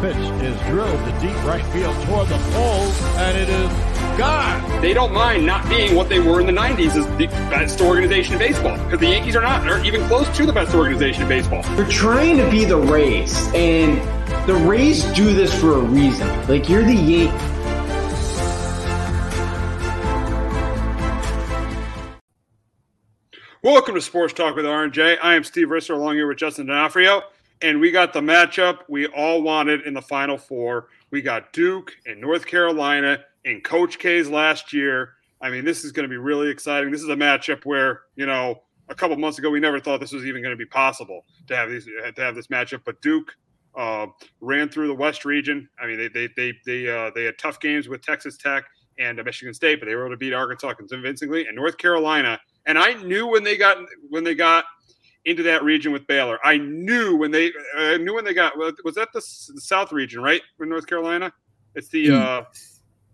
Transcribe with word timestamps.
Pitch 0.00 0.14
is 0.16 0.60
drilled 0.68 1.04
to 1.06 1.18
deep 1.20 1.34
right 1.44 1.64
field 1.72 1.92
toward 2.06 2.28
the 2.28 2.38
pole, 2.52 2.86
and 3.18 3.36
it 3.36 3.48
is 3.48 3.68
gone. 4.16 4.80
They 4.80 4.94
don't 4.94 5.12
mind 5.12 5.44
not 5.44 5.68
being 5.68 5.96
what 5.96 6.08
they 6.08 6.20
were 6.20 6.38
in 6.38 6.46
the 6.46 6.52
90s 6.52 6.94
as 6.94 7.04
the 7.18 7.26
best 7.50 7.80
organization 7.80 8.34
in 8.34 8.38
baseball 8.38 8.78
because 8.84 9.00
the 9.00 9.08
Yankees 9.08 9.34
are 9.34 9.42
not. 9.42 9.64
They're 9.64 9.84
even 9.84 10.06
close 10.06 10.28
to 10.36 10.46
the 10.46 10.52
best 10.52 10.72
organization 10.72 11.22
in 11.22 11.28
baseball. 11.28 11.64
They're 11.74 11.84
trying 11.88 12.36
to 12.36 12.48
be 12.48 12.64
the 12.64 12.76
Rays, 12.76 13.52
and 13.54 13.98
the 14.46 14.54
Rays 14.54 15.02
do 15.14 15.34
this 15.34 15.52
for 15.60 15.72
a 15.72 15.80
reason. 15.80 16.28
Like 16.46 16.68
you're 16.68 16.84
the 16.84 16.94
Yankees. 16.94 17.58
Welcome 23.64 23.96
to 23.96 24.00
Sports 24.00 24.32
Talk 24.32 24.54
with 24.54 24.64
RJ. 24.64 25.18
I 25.20 25.34
am 25.34 25.42
Steve 25.42 25.66
Risser 25.66 25.90
along 25.90 26.14
here 26.14 26.28
with 26.28 26.38
Justin 26.38 26.66
D'Onofrio, 26.66 27.24
and 27.62 27.80
we 27.80 27.90
got 27.90 28.12
the 28.12 28.20
matchup 28.20 28.80
we 28.88 29.06
all 29.06 29.42
wanted 29.42 29.82
in 29.82 29.94
the 29.94 30.02
Final 30.02 30.38
Four. 30.38 30.88
We 31.10 31.22
got 31.22 31.52
Duke 31.52 31.92
and 32.06 32.20
North 32.20 32.46
Carolina 32.46 33.24
in 33.44 33.60
Coach 33.60 33.98
K's 33.98 34.28
last 34.28 34.72
year. 34.72 35.14
I 35.40 35.50
mean, 35.50 35.64
this 35.64 35.84
is 35.84 35.92
going 35.92 36.04
to 36.04 36.08
be 36.08 36.16
really 36.16 36.50
exciting. 36.50 36.90
This 36.90 37.02
is 37.02 37.08
a 37.08 37.16
matchup 37.16 37.64
where 37.64 38.02
you 38.16 38.26
know 38.26 38.62
a 38.88 38.94
couple 38.94 39.16
months 39.16 39.38
ago 39.38 39.50
we 39.50 39.60
never 39.60 39.80
thought 39.80 40.00
this 40.00 40.12
was 40.12 40.26
even 40.26 40.42
going 40.42 40.52
to 40.52 40.56
be 40.56 40.66
possible 40.66 41.24
to 41.46 41.56
have 41.56 41.70
these 41.70 41.84
to 41.86 42.22
have 42.22 42.34
this 42.34 42.48
matchup, 42.48 42.82
but 42.84 43.00
Duke 43.02 43.34
uh, 43.76 44.06
ran 44.40 44.68
through 44.68 44.88
the 44.88 44.94
West 44.94 45.24
region. 45.24 45.68
I 45.80 45.86
mean, 45.86 45.98
they 45.98 46.08
they 46.08 46.28
they 46.36 46.52
they 46.66 46.88
uh, 46.88 47.10
they 47.14 47.24
had 47.24 47.38
tough 47.38 47.60
games 47.60 47.88
with 47.88 48.02
Texas 48.02 48.36
Tech 48.36 48.64
and 48.98 49.20
uh, 49.20 49.24
Michigan 49.24 49.54
State, 49.54 49.80
but 49.80 49.86
they 49.86 49.94
were 49.94 50.06
able 50.06 50.14
to 50.14 50.18
beat 50.18 50.32
Arkansas 50.32 50.74
convincingly. 50.74 51.46
And 51.46 51.56
North 51.56 51.78
Carolina, 51.78 52.40
and 52.66 52.78
I 52.78 52.94
knew 52.94 53.26
when 53.26 53.44
they 53.44 53.56
got 53.56 53.78
when 54.10 54.24
they 54.24 54.34
got 54.34 54.64
into 55.28 55.42
that 55.44 55.62
region 55.62 55.92
with 55.92 56.06
Baylor, 56.06 56.38
I 56.44 56.58
knew 56.58 57.16
when 57.16 57.30
they 57.30 57.52
I 57.76 57.96
knew 57.98 58.14
when 58.14 58.24
they 58.24 58.34
got 58.34 58.56
was 58.56 58.94
that 58.94 59.08
the, 59.12 59.20
South 59.20 59.92
region, 59.92 60.22
right? 60.22 60.42
In 60.60 60.68
North 60.68 60.86
Carolina, 60.86 61.32
it's 61.74 61.88
the 61.88 62.10
uh, 62.10 62.44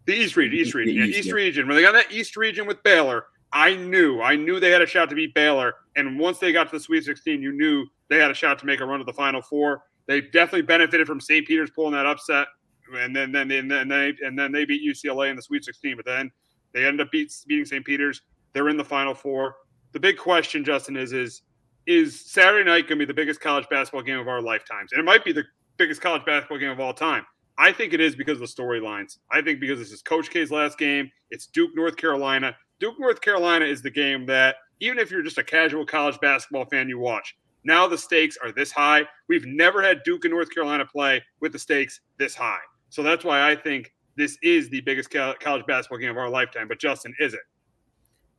the 0.06 0.14
East 0.14 0.36
region, 0.36 0.58
East 0.58 0.74
region, 0.74 0.94
yeah, 0.96 1.04
East 1.04 1.32
region. 1.32 1.66
When 1.66 1.76
they 1.76 1.82
got 1.82 1.92
that 1.92 2.12
East 2.12 2.36
region 2.36 2.66
with 2.66 2.82
Baylor, 2.82 3.26
I 3.54 3.76
knew, 3.76 4.20
I 4.20 4.34
knew 4.34 4.58
they 4.58 4.70
had 4.70 4.82
a 4.82 4.86
shot 4.86 5.08
to 5.10 5.14
beat 5.14 5.32
Baylor. 5.32 5.74
And 5.94 6.18
once 6.18 6.38
they 6.38 6.52
got 6.52 6.64
to 6.70 6.76
the 6.76 6.80
Sweet 6.80 7.04
16, 7.04 7.40
you 7.40 7.52
knew 7.52 7.86
they 8.08 8.18
had 8.18 8.30
a 8.30 8.34
shot 8.34 8.58
to 8.58 8.66
make 8.66 8.80
a 8.80 8.84
run 8.84 8.98
to 8.98 9.04
the 9.04 9.12
Final 9.12 9.40
Four. 9.40 9.82
They 10.06 10.20
definitely 10.20 10.62
benefited 10.62 11.06
from 11.06 11.20
St. 11.20 11.46
Peter's 11.46 11.70
pulling 11.70 11.92
that 11.92 12.04
upset, 12.04 12.48
and 12.94 13.14
then 13.14 13.32
then 13.32 13.50
and 13.50 13.70
then 13.70 13.88
they 13.88 14.12
and 14.22 14.38
then 14.38 14.52
they 14.52 14.64
beat 14.64 14.82
UCLA 14.86 15.30
in 15.30 15.36
the 15.36 15.42
Sweet 15.42 15.64
16. 15.64 15.96
But 15.96 16.04
then 16.04 16.30
they 16.72 16.84
ended 16.84 17.06
up 17.06 17.12
beat, 17.12 17.32
beating 17.46 17.64
St. 17.64 17.84
Peter's. 17.84 18.20
They're 18.52 18.68
in 18.68 18.76
the 18.76 18.84
Final 18.84 19.14
Four. 19.14 19.54
The 19.92 20.00
big 20.00 20.18
question, 20.18 20.64
Justin, 20.64 20.96
is 20.96 21.12
is 21.12 21.42
is 21.86 22.30
Saturday 22.30 22.64
night 22.64 22.88
going 22.88 22.98
to 22.98 23.04
be 23.04 23.04
the 23.04 23.14
biggest 23.14 23.40
college 23.40 23.66
basketball 23.68 24.02
game 24.02 24.18
of 24.18 24.28
our 24.28 24.40
lifetimes? 24.40 24.92
And 24.92 25.00
it 25.00 25.04
might 25.04 25.24
be 25.24 25.32
the 25.32 25.44
biggest 25.76 26.00
college 26.00 26.24
basketball 26.24 26.58
game 26.58 26.70
of 26.70 26.80
all 26.80 26.94
time. 26.94 27.24
I 27.56 27.72
think 27.72 27.92
it 27.92 28.00
is 28.00 28.16
because 28.16 28.40
of 28.40 28.48
the 28.48 28.62
storylines. 28.62 29.18
I 29.30 29.40
think 29.40 29.60
because 29.60 29.78
this 29.78 29.92
is 29.92 30.02
Coach 30.02 30.30
K's 30.30 30.50
last 30.50 30.78
game. 30.78 31.10
It's 31.30 31.46
Duke, 31.46 31.70
North 31.74 31.96
Carolina. 31.96 32.56
Duke, 32.80 32.98
North 32.98 33.20
Carolina 33.20 33.64
is 33.64 33.80
the 33.82 33.90
game 33.90 34.26
that 34.26 34.56
even 34.80 34.98
if 34.98 35.10
you're 35.10 35.22
just 35.22 35.38
a 35.38 35.44
casual 35.44 35.86
college 35.86 36.18
basketball 36.20 36.64
fan, 36.64 36.88
you 36.88 36.98
watch. 36.98 37.36
Now 37.64 37.86
the 37.86 37.96
stakes 37.96 38.36
are 38.42 38.52
this 38.52 38.72
high. 38.72 39.04
We've 39.28 39.46
never 39.46 39.80
had 39.82 40.02
Duke 40.04 40.24
and 40.24 40.34
North 40.34 40.52
Carolina 40.52 40.84
play 40.84 41.22
with 41.40 41.52
the 41.52 41.58
stakes 41.58 42.00
this 42.18 42.34
high. 42.34 42.58
So 42.90 43.02
that's 43.02 43.24
why 43.24 43.50
I 43.50 43.56
think 43.56 43.92
this 44.16 44.36
is 44.42 44.68
the 44.68 44.80
biggest 44.82 45.10
college 45.10 45.66
basketball 45.66 45.98
game 45.98 46.10
of 46.10 46.18
our 46.18 46.28
lifetime. 46.28 46.68
But 46.68 46.78
Justin, 46.78 47.14
is 47.18 47.34
it? 47.34 47.40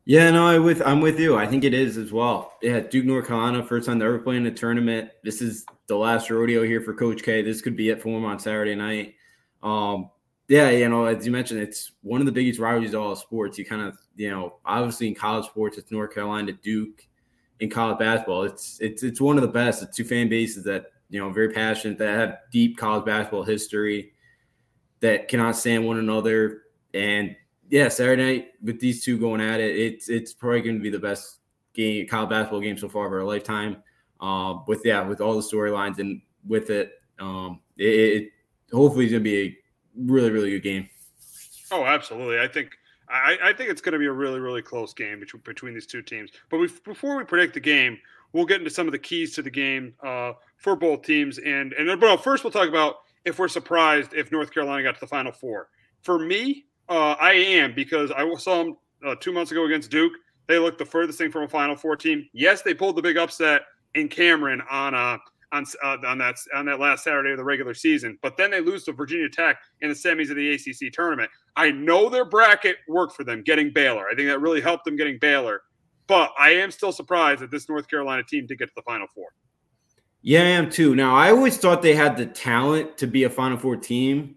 Yeah, 0.05 0.29
no, 0.29 0.45
I 0.45 0.59
with 0.59 0.83
I'm 0.85 1.01
with 1.01 1.19
you. 1.19 1.35
I 1.35 1.47
think 1.47 1.63
it 1.63 1.73
is 1.73 1.97
as 1.97 2.11
well. 2.11 2.53
Yeah, 2.61 2.79
Duke, 2.79 3.05
North 3.05 3.27
Carolina, 3.27 3.63
first 3.63 3.88
time 3.88 3.97
they're 3.97 4.09
ever 4.09 4.19
playing 4.19 4.45
a 4.45 4.51
tournament. 4.51 5.09
This 5.23 5.41
is 5.41 5.66
the 5.88 5.95
last 5.95 6.29
rodeo 6.29 6.63
here 6.63 6.79
for 6.79 6.93
Coach 6.93 7.23
K. 7.23 7.41
This 7.41 7.59
could 7.59 7.75
be 7.75 7.89
it 7.89 8.03
for 8.03 8.09
him 8.09 8.23
on 8.23 8.38
Saturday 8.38 8.75
night. 8.75 9.15
Um, 9.63 10.11
yeah, 10.47 10.69
you 10.69 10.88
know, 10.89 11.05
as 11.05 11.25
you 11.25 11.31
mentioned, 11.31 11.59
it's 11.59 11.91
one 12.03 12.19
of 12.21 12.27
the 12.27 12.31
biggest 12.31 12.59
rivalries 12.59 12.94
of 12.94 13.01
all 13.01 13.15
sports. 13.15 13.57
You 13.57 13.65
kind 13.65 13.81
of, 13.81 13.97
you 14.15 14.29
know, 14.29 14.57
obviously 14.63 15.07
in 15.07 15.15
college 15.15 15.47
sports, 15.47 15.79
it's 15.79 15.91
North 15.91 16.13
Carolina, 16.13 16.51
Duke. 16.51 17.03
In 17.61 17.69
college 17.69 17.97
basketball, 17.97 18.44
it's 18.44 18.80
it's 18.81 19.01
it's 19.01 19.21
one 19.21 19.38
of 19.38 19.41
the 19.41 19.47
best. 19.47 19.81
It's 19.81 19.95
two 19.95 20.03
fan 20.03 20.30
bases 20.30 20.65
that 20.65 20.88
you 21.09 21.19
know 21.19 21.31
very 21.31 21.50
passionate, 21.50 21.97
that 21.97 22.09
have 22.09 22.38
deep 22.51 22.77
college 22.77 23.06
basketball 23.06 23.44
history, 23.44 24.12
that 25.00 25.30
cannot 25.30 25.56
stand 25.56 25.88
one 25.88 25.97
another, 25.97 26.63
and 26.94 27.35
yeah, 27.69 27.88
Saturday 27.89 28.23
night 28.23 28.47
with 28.62 28.79
these 28.79 29.03
two 29.03 29.17
going 29.17 29.41
at 29.41 29.59
it, 29.59 29.75
it's 29.75 30.09
it's 30.09 30.33
probably 30.33 30.62
going 30.62 30.77
to 30.77 30.83
be 30.83 30.89
the 30.89 31.00
best 31.00 31.39
game 31.73 32.07
college 32.07 32.29
basketball 32.29 32.62
game 32.62 32.77
so 32.77 32.89
far 32.89 33.07
of 33.07 33.13
our 33.13 33.23
lifetime. 33.23 33.77
Um, 34.21 34.63
with 34.67 34.81
yeah, 34.85 35.01
with 35.01 35.21
all 35.21 35.35
the 35.35 35.41
storylines 35.41 36.00
and 36.00 36.21
with 36.47 36.69
it, 36.69 36.94
um, 37.19 37.59
it, 37.77 37.83
it 37.83 38.31
hopefully 38.71 39.06
it's 39.06 39.12
going 39.12 39.23
to 39.23 39.29
be 39.29 39.44
a 39.44 39.57
really 39.97 40.31
really 40.31 40.51
good 40.51 40.63
game. 40.63 40.89
Oh, 41.71 41.83
absolutely. 41.83 42.39
I 42.39 42.47
think 42.47 42.71
I, 43.09 43.38
I 43.44 43.53
think 43.53 43.69
it's 43.69 43.81
going 43.81 43.94
to 43.94 44.00
be 44.00 44.06
a 44.06 44.11
really 44.11 44.39
really 44.39 44.61
close 44.61 44.94
game 44.94 45.19
between 45.19 45.41
between 45.44 45.73
these 45.73 45.88
two 45.88 46.01
teams. 46.01 46.31
But 46.50 46.57
we, 46.57 46.69
before 46.83 47.18
we 47.18 47.23
predict 47.23 47.53
the 47.53 47.59
game, 47.59 47.97
we'll 48.33 48.45
get 48.45 48.59
into 48.59 48.69
some 48.71 48.88
of 48.88 48.91
the 48.91 49.00
keys 49.00 49.33
to 49.35 49.41
the 49.41 49.50
game 49.50 49.94
uh, 50.03 50.33
for 50.57 50.75
both 50.75 51.01
teams. 51.01 51.39
And 51.39 51.73
and 51.73 52.01
well, 52.01 52.18
first 52.18 52.44
we'll 52.44 52.51
talk 52.51 52.69
about 52.69 52.97
if 53.25 53.39
we're 53.39 53.47
surprised 53.47 54.13
if 54.13 54.31
North 54.31 54.53
Carolina 54.53 54.83
got 54.83 54.95
to 54.95 55.00
the 55.00 55.07
Final 55.07 55.31
Four. 55.31 55.69
For 56.01 56.19
me, 56.19 56.65
uh, 56.89 57.15
I 57.19 57.33
am 57.33 57.73
because 57.73 58.11
I 58.11 58.31
saw 58.35 58.63
them 58.63 58.77
uh, 59.05 59.15
two 59.19 59.31
months 59.31 59.51
ago 59.51 59.65
against 59.65 59.91
Duke. 59.91 60.13
They 60.47 60.59
looked 60.59 60.77
the 60.77 60.85
furthest 60.85 61.17
thing 61.17 61.31
from 61.31 61.43
a 61.43 61.47
Final 61.47 61.75
Four 61.75 61.95
team. 61.95 62.27
Yes, 62.33 62.61
they 62.61 62.73
pulled 62.73 62.95
the 62.95 63.01
big 63.01 63.17
upset 63.17 63.63
in 63.95 64.07
Cameron 64.07 64.61
on 64.69 64.93
uh, 64.93 65.17
on 65.51 65.65
uh, 65.83 65.97
on 66.05 66.17
that 66.19 66.35
on 66.53 66.65
that 66.65 66.79
last 66.79 67.03
Saturday 67.03 67.31
of 67.31 67.37
the 67.37 67.43
regular 67.43 67.73
season. 67.73 68.19
But 68.21 68.37
then 68.37 68.51
they 68.51 68.61
lose 68.61 68.83
to 68.85 68.93
Virginia 68.93 69.29
Tech 69.29 69.57
in 69.81 69.89
the 69.89 69.95
semis 69.95 70.29
of 70.29 70.35
the 70.35 70.51
ACC 70.53 70.93
tournament. 70.93 71.29
I 71.55 71.71
know 71.71 72.09
their 72.09 72.25
bracket 72.25 72.77
worked 72.87 73.15
for 73.15 73.23
them 73.23 73.41
getting 73.41 73.71
Baylor. 73.71 74.07
I 74.07 74.15
think 74.15 74.27
that 74.27 74.39
really 74.41 74.61
helped 74.61 74.85
them 74.85 74.95
getting 74.95 75.17
Baylor. 75.19 75.61
But 76.07 76.31
I 76.37 76.51
am 76.51 76.69
still 76.69 76.91
surprised 76.91 77.41
that 77.41 77.49
this 77.49 77.67
North 77.67 77.87
Carolina 77.87 78.23
team 78.23 78.45
did 78.45 78.59
get 78.59 78.67
to 78.67 78.73
the 78.75 78.83
Final 78.83 79.07
Four. 79.13 79.29
Yeah, 80.21 80.41
I 80.41 80.45
am 80.45 80.69
too. 80.69 80.95
Now, 80.95 81.15
I 81.15 81.31
always 81.31 81.57
thought 81.57 81.81
they 81.81 81.95
had 81.95 82.17
the 82.17 82.25
talent 82.25 82.97
to 82.97 83.07
be 83.07 83.23
a 83.23 83.29
Final 83.29 83.57
Four 83.57 83.77
team. 83.77 84.35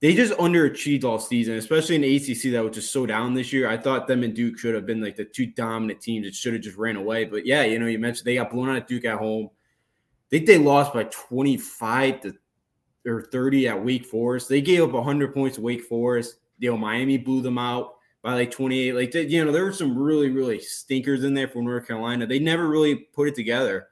They 0.00 0.14
just 0.14 0.34
underachieved 0.34 1.04
all 1.04 1.18
season, 1.18 1.54
especially 1.54 1.96
in 1.96 2.04
ACC 2.04 2.52
that 2.52 2.62
was 2.62 2.74
just 2.74 2.92
so 2.92 3.06
down 3.06 3.32
this 3.32 3.52
year. 3.52 3.68
I 3.68 3.78
thought 3.78 4.06
them 4.06 4.24
and 4.24 4.34
Duke 4.34 4.58
should 4.58 4.74
have 4.74 4.84
been 4.84 5.00
like 5.00 5.16
the 5.16 5.24
two 5.24 5.46
dominant 5.46 6.02
teams 6.02 6.26
that 6.26 6.34
should 6.34 6.52
have 6.52 6.62
just 6.62 6.76
ran 6.76 6.96
away. 6.96 7.24
But 7.24 7.46
yeah, 7.46 7.62
you 7.62 7.78
know, 7.78 7.86
you 7.86 7.98
mentioned 7.98 8.26
they 8.26 8.34
got 8.34 8.50
blown 8.50 8.68
out 8.68 8.76
at 8.76 8.88
Duke 8.88 9.06
at 9.06 9.18
home. 9.18 9.48
I 9.48 10.28
think 10.30 10.46
they 10.46 10.58
lost 10.58 10.92
by 10.92 11.04
25 11.04 12.20
to 12.22 12.34
or 13.06 13.22
30 13.22 13.68
at 13.68 13.84
Wake 13.84 14.04
Forest. 14.04 14.48
They 14.48 14.60
gave 14.60 14.82
up 14.82 14.90
100 14.90 15.32
points 15.32 15.56
to 15.56 15.62
Wake 15.62 15.84
Forest. 15.84 16.36
You 16.58 16.70
know, 16.70 16.76
Miami 16.76 17.16
blew 17.16 17.40
them 17.40 17.58
out 17.58 17.94
by 18.22 18.34
like 18.34 18.50
28. 18.50 18.94
Like, 18.94 19.12
they, 19.12 19.22
you 19.22 19.44
know, 19.44 19.52
there 19.52 19.64
were 19.64 19.72
some 19.72 19.96
really, 19.96 20.30
really 20.30 20.58
stinkers 20.58 21.24
in 21.24 21.32
there 21.32 21.48
for 21.48 21.62
North 21.62 21.86
Carolina. 21.86 22.26
They 22.26 22.40
never 22.40 22.68
really 22.68 22.96
put 22.96 23.28
it 23.28 23.34
together. 23.34 23.88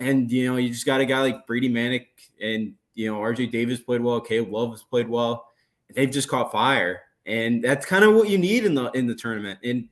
And, 0.00 0.30
you 0.30 0.50
know, 0.50 0.56
you 0.56 0.70
just 0.70 0.86
got 0.86 1.00
a 1.00 1.06
guy 1.06 1.20
like 1.20 1.46
Brady 1.46 1.70
Manek 1.70 2.06
and, 2.42 2.74
you 3.00 3.10
know, 3.10 3.18
RJ 3.18 3.50
Davis 3.50 3.80
played 3.80 4.02
well. 4.02 4.20
Caleb 4.20 4.52
Love 4.52 4.70
has 4.72 4.82
played 4.82 5.08
well. 5.08 5.46
They've 5.94 6.10
just 6.10 6.28
caught 6.28 6.52
fire. 6.52 7.00
And 7.24 7.64
that's 7.64 7.86
kind 7.86 8.04
of 8.04 8.14
what 8.14 8.28
you 8.28 8.36
need 8.36 8.66
in 8.66 8.74
the 8.74 8.90
in 8.90 9.06
the 9.06 9.14
tournament. 9.14 9.58
And 9.64 9.88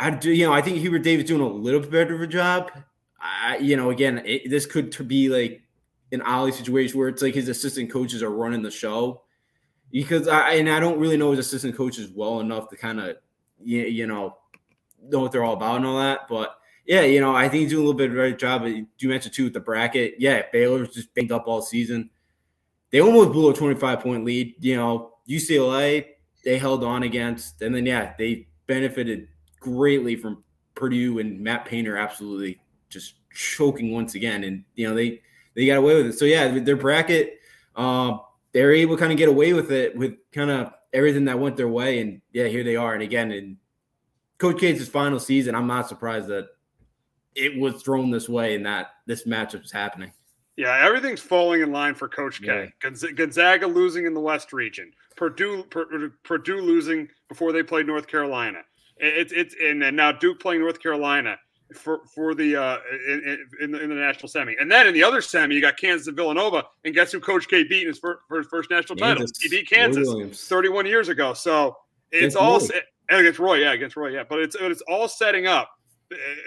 I 0.00 0.10
do, 0.10 0.32
you 0.32 0.46
know, 0.46 0.54
I 0.54 0.62
think 0.62 0.78
Hubert 0.78 1.00
Davis 1.00 1.26
doing 1.26 1.42
a 1.42 1.48
little 1.48 1.80
bit 1.80 1.90
better 1.90 2.14
of 2.14 2.22
a 2.22 2.26
job. 2.26 2.70
I, 3.20 3.58
you 3.58 3.76
know, 3.76 3.90
again, 3.90 4.22
it, 4.24 4.48
this 4.48 4.64
could 4.64 5.06
be 5.06 5.28
like 5.28 5.62
an 6.12 6.22
Ollie 6.22 6.52
situation 6.52 6.98
where 6.98 7.08
it's 7.08 7.22
like 7.22 7.34
his 7.34 7.48
assistant 7.48 7.90
coaches 7.90 8.22
are 8.22 8.30
running 8.30 8.62
the 8.62 8.70
show 8.70 9.22
because 9.90 10.28
I 10.28 10.52
and 10.54 10.70
I 10.70 10.80
don't 10.80 10.98
really 10.98 11.18
know 11.18 11.30
his 11.32 11.40
assistant 11.40 11.76
coaches 11.76 12.10
well 12.14 12.40
enough 12.40 12.70
to 12.70 12.76
kind 12.76 13.00
of 13.00 13.16
you, 13.62 13.82
you 13.82 14.06
know 14.06 14.38
know 15.02 15.20
what 15.20 15.30
they're 15.30 15.44
all 15.44 15.54
about 15.54 15.76
and 15.76 15.86
all 15.86 15.98
that. 15.98 16.28
But 16.28 16.56
yeah, 16.86 17.02
you 17.02 17.20
know, 17.20 17.34
I 17.34 17.48
think 17.48 17.62
he's 17.62 17.70
doing 17.70 17.82
a 17.82 17.86
little 17.86 17.98
bit 17.98 18.10
of 18.10 18.12
a 18.12 18.16
great 18.16 18.38
job. 18.38 18.62
But 18.62 18.68
you 18.70 19.08
mentioned 19.08 19.34
too 19.34 19.44
with 19.44 19.52
the 19.52 19.60
bracket. 19.60 20.14
Yeah, 20.18 20.42
Baylor's 20.52 20.94
just 20.94 21.12
banged 21.14 21.32
up 21.32 21.46
all 21.46 21.62
season. 21.62 22.10
They 22.90 23.00
almost 23.00 23.32
blew 23.32 23.50
a 23.50 23.54
25 23.54 24.00
point 24.00 24.24
lead. 24.24 24.54
You 24.60 24.76
know, 24.76 25.12
UCLA 25.28 26.06
they 26.44 26.58
held 26.58 26.84
on 26.84 27.02
against, 27.02 27.60
and 27.60 27.74
then 27.74 27.84
yeah, 27.84 28.14
they 28.16 28.46
benefited 28.68 29.26
greatly 29.58 30.14
from 30.14 30.44
Purdue 30.76 31.18
and 31.18 31.40
Matt 31.40 31.64
Painter 31.64 31.96
absolutely 31.96 32.60
just 32.88 33.14
choking 33.34 33.92
once 33.92 34.14
again. 34.14 34.44
And 34.44 34.64
you 34.76 34.88
know, 34.88 34.94
they 34.94 35.22
they 35.54 35.66
got 35.66 35.78
away 35.78 35.96
with 35.96 36.06
it. 36.06 36.12
So 36.12 36.24
yeah, 36.24 36.46
their 36.60 36.76
bracket, 36.76 37.40
uh, 37.74 38.18
they're 38.52 38.72
able 38.72 38.96
to 38.96 39.00
kind 39.00 39.10
of 39.10 39.18
get 39.18 39.28
away 39.28 39.54
with 39.54 39.72
it 39.72 39.96
with 39.96 40.14
kind 40.32 40.50
of 40.50 40.72
everything 40.92 41.24
that 41.24 41.38
went 41.38 41.56
their 41.56 41.68
way. 41.68 42.00
And 42.00 42.22
yeah, 42.32 42.46
here 42.46 42.62
they 42.62 42.76
are. 42.76 42.94
And 42.94 43.02
again, 43.02 43.32
in 43.32 43.56
Coach 44.38 44.60
K's 44.60 44.86
final 44.88 45.18
season, 45.18 45.56
I'm 45.56 45.66
not 45.66 45.88
surprised 45.88 46.28
that 46.28 46.46
it 47.36 47.58
was 47.58 47.82
thrown 47.82 48.10
this 48.10 48.28
way 48.28 48.54
and 48.54 48.66
that 48.66 48.88
this 49.06 49.26
matchup 49.26 49.64
is 49.64 49.72
happening. 49.72 50.12
Yeah, 50.56 50.78
everything's 50.82 51.20
falling 51.20 51.60
in 51.60 51.70
line 51.70 51.94
for 51.94 52.08
Coach 52.08 52.40
K. 52.40 52.72
Yeah. 52.82 52.90
Gonzaga 53.14 53.66
losing 53.66 54.06
in 54.06 54.14
the 54.14 54.20
West 54.20 54.54
region, 54.54 54.90
Purdue 55.14 55.64
Purdue 56.24 56.60
losing 56.60 57.08
before 57.28 57.52
they 57.52 57.62
played 57.62 57.86
North 57.86 58.06
Carolina. 58.06 58.60
It's 58.96 59.32
it's 59.32 59.54
and, 59.62 59.82
and 59.82 59.94
now 59.94 60.12
Duke 60.12 60.40
playing 60.40 60.62
North 60.62 60.80
Carolina 60.80 61.36
for 61.74 62.00
for 62.14 62.34
the 62.34 62.56
uh, 62.56 62.78
in, 63.08 63.46
in, 63.60 63.70
the, 63.72 63.82
in 63.82 63.88
the 63.90 63.94
national 63.96 64.28
semi, 64.28 64.54
and 64.58 64.70
then 64.70 64.86
in 64.86 64.94
the 64.94 65.02
other 65.02 65.20
semi, 65.20 65.54
you 65.54 65.60
got 65.60 65.76
Kansas 65.76 66.06
and 66.06 66.16
Villanova, 66.16 66.64
and 66.84 66.94
guess 66.94 67.12
who 67.12 67.20
Coach 67.20 67.48
K 67.48 67.64
beat 67.64 67.82
in 67.82 67.88
his 67.88 67.98
first, 67.98 68.20
for 68.28 68.38
his 68.38 68.46
first 68.46 68.70
national 68.70 68.96
title? 68.96 69.26
He 69.40 69.48
beat 69.48 69.68
Kansas 69.68 70.08
31 70.48 70.86
years 70.86 71.08
ago. 71.08 71.34
So 71.34 71.76
it's 72.10 72.34
against 72.34 72.36
all 72.36 72.58
Roy. 72.60 73.18
against 73.18 73.38
Roy, 73.38 73.54
yeah, 73.56 73.72
against 73.72 73.96
Roy, 73.96 74.08
yeah. 74.08 74.24
But 74.28 74.40
it's 74.40 74.56
it's 74.58 74.82
all 74.82 75.08
setting 75.08 75.46
up, 75.46 75.70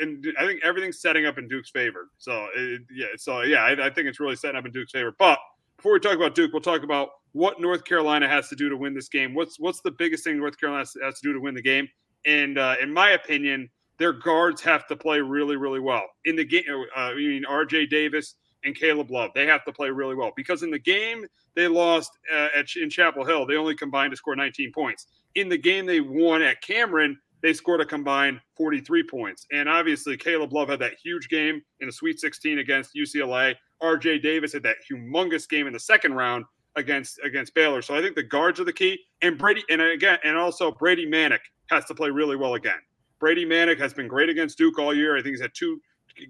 and 0.01 0.25
I 0.39 0.45
think 0.45 0.61
everything's 0.63 1.01
setting 1.01 1.25
up 1.25 1.37
in 1.37 1.47
Duke's 1.47 1.69
favor. 1.69 2.09
So 2.17 2.47
it, 2.55 2.81
yeah, 2.93 3.07
so 3.17 3.41
yeah, 3.41 3.63
I, 3.63 3.87
I 3.87 3.89
think 3.89 4.07
it's 4.07 4.19
really 4.19 4.35
setting 4.35 4.57
up 4.57 4.65
in 4.65 4.71
Duke's 4.71 4.91
favor. 4.91 5.13
But 5.17 5.39
before 5.77 5.93
we 5.93 5.99
talk 5.99 6.15
about 6.15 6.35
Duke, 6.35 6.51
we'll 6.53 6.61
talk 6.61 6.83
about 6.83 7.09
what 7.33 7.59
North 7.59 7.85
Carolina 7.85 8.27
has 8.27 8.49
to 8.49 8.55
do 8.55 8.69
to 8.69 8.77
win 8.77 8.93
this 8.93 9.09
game. 9.09 9.33
What's 9.33 9.59
what's 9.59 9.81
the 9.81 9.91
biggest 9.91 10.23
thing 10.23 10.37
North 10.37 10.59
Carolina 10.59 10.85
has 11.03 11.19
to 11.19 11.21
do 11.23 11.33
to 11.33 11.39
win 11.39 11.55
the 11.55 11.61
game? 11.61 11.87
And 12.25 12.57
uh, 12.57 12.75
in 12.81 12.93
my 12.93 13.11
opinion 13.11 13.69
their 13.99 14.13
guards 14.13 14.61
have 14.61 14.87
to 14.87 14.95
play 14.95 15.19
really, 15.19 15.57
really 15.57 15.81
well. 15.81 16.05
In 16.25 16.35
the 16.35 16.45
game, 16.45 16.63
uh, 16.69 16.99
I 16.99 17.15
mean, 17.15 17.43
RJ 17.43 17.89
Davis 17.89 18.35
and 18.63 18.75
Caleb 18.75 19.11
Love, 19.11 19.31
they 19.35 19.45
have 19.45 19.63
to 19.65 19.73
play 19.73 19.89
really 19.89 20.15
well 20.15 20.31
because 20.35 20.63
in 20.63 20.71
the 20.71 20.79
game 20.79 21.25
they 21.53 21.67
lost 21.67 22.11
uh, 22.33 22.47
at, 22.55 22.65
in 22.77 22.89
Chapel 22.89 23.25
Hill, 23.25 23.45
they 23.45 23.57
only 23.57 23.75
combined 23.75 24.11
to 24.11 24.17
score 24.17 24.35
19 24.35 24.71
points. 24.71 25.07
In 25.35 25.49
the 25.49 25.57
game 25.57 25.85
they 25.85 25.99
won 25.99 26.41
at 26.41 26.61
Cameron, 26.61 27.19
they 27.41 27.53
scored 27.53 27.81
a 27.81 27.85
combined 27.85 28.39
43 28.57 29.03
points. 29.03 29.45
And 29.51 29.69
obviously, 29.69 30.17
Caleb 30.17 30.53
Love 30.53 30.69
had 30.69 30.79
that 30.79 30.95
huge 31.01 31.29
game 31.29 31.61
in 31.79 31.87
the 31.87 31.93
Sweet 31.93 32.19
16 32.19 32.59
against 32.59 32.95
UCLA. 32.95 33.55
RJ 33.81 34.21
Davis 34.21 34.53
had 34.53 34.63
that 34.63 34.77
humongous 34.91 35.47
game 35.47 35.67
in 35.67 35.73
the 35.73 35.79
second 35.79 36.13
round 36.13 36.45
against 36.75 37.19
against 37.23 37.53
Baylor. 37.53 37.81
So 37.81 37.95
I 37.95 38.01
think 38.01 38.15
the 38.15 38.23
guards 38.23 38.59
are 38.59 38.65
the 38.65 38.73
key. 38.73 38.99
And 39.21 39.37
Brady, 39.37 39.63
and 39.69 39.81
again, 39.81 40.19
and 40.23 40.37
also 40.37 40.71
Brady 40.71 41.05
Manek 41.05 41.39
has 41.69 41.85
to 41.85 41.95
play 41.95 42.09
really 42.09 42.35
well 42.35 42.55
again. 42.55 42.79
Brady 43.19 43.45
Manek 43.45 43.79
has 43.79 43.93
been 43.93 44.07
great 44.07 44.29
against 44.29 44.57
Duke 44.57 44.79
all 44.79 44.93
year. 44.93 45.17
I 45.17 45.21
think 45.21 45.33
he's 45.33 45.41
had 45.41 45.51
two 45.53 45.79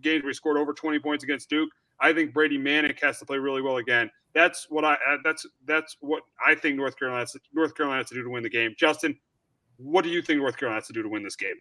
games 0.01 0.23
where 0.23 0.31
he 0.31 0.33
scored 0.33 0.57
over 0.57 0.73
20 0.73 0.99
points 0.99 1.23
against 1.23 1.49
Duke. 1.49 1.69
I 2.01 2.13
think 2.13 2.33
Brady 2.33 2.57
Manek 2.57 3.01
has 3.01 3.19
to 3.19 3.25
play 3.25 3.37
really 3.37 3.61
well 3.61 3.77
again. 3.77 4.09
That's 4.33 4.67
what 4.69 4.85
I 4.85 4.93
uh, 4.93 5.17
that's 5.23 5.45
that's 5.65 5.97
what 6.01 6.23
I 6.45 6.55
think 6.55 6.77
North 6.77 6.97
Carolina 6.97 7.25
North 7.53 7.75
Carolina 7.75 7.99
has 8.01 8.09
to 8.09 8.15
do 8.15 8.23
to 8.23 8.29
win 8.29 8.43
the 8.43 8.49
game. 8.49 8.75
Justin, 8.77 9.17
what 9.81 10.03
do 10.03 10.09
you 10.09 10.21
think 10.21 10.39
North 10.39 10.57
Carolina 10.57 10.79
has 10.81 10.87
to 10.87 10.93
do 10.93 11.01
to 11.01 11.09
win 11.09 11.23
this 11.23 11.35
game? 11.35 11.55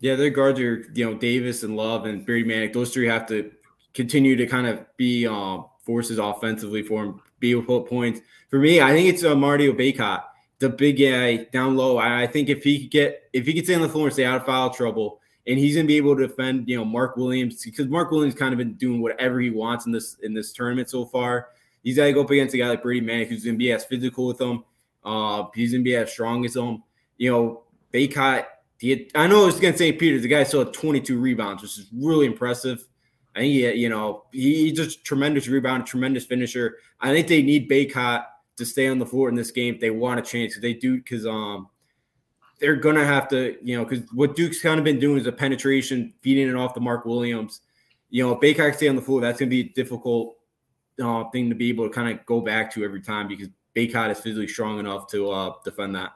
Yeah, 0.00 0.14
their 0.14 0.30
guards 0.30 0.60
are 0.60 0.86
you 0.94 1.04
know 1.04 1.14
Davis 1.14 1.62
and 1.62 1.76
Love 1.76 2.06
and 2.06 2.24
Brady 2.24 2.48
Manek. 2.48 2.72
Those 2.72 2.92
three 2.92 3.08
have 3.08 3.26
to 3.26 3.50
continue 3.94 4.36
to 4.36 4.46
kind 4.46 4.66
of 4.66 4.84
be 4.96 5.26
uh, 5.26 5.58
forces 5.84 6.18
offensively 6.18 6.82
for 6.82 7.04
him, 7.04 7.20
be 7.40 7.50
able 7.50 7.62
to 7.62 7.66
put 7.66 7.88
points. 7.88 8.20
For 8.48 8.58
me, 8.58 8.80
I 8.80 8.92
think 8.92 9.08
it's 9.08 9.24
uh, 9.24 9.34
Marty 9.34 9.72
Bacot 9.72 10.22
the 10.58 10.68
big 10.68 10.98
guy 10.98 11.44
down 11.52 11.76
low. 11.76 11.98
I, 11.98 12.26
think 12.26 12.48
if 12.48 12.64
he 12.64 12.82
could 12.82 12.90
get 12.90 13.30
if 13.32 13.46
he 13.46 13.54
could 13.54 13.64
stay 13.64 13.74
on 13.74 13.82
the 13.82 13.88
floor 13.88 14.06
and 14.06 14.12
stay 14.12 14.24
out 14.24 14.40
of 14.40 14.46
foul 14.46 14.70
trouble, 14.70 15.20
and 15.46 15.58
he's 15.58 15.76
gonna 15.76 15.86
be 15.86 15.96
able 15.96 16.16
to 16.16 16.26
defend, 16.26 16.68
you 16.68 16.76
know, 16.76 16.84
Mark 16.84 17.16
Williams 17.16 17.64
because 17.64 17.86
Mark 17.86 18.10
Williams 18.10 18.34
kind 18.34 18.52
of 18.52 18.58
been 18.58 18.74
doing 18.74 19.00
whatever 19.00 19.40
he 19.40 19.50
wants 19.50 19.86
in 19.86 19.92
this 19.92 20.16
in 20.22 20.34
this 20.34 20.52
tournament 20.52 20.90
so 20.90 21.04
far. 21.06 21.48
He's 21.84 21.96
got 21.96 22.06
to 22.06 22.12
go 22.12 22.22
up 22.22 22.30
against 22.30 22.54
a 22.54 22.58
guy 22.58 22.68
like 22.68 22.82
Brady 22.82 23.06
Manek 23.06 23.28
who's 23.28 23.44
gonna 23.44 23.56
be 23.56 23.72
as 23.72 23.84
physical 23.84 24.26
with 24.26 24.40
him. 24.40 24.64
Uh, 25.04 25.44
he's 25.54 25.72
gonna 25.72 25.84
be 25.84 25.94
as 25.94 26.10
strong 26.10 26.44
as 26.44 26.56
him. 26.56 26.82
You 27.18 27.30
know, 27.30 27.62
Bacot. 27.92 28.46
He 28.78 29.10
I 29.14 29.26
know 29.26 29.48
it's 29.48 29.58
against 29.58 29.78
St. 29.78 29.98
Peter's. 29.98 30.22
The 30.22 30.28
guy 30.28 30.44
still 30.44 30.64
had 30.64 30.72
22 30.72 31.18
rebounds, 31.18 31.62
which 31.62 31.78
is 31.78 31.88
really 31.92 32.26
impressive. 32.26 32.86
I 33.34 33.40
think 33.40 33.52
he, 33.52 33.72
you 33.72 33.88
know, 33.88 34.24
he, 34.32 34.64
he's 34.64 34.76
just 34.76 35.04
tremendous 35.04 35.48
rebound, 35.48 35.86
tremendous 35.86 36.24
finisher. 36.24 36.78
I 37.00 37.12
think 37.12 37.28
they 37.28 37.42
need 37.42 37.68
Bacot 37.68 38.24
to 38.56 38.64
stay 38.64 38.88
on 38.88 38.98
the 38.98 39.06
floor 39.06 39.28
in 39.28 39.34
this 39.34 39.50
game 39.50 39.74
if 39.74 39.80
they 39.80 39.90
want 39.90 40.24
to 40.24 40.28
change. 40.28 40.50
Because 40.50 40.62
they 40.62 40.74
do, 40.74 40.96
because 40.96 41.26
um, 41.26 41.68
they're 42.60 42.76
gonna 42.76 43.04
have 43.04 43.28
to, 43.28 43.56
you 43.62 43.76
know, 43.76 43.84
because 43.84 44.04
what 44.12 44.36
Duke's 44.36 44.60
kind 44.60 44.78
of 44.78 44.84
been 44.84 44.98
doing 44.98 45.18
is 45.18 45.26
a 45.26 45.32
penetration, 45.32 46.14
feeding 46.20 46.48
it 46.48 46.56
off 46.56 46.74
to 46.74 46.80
Mark 46.80 47.04
Williams. 47.04 47.60
You 48.10 48.26
know, 48.26 48.32
if 48.32 48.40
Bacot 48.40 48.76
stay 48.76 48.88
on 48.88 48.96
the 48.96 49.02
floor, 49.02 49.20
that's 49.20 49.38
gonna 49.38 49.50
be 49.50 49.60
a 49.60 49.68
difficult 49.68 50.36
uh, 51.02 51.24
thing 51.30 51.48
to 51.48 51.54
be 51.54 51.68
able 51.68 51.88
to 51.88 51.94
kind 51.94 52.16
of 52.16 52.24
go 52.26 52.40
back 52.40 52.72
to 52.74 52.84
every 52.84 53.00
time 53.00 53.28
because 53.28 53.48
Bacot 53.76 54.10
is 54.10 54.18
physically 54.18 54.48
strong 54.48 54.78
enough 54.78 55.08
to 55.08 55.30
uh, 55.30 55.52
defend 55.64 55.94
that. 55.94 56.12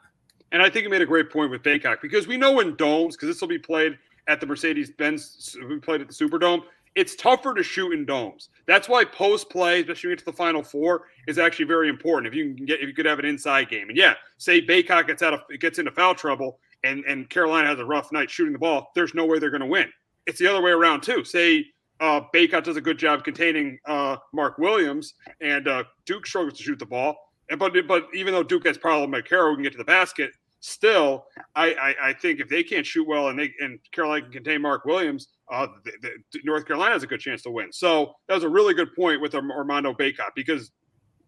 And 0.53 0.63
I 0.63 0.71
think 0.71 0.85
you 0.85 0.91
made 0.91 1.03
a 1.03 1.07
great 1.07 1.31
point 1.31 1.51
with 1.51 1.63
Bacot 1.63 2.01
because 2.01 2.27
we 2.27 2.37
know 2.37 2.61
in 2.61 2.77
domes, 2.77 3.17
because 3.17 3.29
this 3.29 3.41
will 3.41 3.49
be 3.49 3.59
played 3.59 3.99
at 4.29 4.41
the 4.41 4.47
Mercedes 4.47 4.91
Benz, 4.91 5.57
we 5.69 5.79
played 5.79 6.01
at 6.01 6.09
the 6.09 6.15
Superdome 6.15 6.63
it's 6.95 7.15
tougher 7.15 7.55
to 7.55 7.63
shoot 7.63 7.93
in 7.93 8.05
domes. 8.05 8.51
That's 8.67 8.89
why 8.89 9.05
post 9.05 9.49
play, 9.51 9.81
especially 9.81 10.09
when 10.09 10.11
you 10.11 10.17
get 10.17 10.25
to 10.27 10.31
the 10.31 10.37
final 10.37 10.63
four, 10.63 11.05
is 11.27 11.39
actually 11.39 11.65
very 11.65 11.89
important. 11.89 12.27
If 12.27 12.35
you 12.35 12.55
can 12.55 12.67
get, 12.67 12.81
if 12.81 12.89
you 12.89 12.95
could 12.95 13.07
have 13.07 13.19
an 13.19 13.25
inside 13.25 13.71
game, 13.71 13.89
and 13.89 13.97
yeah, 13.97 14.15
say 14.39 14.61
Bacot 14.61 15.07
gets 15.07 15.23
out 15.23 15.35
of 15.35 15.41
gets 15.59 15.79
into 15.79 15.91
foul 15.91 16.15
trouble, 16.15 16.59
and 16.85 17.05
and 17.05 17.29
Carolina 17.31 17.69
has 17.69 17.79
a 17.79 17.85
rough 17.85 18.13
night 18.13 18.31
shooting 18.31 18.53
the 18.53 18.59
ball, 18.59 18.91
there's 18.95 19.15
no 19.15 19.25
way 19.25 19.39
they're 19.39 19.51
going 19.51 19.63
to 19.63 19.67
win. 19.67 19.89
It's 20.27 20.39
the 20.39 20.47
other 20.47 20.63
way 20.63 20.71
around 20.71 21.03
too. 21.03 21.25
Say 21.25 21.67
uh, 22.01 22.23
Bacot 22.35 22.65
does 22.65 22.77
a 22.77 22.81
good 22.81 22.99
job 22.99 23.25
containing 23.25 23.79
uh, 23.87 24.17
Mark 24.33 24.59
Williams, 24.59 25.15
and 25.41 25.69
uh, 25.69 25.85
Duke 26.05 26.27
struggles 26.27 26.59
to 26.59 26.63
shoot 26.63 26.79
the 26.79 26.87
ball. 26.87 27.17
And 27.49 27.59
but 27.59 27.75
but 27.89 28.09
even 28.15 28.35
though 28.35 28.43
Duke 28.43 28.67
has 28.67 28.77
problem 28.77 29.15
at 29.15 29.27
Carroll 29.27 29.55
can 29.55 29.63
get 29.63 29.73
to 29.73 29.79
the 29.79 29.85
basket, 29.85 30.33
still, 30.63 31.27
I, 31.57 31.75
I, 31.75 31.95
I 32.09 32.13
think 32.13 32.39
if 32.39 32.49
they 32.49 32.63
can't 32.63 32.87
shoot 32.87 33.07
well 33.07 33.29
and 33.29 33.39
they 33.39 33.53
and 33.61 33.81
Carolina 33.91 34.23
can 34.23 34.33
contain 34.33 34.63
Mark 34.63 34.85
Williams, 34.85 35.29
uh, 35.51 35.67
the, 35.85 35.93
the, 36.33 36.41
North 36.45 36.67
Carolina 36.67 36.93
has 36.93 37.03
a 37.03 37.07
good 37.07 37.21
chance 37.21 37.43
to 37.43 37.51
win. 37.51 37.73
So 37.73 38.15
that 38.29 38.35
was 38.35 38.45
a 38.45 38.49
really 38.49 38.73
good 38.73 38.95
point 38.95 39.21
with 39.21 39.35
Armando 39.35 39.93
Bacot 39.93 40.31
because 40.37 40.71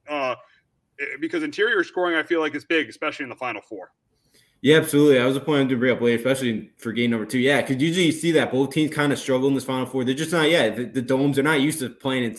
uh, 0.08 0.36
eh, 1.00 1.04
because 1.20 1.42
interior 1.42 1.82
scoring 1.82 2.16
I 2.16 2.22
feel 2.22 2.40
like 2.40 2.54
is 2.54 2.64
big, 2.64 2.88
especially 2.88 3.24
in 3.24 3.28
the 3.28 3.36
Final 3.36 3.60
Four. 3.60 3.90
Yeah, 4.62 4.76
absolutely. 4.76 5.18
I 5.18 5.26
was 5.26 5.36
a 5.36 5.40
point 5.40 5.68
to 5.68 5.76
bring 5.76 5.92
up 5.92 6.00
later, 6.00 6.16
especially 6.16 6.70
for 6.78 6.92
game 6.92 7.10
number 7.10 7.26
two. 7.26 7.40
Yeah, 7.40 7.60
because 7.60 7.82
usually 7.82 8.06
you 8.06 8.12
see 8.12 8.30
that 8.32 8.52
both 8.52 8.70
teams 8.70 8.94
kind 8.94 9.12
of 9.12 9.18
struggle 9.18 9.48
in 9.48 9.54
this 9.54 9.64
final 9.64 9.84
four. 9.84 10.04
They're 10.04 10.14
just 10.14 10.32
not, 10.32 10.48
yeah, 10.48 10.70
the, 10.70 10.84
the 10.84 11.02
domes 11.02 11.38
are 11.38 11.42
not 11.42 11.60
used 11.60 11.80
to 11.80 11.90
playing 11.90 12.24
in, 12.24 12.36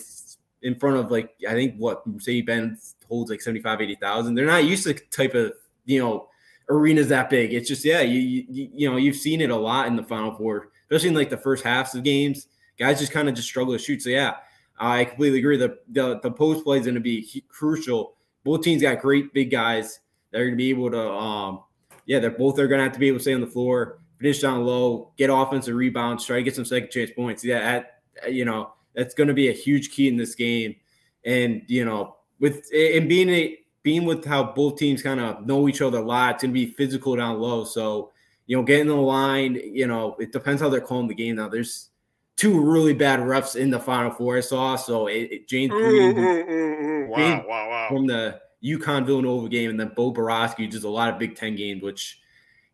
in 0.62 0.74
front 0.74 0.96
of 0.96 1.10
like 1.10 1.34
I 1.46 1.52
think 1.52 1.76
what 1.76 2.06
Mercedes 2.06 2.46
Benz 2.46 2.96
holds 3.06 3.30
like 3.30 3.42
75, 3.42 3.82
80,000. 3.82 4.34
They're 4.34 4.46
not 4.46 4.64
used 4.64 4.84
to 4.84 4.94
type 4.94 5.34
of 5.34 5.52
you 5.84 6.00
know 6.00 6.28
arenas 6.68 7.08
that 7.08 7.30
big. 7.30 7.52
It's 7.52 7.68
just 7.68 7.84
yeah, 7.84 8.00
you, 8.00 8.20
you 8.20 8.70
you 8.72 8.90
know 8.90 8.96
you've 8.96 9.16
seen 9.16 9.40
it 9.40 9.50
a 9.50 9.56
lot 9.56 9.86
in 9.86 9.96
the 9.96 10.02
final 10.02 10.32
four, 10.34 10.70
especially 10.84 11.10
in 11.10 11.14
like 11.14 11.30
the 11.30 11.36
first 11.36 11.64
halves 11.64 11.94
of 11.94 12.04
games. 12.04 12.48
Guys 12.78 13.00
just 13.00 13.12
kind 13.12 13.28
of 13.28 13.34
just 13.34 13.48
struggle 13.48 13.72
to 13.72 13.78
shoot. 13.78 14.02
So 14.02 14.10
yeah, 14.10 14.34
I 14.78 15.04
completely 15.04 15.38
agree. 15.38 15.56
The 15.56 15.78
the, 15.88 16.20
the 16.20 16.30
post 16.30 16.64
play 16.64 16.78
is 16.78 16.84
going 16.84 16.94
to 16.94 17.00
be 17.00 17.42
crucial. 17.48 18.16
Both 18.44 18.62
teams 18.62 18.82
got 18.82 19.00
great 19.00 19.32
big 19.32 19.50
guys 19.50 20.00
They're 20.30 20.44
going 20.44 20.52
to 20.52 20.56
be 20.56 20.70
able 20.70 20.90
to 20.90 21.10
um 21.10 21.60
yeah, 22.06 22.20
they're 22.20 22.30
both 22.30 22.56
they're 22.56 22.68
going 22.68 22.78
to 22.78 22.84
have 22.84 22.92
to 22.92 22.98
be 22.98 23.08
able 23.08 23.18
to 23.18 23.22
stay 23.22 23.34
on 23.34 23.40
the 23.40 23.46
floor, 23.46 23.98
finish 24.18 24.40
down 24.40 24.64
low, 24.64 25.12
get 25.16 25.30
offensive 25.30 25.74
rebounds, 25.74 26.24
try 26.24 26.36
to 26.36 26.42
get 26.42 26.54
some 26.54 26.64
second 26.64 26.90
chance 26.90 27.10
points. 27.10 27.44
Yeah, 27.44 27.58
at, 27.58 28.32
you 28.32 28.44
know 28.44 28.72
that's 28.94 29.14
going 29.14 29.28
to 29.28 29.34
be 29.34 29.48
a 29.48 29.52
huge 29.52 29.90
key 29.90 30.08
in 30.08 30.16
this 30.16 30.34
game. 30.34 30.76
And 31.24 31.62
you 31.66 31.84
know, 31.84 32.16
with 32.38 32.66
and 32.74 33.08
being 33.08 33.28
a 33.30 33.58
being 33.86 34.04
with 34.04 34.24
how 34.24 34.42
both 34.42 34.76
teams 34.76 35.00
kind 35.00 35.20
of 35.20 35.46
know 35.46 35.68
each 35.68 35.80
other 35.80 35.98
a 35.98 36.02
lot, 36.02 36.34
it's 36.34 36.42
going 36.42 36.52
to 36.52 36.60
be 36.60 36.74
physical 36.74 37.14
down 37.14 37.38
low. 37.38 37.62
So 37.62 38.10
you 38.48 38.56
know, 38.56 38.64
getting 38.64 38.88
the 38.88 38.96
line, 38.96 39.54
you 39.54 39.86
know, 39.86 40.16
it 40.18 40.32
depends 40.32 40.60
how 40.60 40.68
they're 40.68 40.80
calling 40.80 41.06
the 41.06 41.14
game. 41.14 41.36
Now, 41.36 41.48
there's 41.48 41.90
two 42.34 42.60
really 42.60 42.94
bad 42.94 43.20
refs 43.20 43.54
in 43.54 43.70
the 43.70 43.78
final 43.78 44.10
four 44.10 44.38
I 44.38 44.40
saw. 44.40 44.74
So 44.74 45.06
it, 45.06 45.30
it 45.30 45.48
James 45.48 45.70
Green, 45.70 46.14
mm, 46.16 46.16
mm, 46.16 46.48
mm, 46.48 47.08
wow, 47.08 47.44
wow, 47.46 47.70
wow, 47.70 47.88
from 47.88 48.08
the 48.08 48.40
UConn 48.64 49.06
Villanova 49.06 49.48
game, 49.48 49.70
and 49.70 49.78
then 49.78 49.92
Bo 49.94 50.12
Boroski 50.12 50.68
does 50.68 50.82
a 50.82 50.88
lot 50.88 51.12
of 51.12 51.20
Big 51.20 51.36
Ten 51.36 51.54
games, 51.54 51.80
which 51.80 52.18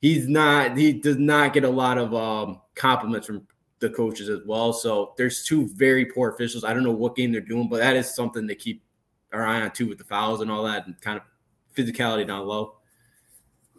he's 0.01 0.27
not 0.31 0.79
he 0.79 0.95
does 0.95 1.19
not 1.19 1.53
get 1.53 1.65
a 1.65 1.69
lot 1.69 1.99
of 1.99 2.15
um, 2.15 2.63
compliments 2.75 3.27
from 3.27 3.47
the 3.81 3.91
coaches 3.91 4.31
as 4.31 4.41
well. 4.47 4.73
So 4.73 5.13
there's 5.19 5.45
two 5.45 5.69
very 5.75 6.07
poor 6.07 6.31
officials. 6.31 6.65
I 6.65 6.73
don't 6.73 6.85
know 6.85 6.91
what 6.91 7.17
game 7.17 7.33
they're 7.33 7.43
doing, 7.43 7.69
but 7.69 7.81
that 7.81 7.97
is 7.97 8.15
something 8.15 8.49
to 8.49 8.55
keep 8.55 8.83
our 9.33 9.47
eye 9.47 9.61
on 9.61 9.71
too 9.71 9.89
with 9.89 9.99
the 9.99 10.05
fouls 10.05 10.41
and 10.41 10.51
all 10.51 10.65
that 10.65 10.87
and 10.87 11.01
kind 11.01 11.19
of 11.19 11.25
physicality 11.77 12.27
down 12.27 12.47
low. 12.47 12.77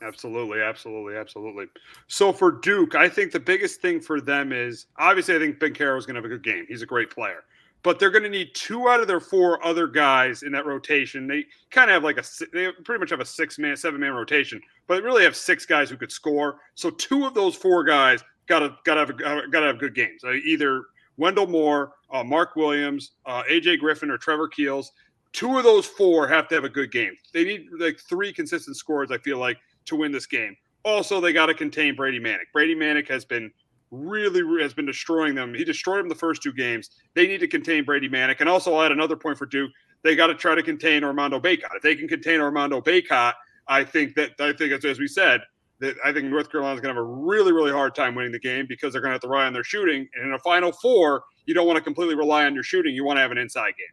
Absolutely, 0.02 0.62
absolutely, 0.62 1.16
absolutely. 1.16 1.66
So 2.08 2.34
for 2.34 2.52
Duke, 2.52 2.96
I 2.96 3.08
think 3.08 3.32
the 3.32 3.40
biggest 3.40 3.82
thing 3.82 4.02
for 4.02 4.20
them 4.20 4.52
is 4.52 4.88
obviously 4.98 5.36
I 5.36 5.40
think 5.40 5.60
Banchero 5.60 5.98
is 5.98 6.06
going 6.06 6.16
to 6.16 6.22
have 6.22 6.26
a 6.26 6.36
good 6.36 6.44
game. 6.44 6.66
He's 6.68 6.82
a 6.82 6.86
great 6.86 7.10
player 7.10 7.44
but 7.84 8.00
they're 8.00 8.10
going 8.10 8.24
to 8.24 8.30
need 8.30 8.56
two 8.56 8.90
out 8.90 9.02
of 9.02 9.08
their 9.08 9.20
four 9.20 9.64
other 9.64 9.88
guys 9.88 10.44
in 10.44 10.54
that 10.54 10.66
rotation. 10.66 11.28
They 11.28 11.46
kind 11.70 11.92
of 11.92 11.96
have 11.96 12.04
like 12.04 12.18
a 12.18 12.24
they 12.54 12.72
pretty 12.84 13.00
much 13.00 13.10
have 13.12 13.20
a 13.20 13.26
six 13.26 13.60
man, 13.60 13.76
seven 13.76 14.00
man 14.00 14.14
rotation, 14.14 14.62
but 14.88 14.96
they 14.96 15.02
really 15.02 15.24
have 15.24 15.36
six 15.36 15.66
guys 15.66 15.90
who 15.90 15.98
could 15.98 16.12
score. 16.12 16.60
So 16.76 16.90
two 16.90 17.26
of 17.26 17.34
those 17.34 17.56
four 17.56 17.84
guys 17.84 18.24
got 18.48 18.60
to 18.60 18.76
got 18.86 18.96
to 18.96 19.00
have 19.02 19.52
got 19.52 19.60
to 19.60 19.68
have 19.68 19.80
good 19.80 19.94
games. 19.94 20.24
Either 20.24 20.86
Wendell 21.18 21.48
Moore, 21.48 21.92
uh, 22.12 22.24
Mark 22.24 22.56
Williams, 22.56 23.12
uh, 23.26 23.44
AJ 23.52 23.80
Griffin, 23.80 24.10
or 24.10 24.18
Trevor 24.18 24.48
Keels. 24.48 24.94
Two 25.34 25.58
of 25.58 25.63
those 25.63 25.86
four 25.86 26.28
have 26.28 26.48
to 26.50 26.56
have 26.56 26.63
a 26.63 26.70
good 26.70 26.92
game. 26.92 27.16
They 27.34 27.44
need 27.44 27.66
like 27.80 28.00
three 28.00 28.32
consistent 28.32 28.78
scores. 28.78 29.12
I 29.12 29.18
feel 29.18 29.40
like 29.40 29.58
to 29.86 29.96
win 29.96 30.12
this 30.12 30.28
game. 30.28 30.56
Also, 30.86 31.20
they 31.20 31.34
got 31.34 31.48
to 31.48 31.54
contain 31.54 31.96
Brady 31.96 32.20
Manek. 32.20 32.52
Brady 32.54 32.75
Manek 32.75 33.08
has 33.10 33.25
been 33.25 33.52
really 33.94 34.62
has 34.62 34.74
been 34.74 34.86
destroying 34.86 35.36
them. 35.36 35.54
He 35.54 35.63
destroyed 35.63 36.00
them 36.00 36.10
the 36.10 36.16
first 36.16 36.42
two 36.42 36.54
games. 36.54 36.90
They 37.13 37.28
need 37.28 37.40
to 37.40 37.48
contain 37.48 37.84
Brady 37.84 38.10
Manek. 38.10 38.38
And 38.40 38.50
also, 38.50 38.74
I'll 38.74 38.84
add 38.84 38.92
another 38.92 39.16
point 39.16 39.38
for 39.38 39.46
Duke. 39.46 39.72
They 40.04 40.16
got 40.16 40.28
to 40.28 40.36
try 40.36 40.56
to 40.56 40.63
contain 40.63 41.04
Armando 41.04 41.40
Bacot. 41.40 41.75
If 41.75 41.82
they 41.82 41.96
can 41.96 42.08
contain 42.08 42.42
Armando 42.42 42.82
Bacot, 42.82 43.34
I 43.68 43.84
think 43.84 44.16
that 44.16 44.32
I 44.40 44.54
think 44.54 44.74
as, 44.74 44.84
as 44.84 45.00
we 45.00 45.08
said 45.08 45.42
that 45.80 45.96
I 46.04 46.12
think 46.12 46.25
North 46.25 46.52
Carolina's 46.52 46.82
going 46.82 46.94
to 46.94 47.02
have 47.02 47.08
a 47.08 47.12
really 47.12 47.54
really 47.54 47.72
hard 47.72 47.96
time 47.96 48.16
winning 48.16 48.32
the 48.32 48.40
game 48.40 48.66
because 48.68 48.94
they're 48.94 49.02
going 49.02 49.12
to 49.12 49.16
have 49.16 49.22
to 49.22 49.28
rely 49.28 49.46
on 49.46 49.54
their 49.54 49.63
shooting. 49.63 50.08
And 50.16 50.28
in 50.28 50.34
a 50.34 50.40
Final 50.40 50.72
Four, 50.72 51.24
you 51.46 51.54
don't 51.54 51.68
want 51.68 51.78
to 51.78 51.84
completely 51.84 52.16
rely 52.16 52.46
on 52.46 52.54
your 52.54 52.63
shooting. 52.63 52.94
You 52.94 53.06
want 53.06 53.18
to 53.18 53.22
have 53.22 53.32
an 53.32 53.38
inside 53.38 53.74
game. 53.78 53.88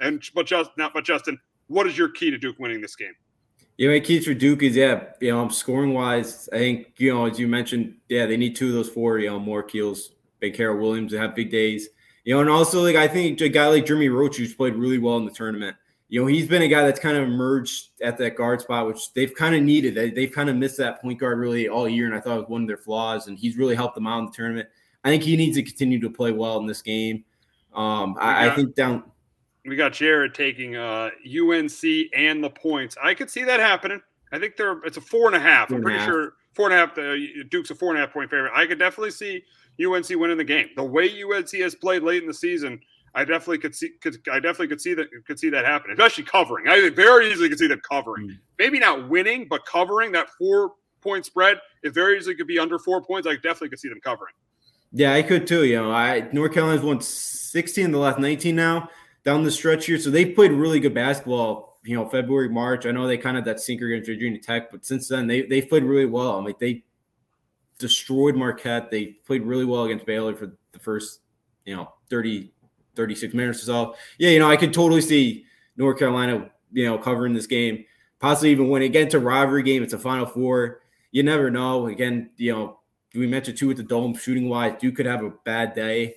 And 0.00 0.22
but 0.34 0.46
just 0.46 0.70
not 0.76 0.94
but 0.94 1.04
Justin, 1.04 1.38
what 1.68 1.86
is 1.86 1.96
your 1.96 2.08
key 2.08 2.30
to 2.30 2.38
Duke 2.38 2.58
winning 2.58 2.80
this 2.80 2.96
game? 2.96 3.14
Yeah, 3.76 3.90
my 3.90 4.00
keys 4.00 4.24
for 4.24 4.34
Duke 4.34 4.62
is 4.62 4.74
yeah, 4.74 5.04
you 5.20 5.32
know, 5.32 5.48
scoring 5.48 5.92
wise, 5.92 6.48
I 6.52 6.58
think 6.58 6.94
you 6.98 7.12
know, 7.12 7.26
as 7.26 7.38
you 7.38 7.46
mentioned, 7.46 7.96
yeah, 8.08 8.26
they 8.26 8.36
need 8.36 8.56
two 8.56 8.68
of 8.68 8.74
those 8.74 8.88
four, 8.88 9.18
you 9.18 9.28
know, 9.28 9.38
Moore 9.38 9.62
Keels, 9.62 10.12
Banchero 10.42 10.80
Williams 10.80 11.12
to 11.12 11.18
have 11.18 11.34
big 11.34 11.50
days, 11.50 11.88
you 12.24 12.34
know, 12.34 12.40
and 12.40 12.48
also 12.48 12.82
like 12.82 12.96
I 12.96 13.06
think 13.06 13.40
a 13.40 13.48
guy 13.48 13.66
like 13.66 13.86
Jeremy 13.86 14.08
Roach 14.08 14.36
who's 14.36 14.54
played 14.54 14.76
really 14.76 14.98
well 14.98 15.18
in 15.18 15.24
the 15.24 15.30
tournament. 15.30 15.76
You 16.08 16.20
know, 16.20 16.26
he's 16.26 16.46
been 16.46 16.62
a 16.62 16.68
guy 16.68 16.84
that's 16.84 17.00
kind 17.00 17.16
of 17.16 17.24
emerged 17.24 17.88
at 18.00 18.16
that 18.18 18.36
guard 18.36 18.60
spot, 18.60 18.86
which 18.86 19.12
they've 19.12 19.34
kind 19.34 19.56
of 19.56 19.62
needed. 19.62 19.94
They, 20.14 20.22
have 20.22 20.32
kind 20.32 20.48
of 20.48 20.54
missed 20.54 20.76
that 20.78 21.02
point 21.02 21.18
guard 21.18 21.38
really 21.38 21.68
all 21.68 21.88
year, 21.88 22.06
and 22.06 22.14
I 22.14 22.20
thought 22.20 22.36
it 22.36 22.40
was 22.42 22.48
one 22.48 22.62
of 22.62 22.68
their 22.68 22.76
flaws. 22.76 23.26
And 23.26 23.36
he's 23.36 23.56
really 23.56 23.74
helped 23.74 23.96
them 23.96 24.06
out 24.06 24.20
in 24.20 24.26
the 24.26 24.32
tournament. 24.32 24.68
I 25.02 25.08
think 25.08 25.24
he 25.24 25.36
needs 25.36 25.56
to 25.56 25.64
continue 25.64 26.00
to 26.00 26.08
play 26.08 26.30
well 26.30 26.58
in 26.58 26.66
this 26.66 26.80
game. 26.80 27.24
Um, 27.74 28.16
I, 28.20 28.48
I 28.48 28.54
think 28.54 28.76
down 28.76 29.02
we 29.66 29.76
got 29.76 29.92
Jared 29.92 30.34
taking 30.34 30.76
uh, 30.76 31.10
UNC 31.26 31.82
and 32.14 32.42
the 32.42 32.50
points. 32.50 32.96
I 33.02 33.14
could 33.14 33.30
see 33.30 33.44
that 33.44 33.60
happening. 33.60 34.00
I 34.32 34.38
think 34.38 34.56
they're 34.56 34.78
it's 34.84 34.96
a 34.96 35.00
four 35.00 35.26
and 35.26 35.36
a 35.36 35.40
half. 35.40 35.68
Four 35.68 35.78
I'm 35.78 35.82
pretty 35.82 35.98
half. 35.98 36.08
sure 36.08 36.32
four 36.54 36.66
and 36.66 36.74
a 36.74 36.76
half. 36.76 36.94
The 36.94 37.44
Duke's 37.50 37.70
a 37.70 37.74
four 37.74 37.90
and 37.90 37.98
a 37.98 38.00
half 38.00 38.12
point 38.12 38.30
favorite. 38.30 38.52
I 38.54 38.66
could 38.66 38.78
definitely 38.78 39.10
see 39.10 39.42
UNC 39.84 40.08
winning 40.10 40.36
the 40.36 40.44
game. 40.44 40.68
The 40.76 40.84
way 40.84 41.10
UNC 41.22 41.50
has 41.56 41.74
played 41.74 42.02
late 42.02 42.22
in 42.22 42.28
the 42.28 42.34
season, 42.34 42.80
I 43.14 43.24
definitely 43.24 43.58
could 43.58 43.74
see. 43.74 43.90
Could, 44.00 44.16
I 44.30 44.40
definitely 44.40 44.68
could 44.68 44.80
see 44.80 44.94
that 44.94 45.08
could 45.26 45.38
see 45.38 45.50
that 45.50 45.64
happen, 45.64 45.90
especially 45.90 46.24
covering. 46.24 46.68
I 46.68 46.88
very 46.90 47.30
easily 47.30 47.48
could 47.48 47.58
see 47.58 47.68
them 47.68 47.80
covering. 47.88 48.28
Mm. 48.28 48.38
Maybe 48.58 48.78
not 48.78 49.08
winning, 49.08 49.46
but 49.48 49.64
covering 49.66 50.12
that 50.12 50.28
four 50.38 50.72
point 51.00 51.24
spread. 51.24 51.60
It 51.82 51.94
very 51.94 52.18
easily 52.18 52.34
could 52.34 52.48
be 52.48 52.58
under 52.58 52.78
four 52.78 53.02
points. 53.02 53.28
I 53.28 53.34
definitely 53.34 53.70
could 53.70 53.80
see 53.80 53.88
them 53.88 54.00
covering. 54.00 54.34
Yeah, 54.92 55.12
I 55.12 55.22
could 55.22 55.46
too. 55.46 55.64
You 55.64 55.76
know, 55.76 55.92
I 55.92 56.28
North 56.32 56.52
Carolina's 56.52 56.82
won 56.82 57.00
16 57.00 57.84
in 57.84 57.92
the 57.92 57.98
last 57.98 58.18
19 58.18 58.56
now 58.56 58.90
down 59.26 59.42
the 59.42 59.50
stretch 59.50 59.86
here. 59.86 59.98
So 59.98 60.08
they 60.08 60.24
played 60.24 60.52
really 60.52 60.78
good 60.78 60.94
basketball, 60.94 61.80
you 61.84 61.96
know, 61.96 62.08
February, 62.08 62.48
March. 62.48 62.86
I 62.86 62.92
know 62.92 63.08
they 63.08 63.18
kind 63.18 63.36
of 63.36 63.44
that 63.44 63.60
sinker 63.60 63.88
against 63.88 64.08
Virginia 64.08 64.40
Tech, 64.40 64.70
but 64.70 64.86
since 64.86 65.08
then 65.08 65.26
they 65.26 65.42
they 65.42 65.60
played 65.60 65.82
really 65.82 66.06
well. 66.06 66.38
I 66.38 66.44
mean, 66.44 66.54
they 66.60 66.84
destroyed 67.78 68.36
Marquette. 68.36 68.90
They 68.90 69.06
played 69.26 69.42
really 69.42 69.64
well 69.64 69.84
against 69.84 70.06
Baylor 70.06 70.34
for 70.34 70.52
the 70.72 70.78
first, 70.78 71.20
you 71.64 71.74
know, 71.74 71.92
30, 72.08 72.52
36 72.94 73.34
minutes 73.34 73.62
or 73.64 73.66
so. 73.66 73.96
Yeah, 74.16 74.30
you 74.30 74.38
know, 74.38 74.48
I 74.48 74.56
could 74.56 74.72
totally 74.72 75.02
see 75.02 75.44
North 75.76 75.98
Carolina, 75.98 76.48
you 76.72 76.86
know, 76.86 76.96
covering 76.96 77.34
this 77.34 77.48
game, 77.48 77.84
possibly 78.20 78.52
even 78.52 78.70
winning. 78.70 78.90
Again, 78.90 79.06
it's 79.06 79.14
a 79.14 79.20
rivalry 79.20 79.64
game. 79.64 79.82
It's 79.82 79.92
a 79.92 79.98
Final 79.98 80.26
Four. 80.26 80.82
You 81.10 81.24
never 81.24 81.50
know. 81.50 81.88
Again, 81.88 82.30
you 82.36 82.52
know, 82.52 82.78
we 83.12 83.26
mentioned 83.26 83.58
too 83.58 83.66
with 83.66 83.76
the 83.78 83.82
dome 83.82 84.14
shooting 84.14 84.48
wise, 84.48 84.76
Duke 84.78 84.94
could 84.94 85.06
have 85.06 85.24
a 85.24 85.30
bad 85.44 85.74
day, 85.74 86.16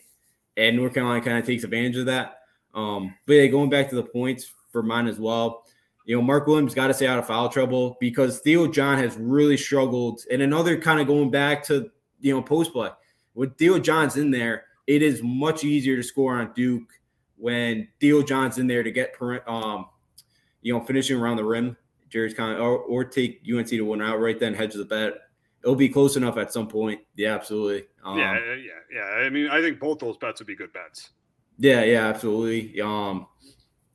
and 0.55 0.77
North 0.77 0.93
Carolina 0.93 1.25
kind 1.25 1.39
of 1.39 1.45
takes 1.45 1.63
advantage 1.63 1.97
of 1.97 2.05
that. 2.05 2.38
Um, 2.73 3.15
but 3.25 3.33
yeah, 3.33 3.47
going 3.47 3.69
back 3.69 3.89
to 3.89 3.95
the 3.95 4.03
points 4.03 4.51
for 4.71 4.83
mine 4.83 5.07
as 5.07 5.19
well. 5.19 5.65
You 6.05 6.15
know, 6.15 6.21
Mark 6.23 6.47
Williams 6.47 6.73
got 6.73 6.87
to 6.87 6.93
stay 6.93 7.05
out 7.05 7.19
of 7.19 7.27
foul 7.27 7.49
trouble 7.49 7.97
because 7.99 8.39
Theo 8.39 8.67
John 8.67 8.97
has 8.97 9.15
really 9.17 9.57
struggled. 9.57 10.21
And 10.31 10.41
another 10.41 10.79
kind 10.79 10.99
of 10.99 11.07
going 11.07 11.29
back 11.29 11.63
to 11.65 11.91
you 12.19 12.33
know 12.33 12.41
post 12.41 12.73
play 12.73 12.89
with 13.33 13.57
Theo 13.57 13.79
John's 13.79 14.17
in 14.17 14.31
there, 14.31 14.65
it 14.85 15.01
is 15.01 15.21
much 15.23 15.63
easier 15.63 15.95
to 15.95 16.03
score 16.03 16.39
on 16.39 16.51
Duke 16.53 16.89
when 17.37 17.87
Theo 18.01 18.21
John's 18.21 18.57
in 18.57 18.67
there 18.67 18.83
to 18.83 18.91
get 18.91 19.15
um, 19.47 19.85
you 20.61 20.73
know, 20.73 20.81
finishing 20.81 21.17
around 21.17 21.37
the 21.37 21.45
rim. 21.45 21.77
Jerry's 22.09 22.33
kind 22.33 22.53
of 22.53 22.59
or, 22.59 22.79
or 22.79 23.05
take 23.05 23.41
UNC 23.49 23.69
to 23.69 23.81
win 23.81 24.01
outright, 24.01 24.39
then 24.39 24.53
hedge 24.53 24.73
the 24.73 24.83
bet. 24.83 25.13
It'll 25.63 25.75
be 25.75 25.89
close 25.89 26.17
enough 26.17 26.37
at 26.37 26.51
some 26.51 26.67
point. 26.67 27.01
Yeah, 27.15 27.35
absolutely. 27.35 27.87
Um, 28.03 28.17
yeah, 28.17 28.39
yeah, 28.55 28.71
yeah. 28.93 29.03
I 29.03 29.29
mean, 29.29 29.47
I 29.49 29.61
think 29.61 29.79
both 29.79 29.99
those 29.99 30.17
bets 30.17 30.41
would 30.41 30.47
be 30.47 30.55
good 30.55 30.73
bets. 30.73 31.11
Yeah, 31.59 31.83
yeah, 31.83 32.07
absolutely. 32.07 32.79
Um, 32.81 33.27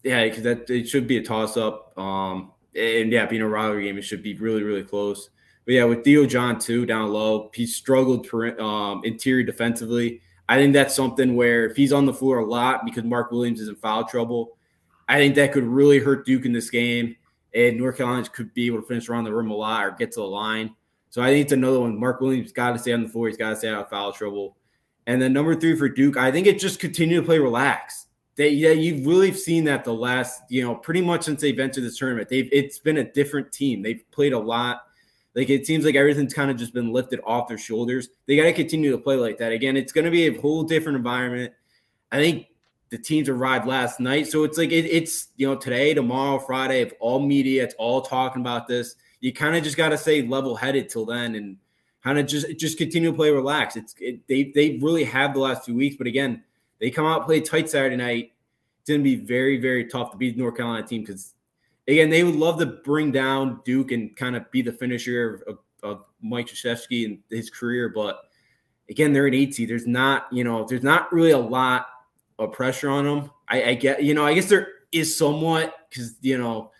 yeah, 0.03 0.25
because 0.25 0.43
that 0.43 0.69
it 0.69 0.87
should 0.87 1.07
be 1.07 1.17
a 1.17 1.23
toss 1.23 1.57
up. 1.57 1.99
Um, 1.99 2.53
and 2.77 3.11
yeah, 3.11 3.27
being 3.27 3.43
a 3.43 3.49
rivalry 3.49 3.85
game, 3.85 3.99
it 3.99 4.03
should 4.03 4.23
be 4.23 4.35
really, 4.35 4.63
really 4.63 4.85
close. 4.85 5.31
But 5.65 5.75
yeah, 5.75 5.85
with 5.85 6.05
Theo 6.05 6.27
John 6.27 6.59
too 6.59 6.85
down 6.85 7.11
low, 7.11 7.51
he 7.55 7.67
struggled 7.67 8.27
for 8.27 8.61
um, 8.61 9.01
interior 9.05 9.45
defensively. 9.45 10.21
I 10.47 10.57
think 10.57 10.75
that's 10.75 10.95
something 10.95 11.37
where 11.37 11.65
if 11.65 11.75
he's 11.77 11.93
on 11.93 12.05
the 12.05 12.13
floor 12.13 12.39
a 12.39 12.45
lot 12.45 12.85
because 12.85 13.05
Mark 13.05 13.31
Williams 13.31 13.61
is 13.61 13.69
in 13.69 13.77
foul 13.77 14.05
trouble, 14.05 14.59
I 15.09 15.17
think 15.17 15.35
that 15.37 15.53
could 15.53 15.65
really 15.65 15.99
hurt 15.99 16.27
Duke 16.27 16.45
in 16.45 16.53
this 16.53 16.69
game. 16.69 17.17
And 17.55 17.79
North 17.79 17.97
Carolina 17.97 18.29
could 18.29 18.53
be 18.53 18.67
able 18.67 18.83
to 18.83 18.87
finish 18.87 19.09
around 19.09 19.25
the 19.25 19.33
rim 19.33 19.51
a 19.51 19.55
lot 19.55 19.85
or 19.85 19.93
get 19.93 20.13
to 20.13 20.21
the 20.21 20.27
line. 20.27 20.75
So 21.09 21.23
I 21.23 21.29
think 21.29 21.45
it's 21.45 21.53
another 21.53 21.81
one. 21.81 21.99
Mark 21.99 22.21
Williams 22.21 22.53
got 22.53 22.73
to 22.73 22.79
stay 22.79 22.93
on 22.93 23.05
the 23.05 23.09
floor. 23.09 23.29
He's 23.29 23.37
got 23.37 23.51
to 23.51 23.57
stay 23.57 23.69
out 23.69 23.85
of 23.85 23.89
foul 23.89 24.13
trouble. 24.13 24.57
And 25.07 25.21
then 25.21 25.33
number 25.33 25.55
three 25.55 25.77
for 25.77 25.89
Duke, 25.89 26.17
I 26.17 26.31
think 26.31 26.47
it 26.47 26.59
just 26.59 26.81
continue 26.81 27.21
to 27.21 27.27
play 27.27 27.39
relaxed. 27.39 28.09
They, 28.37 28.49
yeah, 28.49 28.71
you've 28.71 29.07
really 29.07 29.33
seen 29.33 29.65
that 29.65 29.85
the 29.85 29.95
last, 29.95 30.43
you 30.49 30.63
know, 30.63 30.75
pretty 30.75 31.03
much 31.03 31.25
since 31.25 31.41
they've 31.41 31.59
entered 31.59 31.85
this 31.85 31.99
tournament. 31.99 32.29
They've 32.29 32.49
it's 32.51 32.79
been 32.79 32.99
a 32.99 33.05
different 33.05 33.53
team. 33.53 33.83
They've 33.83 34.03
played 34.11 34.33
a 34.33 34.39
lot. 34.39 34.83
Like 35.35 35.51
it 35.51 35.67
seems 35.67 35.85
like 35.85 35.95
everything's 35.95 36.35
kind 36.35 36.51
of 36.51 36.57
just 36.57 36.73
been 36.73 36.93
lifted 36.93 37.21
off 37.25 37.49
their 37.49 37.59
shoulders. 37.59 38.09
They 38.27 38.37
got 38.37 38.45
to 38.45 38.53
continue 38.53 38.91
to 38.93 38.99
play 38.99 39.17
like 39.17 39.39
that. 39.39 39.53
Again, 39.53 39.77
it's 39.77 39.93
going 39.93 40.05
to 40.05 40.11
be 40.11 40.27
a 40.27 40.41
whole 40.41 40.63
different 40.63 40.97
environment. 40.97 41.53
I 42.11 42.17
think 42.17 42.47
the 42.91 42.99
teams 42.99 43.29
arrived 43.29 43.67
last 43.67 43.99
night, 44.01 44.29
so 44.29 44.45
it's 44.45 44.59
like 44.59 44.71
it, 44.71 44.87
it's 44.87 45.29
you 45.37 45.47
know 45.47 45.57
today, 45.57 45.95
tomorrow, 45.95 46.39
Friday. 46.39 46.81
If 46.81 46.93
all 47.01 47.21
media, 47.21 47.65
it's 47.65 47.75
all 47.75 48.01
talking 48.01 48.43
about 48.43 48.69
this. 48.69 48.95
you 49.21 49.33
kind 49.33 49.57
of 49.57 49.65
just 49.65 49.77
got 49.77 49.89
to 49.89 49.99
stay 49.99 50.23
level 50.27 50.55
headed 50.55 50.89
till 50.89 51.05
then 51.05 51.35
and 51.35 51.57
kind 52.05 52.19
of 52.19 52.27
just 52.27 52.47
just 52.59 52.79
continue 52.79 53.11
to 53.11 53.17
play 53.17 53.31
relaxed. 53.31 53.77
It's 53.77 53.95
it, 53.99 54.29
they 54.29 54.53
they 54.55 54.79
really 54.81 55.05
have 55.05 55.35
the 55.35 55.41
last 55.41 55.65
two 55.65 55.75
weeks, 55.75 55.97
but 55.97 56.07
again, 56.07 56.43
they 56.79 56.91
come 56.91 57.07
out 57.07 57.25
play 57.25 57.41
tight 57.41 57.69
Saturday 57.69 57.97
night. 57.97 58.33
It's 58.81 58.91
going 58.91 59.01
to 59.01 59.05
be 59.05 59.17
very 59.17 59.59
very 59.59 59.87
tough 59.87 60.13
to 60.13 60.17
beat 60.17 60.37
the 60.37 60.43
North 60.43 60.57
Carolina 60.57 60.87
team 60.87 61.03
because 61.03 61.33
again 61.89 62.11
they 62.11 62.23
would 62.23 62.37
love 62.37 62.59
to 62.61 62.67
bring 62.67 63.11
down 63.11 63.61
Duke 63.65 63.93
and 63.93 64.15
kind 64.15 64.37
of 64.37 64.51
be 64.51 64.61
the 64.61 64.73
finisher 64.73 65.35
of, 65.35 65.43
of, 65.43 65.59
of 65.83 66.05
Mike 66.21 66.47
Krzyzewski 66.47 67.07
and 67.07 67.19
his 67.31 67.49
career, 67.49 67.89
but 67.89 68.21
again 68.91 69.15
they're 69.15 69.27
an 69.27 69.35
eight 69.35 69.55
seed. 69.55 69.71
There's 69.71 69.87
not 69.87 70.27
you 70.31 70.45
know 70.45 70.67
there's 70.69 70.83
not 70.83 71.11
really 71.13 71.31
a 71.31 71.39
lot 71.39 71.87
of 72.39 72.53
pressure 72.53 72.91
on 72.91 73.05
them. 73.05 73.31
I, 73.49 73.63
I 73.65 73.75
get 73.75 74.03
you 74.03 74.13
know 74.13 74.27
I 74.27 74.35
guess 74.35 74.47
there 74.51 74.69
is 74.93 75.17
somewhat 75.17 75.75
because 75.89 76.17
you 76.21 76.37
know 76.37 76.71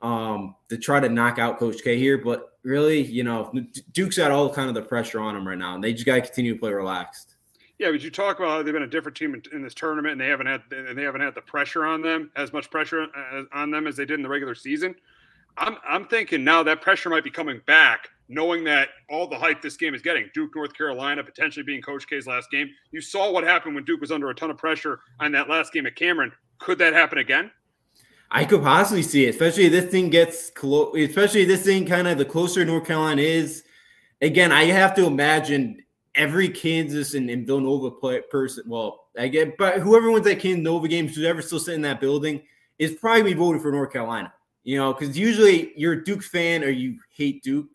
um 0.00 0.54
to 0.68 0.78
try 0.78 1.00
to 1.00 1.08
knock 1.08 1.40
out 1.40 1.58
Coach 1.58 1.82
K 1.82 1.98
here, 1.98 2.18
but 2.18 2.53
really, 2.64 3.02
you 3.02 3.22
know, 3.22 3.52
Duke's 3.92 4.16
got 4.16 4.30
all 4.30 4.52
kind 4.52 4.68
of 4.68 4.74
the 4.74 4.82
pressure 4.82 5.20
on 5.20 5.34
them 5.34 5.46
right 5.46 5.58
now, 5.58 5.74
and 5.74 5.84
they 5.84 5.92
just 5.92 6.06
got 6.06 6.16
to 6.16 6.20
continue 6.22 6.54
to 6.54 6.60
play 6.60 6.72
relaxed. 6.72 7.36
Yeah, 7.78 7.90
but 7.90 8.00
you 8.00 8.10
talk 8.10 8.38
about 8.38 8.50
how 8.50 8.62
they've 8.62 8.72
been 8.72 8.82
a 8.82 8.88
different 8.88 9.16
team 9.16 9.34
in, 9.34 9.42
in, 9.52 9.62
this 9.62 9.74
tournament, 9.74 10.12
and 10.12 10.20
they 10.20 10.28
haven't 10.28 10.46
had 10.46 10.62
and 10.70 10.96
they 10.96 11.02
haven't 11.02 11.20
had 11.20 11.34
the 11.34 11.42
pressure 11.42 11.84
on 11.84 12.02
them 12.02 12.30
as 12.36 12.52
much 12.52 12.70
pressure 12.70 13.06
uh, 13.14 13.42
on 13.52 13.70
them 13.70 13.86
as 13.86 13.96
they 13.96 14.04
did 14.04 14.14
in 14.14 14.22
the 14.22 14.28
regular 14.28 14.54
season. 14.54 14.94
I'm 15.56 15.76
I'm 15.86 16.06
thinking 16.06 16.44
now 16.44 16.62
that 16.62 16.80
pressure 16.82 17.10
might 17.10 17.24
be 17.24 17.30
coming 17.30 17.60
back, 17.66 18.08
knowing 18.28 18.62
that 18.64 18.90
all 19.10 19.26
the 19.26 19.36
hype 19.36 19.60
this 19.60 19.76
game 19.76 19.94
is 19.94 20.02
getting. 20.02 20.30
Duke, 20.34 20.54
North 20.54 20.72
Carolina, 20.72 21.24
potentially 21.24 21.64
being 21.64 21.82
Coach 21.82 22.06
K's 22.08 22.28
last 22.28 22.50
game. 22.50 22.70
You 22.92 23.00
saw 23.00 23.30
what 23.32 23.42
happened 23.42 23.74
when 23.74 23.84
Duke 23.84 24.00
was 24.00 24.12
under 24.12 24.30
a 24.30 24.34
ton 24.34 24.50
of 24.50 24.56
pressure 24.56 25.00
on 25.18 25.32
that 25.32 25.48
last 25.48 25.72
game 25.72 25.86
at 25.86 25.96
Cameron. 25.96 26.32
Could 26.58 26.78
that 26.78 26.92
happen 26.92 27.18
again? 27.18 27.50
I 28.36 28.44
could 28.44 28.62
possibly 28.62 29.04
see 29.04 29.26
it, 29.26 29.28
especially 29.28 29.66
if 29.66 29.72
this 29.72 29.90
thing 29.92 30.10
gets 30.10 30.50
close. 30.50 30.92
Especially 30.98 31.44
this 31.44 31.62
thing 31.62 31.86
kind 31.86 32.08
of 32.08 32.18
the 32.18 32.24
closer 32.24 32.64
North 32.64 32.84
Carolina 32.84 33.22
is. 33.22 33.62
Again, 34.20 34.50
I 34.50 34.64
have 34.64 34.92
to 34.96 35.06
imagine 35.06 35.84
every 36.16 36.48
Kansas 36.48 37.14
and, 37.14 37.30
and 37.30 37.46
Villanova 37.46 37.92
play, 37.92 38.20
person. 38.22 38.64
Well, 38.66 39.06
I 39.16 39.28
get, 39.28 39.56
but 39.56 39.78
whoever 39.78 40.10
wins 40.10 40.24
that 40.24 40.40
Kansas 40.40 40.64
Nova 40.64 40.88
game, 40.88 41.06
whoever's 41.06 41.46
still 41.46 41.60
sitting 41.60 41.78
in 41.78 41.82
that 41.82 42.00
building, 42.00 42.42
is 42.76 42.96
probably 42.96 43.34
voting 43.34 43.62
for 43.62 43.70
North 43.70 43.92
Carolina. 43.92 44.32
You 44.64 44.78
know, 44.78 44.92
because 44.92 45.16
usually 45.16 45.72
you're 45.76 45.92
a 45.92 46.04
Duke 46.04 46.22
fan 46.22 46.64
or 46.64 46.70
you 46.70 46.98
hate 47.14 47.44
Duke. 47.44 47.68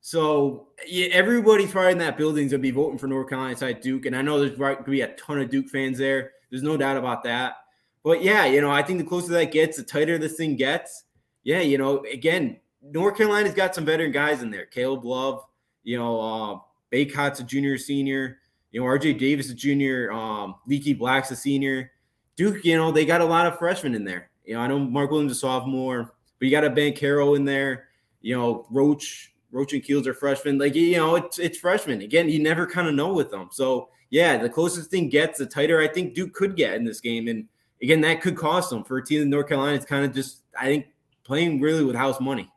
So 0.00 0.68
yeah, 0.86 1.08
everybody's 1.08 1.72
probably 1.72 1.92
in 1.92 1.98
that 1.98 2.16
building 2.16 2.48
gonna 2.48 2.58
be 2.58 2.70
voting 2.70 2.98
for 2.98 3.06
North 3.06 3.28
Carolina 3.28 3.54
side 3.54 3.82
Duke, 3.82 4.06
and 4.06 4.16
I 4.16 4.22
know 4.22 4.40
there's 4.40 4.56
going 4.56 4.78
to 4.78 4.90
be 4.90 5.02
a 5.02 5.14
ton 5.16 5.40
of 5.40 5.50
Duke 5.50 5.68
fans 5.68 5.98
there. 5.98 6.32
There's 6.50 6.62
no 6.62 6.78
doubt 6.78 6.96
about 6.96 7.22
that. 7.24 7.56
But 8.04 8.22
yeah, 8.22 8.44
you 8.44 8.60
know, 8.60 8.70
I 8.70 8.82
think 8.82 8.98
the 8.98 9.04
closer 9.04 9.32
that 9.32 9.50
gets, 9.50 9.78
the 9.78 9.82
tighter 9.82 10.18
this 10.18 10.34
thing 10.34 10.56
gets. 10.56 11.04
Yeah, 11.42 11.60
you 11.60 11.78
know, 11.78 12.04
again, 12.12 12.58
North 12.82 13.16
Carolina's 13.16 13.54
got 13.54 13.74
some 13.74 13.86
veteran 13.86 14.12
guys 14.12 14.42
in 14.42 14.50
there. 14.50 14.66
Caleb 14.66 15.04
Love, 15.04 15.42
you 15.82 15.98
know, 15.98 16.20
uh, 16.20 16.58
Bacot's 16.90 17.40
a 17.40 17.44
junior, 17.44 17.78
senior. 17.78 18.38
You 18.72 18.80
know, 18.80 18.86
RJ 18.86 19.18
Davis 19.18 19.50
a 19.50 19.54
junior. 19.54 20.12
Um, 20.12 20.56
Leaky 20.66 20.92
Black's 20.92 21.30
a 21.30 21.36
senior. 21.36 21.92
Duke, 22.36 22.64
you 22.64 22.76
know, 22.76 22.92
they 22.92 23.06
got 23.06 23.20
a 23.20 23.24
lot 23.24 23.46
of 23.46 23.58
freshmen 23.58 23.94
in 23.94 24.04
there. 24.04 24.30
You 24.44 24.54
know, 24.54 24.60
I 24.60 24.66
know 24.66 24.78
Mark 24.78 25.10
Williams 25.10 25.32
is 25.32 25.38
a 25.38 25.40
sophomore, 25.40 26.14
but 26.38 26.46
you 26.46 26.50
got 26.50 26.64
a 26.64 26.70
Banchero 26.70 27.36
in 27.36 27.44
there. 27.44 27.88
You 28.20 28.36
know, 28.36 28.66
Roach, 28.70 29.32
Roach 29.50 29.72
and 29.72 29.82
Keels 29.82 30.06
are 30.06 30.14
freshmen. 30.14 30.58
Like, 30.58 30.74
you 30.74 30.96
know, 30.96 31.14
it's 31.16 31.38
it's 31.38 31.58
freshmen. 31.58 32.02
Again, 32.02 32.28
you 32.28 32.42
never 32.42 32.66
kind 32.66 32.88
of 32.88 32.94
know 32.94 33.12
with 33.14 33.30
them. 33.30 33.48
So 33.50 33.88
yeah, 34.10 34.36
the 34.36 34.50
closest 34.50 34.90
thing 34.90 35.08
gets, 35.08 35.38
the 35.38 35.46
tighter 35.46 35.80
I 35.80 35.88
think 35.88 36.14
Duke 36.14 36.34
could 36.34 36.56
get 36.56 36.74
in 36.74 36.84
this 36.84 37.00
game. 37.00 37.28
And 37.28 37.48
again, 37.84 38.00
that 38.00 38.22
could 38.22 38.36
cost 38.36 38.70
them 38.70 38.82
for 38.82 38.96
a 38.96 39.04
team 39.04 39.22
in 39.22 39.30
North 39.30 39.48
Carolina. 39.48 39.74
It's 39.74 39.84
kind 39.84 40.04
of 40.04 40.14
just, 40.14 40.40
I 40.58 40.64
think, 40.64 40.86
playing 41.22 41.60
really 41.60 41.84
with 41.84 41.94
house 41.94 42.18
money. 42.18 42.50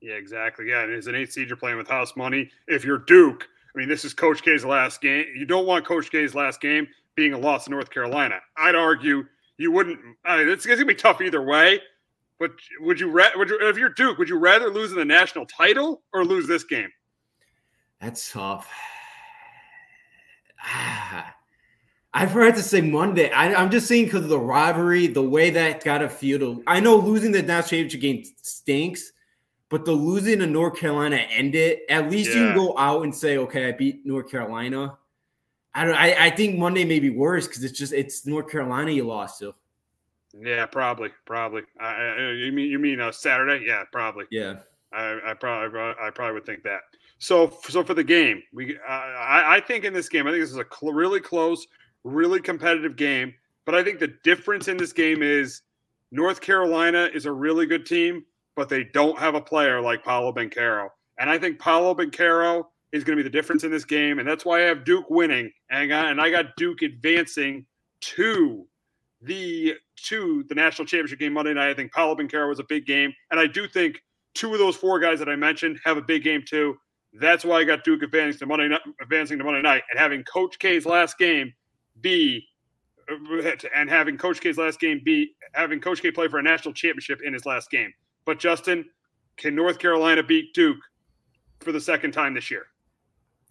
Yeah, 0.00 0.14
exactly. 0.14 0.68
Yeah, 0.68 0.84
and 0.84 0.94
as 0.94 1.08
an 1.08 1.16
eight 1.16 1.32
seed, 1.32 1.48
you're 1.48 1.56
playing 1.56 1.76
with 1.76 1.88
house 1.88 2.16
money. 2.16 2.48
If 2.68 2.84
you're 2.84 2.98
Duke, 2.98 3.48
I 3.74 3.78
mean, 3.78 3.88
this 3.88 4.04
is 4.04 4.14
Coach 4.14 4.42
K's 4.42 4.64
last 4.64 5.00
game. 5.00 5.26
You 5.36 5.44
don't 5.44 5.66
want 5.66 5.84
Coach 5.84 6.10
K's 6.10 6.34
last 6.34 6.60
game 6.60 6.86
being 7.16 7.34
a 7.34 7.38
loss 7.38 7.64
to 7.64 7.70
North 7.70 7.90
Carolina. 7.90 8.36
I'd 8.56 8.76
argue 8.76 9.24
you 9.58 9.72
wouldn't. 9.72 9.98
I 10.24 10.38
mean, 10.38 10.48
it's, 10.48 10.64
it's 10.64 10.74
gonna 10.74 10.86
be 10.86 10.94
tough 10.94 11.20
either 11.20 11.42
way. 11.42 11.80
But 12.38 12.52
would 12.80 12.98
you, 12.98 13.12
would 13.12 13.50
you, 13.50 13.58
if 13.60 13.76
you're 13.76 13.90
Duke, 13.90 14.16
would 14.16 14.28
you 14.28 14.38
rather 14.38 14.70
lose 14.70 14.92
in 14.92 14.96
the 14.96 15.04
national 15.04 15.44
title 15.44 16.02
or 16.14 16.24
lose 16.24 16.46
this 16.46 16.64
game? 16.64 16.88
That's 18.00 18.32
tough. 18.32 18.70
Ah, 20.62 21.34
I 22.12 22.26
forgot 22.26 22.56
to 22.56 22.62
say 22.62 22.80
Monday. 22.80 23.30
I, 23.30 23.62
am 23.62 23.70
just 23.70 23.86
saying 23.86 24.06
because 24.06 24.24
of 24.24 24.30
the 24.30 24.38
rivalry, 24.38 25.06
the 25.06 25.22
way 25.22 25.50
that 25.50 25.84
got 25.84 26.02
a 26.02 26.08
feel. 26.08 26.38
To, 26.40 26.62
I 26.66 26.80
know 26.80 26.96
losing 26.96 27.30
the 27.30 27.42
national 27.42 27.82
championship 27.82 28.00
game 28.00 28.24
stinks, 28.42 29.12
but 29.68 29.84
the 29.84 29.92
losing 29.92 30.40
to 30.40 30.46
North 30.46 30.76
Carolina 30.76 31.16
end 31.16 31.54
it. 31.54 31.82
At 31.88 32.10
least 32.10 32.30
yeah. 32.30 32.36
you 32.36 32.46
can 32.48 32.56
go 32.56 32.76
out 32.76 33.04
and 33.04 33.14
say, 33.14 33.38
"Okay, 33.38 33.68
I 33.68 33.72
beat 33.72 34.04
North 34.04 34.28
Carolina." 34.28 34.98
I 35.72 35.84
don't. 35.84 35.94
I, 35.94 36.26
I 36.26 36.30
think 36.30 36.58
Monday 36.58 36.84
may 36.84 36.98
be 36.98 37.10
worse 37.10 37.46
because 37.46 37.62
it's 37.62 37.78
just 37.78 37.92
it's 37.92 38.26
North 38.26 38.50
Carolina 38.50 38.90
you 38.90 39.04
lost 39.04 39.38
to. 39.38 39.54
Yeah, 40.36 40.66
probably, 40.66 41.10
probably. 41.26 41.62
Uh, 41.80 42.32
you 42.32 42.50
mean 42.50 42.70
you 42.70 42.80
mean 42.80 43.00
uh, 43.00 43.12
Saturday? 43.12 43.64
Yeah, 43.64 43.84
probably. 43.92 44.24
Yeah, 44.32 44.56
I, 44.92 45.20
I 45.24 45.34
probably 45.34 45.78
I 45.78 46.10
probably 46.10 46.34
would 46.34 46.46
think 46.46 46.64
that. 46.64 46.80
So 47.18 47.56
so 47.68 47.84
for 47.84 47.94
the 47.94 48.02
game, 48.02 48.42
we 48.52 48.76
uh, 48.78 48.90
I, 48.90 49.56
I 49.56 49.60
think 49.60 49.84
in 49.84 49.92
this 49.92 50.08
game, 50.08 50.26
I 50.26 50.30
think 50.30 50.42
this 50.42 50.50
is 50.50 50.56
a 50.56 50.66
cl- 50.72 50.92
really 50.92 51.20
close 51.20 51.66
really 52.04 52.40
competitive 52.40 52.96
game. 52.96 53.34
But 53.66 53.74
I 53.74 53.84
think 53.84 53.98
the 53.98 54.14
difference 54.24 54.68
in 54.68 54.76
this 54.76 54.92
game 54.92 55.22
is 55.22 55.62
North 56.10 56.40
Carolina 56.40 57.08
is 57.12 57.26
a 57.26 57.32
really 57.32 57.66
good 57.66 57.86
team, 57.86 58.24
but 58.56 58.68
they 58.68 58.84
don't 58.84 59.18
have 59.18 59.34
a 59.34 59.40
player 59.40 59.80
like 59.80 60.04
Paolo 60.04 60.32
Banchero. 60.32 60.88
And 61.18 61.30
I 61.30 61.38
think 61.38 61.58
Paolo 61.58 61.94
Banchero 61.94 62.64
is 62.92 63.04
going 63.04 63.16
to 63.16 63.22
be 63.22 63.28
the 63.28 63.32
difference 63.32 63.62
in 63.62 63.70
this 63.70 63.84
game. 63.84 64.18
And 64.18 64.26
that's 64.26 64.44
why 64.44 64.62
I 64.62 64.64
have 64.64 64.84
Duke 64.84 65.08
winning. 65.10 65.52
And 65.70 65.80
I 65.80 65.86
got, 65.86 66.06
and 66.06 66.20
I 66.20 66.30
got 66.30 66.56
Duke 66.56 66.82
advancing 66.82 67.66
to 68.00 68.66
the 69.22 69.74
to 69.96 70.44
the 70.48 70.54
national 70.54 70.86
championship 70.86 71.18
game 71.18 71.34
Monday 71.34 71.52
night. 71.52 71.70
I 71.70 71.74
think 71.74 71.92
Paolo 71.92 72.16
Banchero 72.16 72.48
was 72.48 72.58
a 72.58 72.64
big 72.64 72.86
game. 72.86 73.12
And 73.30 73.38
I 73.38 73.46
do 73.46 73.68
think 73.68 74.02
two 74.34 74.52
of 74.52 74.58
those 74.58 74.76
four 74.76 74.98
guys 74.98 75.18
that 75.18 75.28
I 75.28 75.36
mentioned 75.36 75.78
have 75.84 75.98
a 75.98 76.02
big 76.02 76.24
game 76.24 76.42
too. 76.46 76.76
That's 77.12 77.44
why 77.44 77.58
I 77.58 77.64
got 77.64 77.84
Duke 77.84 78.02
advancing 78.02 78.38
to 78.40 78.46
Monday 78.46 78.74
advancing 79.00 79.38
to 79.38 79.44
Monday 79.44 79.62
night 79.62 79.82
and 79.90 80.00
having 80.00 80.22
Coach 80.24 80.58
K's 80.58 80.86
last 80.86 81.18
game 81.18 81.52
be 82.00 82.46
and 83.74 83.90
having 83.90 84.16
Coach 84.16 84.40
K's 84.40 84.56
last 84.56 84.80
game 84.80 85.00
be 85.04 85.34
having 85.52 85.80
Coach 85.80 86.02
K 86.02 86.10
play 86.10 86.28
for 86.28 86.38
a 86.38 86.42
national 86.42 86.74
championship 86.74 87.20
in 87.24 87.32
his 87.32 87.44
last 87.44 87.70
game. 87.70 87.92
But 88.24 88.38
Justin, 88.38 88.88
can 89.36 89.54
North 89.54 89.78
Carolina 89.78 90.22
beat 90.22 90.54
Duke 90.54 90.78
for 91.60 91.72
the 91.72 91.80
second 91.80 92.12
time 92.12 92.34
this 92.34 92.50
year? 92.50 92.66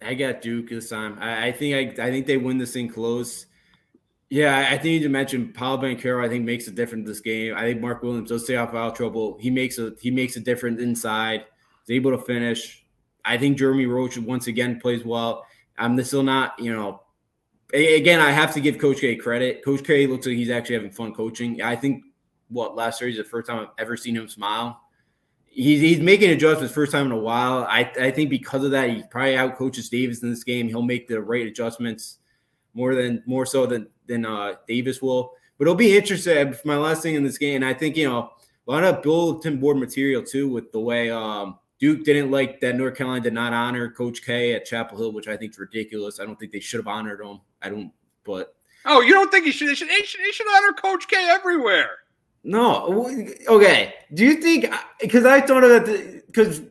I 0.02 0.14
got 0.14 0.40
Duke 0.40 0.70
this 0.70 0.88
time. 0.88 1.18
I, 1.20 1.48
I 1.48 1.52
think 1.52 1.98
I, 1.98 2.06
I 2.06 2.10
think 2.10 2.26
they 2.26 2.36
win 2.36 2.58
this 2.58 2.72
thing 2.72 2.88
close. 2.88 3.46
Yeah, 4.30 4.68
I 4.70 4.78
think 4.78 5.02
you 5.02 5.08
mentioned 5.08 5.54
Paul 5.54 5.78
Banchero. 5.78 6.24
I 6.24 6.28
think 6.28 6.44
makes 6.44 6.68
a 6.68 6.70
difference 6.70 7.06
this 7.06 7.20
game. 7.20 7.54
I 7.56 7.62
think 7.62 7.80
Mark 7.80 8.02
Williams 8.02 8.30
does 8.30 8.44
stay 8.44 8.56
off 8.56 8.70
foul 8.70 8.92
trouble. 8.92 9.36
He 9.40 9.50
makes 9.50 9.78
a 9.78 9.92
he 10.00 10.10
makes 10.10 10.36
a 10.36 10.40
difference 10.40 10.80
inside. 10.80 11.44
He's 11.86 11.96
able 11.96 12.12
to 12.12 12.24
finish. 12.24 12.84
I 13.24 13.36
think 13.36 13.58
Jeremy 13.58 13.86
Roach 13.86 14.16
once 14.16 14.46
again 14.46 14.80
plays 14.80 15.04
well. 15.04 15.44
I'm 15.76 16.02
still 16.04 16.22
not 16.22 16.58
you 16.58 16.72
know 16.72 17.02
again, 17.72 18.20
I 18.20 18.30
have 18.30 18.52
to 18.54 18.60
give 18.60 18.78
Coach 18.78 19.00
K 19.00 19.16
credit. 19.16 19.64
Coach 19.64 19.84
K 19.84 20.06
looks 20.06 20.26
like 20.26 20.36
he's 20.36 20.50
actually 20.50 20.76
having 20.76 20.90
fun 20.90 21.14
coaching. 21.14 21.62
I 21.62 21.76
think 21.76 22.04
what 22.48 22.76
last 22.76 23.00
year 23.00 23.10
is 23.10 23.16
the 23.16 23.24
first 23.24 23.48
time 23.48 23.60
I've 23.60 23.74
ever 23.78 23.96
seen 23.96 24.16
him 24.16 24.28
smile. 24.28 24.80
He's, 25.46 25.80
he's 25.80 26.00
making 26.00 26.30
adjustments 26.30 26.74
first 26.74 26.92
time 26.92 27.06
in 27.06 27.12
a 27.12 27.18
while. 27.18 27.64
I, 27.64 27.90
I 28.00 28.10
think 28.10 28.30
because 28.30 28.64
of 28.64 28.70
that, 28.70 28.90
he 28.90 29.02
probably 29.10 29.36
out 29.36 29.56
coaches 29.56 29.88
Davis 29.88 30.22
in 30.22 30.30
this 30.30 30.44
game. 30.44 30.68
He'll 30.68 30.82
make 30.82 31.08
the 31.08 31.20
right 31.20 31.46
adjustments 31.46 32.18
more 32.74 32.94
than 32.94 33.22
more 33.26 33.46
so 33.46 33.66
than 33.66 33.88
than 34.06 34.26
uh, 34.26 34.54
Davis 34.66 35.02
will. 35.02 35.32
But 35.58 35.64
it'll 35.64 35.74
be 35.74 35.96
interesting. 35.96 36.54
My 36.64 36.76
last 36.76 37.02
thing 37.02 37.14
in 37.14 37.24
this 37.24 37.38
game, 37.38 37.62
I 37.62 37.74
think 37.74 37.96
you 37.96 38.08
know 38.08 38.30
a 38.66 38.70
lot 38.70 38.84
of 38.84 39.02
bulletin 39.02 39.58
board 39.58 39.76
material 39.76 40.22
too 40.22 40.48
with 40.48 40.72
the 40.72 40.80
way 40.80 41.10
um, 41.10 41.58
Duke 41.80 42.04
didn't 42.04 42.30
like 42.30 42.60
that 42.60 42.76
North 42.76 42.96
Carolina 42.96 43.22
did 43.22 43.32
not 43.32 43.54
honor 43.54 43.90
Coach 43.90 44.22
K 44.22 44.52
at 44.52 44.66
Chapel 44.66 44.98
Hill, 44.98 45.12
which 45.12 45.28
I 45.28 45.36
think 45.36 45.52
is 45.52 45.58
ridiculous. 45.58 46.20
I 46.20 46.26
don't 46.26 46.38
think 46.38 46.52
they 46.52 46.60
should 46.60 46.78
have 46.78 46.86
honored 46.86 47.20
him. 47.20 47.40
I 47.62 47.70
don't, 47.70 47.90
but 48.24 48.54
oh, 48.84 49.00
you 49.00 49.14
don't 49.14 49.30
think 49.30 49.46
he 49.46 49.50
should? 49.50 49.68
They 49.68 49.74
should. 49.74 49.88
They 49.88 50.02
should, 50.02 50.20
they 50.20 50.30
should 50.30 50.46
honor 50.54 50.72
Coach 50.74 51.08
K 51.08 51.16
everywhere. 51.30 51.90
No, 52.44 53.08
okay. 53.48 53.94
Do 54.14 54.24
you 54.24 54.36
think? 54.36 54.66
Because 55.00 55.24
I 55.24 55.40
thought 55.40 55.64
of 55.64 55.70
that. 55.70 56.26
Because 56.26 56.62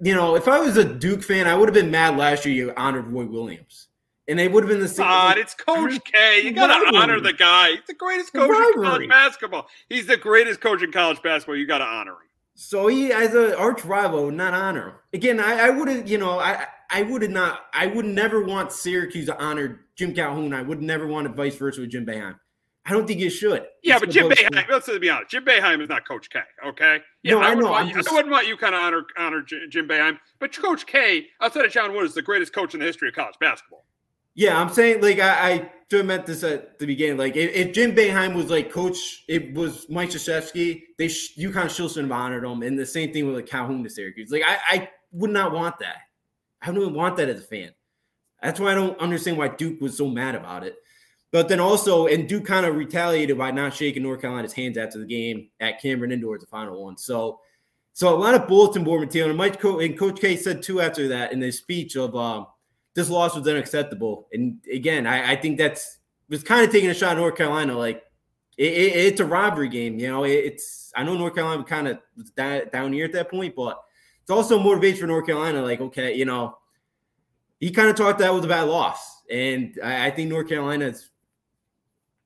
you 0.00 0.14
know, 0.14 0.36
if 0.36 0.48
I 0.48 0.58
was 0.58 0.76
a 0.76 0.84
Duke 0.84 1.22
fan, 1.22 1.46
I 1.46 1.54
would 1.54 1.68
have 1.68 1.74
been 1.74 1.90
mad 1.90 2.16
last 2.16 2.44
year. 2.46 2.54
You 2.54 2.72
honored 2.76 3.10
Roy 3.10 3.26
Williams, 3.26 3.88
and 4.26 4.38
they 4.38 4.48
would 4.48 4.64
have 4.64 4.70
been 4.70 4.80
the 4.80 4.88
same. 4.88 5.06
God, 5.06 5.36
it's 5.36 5.54
Coach 5.54 6.02
K. 6.04 6.42
You 6.42 6.52
got 6.52 6.68
to 6.68 6.96
honor 6.96 7.20
the 7.20 7.32
guy. 7.34 7.72
He's 7.72 7.86
the 7.86 7.94
greatest 7.94 8.32
coach 8.32 8.50
in 8.50 8.82
college 8.82 9.08
basketball. 9.08 9.68
He's 9.90 10.06
the 10.06 10.16
greatest 10.16 10.62
coach 10.62 10.82
in 10.82 10.92
college 10.92 11.22
basketball. 11.22 11.56
You 11.56 11.66
got 11.66 11.78
to 11.78 11.84
honor 11.84 12.12
him. 12.12 12.18
So 12.56 12.86
he, 12.86 13.12
as 13.12 13.34
an 13.34 13.52
arch 13.54 13.84
rival, 13.84 14.30
not 14.30 14.54
honor. 14.54 15.00
Again, 15.12 15.38
I, 15.38 15.66
I 15.66 15.70
wouldn't, 15.70 16.08
you 16.08 16.16
know, 16.18 16.38
I 16.38 16.66
I 16.90 17.02
would 17.02 17.28
not, 17.30 17.66
I 17.74 17.86
would 17.86 18.06
never 18.06 18.42
want 18.44 18.72
Syracuse 18.72 19.26
to 19.26 19.38
honor 19.38 19.80
Jim 19.96 20.14
Calhoun. 20.14 20.54
I 20.54 20.62
would 20.62 20.80
never 20.80 21.06
want 21.06 21.26
it 21.26 21.34
vice 21.34 21.56
versa 21.56 21.80
with 21.82 21.90
Jim 21.90 22.06
Boeheim. 22.06 22.38
I 22.86 22.92
don't 22.92 23.06
think 23.06 23.18
you 23.18 23.28
should. 23.28 23.66
Yeah, 23.82 23.94
It's 23.96 24.00
but 24.06 24.10
Jim 24.10 24.32
sport. 24.32 24.66
let's 24.70 24.98
be 24.98 25.10
honest. 25.10 25.30
Jim 25.32 25.44
Boeheim 25.44 25.82
is 25.82 25.88
not 25.88 26.06
Coach 26.06 26.30
K. 26.30 26.38
Okay. 26.64 27.00
Yeah, 27.24 27.32
No, 27.34 27.40
I 27.40 27.48
wouldn't 27.48 27.64
know, 27.64 27.70
Want 27.72 27.92
just- 27.92 28.08
I 28.08 28.12
wouldn't 28.14 28.30
want 28.30 28.46
you 28.46 28.56
kind 28.56 28.74
of 28.74 28.80
honor 28.80 29.02
honor 29.18 29.42
Jim 29.42 29.88
Boeheim, 29.88 30.18
but 30.38 30.56
Coach 30.56 30.86
K, 30.86 31.26
outside 31.42 31.64
of 31.64 31.72
John 31.72 31.92
Wood, 31.94 32.04
is 32.04 32.14
the 32.14 32.22
greatest 32.22 32.52
coach 32.54 32.72
in 32.74 32.80
the 32.80 32.86
history 32.86 33.08
of 33.08 33.14
college 33.14 33.34
basketball. 33.40 33.84
Yeah, 34.34 34.58
I'm 34.60 34.68
saying 34.72 35.02
like 35.02 35.18
I, 35.18 35.50
I 35.50 35.72
should 35.90 35.98
have 35.98 36.06
meant 36.06 36.26
this 36.26 36.42
at 36.42 36.78
the 36.78 36.86
beginning. 36.86 37.16
Like 37.16 37.36
if, 37.36 37.54
if 37.54 37.72
Jim 37.72 37.94
Boeheim 37.94 38.34
was 38.34 38.50
like 38.50 38.72
coach, 38.72 39.24
it 39.28 39.54
was 39.54 39.86
Mike 39.88 40.10
Krzyzewski. 40.10 40.82
They 40.98 41.06
UConn 41.06 41.70
should 41.70 42.02
have 42.02 42.12
honored 42.12 42.44
him, 42.44 42.62
and 42.62 42.78
the 42.78 42.86
same 42.86 43.12
thing 43.12 43.26
with 43.26 43.36
like 43.36 43.46
Calhoun 43.46 43.84
to 43.84 43.90
Syracuse. 43.90 44.30
Like 44.30 44.42
I, 44.46 44.58
I 44.68 44.90
would 45.12 45.30
not 45.30 45.52
want 45.52 45.78
that. 45.78 45.96
I 46.62 46.72
don't 46.72 46.94
want 46.94 47.16
that 47.16 47.28
as 47.28 47.40
a 47.40 47.42
fan. 47.42 47.70
That's 48.42 48.60
why 48.60 48.72
I 48.72 48.74
don't 48.74 48.98
understand 48.98 49.38
why 49.38 49.48
Duke 49.48 49.80
was 49.80 49.96
so 49.96 50.08
mad 50.08 50.34
about 50.34 50.64
it. 50.64 50.76
But 51.32 51.48
then 51.48 51.60
also, 51.60 52.06
and 52.06 52.28
Duke 52.28 52.44
kind 52.44 52.66
of 52.66 52.76
retaliated 52.76 53.36
by 53.36 53.50
not 53.50 53.74
shaking 53.74 54.02
North 54.02 54.20
Carolina's 54.20 54.52
hands 54.52 54.78
after 54.78 54.98
the 54.98 55.06
game 55.06 55.48
at 55.60 55.80
Cameron 55.80 56.12
Indoors, 56.12 56.40
the 56.40 56.46
final 56.46 56.84
one. 56.84 56.96
So, 56.96 57.40
so 57.92 58.14
a 58.14 58.16
lot 58.16 58.34
of 58.34 58.46
bulletin 58.46 58.84
board 58.84 59.00
material. 59.00 59.30
And 59.30 59.38
Mike 59.38 59.60
Co- 59.60 59.80
and 59.80 59.98
Coach 59.98 60.20
K 60.20 60.36
said 60.36 60.62
too 60.62 60.80
after 60.80 61.08
that 61.08 61.32
in 61.32 61.40
his 61.40 61.58
speech 61.58 61.96
of 61.96 62.14
um, 62.14 62.46
this 62.96 63.10
loss 63.10 63.36
was 63.36 63.46
unacceptable. 63.46 64.26
And 64.32 64.58
again, 64.72 65.06
I, 65.06 65.32
I 65.32 65.36
think 65.36 65.58
that's 65.58 65.98
was 66.30 66.42
kind 66.42 66.64
of 66.64 66.72
taking 66.72 66.90
a 66.90 66.94
shot 66.94 67.12
at 67.12 67.18
North 67.18 67.36
Carolina. 67.36 67.76
Like 67.76 68.02
it, 68.56 68.72
it, 68.72 68.96
it's 68.96 69.20
a 69.20 69.24
robbery 69.26 69.68
game, 69.68 69.98
you 69.98 70.08
know. 70.08 70.24
It, 70.24 70.32
it's 70.32 70.92
I 70.96 71.04
know 71.04 71.14
North 71.14 71.34
Carolina 71.34 71.62
kind 71.62 71.88
of 71.88 71.98
was 72.16 72.30
down, 72.30 72.62
down 72.72 72.92
here 72.94 73.04
at 73.04 73.12
that 73.12 73.30
point, 73.30 73.54
but 73.54 73.78
it's 74.22 74.30
also 74.30 74.58
motivation 74.58 75.02
for 75.02 75.06
North 75.08 75.26
Carolina. 75.26 75.62
Like 75.62 75.82
okay, 75.82 76.14
you 76.14 76.24
know, 76.24 76.56
he 77.60 77.70
kind 77.70 77.90
of 77.90 77.96
talked 77.96 78.18
that 78.20 78.32
was 78.32 78.46
a 78.46 78.48
bad 78.48 78.62
loss, 78.62 79.22
and 79.30 79.78
I, 79.84 80.06
I 80.06 80.10
think 80.10 80.30
North 80.30 80.48
Carolina's 80.48 81.10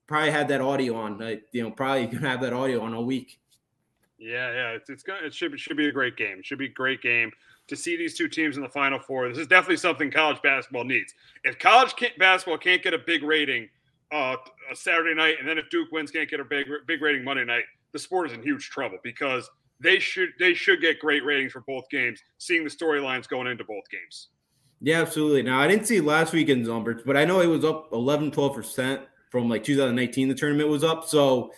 probably 0.06 0.30
had 0.30 0.46
that 0.48 0.60
audio 0.60 0.94
on. 0.94 1.18
Like, 1.18 1.42
you 1.50 1.64
know, 1.64 1.72
probably 1.72 2.06
gonna 2.12 2.28
have 2.28 2.42
that 2.42 2.52
audio 2.52 2.80
on 2.82 2.94
all 2.94 3.04
week. 3.04 3.40
Yeah, 4.18 4.52
yeah, 4.52 4.68
it's, 4.70 4.88
it's 4.88 5.02
gonna 5.02 5.26
it 5.26 5.34
should 5.34 5.52
it 5.52 5.58
should 5.58 5.76
be 5.76 5.88
a 5.88 5.92
great 5.92 6.16
game. 6.16 6.38
It 6.38 6.46
should 6.46 6.58
be 6.58 6.66
a 6.66 6.72
great 6.72 7.02
game 7.02 7.32
to 7.70 7.76
see 7.76 7.96
these 7.96 8.18
two 8.18 8.28
teams 8.28 8.56
in 8.56 8.62
the 8.62 8.68
Final 8.68 8.98
Four. 8.98 9.28
This 9.28 9.38
is 9.38 9.46
definitely 9.46 9.78
something 9.78 10.10
college 10.10 10.42
basketball 10.42 10.84
needs. 10.84 11.14
If 11.44 11.58
college 11.58 11.94
can't, 11.96 12.16
basketball 12.18 12.58
can't 12.58 12.82
get 12.82 12.92
a 12.92 12.98
big 12.98 13.22
rating 13.22 13.68
uh, 14.12 14.36
a 14.70 14.76
Saturday 14.76 15.14
night, 15.14 15.36
and 15.38 15.48
then 15.48 15.56
if 15.56 15.70
Duke 15.70 15.90
wins 15.92 16.10
can't 16.10 16.28
get 16.28 16.40
a 16.40 16.44
big 16.44 16.66
big 16.86 17.00
rating 17.00 17.24
Monday 17.24 17.44
night, 17.44 17.64
the 17.92 17.98
sport 17.98 18.28
is 18.28 18.32
in 18.34 18.42
huge 18.42 18.68
trouble 18.70 18.98
because 19.02 19.48
they 19.78 20.00
should 20.00 20.30
they 20.38 20.52
should 20.52 20.80
get 20.80 20.98
great 20.98 21.24
ratings 21.24 21.52
for 21.52 21.60
both 21.60 21.88
games. 21.90 22.20
Seeing 22.38 22.64
the 22.64 22.70
storylines 22.70 23.28
going 23.28 23.46
into 23.46 23.64
both 23.64 23.84
games. 23.90 24.28
Yeah, 24.82 25.00
absolutely. 25.00 25.42
Now, 25.42 25.60
I 25.60 25.68
didn't 25.68 25.86
see 25.86 26.00
last 26.00 26.32
weekend's 26.32 26.68
numbers, 26.68 27.02
but 27.04 27.16
I 27.16 27.24
know 27.24 27.40
it 27.40 27.46
was 27.46 27.66
up 27.66 27.90
11, 27.92 28.30
12% 28.30 29.02
from 29.30 29.48
like 29.48 29.62
2019. 29.62 30.28
The 30.28 30.34
tournament 30.34 30.70
was 30.70 30.82
up. 30.82 31.06
So 31.06 31.52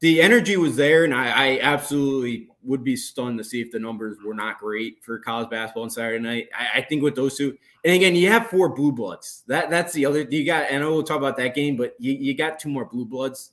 the 0.00 0.20
energy 0.20 0.58
was 0.58 0.76
there. 0.76 1.04
And 1.04 1.14
I, 1.14 1.30
I 1.30 1.58
absolutely 1.62 2.48
would 2.68 2.84
be 2.84 2.94
stunned 2.94 3.38
to 3.38 3.44
see 3.44 3.60
if 3.60 3.72
the 3.72 3.78
numbers 3.78 4.18
were 4.24 4.34
not 4.34 4.58
great 4.58 5.02
for 5.02 5.18
college 5.18 5.48
basketball 5.50 5.84
on 5.84 5.90
Saturday 5.90 6.22
night. 6.22 6.48
I, 6.56 6.78
I 6.78 6.82
think 6.82 7.02
with 7.02 7.16
those 7.16 7.36
two, 7.36 7.56
and 7.84 7.94
again, 7.94 8.14
you 8.14 8.28
have 8.28 8.48
four 8.48 8.68
blue 8.68 8.92
bloods. 8.92 9.42
That 9.48 9.70
That's 9.70 9.92
the 9.92 10.04
other, 10.04 10.20
you 10.20 10.44
got, 10.44 10.66
and 10.68 10.76
I 10.76 10.78
know 10.86 10.92
we'll 10.92 11.02
talk 11.02 11.16
about 11.16 11.38
that 11.38 11.54
game, 11.54 11.76
but 11.76 11.96
you, 11.98 12.12
you 12.12 12.34
got 12.34 12.58
two 12.58 12.68
more 12.68 12.84
blue 12.84 13.06
bloods. 13.06 13.52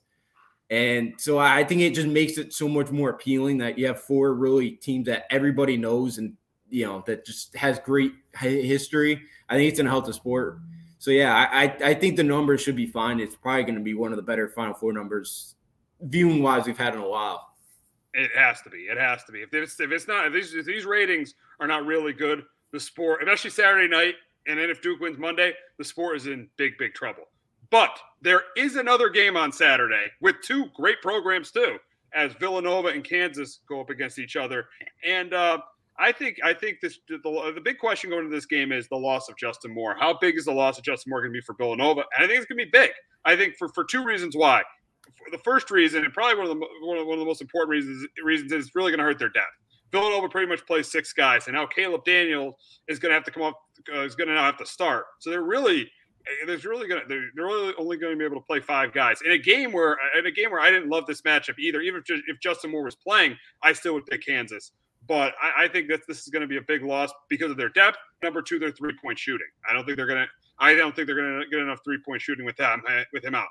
And 0.69 1.13
so 1.17 1.37
I 1.37 1.63
think 1.63 1.81
it 1.81 1.93
just 1.93 2.07
makes 2.07 2.37
it 2.37 2.51
so 2.51 2.67
much 2.67 2.91
more 2.91 3.11
appealing 3.11 3.59
that 3.59 3.77
you 3.77 3.87
have 3.87 4.01
four 4.01 4.33
really 4.33 4.71
teams 4.71 5.05
that 5.05 5.25
everybody 5.29 5.77
knows 5.77 6.17
and 6.17 6.33
you 6.69 6.85
know 6.85 7.03
that 7.05 7.25
just 7.25 7.55
has 7.55 7.79
great 7.79 8.13
history. 8.37 9.21
I 9.47 9.55
think 9.55 9.69
it's 9.69 9.79
to 9.79 9.87
help 9.87 10.07
the 10.07 10.13
sport. 10.13 10.59
So 10.97 11.11
yeah, 11.11 11.47
I 11.51 11.63
I 11.83 11.93
think 11.93 12.17
the 12.17 12.23
numbers 12.23 12.61
should 12.61 12.75
be 12.75 12.87
fine. 12.87 13.19
It's 13.19 13.35
probably 13.35 13.63
going 13.63 13.75
to 13.75 13.81
be 13.81 13.93
one 13.93 14.11
of 14.11 14.15
the 14.15 14.23
better 14.23 14.49
Final 14.49 14.73
Four 14.73 14.91
numbers, 14.91 15.53
viewing 16.01 16.41
wise, 16.41 16.65
we've 16.65 16.77
had 16.77 16.95
in 16.95 17.01
a 17.01 17.07
while. 17.07 17.54
It 18.15 18.31
has 18.35 18.61
to 18.61 18.69
be. 18.69 18.79
It 18.79 18.97
has 18.97 19.23
to 19.25 19.31
be. 19.33 19.41
If 19.41 19.53
it's 19.53 19.79
if 19.79 19.91
it's 19.91 20.07
not 20.07 20.27
if 20.27 20.33
these 20.33 20.53
if 20.53 20.65
these 20.65 20.85
ratings 20.85 21.35
are 21.59 21.67
not 21.67 21.85
really 21.85 22.13
good, 22.13 22.43
the 22.71 22.79
sport, 22.79 23.21
especially 23.21 23.49
Saturday 23.49 23.89
night, 23.89 24.15
and 24.47 24.57
then 24.57 24.69
if 24.69 24.81
Duke 24.81 25.01
wins 25.01 25.17
Monday, 25.17 25.53
the 25.77 25.83
sport 25.83 26.15
is 26.17 26.27
in 26.27 26.49
big 26.55 26.77
big 26.77 26.93
trouble. 26.93 27.23
But 27.71 27.99
there 28.21 28.43
is 28.55 28.77
another 28.77 29.09
game 29.09 29.35
on 29.35 29.51
Saturday 29.51 30.05
with 30.21 30.37
two 30.41 30.67
great 30.75 31.01
programs 31.01 31.51
too, 31.51 31.77
as 32.13 32.33
Villanova 32.33 32.87
and 32.89 33.03
Kansas 33.03 33.59
go 33.67 33.81
up 33.81 33.89
against 33.89 34.17
each 34.17 34.37
other. 34.37 34.69
And 35.05 35.33
uh, 35.33 35.59
I 35.97 36.13
think 36.13 36.37
I 36.41 36.53
think 36.53 36.79
this 36.81 36.99
the, 37.09 37.19
the 37.53 37.61
big 37.61 37.79
question 37.79 38.09
going 38.09 38.25
into 38.25 38.35
this 38.35 38.45
game 38.45 38.71
is 38.71 38.87
the 38.87 38.95
loss 38.95 39.27
of 39.27 39.35
Justin 39.37 39.73
Moore. 39.73 39.95
How 39.99 40.17
big 40.17 40.37
is 40.37 40.45
the 40.45 40.53
loss 40.53 40.77
of 40.77 40.85
Justin 40.85 41.09
Moore 41.09 41.19
going 41.21 41.33
to 41.33 41.37
be 41.37 41.41
for 41.41 41.53
Villanova? 41.53 42.03
And 42.15 42.23
I 42.23 42.27
think 42.27 42.37
it's 42.37 42.45
going 42.45 42.59
to 42.59 42.65
be 42.65 42.71
big. 42.71 42.91
I 43.25 43.35
think 43.35 43.57
for 43.57 43.67
for 43.69 43.83
two 43.83 44.05
reasons 44.05 44.37
why. 44.37 44.63
The 45.31 45.37
first 45.39 45.71
reason, 45.71 46.03
and 46.03 46.13
probably 46.13 46.37
one 46.37 46.47
of 46.47 46.57
the 46.57 46.67
one 46.85 46.97
of, 46.97 47.07
one 47.07 47.13
of 47.15 47.19
the 47.19 47.25
most 47.25 47.41
important 47.41 47.69
reasons, 47.71 48.07
reasons 48.23 48.51
is 48.51 48.67
it's 48.67 48.75
really 48.75 48.91
going 48.91 48.99
to 48.99 49.05
hurt 49.05 49.19
their 49.19 49.29
depth. 49.29 49.53
Villanova 49.91 50.27
pretty 50.29 50.47
much 50.47 50.65
plays 50.65 50.91
six 50.91 51.13
guys, 51.13 51.47
and 51.47 51.55
now 51.55 51.65
Caleb 51.65 52.03
Daniel 52.05 52.57
is 52.87 52.99
going 52.99 53.11
to 53.11 53.13
have 53.13 53.23
to 53.23 53.31
come 53.31 53.43
up, 53.43 53.59
uh, 53.93 54.01
is 54.01 54.15
going 54.15 54.27
to 54.27 54.33
now 54.33 54.43
have 54.43 54.57
to 54.57 54.65
start. 54.65 55.05
So 55.19 55.29
they're 55.29 55.43
really, 55.43 55.81
eh, 55.81 56.45
there's 56.45 56.65
really 56.65 56.87
going 56.87 57.01
to, 57.01 57.07
they're, 57.07 57.29
they're 57.35 57.45
really 57.45 57.73
only 57.77 57.97
going 57.97 58.13
to 58.13 58.17
be 58.17 58.25
able 58.25 58.41
to 58.41 58.45
play 58.45 58.59
five 58.59 58.93
guys 58.93 59.19
in 59.23 59.31
a 59.31 59.37
game 59.37 59.71
where, 59.71 59.97
in 60.17 60.25
a 60.25 60.31
game 60.31 60.51
where 60.51 60.59
I 60.59 60.69
didn't 60.69 60.89
love 60.89 61.05
this 61.05 61.21
matchup 61.21 61.57
either. 61.59 61.81
Even 61.81 62.03
if, 62.07 62.21
if 62.27 62.39
Justin 62.41 62.71
Moore 62.71 62.83
was 62.83 62.95
playing, 62.95 63.37
I 63.63 63.73
still 63.73 63.93
would 63.93 64.05
pick 64.05 64.25
Kansas. 64.25 64.71
But 65.07 65.33
I, 65.41 65.65
I 65.65 65.67
think 65.67 65.87
that 65.89 66.01
this 66.07 66.21
is 66.23 66.27
going 66.29 66.41
to 66.41 66.47
be 66.47 66.57
a 66.57 66.61
big 66.61 66.83
loss 66.83 67.11
because 67.29 67.51
of 67.51 67.57
their 67.57 67.69
depth. 67.69 67.97
Number 68.23 68.41
two, 68.41 68.59
their 68.59 68.71
three 68.71 68.93
point 69.01 69.19
shooting. 69.19 69.47
I 69.69 69.73
don't 69.73 69.85
think 69.85 69.97
they're 69.97 70.07
going 70.07 70.23
to. 70.23 70.27
I 70.57 70.73
don't 70.73 70.95
think 70.95 71.05
they're 71.07 71.15
going 71.15 71.41
to 71.41 71.47
get 71.49 71.59
enough 71.59 71.79
three 71.83 71.99
point 72.03 72.21
shooting 72.21 72.45
with 72.45 72.57
them 72.57 72.81
with 73.13 73.23
him 73.23 73.35
out. 73.35 73.47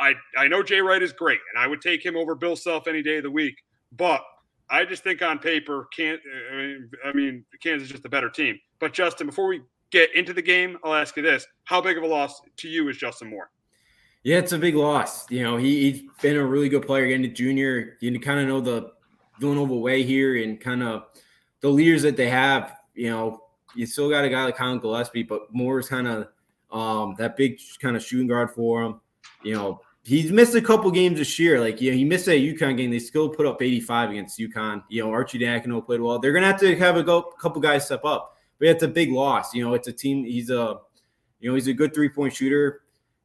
I 0.00 0.14
I 0.36 0.48
know 0.48 0.62
Jay 0.62 0.80
Wright 0.80 1.02
is 1.02 1.12
great, 1.12 1.40
and 1.52 1.62
I 1.62 1.66
would 1.66 1.80
take 1.80 2.04
him 2.04 2.16
over 2.16 2.34
Bill 2.34 2.56
Self 2.56 2.86
any 2.86 3.02
day 3.02 3.18
of 3.18 3.22
the 3.22 3.30
week. 3.30 3.56
But 3.92 4.22
I 4.70 4.84
just 4.84 5.04
think 5.04 5.22
on 5.22 5.38
paper, 5.38 5.88
can't. 5.94 6.20
I 6.52 6.56
mean, 6.56 6.90
I 7.04 7.12
mean, 7.12 7.44
Kansas 7.62 7.86
is 7.86 7.92
just 7.92 8.04
a 8.04 8.08
better 8.08 8.30
team. 8.30 8.58
But 8.80 8.92
Justin, 8.92 9.26
before 9.26 9.46
we 9.46 9.62
get 9.90 10.14
into 10.14 10.32
the 10.32 10.42
game, 10.42 10.78
I'll 10.84 10.94
ask 10.94 11.16
you 11.16 11.22
this: 11.22 11.46
How 11.64 11.80
big 11.80 11.96
of 11.96 12.02
a 12.02 12.06
loss 12.06 12.40
to 12.58 12.68
you 12.68 12.88
is 12.88 12.96
Justin 12.96 13.30
Moore? 13.30 13.50
Yeah, 14.24 14.38
it's 14.38 14.52
a 14.52 14.58
big 14.58 14.74
loss. 14.74 15.30
You 15.30 15.42
know, 15.42 15.58
he, 15.58 15.90
he's 15.90 16.02
been 16.22 16.36
a 16.36 16.44
really 16.44 16.70
good 16.70 16.86
player 16.86 17.06
getting 17.06 17.22
to 17.22 17.28
junior. 17.28 17.96
You 18.00 18.18
kind 18.18 18.40
of 18.40 18.48
know 18.48 18.60
the 18.60 18.92
Villanova 19.38 19.74
way 19.74 20.02
here 20.02 20.42
and 20.42 20.58
kind 20.58 20.82
of 20.82 21.04
the 21.60 21.68
leaders 21.68 22.02
that 22.02 22.16
they 22.16 22.30
have. 22.30 22.76
You 22.94 23.10
know, 23.10 23.42
you 23.74 23.84
still 23.84 24.08
got 24.08 24.24
a 24.24 24.30
guy 24.30 24.46
like 24.46 24.56
Collin 24.56 24.78
Gillespie, 24.78 25.24
but 25.24 25.52
Moore's 25.52 25.88
kind 25.88 26.08
of 26.08 26.28
um, 26.72 27.14
that 27.18 27.36
big 27.36 27.60
kind 27.80 27.96
of 27.96 28.02
shooting 28.02 28.26
guard 28.26 28.50
for 28.52 28.82
him. 28.82 29.00
You 29.44 29.54
know, 29.54 29.80
he's 30.04 30.30
missed 30.30 30.54
a 30.54 30.62
couple 30.62 30.90
games 30.90 31.18
this 31.18 31.38
year. 31.38 31.60
Like, 31.60 31.80
you 31.80 31.90
know, 31.90 31.96
he 31.96 32.04
missed 32.04 32.26
that 32.26 32.38
UConn 32.38 32.76
game. 32.76 32.90
They 32.90 32.98
still 32.98 33.28
put 33.28 33.46
up 33.46 33.60
85 33.60 34.10
against 34.10 34.38
UConn. 34.38 34.82
You 34.88 35.04
know, 35.04 35.10
Arcidiacono 35.10 35.84
played 35.84 36.00
well. 36.00 36.18
They're 36.18 36.32
going 36.32 36.42
to 36.42 36.48
have 36.48 36.60
to 36.60 36.76
have 36.76 36.96
a 36.96 37.02
go, 37.02 37.22
couple 37.22 37.60
guys 37.60 37.86
step 37.86 38.04
up. 38.04 38.36
But 38.58 38.68
it's 38.68 38.82
a 38.82 38.88
big 38.88 39.10
loss. 39.10 39.54
You 39.54 39.64
know, 39.64 39.74
it's 39.74 39.88
a 39.88 39.92
team. 39.92 40.24
He's 40.24 40.50
a, 40.50 40.78
you 41.40 41.50
know, 41.50 41.54
he's 41.54 41.66
a 41.66 41.72
good 41.72 41.94
three 41.94 42.08
point 42.08 42.34
shooter. 42.34 42.82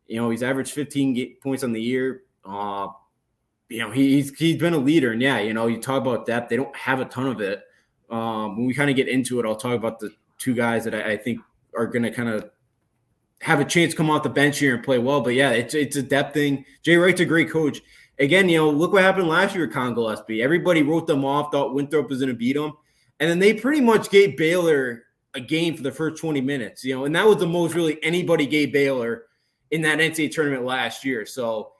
You 0.08 0.17
know, 0.17 0.29
he's 0.29 0.41
averaged 0.41 0.71
15 0.71 1.13
ga- 1.13 1.38
points 1.41 1.63
on 1.63 1.71
the 1.71 1.82
year. 1.82 2.23
Uh, 2.43 2.88
you 3.69 3.79
know, 3.79 3.91
he, 3.91 4.15
he's 4.15 4.36
he's 4.36 4.58
been 4.58 4.73
a 4.73 4.77
leader, 4.79 5.12
and 5.12 5.21
yeah, 5.21 5.39
you 5.39 5.53
know, 5.53 5.67
you 5.67 5.79
talk 5.79 6.01
about 6.01 6.25
depth. 6.25 6.49
They 6.49 6.55
don't 6.55 6.75
have 6.75 6.99
a 6.99 7.05
ton 7.05 7.27
of 7.27 7.39
it. 7.39 7.62
Um, 8.10 8.58
when 8.58 8.65
we 8.65 8.73
kind 8.73 8.89
of 8.89 8.95
get 8.95 9.08
into 9.08 9.39
it, 9.39 9.45
I'll 9.45 9.55
talk 9.55 9.75
about 9.75 9.99
the 9.99 10.10
two 10.39 10.55
guys 10.55 10.84
that 10.86 10.95
I, 10.95 11.12
I 11.12 11.17
think 11.17 11.39
are 11.77 11.86
going 11.86 12.01
to 12.01 12.10
kind 12.10 12.29
of 12.29 12.49
have 13.41 13.60
a 13.60 13.65
chance 13.65 13.91
to 13.91 13.97
come 13.97 14.10
off 14.10 14.23
the 14.23 14.30
bench 14.30 14.60
here 14.60 14.75
and 14.75 14.84
play 14.84 14.97
well. 14.97 15.21
But 15.21 15.34
yeah, 15.34 15.52
it's 15.52 15.73
it's 15.73 15.95
a 15.95 16.04
depth 16.04 16.34
thing. 16.34 16.65
Jay 16.84 16.97
Wright's 16.97 17.21
a 17.21 17.25
great 17.25 17.49
coach. 17.49 17.82
Again, 18.19 18.49
you 18.49 18.58
know, 18.58 18.69
look 18.69 18.91
what 18.91 19.02
happened 19.02 19.30
last 19.30 19.56
year 19.56 19.65
with 19.65 19.73
Collin 19.73 19.93
Gillespie. 19.93 20.41
Everybody 20.41 20.84
wrote 20.84 21.08
them 21.08 21.23
off, 21.23 21.52
thought 21.52 21.73
Winthrop 21.73 22.10
was 22.10 22.19
going 22.19 22.30
to 22.30 22.36
beat 22.36 22.58
them, 22.58 22.73
and 23.19 23.30
then 23.30 23.39
they 23.39 23.54
pretty 23.54 23.80
much 23.80 24.10
gave 24.10 24.36
Baylor 24.36 25.04
a 25.36 25.39
game 25.39 25.75
for 25.75 25.84
the 25.84 25.91
first 25.91 26.21
20 26.21 26.41
minutes. 26.41 26.84
You 26.84 26.95
know, 26.95 27.06
and 27.06 27.15
that 27.15 27.25
was 27.25 27.38
the 27.38 27.47
most 27.47 27.75
really 27.75 28.04
anybody 28.04 28.45
gave 28.45 28.73
Baylor 28.73 29.25
in 29.71 29.82
that 29.84 29.99
NCAA 29.99 30.32
tournament 30.32 30.65
last 30.65 31.06
year. 31.06 31.25
So, 31.25 31.71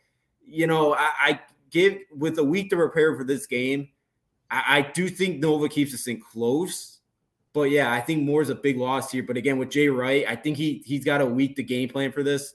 you 0.46 0.68
know, 0.68 0.94
I, 0.94 1.10
I 1.20 1.40
give 1.72 1.98
with 2.16 2.38
a 2.40 2.44
week 2.44 2.70
to 2.70 2.76
prepare 2.78 3.18
for 3.18 3.24
this 3.24 3.46
game. 3.46 3.90
I, 4.50 4.78
I 4.78 4.82
do 4.82 5.10
think 5.10 5.40
Nova 5.40 5.68
keeps 5.68 5.92
this 5.92 6.04
thing 6.06 6.22
close. 6.22 6.99
But 7.54 7.72
yeah, 7.72 7.92
I 7.92 8.02
think 8.02 8.24
Moore's 8.24 8.50
a 8.50 8.56
big 8.56 8.78
loss 8.78 9.12
here. 9.12 9.24
But 9.24 9.38
again, 9.38 9.58
with 9.58 9.70
Jay 9.70 9.90
Wright, 9.90 10.26
I 10.28 10.36
think 10.36 10.58
he 10.58 10.84
he's 10.86 11.04
got 11.04 11.22
a 11.22 11.26
week 11.26 11.56
to 11.56 11.64
game 11.64 11.90
plan 11.90 12.12
for 12.12 12.24
this. 12.24 12.54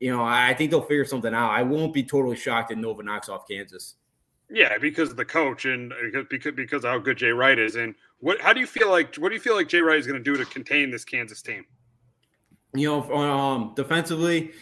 You 0.00 0.14
know, 0.14 0.22
I, 0.22 0.50
I 0.50 0.54
think 0.54 0.70
they'll 0.70 0.82
figure 0.82 1.04
something 1.04 1.34
out. 1.34 1.50
I 1.50 1.62
won't 1.62 1.92
be 1.92 2.04
totally 2.04 2.36
shocked 2.36 2.70
if 2.70 2.78
Nova 2.78 3.02
knocks 3.02 3.28
off 3.28 3.48
Kansas. 3.48 3.96
Yeah, 4.50 4.78
because 4.78 5.10
of 5.10 5.16
the 5.16 5.24
coach 5.24 5.64
and 5.64 5.92
because 6.30 6.54
because 6.54 6.84
how 6.84 6.98
good 6.98 7.18
Jay 7.18 7.30
Wright 7.30 7.58
is. 7.58 7.74
And 7.76 7.94
what 8.20 8.40
how 8.40 8.52
do 8.52 8.60
you 8.60 8.66
feel 8.66 8.90
like 8.90 9.16
what 9.16 9.28
do 9.28 9.34
you 9.34 9.40
feel 9.40 9.54
like 9.54 9.68
Jay 9.68 9.80
Wright 9.80 9.98
is 9.98 10.06
going 10.06 10.22
to 10.22 10.24
do 10.24 10.36
to 10.36 10.44
contain 10.46 10.90
this 10.90 11.04
Kansas 11.04 11.42
team? 11.42 11.66
You 12.74 12.88
know, 12.88 13.12
um, 13.14 13.72
defensively, 13.74 14.52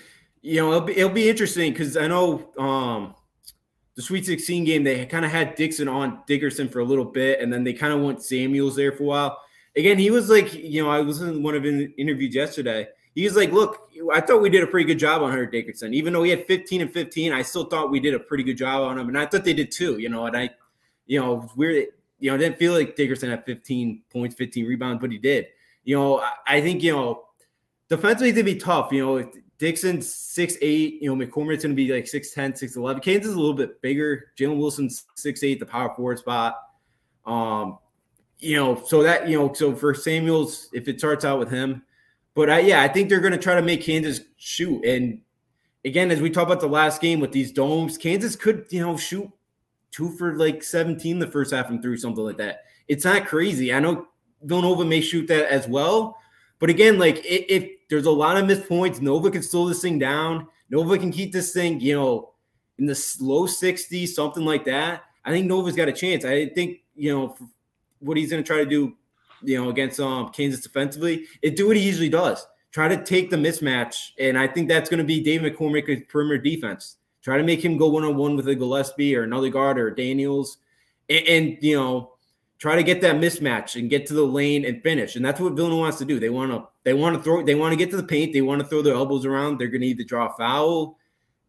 you 0.40 0.60
know, 0.60 0.72
it'll 0.72 0.86
be 0.86 0.96
it'll 0.96 1.10
be 1.10 1.28
interesting 1.28 1.72
because 1.72 1.96
I 1.96 2.08
know 2.08 2.50
um 2.58 3.14
the 3.96 4.02
Sweet 4.02 4.26
16 4.26 4.64
game, 4.64 4.84
they 4.84 5.06
kind 5.06 5.24
of 5.24 5.30
had 5.30 5.54
Dixon 5.54 5.88
on 5.88 6.22
Dickinson 6.26 6.68
for 6.68 6.80
a 6.80 6.84
little 6.84 7.04
bit, 7.04 7.40
and 7.40 7.50
then 7.50 7.64
they 7.64 7.72
kind 7.72 7.94
of 7.94 8.00
went 8.02 8.22
Samuels 8.22 8.76
there 8.76 8.92
for 8.92 9.04
a 9.04 9.06
while. 9.06 9.40
Again, 9.76 9.98
he 9.98 10.10
was 10.10 10.30
like, 10.30 10.54
you 10.54 10.82
know, 10.82 10.90
I 10.90 11.00
was 11.00 11.20
in 11.20 11.42
one 11.42 11.54
of 11.54 11.62
the 11.62 11.92
interviews 11.98 12.34
yesterday. 12.34 12.88
He 13.14 13.24
was 13.24 13.36
like, 13.36 13.52
look, 13.52 13.90
I 14.12 14.20
thought 14.20 14.42
we 14.42 14.50
did 14.50 14.62
a 14.62 14.66
pretty 14.66 14.86
good 14.86 14.98
job 14.98 15.22
on 15.22 15.30
Hunter 15.30 15.46
Dickinson. 15.46 15.94
Even 15.94 16.12
though 16.12 16.22
he 16.22 16.30
had 16.30 16.46
15 16.46 16.82
and 16.82 16.92
15, 16.92 17.32
I 17.32 17.42
still 17.42 17.64
thought 17.64 17.90
we 17.90 18.00
did 18.00 18.14
a 18.14 18.18
pretty 18.18 18.44
good 18.44 18.58
job 18.58 18.82
on 18.82 18.98
him. 18.98 19.08
And 19.08 19.18
I 19.18 19.26
thought 19.26 19.44
they 19.44 19.54
did 19.54 19.70
too, 19.70 19.98
you 19.98 20.08
know, 20.08 20.26
and 20.26 20.36
I, 20.36 20.50
you 21.06 21.20
know, 21.20 21.50
we're, 21.56 21.86
you 22.18 22.30
know, 22.30 22.36
didn't 22.36 22.58
feel 22.58 22.72
like 22.72 22.96
Dickinson 22.96 23.30
had 23.30 23.44
15 23.44 24.02
points, 24.10 24.34
15 24.34 24.66
rebounds, 24.66 25.00
but 25.00 25.12
he 25.12 25.18
did. 25.18 25.46
You 25.84 25.96
know, 25.96 26.24
I 26.46 26.60
think, 26.60 26.82
you 26.82 26.92
know, 26.92 27.24
defensively 27.88 28.32
to 28.32 28.42
be 28.42 28.56
tough, 28.56 28.92
you 28.92 29.04
know, 29.04 29.30
Dixon's 29.58 30.14
six 30.14 30.56
eight. 30.60 31.00
You 31.00 31.14
know, 31.14 31.24
McCormack's 31.24 31.62
going 31.62 31.74
to 31.74 31.74
be 31.74 31.92
like 31.92 32.04
6'10, 32.04 32.60
6'11. 32.62 33.02
Kansas 33.02 33.30
is 33.30 33.34
a 33.34 33.40
little 33.40 33.54
bit 33.54 33.80
bigger. 33.80 34.32
Jalen 34.38 34.58
Wilson's 34.58 35.04
six 35.14 35.42
eight, 35.42 35.60
the 35.60 35.66
power 35.66 35.94
forward 35.94 36.18
spot. 36.18 36.56
Um, 37.24 37.78
you 38.38 38.56
know, 38.56 38.82
so 38.84 39.02
that 39.02 39.28
you 39.28 39.38
know, 39.38 39.52
so 39.52 39.74
for 39.74 39.94
Samuels, 39.94 40.68
if 40.72 40.88
it 40.88 40.98
starts 40.98 41.24
out 41.24 41.38
with 41.38 41.50
him, 41.50 41.82
but 42.34 42.50
I, 42.50 42.60
yeah, 42.60 42.82
I 42.82 42.88
think 42.88 43.08
they're 43.08 43.20
going 43.20 43.32
to 43.32 43.38
try 43.38 43.54
to 43.54 43.62
make 43.62 43.82
Kansas 43.82 44.20
shoot. 44.36 44.84
And 44.84 45.20
again, 45.84 46.10
as 46.10 46.20
we 46.20 46.30
talk 46.30 46.46
about 46.46 46.60
the 46.60 46.68
last 46.68 47.00
game 47.00 47.20
with 47.20 47.32
these 47.32 47.52
domes, 47.52 47.96
Kansas 47.96 48.36
could 48.36 48.66
you 48.70 48.80
know 48.80 48.96
shoot 48.96 49.30
two 49.90 50.10
for 50.16 50.36
like 50.36 50.62
17 50.62 51.18
the 51.18 51.26
first 51.26 51.54
half 51.54 51.70
and 51.70 51.80
through 51.80 51.96
something 51.96 52.24
like 52.24 52.36
that. 52.38 52.64
It's 52.88 53.04
not 53.04 53.26
crazy. 53.26 53.72
I 53.72 53.80
know 53.80 54.08
Villanova 54.42 54.84
may 54.84 55.00
shoot 55.00 55.26
that 55.28 55.50
as 55.50 55.66
well, 55.66 56.18
but 56.58 56.70
again, 56.70 56.98
like 56.98 57.24
if, 57.24 57.46
if 57.48 57.70
there's 57.88 58.06
a 58.06 58.10
lot 58.10 58.36
of 58.36 58.46
missed 58.46 58.68
points, 58.68 59.00
Nova 59.00 59.30
can 59.30 59.42
slow 59.42 59.68
this 59.68 59.80
thing 59.80 59.98
down. 59.98 60.48
Nova 60.68 60.98
can 60.98 61.12
keep 61.12 61.32
this 61.32 61.52
thing, 61.52 61.80
you 61.80 61.94
know, 61.94 62.32
in 62.78 62.86
the 62.86 63.16
low 63.20 63.46
60s, 63.46 64.08
something 64.08 64.44
like 64.44 64.64
that. 64.64 65.04
I 65.24 65.30
think 65.30 65.46
Nova's 65.46 65.76
got 65.76 65.88
a 65.88 65.92
chance. 65.92 66.24
I 66.24 66.48
think, 66.48 66.78
you 66.94 67.12
know, 67.14 67.36
what 68.00 68.16
he's 68.16 68.30
going 68.30 68.42
to 68.42 68.46
try 68.46 68.58
to 68.58 68.66
do, 68.66 68.94
you 69.42 69.62
know, 69.62 69.70
against 69.70 70.00
um, 70.00 70.30
Kansas 70.30 70.60
defensively, 70.60 71.26
is 71.42 71.54
do 71.54 71.66
what 71.66 71.76
he 71.76 71.82
usually 71.82 72.08
does. 72.08 72.46
Try 72.72 72.88
to 72.88 73.02
take 73.02 73.30
the 73.30 73.36
mismatch. 73.36 73.96
And 74.18 74.38
I 74.38 74.46
think 74.46 74.68
that's 74.68 74.90
going 74.90 74.98
to 74.98 75.04
be 75.04 75.22
Dave 75.22 75.40
McCormack's 75.40 76.04
perimeter 76.08 76.42
defense. 76.42 76.96
Try 77.22 77.38
to 77.38 77.44
make 77.44 77.64
him 77.64 77.76
go 77.76 77.88
one 77.88 78.04
on 78.04 78.16
one 78.16 78.36
with 78.36 78.48
a 78.48 78.54
Gillespie 78.54 79.16
or 79.16 79.22
another 79.22 79.48
guard 79.48 79.78
or 79.78 79.90
Daniels. 79.90 80.58
And, 81.08 81.26
and, 81.26 81.58
you 81.60 81.76
know, 81.76 82.12
try 82.58 82.76
to 82.76 82.82
get 82.82 83.00
that 83.02 83.16
mismatch 83.16 83.78
and 83.78 83.90
get 83.90 84.06
to 84.06 84.14
the 84.14 84.22
lane 84.22 84.64
and 84.64 84.82
finish. 84.82 85.16
And 85.16 85.24
that's 85.24 85.40
what 85.40 85.54
Villanova 85.54 85.80
wants 85.80 85.98
to 85.98 86.04
do. 86.04 86.18
They 86.18 86.30
want 86.30 86.52
to 86.52 86.66
they 86.84 86.94
want 86.94 87.16
to 87.16 87.22
throw 87.22 87.44
they 87.44 87.54
want 87.54 87.72
to 87.72 87.76
get 87.76 87.90
to 87.90 87.96
the 87.96 88.02
paint. 88.02 88.32
They 88.32 88.42
want 88.42 88.60
to 88.60 88.66
throw 88.66 88.82
their 88.82 88.94
elbows 88.94 89.26
around. 89.26 89.58
They're 89.58 89.68
going 89.68 89.82
to 89.82 89.86
either 89.88 90.04
draw 90.04 90.32
a 90.32 90.36
foul. 90.36 90.98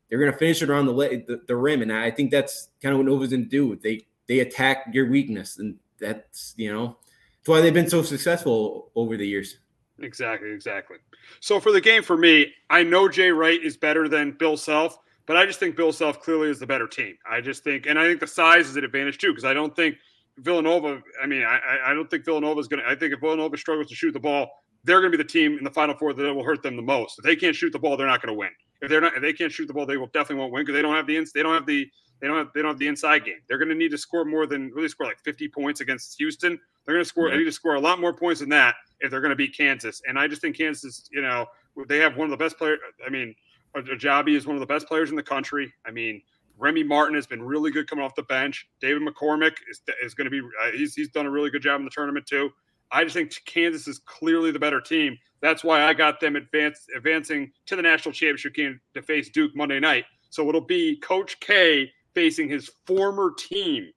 They're 0.10 0.20
going 0.20 0.32
to 0.32 0.38
finish 0.38 0.62
it 0.62 0.70
around 0.70 0.86
the, 0.86 0.94
the, 0.94 1.42
the 1.48 1.56
rim, 1.56 1.82
and 1.82 1.92
I 1.92 2.12
think 2.12 2.32
that's 2.32 2.70
kind 2.82 2.94
of 2.94 3.00
what 3.00 3.08
Nova's 3.08 3.30
going 3.30 3.44
to 3.44 3.50
do. 3.50 3.76
They 3.76 4.06
they 4.28 4.40
attack 4.40 4.88
your 4.94 5.10
weakness, 5.10 5.60
and 5.60 5.76
that's 6.00 6.54
you 6.58 6.72
know 6.72 6.98
that's 7.40 7.48
why 7.48 7.62
they've 7.62 7.74
been 7.74 7.90
so 7.90 8.02
successful 8.04 8.92
over 8.96 9.18
the 9.18 9.28
years. 9.28 9.58
Exactly, 10.00 10.52
exactly. 10.52 10.98
So 11.40 11.60
for 11.60 11.72
the 11.72 11.82
game 11.82 12.04
for 12.04 12.18
me, 12.18 12.54
I 12.70 12.84
know 12.84 13.10
Jay 13.10 13.32
Wright 13.32 13.62
is 13.62 13.78
better 13.78 14.08
than 14.08 14.32
Bill 14.32 14.56
Self, 14.58 14.98
but 15.26 15.38
I 15.38 15.46
just 15.46 15.60
think 15.60 15.76
Bill 15.76 15.92
Self 15.92 16.22
clearly 16.22 16.50
is 16.50 16.60
the 16.60 16.68
better 16.68 16.88
team. 16.88 17.18
I 17.30 17.42
just 17.42 17.64
think, 17.64 17.86
and 17.88 17.98
I 17.98 18.06
think 18.06 18.20
the 18.20 18.28
size 18.28 18.70
is 18.70 18.76
an 18.76 18.84
advantage 18.84 19.18
too, 19.18 19.30
because 19.30 19.46
I 19.46 19.54
don't 19.54 19.76
think 19.76 19.98
Villanova. 20.38 21.02
I 21.22 21.26
mean, 21.26 21.44
I, 21.44 21.60
I 21.88 21.94
don't 21.94 22.10
think 22.10 22.26
Villanova 22.26 22.60
is 22.60 22.68
going 22.68 22.84
to. 22.84 22.90
I 22.90 22.96
think 22.96 23.14
if 23.14 23.20
Villanova 23.20 23.58
struggles 23.58 23.88
to 23.88 23.96
shoot 23.96 24.12
the 24.12 24.20
ball, 24.20 24.50
they're 24.84 25.02
going 25.02 25.12
to 25.12 25.18
be 25.18 25.24
the 25.24 25.30
team 25.30 25.58
in 25.58 25.64
the 25.64 25.72
Final 25.72 25.96
Four 25.96 26.14
that 26.14 26.34
will 26.34 26.44
hurt 26.44 26.64
them 26.64 26.76
the 26.76 26.82
most. 26.82 27.20
If 27.20 27.26
they 27.26 27.36
can't 27.36 27.56
shoot 27.56 27.72
the 27.72 27.80
ball, 27.80 27.98
they're 27.98 28.08
not 28.08 28.22
going 28.22 28.34
to 28.34 28.38
win. 28.38 28.50
If 28.82 28.90
they're 28.90 29.02
not, 29.02 29.16
if 29.16 29.22
they 29.22 29.34
can't 29.34 29.52
shoot 29.52 29.66
the 29.68 29.74
ball, 29.74 29.86
they 29.86 29.98
will 29.98 30.08
definitely 30.08 30.38
won't 30.38 30.54
win 30.54 30.64
because 30.64 30.76
they 30.76 30.82
don't 30.82 30.96
have 30.96 31.08
the 31.08 31.18
ins. 31.18 31.32
They 31.32 31.44
don't 31.44 31.54
have 31.54 31.66
the. 31.66 31.90
They 32.20 32.28
don't 32.28 32.38
have. 32.38 32.50
They 32.54 32.62
don't 32.62 32.72
have 32.72 32.80
the 32.80 32.88
inside 32.88 33.26
game. 33.26 33.40
They're 33.48 33.58
going 33.58 33.70
to 33.70 33.76
need 33.76 33.92
to 33.92 33.98
score 33.98 34.26
more 34.26 34.46
than 34.46 34.72
really 34.72 34.88
score 34.88 35.08
like 35.08 35.20
50 35.20 35.48
points 35.50 35.82
against 35.82 36.18
Houston. 36.18 36.60
They're 36.86 36.96
going 36.96 37.04
to 37.04 37.10
score. 37.10 37.28
Yeah. 37.28 37.34
They 37.34 37.40
need 37.40 37.46
to 37.46 37.52
score 37.52 37.76
a 37.76 37.80
lot 37.80 38.00
more 38.00 38.14
points 38.14 38.40
than 38.40 38.50
that 38.50 38.76
if 39.00 39.12
they're 39.12 39.22
going 39.22 39.32
to 39.32 39.36
beat 39.36 39.56
Kansas. 39.56 40.02
And 40.08 40.18
I 40.18 40.28
just 40.28 40.42
think 40.42 40.58
Kansas. 40.58 41.10
You 41.12 41.22
know, 41.22 41.46
they 41.88 42.00
have 42.00 42.18
one 42.18 42.26
of 42.26 42.32
the 42.32 42.44
best 42.44 42.58
players. 42.58 42.80
I 43.06 43.10
mean, 43.10 43.36
Agbaji 43.76 44.36
is 44.36 44.48
one 44.48 44.56
of 44.56 44.60
the 44.60 44.66
best 44.66 44.88
players 44.88 45.10
in 45.10 45.16
the 45.16 45.24
country. 45.24 45.72
I 45.86 45.92
mean, 45.92 46.22
Remy 46.58 46.84
Martin 46.84 47.16
has 47.16 47.28
been 47.28 47.44
really 47.44 47.72
good 47.72 47.88
coming 47.88 48.04
off 48.04 48.16
the 48.16 48.24
bench. 48.24 48.68
David 48.82 49.04
McCormack 49.04 49.56
is, 49.70 49.82
is 50.04 50.14
going 50.14 50.26
to 50.26 50.32
be 50.32 50.40
uh, 50.40 50.72
he's 50.72 50.96
he's 50.96 51.10
done 51.10 51.26
a 51.26 51.32
really 51.32 51.50
good 51.50 51.62
job 51.62 51.80
in 51.80 51.86
the 51.86 51.92
tournament 51.92 52.26
too. 52.26 52.50
I 52.92 53.04
just 53.04 53.16
think 53.16 53.34
Kansas 53.46 53.88
is 53.88 54.00
clearly 54.00 54.52
the 54.52 54.60
better 54.60 54.82
team. 54.82 55.18
That's 55.42 55.64
why 55.64 55.84
I 55.84 55.94
got 55.94 56.20
them 56.20 56.36
advance, 56.36 56.88
advancing 56.96 57.52
to 57.68 57.76
the 57.76 57.82
national 57.82 58.14
championship 58.14 58.56
game 58.56 58.80
to 58.94 59.02
face 59.02 59.30
Duke 59.30 59.56
Monday 59.56 59.80
night. 59.80 60.06
So 60.30 60.48
it'll 60.50 60.62
be 60.62 60.98
Coach 60.98 61.40
K 61.40 61.92
facing 62.18 62.50
his 62.50 62.72
former 62.88 63.32
team. 63.38 63.92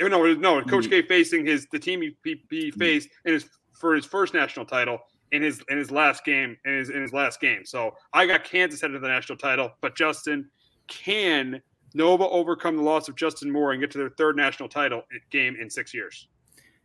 No, 0.00 0.06
no, 0.06 0.62
Coach 0.62 0.84
mm-hmm. 0.84 0.90
K 0.90 1.02
facing 1.02 1.44
his 1.44 1.66
the 1.72 1.78
team 1.80 2.00
he, 2.00 2.16
he, 2.22 2.40
he 2.50 2.68
mm-hmm. 2.70 2.78
faced 2.78 3.08
in 3.24 3.32
his 3.32 3.46
for 3.72 3.96
his 3.96 4.04
first 4.04 4.32
national 4.32 4.64
title 4.64 5.00
in 5.32 5.42
his 5.42 5.60
in 5.68 5.76
his 5.76 5.90
last 5.90 6.24
game 6.24 6.56
in 6.64 6.78
his 6.78 6.90
in 6.90 7.02
his 7.02 7.12
last 7.12 7.40
game. 7.40 7.64
So 7.64 7.96
I 8.12 8.26
got 8.26 8.44
Kansas 8.44 8.80
headed 8.80 8.94
to 8.94 9.00
the 9.00 9.08
national 9.08 9.38
title, 9.38 9.72
but 9.80 9.96
Justin 9.96 10.48
can 10.86 11.60
Nova 11.94 12.28
overcome 12.28 12.76
the 12.76 12.82
loss 12.82 13.08
of 13.08 13.16
Justin 13.16 13.50
Moore 13.50 13.72
and 13.72 13.80
get 13.80 13.90
to 13.90 13.98
their 13.98 14.10
third 14.10 14.36
national 14.36 14.68
title 14.68 15.02
game 15.30 15.56
in 15.60 15.68
six 15.68 15.92
years? 15.92 16.28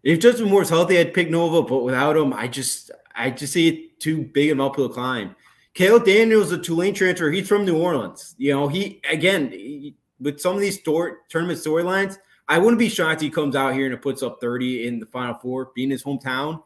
If 0.01 0.21
Justin 0.21 0.49
Moore's 0.49 0.69
healthy, 0.69 0.97
I'd 0.97 1.13
pick 1.13 1.29
Nova, 1.29 1.61
but 1.61 1.83
without 1.83 2.17
him, 2.17 2.33
I 2.33 2.47
just 2.47 2.89
I 3.13 3.29
just 3.29 3.53
see 3.53 3.67
it 3.67 3.99
too 3.99 4.23
big 4.23 4.49
an 4.49 4.59
uphill 4.59 4.89
climb. 4.89 5.35
Caleb 5.75 6.05
Daniels, 6.05 6.51
a 6.51 6.57
Tulane 6.57 6.95
transfer, 6.95 7.29
he's 7.29 7.47
from 7.47 7.63
New 7.63 7.77
Orleans. 7.77 8.33
You 8.39 8.53
know, 8.53 8.67
he 8.69 9.01
again 9.07 9.51
he, 9.51 9.95
with 10.23 10.39
some 10.39 10.55
of 10.55 10.61
these 10.61 10.79
store, 10.79 11.19
tournament 11.29 11.59
storylines, 11.59 12.17
I 12.47 12.57
wouldn't 12.57 12.79
be 12.79 12.89
shocked 12.89 13.21
he 13.21 13.29
comes 13.29 13.55
out 13.55 13.73
here 13.73 13.91
and 13.91 14.01
puts 14.01 14.23
up 14.23 14.39
30 14.41 14.87
in 14.87 14.99
the 14.99 15.05
final 15.05 15.35
four, 15.35 15.71
being 15.75 15.91
his 15.91 16.03
hometown. 16.03 16.63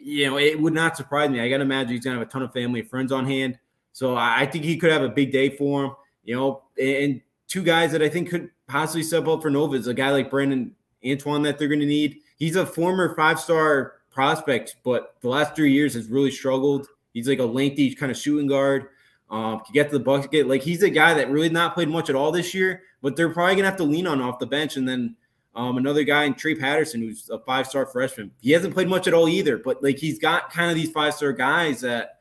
You 0.00 0.30
know, 0.30 0.38
it 0.38 0.60
would 0.60 0.74
not 0.74 0.96
surprise 0.96 1.30
me. 1.30 1.40
I 1.40 1.48
gotta 1.48 1.62
imagine 1.62 1.92
he's 1.92 2.04
gonna 2.04 2.18
have 2.18 2.26
a 2.26 2.30
ton 2.30 2.42
of 2.42 2.52
family 2.52 2.80
and 2.80 2.90
friends 2.90 3.12
on 3.12 3.26
hand. 3.26 3.58
So 3.92 4.16
I 4.16 4.46
think 4.46 4.64
he 4.64 4.76
could 4.76 4.90
have 4.90 5.02
a 5.02 5.08
big 5.08 5.30
day 5.30 5.50
for 5.50 5.84
him. 5.84 5.90
You 6.24 6.36
know, 6.36 6.62
and 6.80 7.20
two 7.48 7.62
guys 7.62 7.92
that 7.92 8.02
I 8.02 8.08
think 8.08 8.30
could 8.30 8.50
possibly 8.66 9.02
step 9.02 9.28
up 9.28 9.42
for 9.42 9.50
Nova 9.50 9.76
is 9.76 9.86
a 9.86 9.94
guy 9.94 10.10
like 10.10 10.30
Brandon 10.30 10.74
Antoine 11.06 11.42
that 11.42 11.58
they're 11.58 11.68
going 11.68 11.80
to 11.80 11.86
need. 11.86 12.20
He's 12.36 12.56
a 12.56 12.66
former 12.66 13.14
five 13.14 13.38
star 13.38 13.94
prospect, 14.10 14.76
but 14.84 15.16
the 15.20 15.28
last 15.28 15.54
three 15.54 15.72
years 15.72 15.94
has 15.94 16.08
really 16.08 16.30
struggled. 16.30 16.88
He's 17.12 17.28
like 17.28 17.38
a 17.38 17.44
lengthy 17.44 17.94
kind 17.94 18.10
of 18.10 18.18
shooting 18.18 18.46
guard. 18.46 18.88
Um, 19.30 19.60
can 19.60 19.72
get 19.72 19.90
to 19.90 19.98
the 19.98 20.04
bucket. 20.04 20.46
Like 20.46 20.62
he's 20.62 20.82
a 20.82 20.90
guy 20.90 21.14
that 21.14 21.30
really 21.30 21.48
not 21.48 21.74
played 21.74 21.88
much 21.88 22.10
at 22.10 22.14
all 22.14 22.30
this 22.30 22.54
year, 22.54 22.82
but 23.02 23.16
they're 23.16 23.30
probably 23.30 23.56
gonna 23.56 23.68
have 23.68 23.78
to 23.78 23.84
lean 23.84 24.06
on 24.06 24.20
off 24.20 24.38
the 24.38 24.46
bench. 24.46 24.76
And 24.76 24.88
then 24.88 25.16
um, 25.54 25.76
another 25.76 26.04
guy 26.04 26.24
in 26.24 26.34
Trey 26.34 26.54
Patterson, 26.54 27.00
who's 27.00 27.30
a 27.30 27.38
five 27.38 27.66
star 27.66 27.86
freshman. 27.86 28.30
He 28.40 28.52
hasn't 28.52 28.74
played 28.74 28.88
much 28.88 29.08
at 29.08 29.14
all 29.14 29.28
either, 29.28 29.58
but 29.58 29.82
like 29.82 29.98
he's 29.98 30.18
got 30.18 30.52
kind 30.52 30.70
of 30.70 30.76
these 30.76 30.90
five 30.90 31.14
star 31.14 31.32
guys 31.32 31.80
that 31.80 32.20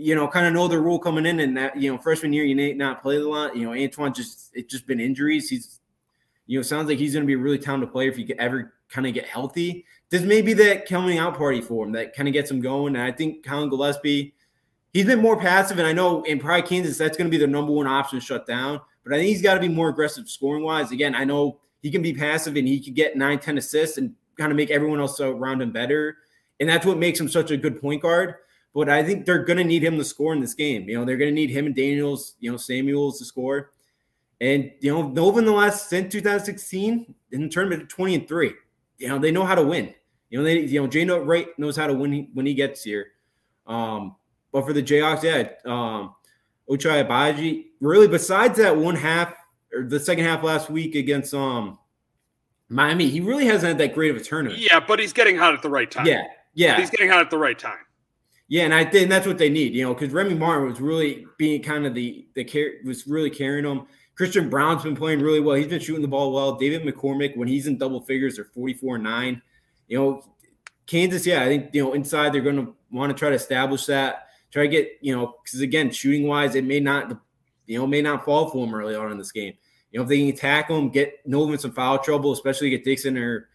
you 0.00 0.14
know, 0.14 0.26
kind 0.26 0.46
of 0.46 0.54
know 0.54 0.66
the 0.66 0.80
rule 0.80 0.98
coming 0.98 1.26
in, 1.26 1.40
and 1.40 1.56
that 1.56 1.76
you 1.76 1.92
know, 1.92 1.98
freshman 1.98 2.32
year 2.32 2.44
you 2.44 2.56
may 2.56 2.72
not 2.72 3.02
play 3.02 3.16
a 3.16 3.28
lot. 3.28 3.54
You 3.54 3.66
know, 3.66 3.74
Antoine 3.74 4.14
just 4.14 4.50
it's 4.54 4.72
just 4.72 4.86
been 4.86 4.98
injuries. 4.98 5.50
He's, 5.50 5.80
you 6.46 6.58
know, 6.58 6.62
sounds 6.62 6.88
like 6.88 6.98
he's 6.98 7.12
to 7.12 7.24
be 7.24 7.34
a 7.34 7.38
really 7.38 7.58
talented 7.58 7.92
player 7.92 8.08
if 8.08 8.16
he 8.16 8.24
could 8.24 8.38
ever 8.38 8.72
kind 8.88 9.06
of 9.06 9.12
get 9.12 9.26
healthy. 9.26 9.84
This 10.08 10.22
may 10.22 10.40
be 10.40 10.54
that 10.54 10.88
coming 10.88 11.18
out 11.18 11.36
party 11.36 11.60
for 11.60 11.84
him 11.84 11.92
that 11.92 12.14
kind 12.14 12.28
of 12.28 12.32
gets 12.32 12.50
him 12.50 12.60
going. 12.60 12.96
And 12.96 13.04
I 13.04 13.12
think 13.12 13.44
Collin 13.44 13.68
Gillespie, 13.68 14.34
he's 14.92 15.06
been 15.06 15.20
more 15.20 15.38
passive, 15.38 15.78
and 15.78 15.86
I 15.86 15.92
know 15.92 16.22
in 16.22 16.38
Pride 16.38 16.66
Kansas 16.66 16.98
that's 16.98 17.16
going 17.16 17.30
to 17.30 17.36
be 17.36 17.42
the 17.42 17.50
number 17.50 17.72
one 17.72 17.86
option 17.86 18.20
shut 18.20 18.46
down. 18.46 18.80
But 19.04 19.14
I 19.14 19.16
think 19.16 19.28
he's 19.28 19.42
got 19.42 19.54
to 19.54 19.60
be 19.60 19.68
more 19.68 19.88
aggressive 19.88 20.28
scoring 20.28 20.62
wise. 20.62 20.92
Again, 20.92 21.14
I 21.14 21.24
know 21.24 21.58
he 21.80 21.90
can 21.90 22.02
be 22.02 22.12
passive 22.12 22.56
and 22.56 22.68
he 22.68 22.80
could 22.80 22.94
get 22.94 23.16
nine, 23.16 23.38
10 23.38 23.56
assists 23.56 23.96
and 23.96 24.14
kind 24.36 24.52
of 24.52 24.56
make 24.56 24.70
everyone 24.70 25.00
else 25.00 25.18
around 25.20 25.62
him 25.62 25.72
better. 25.72 26.18
And 26.60 26.68
that's 26.68 26.84
what 26.84 26.98
makes 26.98 27.18
him 27.18 27.28
such 27.28 27.50
a 27.50 27.56
good 27.56 27.80
point 27.80 28.02
guard 28.02 28.34
but 28.74 28.88
I 28.88 29.02
think 29.02 29.26
they're 29.26 29.44
going 29.44 29.58
to 29.58 29.64
need 29.64 29.82
him 29.82 29.96
to 29.98 30.04
score 30.04 30.32
in 30.32 30.40
this 30.40 30.54
game. 30.54 30.88
You 30.88 30.98
know, 30.98 31.04
they're 31.04 31.16
going 31.16 31.30
to 31.30 31.34
need 31.34 31.50
him 31.50 31.66
and 31.66 31.74
Daniels, 31.74 32.34
you 32.40 32.50
know, 32.50 32.56
Samuels 32.56 33.18
to 33.18 33.24
score. 33.24 33.72
And, 34.40 34.70
you 34.80 34.92
know, 34.92 35.08
Nova 35.08 35.40
in 35.40 35.44
the 35.44 35.52
last 35.52 35.88
since 35.88 36.12
2016 36.12 37.14
in 37.32 37.42
the 37.42 37.48
tournament 37.48 37.88
20 37.88 38.14
and 38.14 38.28
3. 38.28 38.52
You 38.98 39.08
know, 39.08 39.18
they 39.18 39.32
know 39.32 39.44
how 39.44 39.54
to 39.54 39.62
win. 39.62 39.92
You 40.30 40.38
know, 40.38 40.44
they, 40.44 40.60
you 40.60 40.80
know, 40.80 40.86
Jay 40.86 41.04
Wright 41.04 41.48
knows 41.58 41.76
how 41.76 41.88
to 41.88 41.94
win 41.94 42.28
when 42.32 42.46
he 42.46 42.54
gets 42.54 42.84
here. 42.84 43.08
Um, 43.66 44.14
but 44.52 44.66
for 44.66 44.72
the 44.72 44.82
Jayhawks, 44.82 45.22
yeah, 45.22 45.50
um, 45.70 46.14
Ochai 46.68 47.06
Agbaji, 47.06 47.66
really, 47.80 48.08
besides 48.08 48.58
that 48.58 48.76
one 48.76 48.96
half 48.96 49.34
or 49.74 49.84
the 49.84 50.00
second 50.00 50.24
half 50.24 50.42
last 50.42 50.70
week 50.70 50.94
against 50.94 51.34
um 51.34 51.78
Miami, 52.68 53.08
he 53.08 53.20
really 53.20 53.46
hasn't 53.46 53.68
had 53.68 53.78
that 53.78 53.94
great 53.94 54.10
of 54.10 54.16
a 54.16 54.20
tournament. 54.20 54.60
Yeah, 54.60 54.80
but 54.80 54.98
he's 54.98 55.12
getting 55.12 55.36
hot 55.36 55.54
at 55.54 55.62
the 55.62 55.70
right 55.70 55.90
time. 55.90 56.06
Yeah, 56.06 56.24
yeah, 56.54 56.78
he's 56.78 56.90
getting 56.90 57.08
hot 57.08 57.20
at 57.20 57.30
the 57.30 57.38
right 57.38 57.58
time. 57.58 57.78
Yeah, 58.48 58.64
and 58.64 58.74
I 58.74 58.84
think 58.84 59.08
that's 59.08 59.26
what 59.26 59.38
they 59.38 59.48
need, 59.48 59.74
you 59.74 59.84
know, 59.84 59.94
because 59.94 60.12
Remy 60.12 60.34
Martin 60.34 60.68
was 60.68 60.80
really 60.80 61.24
being 61.38 61.62
kind 61.62 61.86
of 61.86 61.94
the 61.94 62.26
the 62.34 62.44
care 62.44 62.74
was 62.84 63.06
really 63.06 63.30
carrying 63.30 63.64
them. 63.64 63.86
Christian 64.16 64.50
Brown's 64.50 64.82
been 64.82 64.96
playing 64.96 65.20
really 65.20 65.40
well. 65.40 65.56
He's 65.56 65.66
been 65.66 65.80
shooting 65.80 66.02
the 66.02 66.08
ball 66.08 66.32
well. 66.32 66.56
David 66.56 66.82
McCormack, 66.82 67.36
when 67.38 67.48
he's 67.48 67.66
in 67.66 67.78
double 67.78 68.02
figures, 68.02 68.36
they're 68.36 68.44
44 68.44 68.98
9. 68.98 69.40
You 69.88 69.98
know, 69.98 70.24
Kansas, 70.86 71.24
yeah, 71.24 71.42
I 71.42 71.46
think, 71.46 71.70
you 71.72 71.82
know, 71.82 71.94
inside 71.94 72.34
they're 72.34 72.42
going 72.42 72.56
to 72.56 72.74
want 72.90 73.10
to 73.10 73.18
try 73.18 73.30
to 73.30 73.34
establish 73.34 73.86
that, 73.86 74.26
try 74.50 74.64
to 74.64 74.68
get, 74.68 74.98
you 75.00 75.16
know, 75.16 75.34
because 75.44 75.60
again, 75.60 75.90
shooting 75.90 76.26
wise, 76.26 76.54
it 76.54 76.64
may 76.64 76.80
not, 76.80 77.16
you 77.66 77.78
know, 77.78 77.86
may 77.86 78.02
not 78.02 78.24
fall 78.24 78.50
for 78.50 78.64
them 78.64 78.74
early 78.74 78.94
on 78.94 79.12
in 79.12 79.18
this 79.18 79.32
game. 79.32 79.54
You 79.92 79.98
know, 79.98 80.04
if 80.04 80.08
they 80.08 80.18
can 80.18 80.28
attack 80.28 80.68
them, 80.68 80.90
get 80.90 81.14
Nova 81.26 81.52
in 81.52 81.58
some 81.58 81.72
foul 81.72 81.98
trouble, 81.98 82.32
especially 82.32 82.70
get 82.70 82.84
Dixon 82.84 83.18
or 83.18 83.48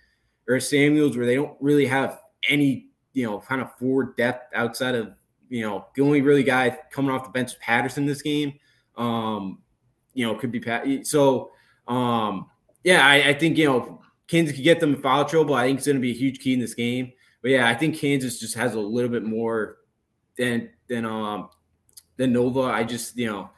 or 0.47 0.59
Samuels, 0.59 1.17
where 1.17 1.25
they 1.25 1.35
don't 1.35 1.57
really 1.59 1.85
have 1.85 2.19
any 2.49 2.89
you 3.15 3.25
know, 3.25 3.39
kind 3.39 3.61
of 3.61 3.75
forward 3.79 4.15
depth 4.17 4.53
outside 4.53 4.93
of 4.93 5.13
you 5.49 5.61
know, 5.61 5.85
the 5.95 6.01
only 6.01 6.21
really 6.21 6.43
guy 6.43 6.77
coming 6.91 7.11
off 7.11 7.23
the 7.23 7.29
bench 7.29 7.51
is 7.51 7.57
Patterson 7.61 8.05
this 8.05 8.21
game. 8.21 8.59
Um, 8.97 9.59
you 10.13 10.25
know, 10.25 10.35
could 10.35 10.51
be 10.51 10.59
Pat. 10.59 11.07
So, 11.07 11.51
um, 11.87 12.47
yeah, 12.83 13.05
I, 13.05 13.29
I 13.29 13.33
think 13.33 13.57
you 13.57 13.65
know 13.65 14.01
Kansas 14.27 14.55
could 14.55 14.63
get 14.63 14.79
them 14.79 14.95
in 14.95 15.01
foul 15.01 15.25
trouble. 15.25 15.55
I 15.55 15.65
think 15.65 15.77
it's 15.77 15.87
going 15.87 15.97
to 15.97 16.01
be 16.01 16.11
a 16.11 16.15
huge 16.15 16.39
key 16.39 16.53
in 16.53 16.59
this 16.59 16.73
game. 16.73 17.13
But 17.41 17.51
yeah, 17.51 17.69
I 17.69 17.73
think 17.73 17.97
Kansas 17.97 18.39
just 18.39 18.55
has 18.55 18.75
a 18.75 18.79
little 18.79 19.09
bit 19.09 19.23
more 19.23 19.77
than 20.37 20.69
than 20.87 21.05
um 21.05 21.49
than 22.17 22.33
Nova. 22.33 22.61
I 22.61 22.83
just 22.83 23.17
you 23.17 23.27
know 23.27 23.49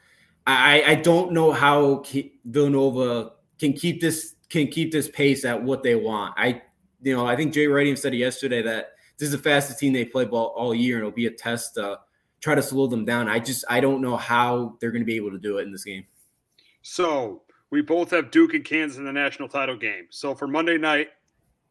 I 0.46 0.82
I 0.86 0.94
don't 0.94 1.32
know 1.32 1.52
how 1.52 2.04
Villanova 2.44 3.32
can 3.58 3.72
keep 3.72 4.00
this 4.00 4.34
can 4.48 4.68
keep 4.68 4.92
this 4.92 5.08
pace 5.08 5.44
at 5.44 5.62
what 5.62 5.82
they 5.82 5.94
want. 5.94 6.34
I 6.36 6.62
you 7.02 7.14
know 7.14 7.26
I 7.26 7.36
think 7.36 7.52
Jay 7.52 7.66
Wright 7.66 7.98
said 7.98 8.14
yesterday 8.14 8.62
that 8.62 8.92
this 9.18 9.26
is 9.26 9.32
the 9.32 9.38
fastest 9.38 9.78
team 9.78 9.92
they 9.92 10.04
play 10.04 10.24
ball 10.24 10.54
all 10.56 10.74
year, 10.74 10.96
and 10.96 11.02
it'll 11.02 11.14
be 11.14 11.26
a 11.26 11.30
test 11.30 11.74
to 11.74 11.98
try 12.40 12.54
to 12.54 12.62
slow 12.62 12.86
them 12.86 13.04
down. 13.04 13.28
I 13.28 13.38
just 13.40 13.64
I 13.68 13.80
don't 13.80 14.00
know 14.00 14.16
how 14.16 14.76
they're 14.80 14.92
going 14.92 15.02
to 15.02 15.06
be 15.06 15.16
able 15.16 15.32
to 15.32 15.38
do 15.38 15.58
it 15.58 15.62
in 15.62 15.72
this 15.72 15.84
game. 15.84 16.04
So 16.82 17.42
we 17.70 17.82
both 17.82 18.10
have 18.12 18.30
Duke 18.30 18.54
and 18.54 18.64
Kansas 18.64 18.98
in 18.98 19.04
the 19.04 19.12
national 19.12 19.48
title 19.48 19.76
game. 19.76 20.06
So 20.10 20.34
for 20.34 20.46
Monday 20.46 20.78
night, 20.78 21.08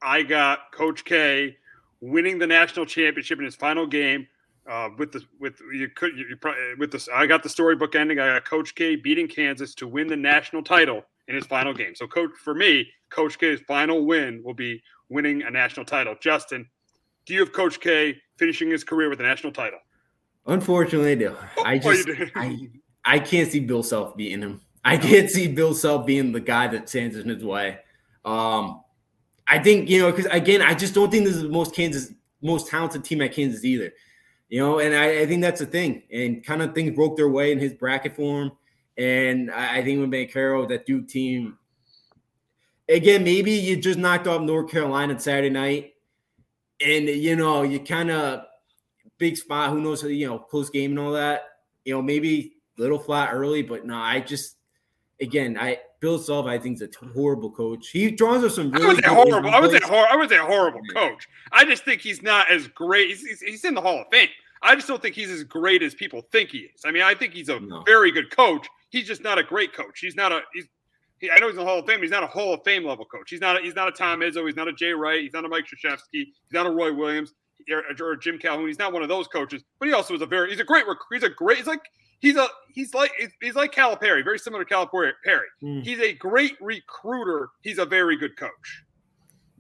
I 0.02 0.24
got 0.24 0.72
Coach 0.72 1.06
K 1.06 1.58
winning 2.02 2.38
the 2.38 2.48
national 2.48 2.86
championship 2.86 3.40
in 3.40 3.46
his 3.46 3.56
final 3.56 3.88
game. 3.88 4.28
Uh, 4.70 4.90
with 4.98 5.14
the 5.14 5.24
with 5.40 5.62
you 5.74 5.88
could 5.88 6.18
you, 6.18 6.26
you 6.30 6.36
probably, 6.36 6.76
with 6.78 6.92
this 6.92 7.08
I 7.14 7.26
got 7.26 7.42
the 7.42 7.50
storybook 7.50 7.96
ending. 7.96 8.20
I 8.20 8.34
got 8.34 8.46
Coach 8.46 8.76
K 8.76 8.98
beating 8.98 9.28
Kansas 9.28 9.74
to 9.76 9.88
win 9.88 10.08
the 10.08 10.18
national 10.18 10.62
title 10.62 11.04
in 11.28 11.36
his 11.36 11.46
final 11.46 11.74
game. 11.74 11.96
So 11.96 12.08
coach 12.08 12.32
for 12.44 12.54
me, 12.54 12.90
Coach 13.10 13.40
K's 13.40 13.62
final 13.68 14.06
win 14.06 14.42
will 14.44 14.54
be 14.54 14.82
winning 15.10 15.44
a 15.44 15.52
national 15.52 15.86
title. 15.86 16.16
Justin, 16.20 16.68
do 17.26 17.34
you 17.34 17.40
have 17.40 17.54
Coach 17.54 17.80
K 17.80 18.18
finishing 18.38 18.70
his 18.70 18.84
career 18.84 19.10
with 19.10 19.20
a 19.20 19.24
national 19.24 19.54
title? 19.54 19.80
Unfortunately, 20.46 21.12
I 21.12 21.16
do. 21.16 21.36
I 21.64 21.78
just 21.78 22.10
I, 22.36 22.58
I 23.06 23.20
can't 23.20 23.52
see 23.52 23.60
Bill 23.60 23.84
Self 23.84 24.16
beating 24.18 24.42
him. 24.42 24.62
I 24.84 24.98
can't 24.98 25.30
see 25.30 25.48
Bill 25.48 25.74
Self 25.74 26.06
being 26.06 26.32
the 26.32 26.40
guy 26.40 26.68
that 26.68 26.90
stands 26.90 27.18
in 27.18 27.28
his 27.30 27.44
way. 27.44 27.80
Um, 28.24 28.82
I 29.48 29.60
think 29.60 29.90
you 29.90 30.02
know 30.02 30.12
because 30.12 30.26
again, 30.28 30.62
I 30.62 30.74
just 30.74 30.94
don't 30.94 31.10
think 31.12 31.26
this 31.26 31.36
is 31.36 31.44
the 31.44 31.50
most 31.50 31.76
Kansas 31.76 32.14
most 32.42 32.68
talented 32.68 33.04
team 33.04 33.22
at 33.22 33.34
Kansas 33.34 33.64
either. 33.64 33.92
You 34.50 34.62
know, 34.62 34.80
and 34.80 34.96
I, 34.96 35.22
I 35.22 35.26
think 35.26 35.42
that's 35.42 35.60
the 35.60 35.66
thing. 35.66 36.04
And 36.12 36.44
kind 36.46 36.62
of 36.62 36.74
things 36.74 36.96
broke 36.96 37.18
their 37.18 37.30
way 37.30 37.52
in 37.52 37.60
his 37.60 37.74
bracket 37.74 38.16
for 38.16 38.44
him. 38.44 38.52
And 38.98 39.52
I, 39.52 39.78
I 39.78 39.84
think 39.84 40.00
with 40.00 40.12
Banchero, 40.12 40.68
that 40.70 40.86
Duke 40.86 41.08
team, 41.08 41.58
again, 42.88 43.24
maybe 43.24 43.52
you 43.52 43.76
just 43.76 44.00
knocked 44.00 44.28
off 44.28 44.42
North 44.42 44.72
Carolina 44.72 45.20
Saturday 45.20 45.50
night 45.50 45.94
and 46.80 47.08
you 47.08 47.36
know, 47.36 47.64
you 47.64 47.80
kind 47.80 48.12
of 48.12 48.46
big 49.18 49.38
spot. 49.38 49.72
Who 49.72 49.82
knows? 49.82 50.04
You 50.04 50.28
know, 50.28 50.40
close 50.40 50.70
game 50.70 50.92
and 50.92 51.00
all 51.00 51.12
that. 51.14 51.44
You 51.86 51.94
know, 51.94 52.02
maybe 52.02 52.54
little 52.78 53.00
flat 53.00 53.30
early, 53.34 53.64
but 53.64 53.86
no, 53.86 53.98
I 53.98 54.20
just 54.20 54.57
again, 55.22 55.58
I 55.60 55.80
Bill 56.00 56.20
Self, 56.20 56.46
I 56.46 56.58
think 56.58 56.82
is 56.82 56.82
a 56.82 57.06
horrible 57.14 57.52
coach. 57.52 57.90
He 57.90 58.12
draws 58.12 58.44
us 58.44 58.56
some. 58.56 58.72
Really 58.72 58.86
I 58.86 58.88
was 58.90 59.00
a 59.00 59.10
horrible. 59.10 59.50
I 59.50 59.60
was 59.60 59.74
a 59.74 59.86
hor- 59.86 60.08
I 60.08 60.16
was 60.16 60.32
a 60.32 60.38
horrible 60.40 60.82
coach. 60.94 61.28
I 61.52 61.66
just 61.66 61.84
think 61.86 62.02
he's 62.02 62.22
not 62.22 62.52
as 62.52 62.68
great. 62.68 63.10
He's, 63.10 63.26
he's, 63.26 63.42
he's, 63.42 63.66
in 63.66 63.74
the 63.74 63.82
Hall 63.82 64.02
of 64.02 64.08
Fame. 64.12 64.30
I 64.62 64.76
just 64.76 64.88
don't 64.88 65.02
think 65.02 65.16
he's 65.16 65.30
as 65.30 65.44
great 65.44 65.82
as 65.84 65.96
people 65.96 66.22
think 66.32 66.52
he 66.52 66.60
is. 66.60 66.82
I 66.86 66.92
mean, 66.92 67.04
I 67.04 67.16
think 67.16 67.34
he's 67.34 67.50
a 67.50 67.60
no. 67.60 67.84
very 67.86 68.12
good 68.12 68.30
coach. 68.36 68.68
He's 68.90 69.08
just 69.08 69.24
not 69.24 69.38
a 69.38 69.44
great 69.44 69.74
coach. 69.74 70.00
He's 70.00 70.16
not 70.16 70.32
a. 70.32 70.42
He's. 70.54 70.68
He, 71.20 71.32
I 71.32 71.40
know 71.40 71.48
he's 71.48 71.58
in 71.58 71.64
the 71.64 71.66
Hall 71.66 71.80
of 71.80 71.88
Fame. 71.88 72.02
He's 72.02 72.12
not 72.12 72.24
a 72.24 72.28
Hall 72.28 72.54
of 72.54 72.64
Fame 72.64 72.86
level 72.86 73.06
coach. 73.06 73.30
He's 73.30 73.42
not. 73.42 73.60
A, 73.60 73.62
he's 73.62 73.76
not 73.76 73.88
a 73.88 73.92
Tom 73.92 74.20
Izzo. 74.20 74.46
He's 74.46 74.56
not 74.56 74.68
a 74.68 74.74
Jay 74.74 74.92
Wright. 74.92 75.22
He's 75.22 75.34
not 75.34 75.46
a 75.46 75.48
Mike 75.48 75.66
Krzyzewski. 75.66 76.00
He's 76.12 76.54
not 76.54 76.68
a 76.68 76.70
Roy 76.70 76.94
Williams 76.94 77.34
or, 77.72 77.84
or 78.00 78.16
Jim 78.16 78.38
Calhoun. 78.38 78.68
He's 78.68 78.80
not 78.80 78.94
one 78.94 79.02
of 79.02 79.10
those 79.10 79.28
coaches. 79.28 79.64
But 79.80 79.88
he 79.88 79.94
also 79.94 80.14
is 80.14 80.22
a 80.22 80.28
very. 80.28 80.52
He's 80.52 80.60
a 80.60 80.64
great. 80.64 80.86
He's 81.12 81.24
a 81.24 81.30
great. 81.30 81.58
He's 81.58 81.68
like 81.68 81.82
he's 82.20 82.36
a 82.36 82.48
he's 82.74 82.94
like 82.94 83.12
he's 83.42 83.56
like 83.56 83.74
Calipari, 83.74 84.24
very 84.24 84.40
similar 84.40 84.64
to 84.64 84.74
Calipari. 84.74 85.12
Mm. 85.64 85.84
He's 85.84 86.00
a 86.00 86.14
great 86.14 86.58
recruiter. 86.62 87.50
He's 87.62 87.78
a 87.78 87.86
very 87.86 88.18
good 88.18 88.38
coach. 88.38 88.84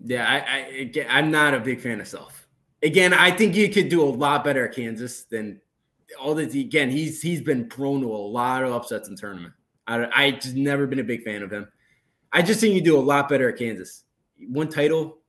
Yeah, 0.03 0.27
I, 0.27 0.91
I 0.95 1.05
I'm 1.09 1.31
not 1.31 1.53
a 1.53 1.59
big 1.59 1.81
fan 1.81 1.99
of 1.99 2.07
Self. 2.07 2.47
Again, 2.83 3.13
I 3.13 3.31
think 3.31 3.55
you 3.55 3.69
could 3.69 3.89
do 3.89 4.03
a 4.03 4.05
lot 4.05 4.43
better 4.43 4.67
at 4.67 4.75
Kansas 4.75 5.23
than 5.23 5.59
all 6.19 6.35
the 6.35 6.43
again. 6.43 6.89
He's 6.89 7.21
he's 7.21 7.41
been 7.41 7.67
prone 7.67 8.01
to 8.01 8.07
a 8.07 8.15
lot 8.15 8.63
of 8.63 8.71
upsets 8.71 9.09
in 9.09 9.15
tournament. 9.15 9.53
I 9.87 10.07
I 10.13 10.31
just 10.31 10.55
never 10.55 10.85
been 10.85 10.99
a 10.99 11.03
big 11.03 11.23
fan 11.23 11.41
of 11.41 11.51
him. 11.51 11.67
I 12.31 12.41
just 12.41 12.59
think 12.59 12.75
you 12.75 12.81
do 12.81 12.97
a 12.97 13.01
lot 13.01 13.29
better 13.29 13.49
at 13.49 13.57
Kansas. 13.57 14.03
One 14.47 14.69
title 14.69 15.19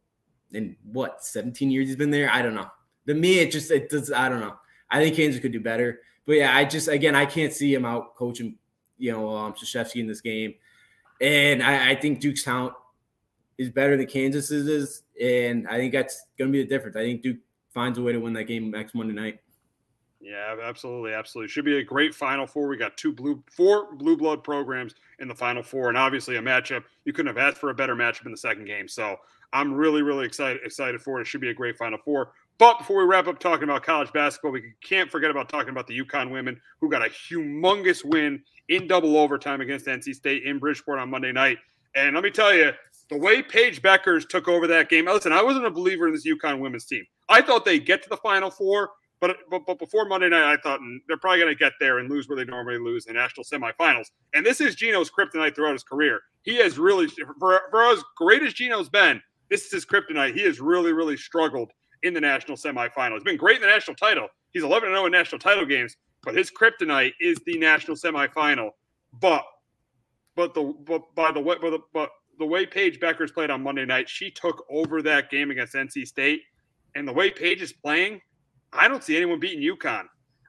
in 0.53 0.77
what 0.83 1.25
17 1.25 1.71
years 1.71 1.89
he's 1.89 1.97
been 1.97 2.11
there. 2.11 2.31
I 2.31 2.43
don't 2.43 2.55
know. 2.55 2.69
To 3.07 3.15
me, 3.15 3.39
it 3.39 3.51
just 3.51 3.71
it 3.71 3.89
does. 3.89 4.13
I 4.13 4.29
don't 4.29 4.41
know. 4.41 4.57
I 4.91 5.03
think 5.03 5.17
Kansas 5.17 5.41
could 5.41 5.53
do 5.53 5.61
better 5.61 6.01
but 6.29 6.37
yeah, 6.37 6.55
I 6.55 6.67
just 6.67 6.89
again 6.89 7.17
I 7.17 7.25
can't 7.25 7.55
see 7.55 7.73
him 7.73 7.87
out 7.87 8.15
coaching, 8.15 8.55
you 8.99 9.11
know, 9.11 9.35
um, 9.35 9.55
Krzyzewski 9.55 9.97
in 9.97 10.07
this 10.07 10.21
game, 10.21 10.55
and 11.23 11.63
I, 11.63 11.93
I 11.93 11.95
think 11.95 12.21
Duke's 12.21 12.45
talent 12.45 12.75
is 13.57 13.71
better 13.71 13.97
than 13.97 14.07
Kansas's 14.07 14.69
is, 14.69 15.03
and 15.21 15.67
I 15.67 15.79
think 15.79 15.95
that's 15.95 16.27
going 16.39 16.53
to 16.53 16.53
be 16.53 16.63
the 16.63 16.69
difference. 16.69 16.97
I 16.97 17.01
think 17.01 17.23
Duke 17.23 17.39
finds 17.73 17.99
a 17.99 18.03
way 18.03 18.13
to 18.13 18.19
win 18.19 18.35
that 18.35 18.45
game 18.45 18.71
next 18.71 18.95
Monday 18.95 19.15
night. 19.15 19.41
Yeah, 20.21 20.55
absolutely, 20.63 21.15
absolutely. 21.15 21.49
Should 21.49 21.65
be 21.65 21.79
a 21.79 21.83
great 21.83 22.15
Final 22.15 22.47
Four. 22.47 22.69
We 22.69 22.77
got 22.77 22.99
two 22.99 23.13
blue, 23.13 23.43
four 23.51 23.95
blue 23.95 24.17
blood 24.17 24.45
programs 24.45 24.95
in 25.21 25.29
the 25.29 25.35
Final 25.35 25.63
Four, 25.63 25.89
and 25.89 25.97
obviously 25.97 26.37
a 26.37 26.43
matchup 26.43 26.85
you 27.07 27.15
couldn't 27.15 27.35
have 27.35 27.43
asked 27.43 27.57
for 27.57 27.71
a 27.71 27.75
better 27.75 27.97
matchup 27.97 28.27
in 28.27 28.33
the 28.33 28.37
second 28.37 28.67
game. 28.67 28.87
So 28.87 29.17
I'm 29.55 29.73
really, 29.73 30.03
really 30.03 30.27
excited 30.27 30.61
excited 30.63 31.01
for 31.01 31.21
it. 31.21 31.23
It 31.23 31.27
should 31.27 31.41
be 31.41 31.49
a 31.49 31.55
great 31.55 31.79
Final 31.79 31.99
Four. 32.05 32.33
But 32.59 32.79
before 32.79 32.99
we 32.99 33.05
wrap 33.05 33.29
up 33.29 33.39
talking 33.39 33.65
about 33.65 33.85
college 33.85 34.13
basketball, 34.13 34.51
we 34.51 34.73
can't 34.83 35.11
forget 35.11 35.31
about 35.31 35.49
talking 35.49 35.71
about 35.71 35.87
the 35.87 35.99
UConn 35.99 36.33
women 36.33 36.61
who 36.81 36.91
got 36.91 37.07
a 37.07 37.11
humongous 37.11 38.05
win 38.05 38.43
in 38.69 38.89
double 38.89 39.17
overtime 39.17 39.61
against 39.61 39.87
NC 39.87 40.15
State 40.15 40.43
in 40.43 40.59
Bridgeport 40.59 40.99
on 40.99 41.09
Monday 41.09 41.31
night. 41.31 41.59
And 41.95 42.15
let 42.15 42.25
me 42.25 42.31
tell 42.31 42.53
you, 42.53 42.73
the 43.11 43.17
way 43.17 43.43
Paige 43.43 43.81
Bueckers 43.81 44.29
took 44.29 44.49
over 44.49 44.67
that 44.67 44.89
game. 44.89 45.07
Listen, 45.07 45.33
I 45.33 45.43
wasn't 45.43 45.67
a 45.67 45.71
believer 45.71 46.09
in 46.09 46.13
this 46.13 46.27
UConn 46.27 46.61
women's 46.61 46.85
team. 46.85 47.05
I 47.29 47.43
thought 47.43 47.65
they'd 47.65 47.87
get 47.87 48.03
to 48.03 48.09
the 48.09 48.17
Final 48.19 48.51
Four, 48.51 48.91
but 49.21 49.37
but, 49.51 49.63
but 49.67 49.79
before 49.79 50.05
Monday 50.07 50.29
night, 50.29 50.53
I 50.53 50.57
thought 50.57 50.81
mm, 50.81 50.99
they're 51.07 51.17
probably 51.17 51.39
going 51.39 51.55
to 51.55 51.59
get 51.59 51.73
there 51.81 51.99
and 51.99 52.11
lose 52.11 52.29
where 52.29 52.37
they 52.37 52.45
normally 52.45 52.79
lose 52.79 53.07
in 53.07 53.15
national 53.15 53.45
semifinals. 53.45 54.07
And 54.35 54.45
this 54.45 54.61
is 54.61 54.75
Gino's 54.75 55.11
kryptonite 55.11 55.55
throughout 55.55 55.73
his 55.73 55.85
career. 55.85 56.21
He 56.43 56.57
has 56.57 56.79
really, 56.79 57.07
for, 57.39 57.63
for 57.71 57.87
as 57.87 58.03
great 58.17 58.43
as 58.43 58.53
Gino's 58.53 58.89
been, 58.89 59.23
this 59.49 59.65
is 59.65 59.73
his 59.73 59.87
kryptonite. 59.87 60.35
He 60.35 60.43
has 60.43 60.61
really, 60.61 60.93
really 60.93 61.17
struggled 61.17 61.73
in 62.03 62.15
the 62.15 62.21
national 62.21 62.57
semifinal. 62.57 63.15
He's 63.15 63.23
been 63.23 63.37
great 63.37 63.57
in 63.57 63.63
the 63.63 63.69
national 63.69 63.97
title. 63.97 64.29
He's 64.53 64.63
11 64.63 64.89
0 64.89 65.07
in 65.07 65.13
national 65.13 65.39
title 65.39 65.67
games, 65.67 65.97
but 66.23 66.35
his 66.35 66.51
kryptonite 66.51 67.13
is 67.21 67.39
the 67.47 67.59
national 67.59 67.97
semifinal. 67.97 68.71
But 69.21 69.45
but 70.37 70.55
the 70.55 70.75
but 70.85 71.15
by 71.15 71.33
the 71.33 71.41
way 71.41 71.57
but 71.61 71.71
the, 71.71 71.81
but 71.93 72.11
the 72.39 72.47
way 72.47 72.65
Paige 72.67 73.01
Bueckers 73.01 73.33
played 73.33 73.51
on 73.51 73.63
Monday 73.63 73.85
night, 73.85 74.09
she 74.09 74.31
took 74.31 74.65
over 74.71 75.03
that 75.03 75.31
game 75.31 75.51
against 75.51 75.75
NC 75.75 76.07
State. 76.07 76.43
And 76.95 77.07
the 77.07 77.13
way 77.13 77.31
Paige 77.31 77.63
is 77.63 77.73
playing, 77.73 78.21
I 78.73 78.89
don't 78.89 79.03
see 79.03 79.17
anyone 79.17 79.41
beating 79.41 79.61
UConn. 79.61 80.05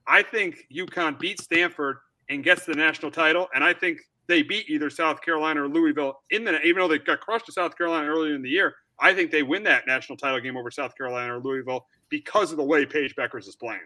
I 0.08 0.22
think 0.24 0.66
UConn 0.74 1.20
beats 1.20 1.44
Stanford 1.44 1.98
and 2.30 2.44
gets 2.44 2.66
the 2.66 2.74
national 2.74 3.12
title, 3.12 3.48
and 3.54 3.64
I 3.64 3.74
think 3.74 4.00
they 4.28 4.44
beat 4.44 4.70
either 4.70 4.90
South 4.90 5.22
Carolina 5.22 5.64
or 5.64 5.68
Louisville 5.68 6.20
in 6.30 6.44
the 6.44 6.62
even 6.62 6.82
though 6.82 6.88
they 6.88 7.00
got 7.00 7.20
crushed 7.20 7.48
to 7.48 7.52
South 7.52 7.78
Carolina 7.78 8.08
earlier 8.08 8.36
in 8.36 8.42
the 8.42 8.50
year. 8.50 8.76
I 9.02 9.14
think 9.14 9.32
they 9.32 9.44
win 9.44 9.64
that 9.64 9.88
national 9.88 10.18
title 10.18 10.40
game 10.40 10.58
over 10.58 10.72
South 10.72 10.96
Carolina 10.96 11.38
or 11.38 11.40
Louisville 11.40 11.88
because 12.10 12.52
of 12.52 12.58
the 12.58 12.64
way 12.64 12.86
Paige 12.86 13.16
Bueckers 13.16 13.48
is 13.48 13.56
playing. 13.56 13.82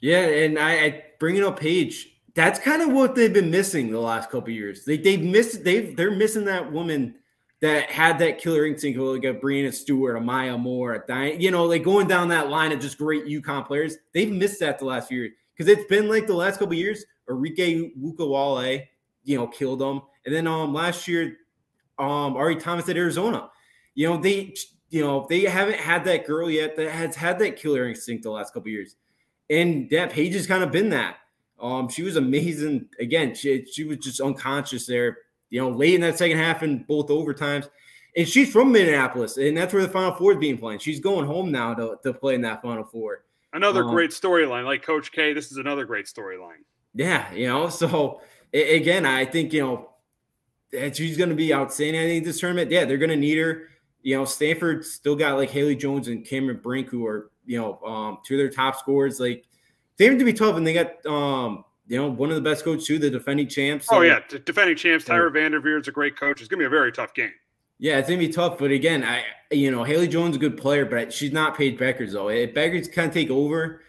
Yeah, 0.00 0.22
and 0.22 0.58
I, 0.58 0.72
I 0.72 1.04
bringing 1.18 1.44
up 1.44 1.58
Paige, 1.58 2.20
that's 2.34 2.58
kind 2.58 2.82
of 2.82 2.92
what 2.92 3.14
they've 3.14 3.32
been 3.32 3.50
missing 3.50 3.90
the 3.90 4.00
last 4.00 4.30
couple 4.30 4.50
years. 4.50 4.84
They 4.84 4.98
they've 4.98 5.22
missed—they've—they're 5.22 6.10
missing 6.10 6.44
that 6.44 6.70
woman 6.70 7.14
that 7.62 7.90
had 7.90 8.18
that 8.18 8.38
killer 8.38 8.66
instinct, 8.66 8.98
like 8.98 9.24
a 9.24 9.34
Breanna 9.34 9.72
Stewart, 9.72 10.16
a 10.16 10.20
Maya 10.20 10.58
Moore, 10.58 10.94
a 10.94 11.06
Diane, 11.06 11.40
you 11.40 11.50
know, 11.50 11.64
like 11.64 11.82
going 11.82 12.06
down 12.06 12.28
that 12.28 12.50
line 12.50 12.72
of 12.72 12.80
just 12.80 12.98
great 12.98 13.24
UConn 13.24 13.66
players. 13.66 13.96
They've 14.12 14.30
missed 14.30 14.60
that 14.60 14.78
the 14.78 14.84
last 14.84 15.08
few 15.08 15.20
years 15.20 15.32
because 15.56 15.72
it's 15.72 15.88
been 15.88 16.08
like 16.08 16.26
the 16.26 16.34
last 16.34 16.58
couple 16.58 16.74
years. 16.74 17.04
Arike 17.28 17.92
Ogunbowale, 17.96 18.86
you 19.24 19.38
know, 19.38 19.46
killed 19.46 19.78
them, 19.78 20.02
and 20.26 20.34
then 20.34 20.46
um 20.46 20.74
last 20.74 21.08
year, 21.08 21.38
um 21.98 22.36
Ari 22.36 22.56
Thomas 22.56 22.88
at 22.90 22.98
Arizona 22.98 23.50
you 23.96 24.08
know, 24.08 24.16
they 24.16 24.54
you 24.90 25.00
know, 25.00 25.26
they 25.28 25.42
haven't 25.42 25.78
had 25.78 26.04
that 26.04 26.26
girl 26.26 26.48
yet 26.48 26.76
that 26.76 26.90
has 26.90 27.16
had 27.16 27.40
that 27.40 27.56
killer 27.56 27.88
instinct 27.88 28.22
the 28.22 28.30
last 28.30 28.54
couple 28.54 28.70
years. 28.70 28.94
And 29.50 29.90
that 29.90 30.10
Paige 30.10 30.34
has 30.34 30.46
kind 30.46 30.62
of 30.62 30.70
been 30.70 30.90
that. 30.90 31.16
Um, 31.60 31.88
she 31.88 32.02
was 32.02 32.16
amazing. 32.16 32.88
Again, 33.00 33.34
she 33.34 33.64
she 33.64 33.84
was 33.84 33.98
just 33.98 34.20
unconscious 34.20 34.86
there, 34.86 35.18
you 35.50 35.60
know, 35.60 35.70
late 35.70 35.94
in 35.94 36.02
that 36.02 36.18
second 36.18 36.38
half 36.38 36.62
and 36.62 36.86
both 36.86 37.08
overtimes. 37.08 37.68
And 38.16 38.28
she's 38.28 38.50
from 38.50 38.72
Minneapolis, 38.72 39.36
and 39.36 39.56
that's 39.56 39.72
where 39.74 39.82
the 39.82 39.88
Final 39.88 40.14
Four 40.14 40.32
is 40.32 40.38
being 40.38 40.58
played. 40.58 40.80
She's 40.80 41.00
going 41.00 41.26
home 41.26 41.50
now 41.50 41.74
to, 41.74 41.98
to 42.02 42.14
play 42.14 42.34
in 42.34 42.42
that 42.42 42.62
Final 42.62 42.84
Four. 42.84 43.24
Another 43.52 43.84
um, 43.84 43.90
great 43.90 44.10
storyline, 44.10 44.64
like 44.64 44.82
Coach 44.82 45.12
K. 45.12 45.32
This 45.32 45.50
is 45.50 45.58
another 45.58 45.84
great 45.84 46.06
storyline. 46.06 46.64
Yeah, 46.94 47.32
you 47.32 47.46
know. 47.46 47.68
So 47.68 48.20
again, 48.52 49.06
I 49.06 49.24
think 49.24 49.52
you 49.52 49.62
know 49.62 49.90
that 50.72 50.96
she's 50.96 51.16
going 51.16 51.30
to 51.30 51.34
be 51.34 51.54
outstanding. 51.54 52.02
I 52.02 52.06
think 52.06 52.24
this 52.24 52.40
tournament. 52.40 52.70
Yeah, 52.70 52.84
they're 52.84 52.98
going 52.98 53.10
to 53.10 53.16
need 53.16 53.38
her 53.38 53.68
you 54.06 54.16
know, 54.16 54.24
Stanford 54.24 54.84
still 54.84 55.16
got 55.16 55.36
like 55.36 55.50
Haley 55.50 55.74
Jones 55.74 56.06
and 56.06 56.24
Cameron 56.24 56.60
Brink, 56.62 56.88
who 56.88 57.04
are, 57.08 57.32
you 57.44 57.58
know, 57.58 57.80
um, 57.84 58.18
two 58.24 58.34
of 58.34 58.38
their 58.38 58.48
top 58.48 58.76
scorers. 58.76 59.18
Like, 59.18 59.44
they 59.96 60.04
have 60.04 60.16
to 60.16 60.24
be 60.24 60.32
tough, 60.32 60.54
and 60.54 60.64
they 60.64 60.74
got 60.74 61.04
um, 61.06 61.64
you 61.88 62.00
know, 62.00 62.08
one 62.08 62.28
of 62.28 62.36
the 62.36 62.40
best 62.40 62.62
coaches 62.62 62.86
too, 62.86 63.00
the 63.00 63.10
defending 63.10 63.48
champs. 63.48 63.88
Oh 63.90 64.02
yeah, 64.02 64.20
D- 64.28 64.38
defending 64.44 64.76
champs. 64.76 65.06
Tara 65.06 65.28
VanDerveer 65.32 65.80
is 65.80 65.88
a 65.88 65.90
great 65.90 66.16
coach. 66.16 66.40
It's 66.40 66.46
gonna 66.46 66.60
be 66.60 66.66
a 66.66 66.70
very 66.70 66.92
tough 66.92 67.14
game. 67.14 67.32
Yeah, 67.80 67.98
it's 67.98 68.08
gonna 68.08 68.20
be 68.20 68.28
tough, 68.28 68.58
but 68.58 68.70
again, 68.70 69.02
I 69.02 69.24
you 69.50 69.72
know 69.72 69.82
Haley 69.82 70.06
Jones 70.06 70.30
is 70.30 70.36
a 70.36 70.38
good 70.38 70.56
player, 70.56 70.84
but 70.84 71.12
she's 71.12 71.32
not 71.32 71.56
Paige 71.56 71.76
Bueckers 71.76 72.12
though. 72.12 72.28
If 72.28 72.54
Bueckers 72.54 72.92
kind 72.92 73.08
of 73.08 73.14
take 73.14 73.30
over, 73.30 73.82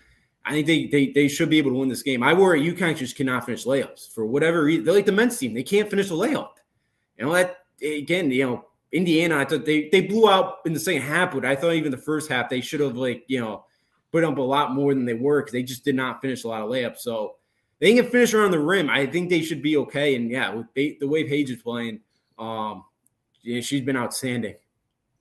I 0.43 0.53
think 0.53 0.65
they, 0.65 0.87
they 0.87 1.11
they 1.11 1.27
should 1.27 1.51
be 1.51 1.59
able 1.59 1.69
to 1.69 1.77
win 1.77 1.89
this 1.89 2.01
game. 2.01 2.23
I 2.23 2.33
worry 2.33 2.59
UConn 2.59 2.97
just 2.97 3.15
cannot 3.15 3.45
finish 3.45 3.65
layups 3.65 4.11
for 4.15 4.25
whatever 4.25 4.63
reason. 4.63 4.83
They're 4.83 4.95
like 4.95 5.05
the 5.05 5.11
men's 5.11 5.37
team; 5.37 5.53
they 5.53 5.61
can't 5.61 5.87
finish 5.87 6.09
a 6.09 6.13
layup. 6.13 6.53
You 7.19 7.25
know 7.27 7.33
that 7.33 7.57
again. 7.83 8.31
You 8.31 8.47
know 8.47 8.65
Indiana. 8.91 9.37
I 9.37 9.45
thought 9.45 9.65
they 9.65 9.89
they 9.89 10.01
blew 10.01 10.29
out 10.29 10.59
in 10.65 10.73
the 10.73 10.79
second 10.79 11.01
half, 11.01 11.33
but 11.33 11.45
I 11.45 11.55
thought 11.55 11.73
even 11.73 11.91
the 11.91 11.97
first 11.97 12.29
half 12.29 12.49
they 12.49 12.61
should 12.61 12.79
have 12.79 12.95
like 12.95 13.23
you 13.27 13.39
know 13.39 13.65
put 14.11 14.23
up 14.23 14.37
a 14.37 14.41
lot 14.41 14.73
more 14.73 14.93
than 14.93 15.05
they 15.05 15.13
were 15.13 15.41
because 15.41 15.53
they 15.53 15.63
just 15.63 15.83
did 15.83 15.95
not 15.95 16.21
finish 16.21 16.43
a 16.43 16.47
lot 16.47 16.61
of 16.61 16.69
layups. 16.69 16.99
So 16.99 17.35
they 17.79 17.93
can 17.93 18.09
finish 18.09 18.33
around 18.33 18.51
the 18.51 18.59
rim. 18.59 18.89
I 18.89 19.05
think 19.05 19.29
they 19.29 19.41
should 19.41 19.61
be 19.61 19.77
okay. 19.77 20.15
And 20.15 20.31
yeah, 20.31 20.53
with 20.53 20.67
the 20.73 21.07
way 21.07 21.23
Paige 21.25 21.51
is 21.51 21.61
playing, 21.61 21.99
um, 22.39 22.85
yeah, 23.41 23.61
she's 23.61 23.81
been 23.81 23.97
outstanding. 23.97 24.55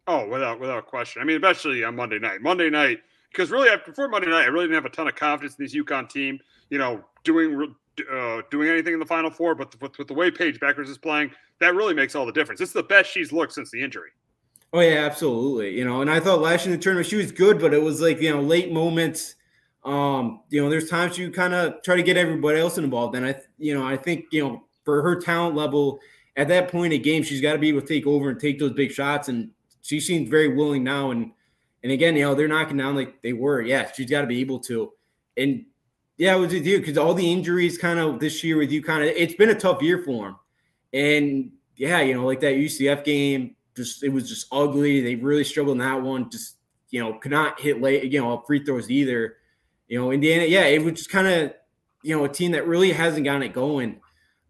Oh, 0.06 0.28
without 0.28 0.60
without 0.60 0.86
question. 0.86 1.20
I 1.20 1.24
mean, 1.24 1.36
especially 1.36 1.82
on 1.82 1.96
Monday 1.96 2.18
night. 2.18 2.40
Monday 2.40 2.70
night, 2.70 3.00
because 3.30 3.50
really, 3.50 3.68
before 3.84 4.08
Monday 4.08 4.28
night, 4.28 4.44
I 4.44 4.46
really 4.46 4.66
didn't 4.66 4.82
have 4.82 4.92
a 4.92 4.94
ton 4.94 5.08
of 5.08 5.16
confidence 5.16 5.56
in 5.58 5.64
this 5.64 5.74
UConn 5.74 6.08
team. 6.08 6.38
You 6.70 6.78
know, 6.78 7.04
doing 7.24 7.74
uh, 8.10 8.42
doing 8.50 8.68
anything 8.68 8.94
in 8.94 9.00
the 9.00 9.06
Final 9.06 9.30
Four, 9.30 9.54
but 9.54 9.80
with, 9.80 9.98
with 9.98 10.08
the 10.08 10.14
way 10.14 10.30
Paige 10.30 10.60
Bueckers 10.60 10.88
is 10.88 10.98
playing, 10.98 11.30
that 11.60 11.74
really 11.74 11.94
makes 11.94 12.14
all 12.14 12.26
the 12.26 12.32
difference. 12.32 12.60
It's 12.60 12.72
the 12.72 12.82
best 12.82 13.10
she's 13.10 13.32
looked 13.32 13.52
since 13.52 13.70
the 13.70 13.82
injury. 13.82 14.10
Oh 14.72 14.80
yeah, 14.80 15.06
absolutely. 15.06 15.76
You 15.76 15.84
know, 15.84 16.02
and 16.02 16.10
I 16.10 16.20
thought 16.20 16.40
last 16.40 16.66
year 16.66 16.74
in 16.74 16.80
the 16.80 16.82
tournament 16.82 17.08
she 17.08 17.16
was 17.16 17.32
good, 17.32 17.58
but 17.58 17.72
it 17.72 17.82
was 17.82 18.00
like 18.00 18.20
you 18.20 18.30
know 18.32 18.42
late 18.42 18.72
moments. 18.72 19.34
Um, 19.84 20.40
you 20.50 20.62
know, 20.62 20.68
there's 20.68 20.90
times 20.90 21.16
you 21.16 21.30
kind 21.30 21.54
of 21.54 21.82
try 21.82 21.96
to 21.96 22.02
get 22.02 22.16
everybody 22.16 22.58
else 22.58 22.76
involved, 22.76 23.14
and 23.14 23.24
I, 23.24 23.36
you 23.58 23.74
know, 23.74 23.86
I 23.86 23.96
think 23.96 24.26
you 24.32 24.42
know 24.42 24.64
for 24.84 25.02
her 25.02 25.20
talent 25.20 25.54
level 25.54 26.00
at 26.36 26.48
that 26.48 26.68
point 26.70 26.92
in 26.92 27.02
game, 27.02 27.22
she's 27.22 27.40
got 27.40 27.52
to 27.52 27.58
be 27.58 27.68
able 27.68 27.80
to 27.80 27.86
take 27.86 28.06
over 28.06 28.28
and 28.28 28.38
take 28.38 28.58
those 28.58 28.72
big 28.72 28.92
shots, 28.92 29.28
and 29.28 29.50
she 29.82 30.00
seems 30.00 30.28
very 30.28 30.54
willing 30.54 30.84
now. 30.84 31.10
And 31.10 31.32
and 31.82 31.92
again, 31.92 32.16
you 32.16 32.22
know, 32.22 32.34
they're 32.34 32.48
knocking 32.48 32.76
down 32.76 32.96
like 32.96 33.22
they 33.22 33.32
were. 33.32 33.62
Yeah, 33.62 33.90
she's 33.92 34.10
got 34.10 34.22
to 34.22 34.26
be 34.26 34.40
able 34.40 34.58
to. 34.60 34.92
And 35.36 35.64
yeah, 36.16 36.34
it 36.34 36.38
was 36.38 36.52
with 36.52 36.66
you 36.66 36.78
because 36.78 36.96
all 36.96 37.14
the 37.14 37.30
injuries 37.30 37.76
kind 37.76 37.98
of 37.98 38.20
this 38.20 38.42
year 38.42 38.56
with 38.56 38.70
you 38.70 38.82
kind 38.82 39.02
of 39.02 39.10
it's 39.10 39.34
been 39.34 39.50
a 39.50 39.54
tough 39.54 39.82
year 39.82 40.02
for 40.02 40.26
them. 40.26 40.36
And 40.92 41.52
yeah, 41.76 42.00
you 42.00 42.14
know, 42.14 42.24
like 42.24 42.40
that 42.40 42.54
UCF 42.54 43.04
game, 43.04 43.54
just 43.76 44.02
it 44.02 44.08
was 44.08 44.28
just 44.28 44.46
ugly. 44.50 45.00
They 45.00 45.16
really 45.16 45.44
struggled 45.44 45.74
in 45.74 45.78
that 45.78 46.00
one. 46.00 46.30
Just 46.30 46.56
you 46.90 47.00
know, 47.00 47.14
could 47.14 47.32
not 47.32 47.60
hit 47.60 47.82
late, 47.82 48.10
you 48.10 48.20
know, 48.20 48.42
free 48.46 48.64
throws 48.64 48.90
either. 48.90 49.36
You 49.88 50.00
know, 50.00 50.10
Indiana, 50.10 50.44
yeah, 50.44 50.64
it 50.64 50.82
was 50.82 50.94
just 50.94 51.10
kind 51.10 51.26
of 51.26 51.52
you 52.02 52.16
know 52.16 52.24
a 52.24 52.28
team 52.28 52.52
that 52.52 52.66
really 52.66 52.92
hasn't 52.92 53.24
gotten 53.24 53.42
it 53.42 53.52
going. 53.52 54.00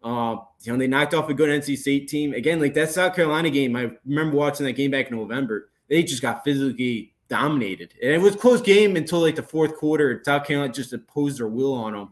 Uh, 0.01 0.37
you 0.61 0.71
know, 0.71 0.77
they 0.77 0.87
knocked 0.87 1.13
off 1.13 1.29
a 1.29 1.33
good 1.33 1.49
NC 1.49 1.77
State 1.77 2.07
team 2.07 2.33
again. 2.33 2.61
Like 2.61 2.75
that 2.75 2.91
South 2.91 3.13
Carolina 3.13 3.49
game, 3.49 3.75
I 3.75 3.91
remember 4.05 4.37
watching 4.37 4.65
that 4.65 4.73
game 4.73 4.91
back 4.91 5.11
in 5.11 5.17
November. 5.17 5.69
They 5.89 6.03
just 6.03 6.21
got 6.21 6.45
physically 6.45 7.13
dominated, 7.29 7.93
and 8.01 8.11
it 8.11 8.21
was 8.21 8.35
close 8.35 8.61
game 8.61 8.95
until 8.95 9.19
like 9.21 9.35
the 9.35 9.43
fourth 9.43 9.75
quarter. 9.75 10.21
South 10.25 10.45
Carolina 10.45 10.73
just 10.73 10.93
imposed 10.93 11.39
their 11.39 11.47
will 11.47 11.73
on 11.73 11.93
them, 11.93 12.09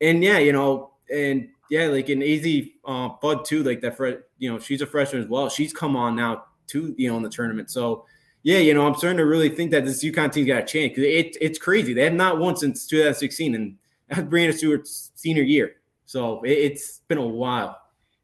and 0.00 0.22
yeah, 0.22 0.38
you 0.38 0.52
know, 0.52 0.92
and 1.12 1.48
yeah, 1.70 1.86
like 1.86 2.08
an 2.08 2.20
Azzi 2.20 2.72
uh, 2.84 3.10
Fudd 3.22 3.44
too, 3.44 3.62
like 3.62 3.80
that. 3.80 3.96
For 3.96 4.24
you 4.38 4.52
know, 4.52 4.58
she's 4.58 4.82
a 4.82 4.86
freshman 4.86 5.22
as 5.22 5.28
well. 5.28 5.48
She's 5.48 5.72
come 5.72 5.96
on 5.96 6.16
now 6.16 6.44
too, 6.66 6.94
you 6.98 7.10
know, 7.10 7.16
in 7.16 7.22
the 7.22 7.30
tournament. 7.30 7.70
So 7.70 8.04
yeah, 8.42 8.58
you 8.58 8.74
know, 8.74 8.86
I'm 8.86 8.94
starting 8.94 9.18
to 9.18 9.26
really 9.26 9.48
think 9.48 9.70
that 9.72 9.84
this 9.84 10.04
UConn 10.04 10.32
team's 10.32 10.46
got 10.46 10.62
a 10.62 10.66
chance 10.66 10.90
because 10.90 11.04
it, 11.04 11.36
it's 11.40 11.58
crazy. 11.58 11.92
They 11.92 12.04
have 12.04 12.14
not 12.14 12.38
won 12.38 12.56
since 12.56 12.86
2016, 12.86 13.54
and 13.54 13.76
that's 14.08 14.22
Breanna 14.22 14.54
Stewart's 14.54 15.12
senior 15.14 15.42
year. 15.42 15.76
So 16.06 16.42
it, 16.42 16.52
it's 16.52 17.00
been 17.08 17.18
a 17.18 17.26
while. 17.26 17.77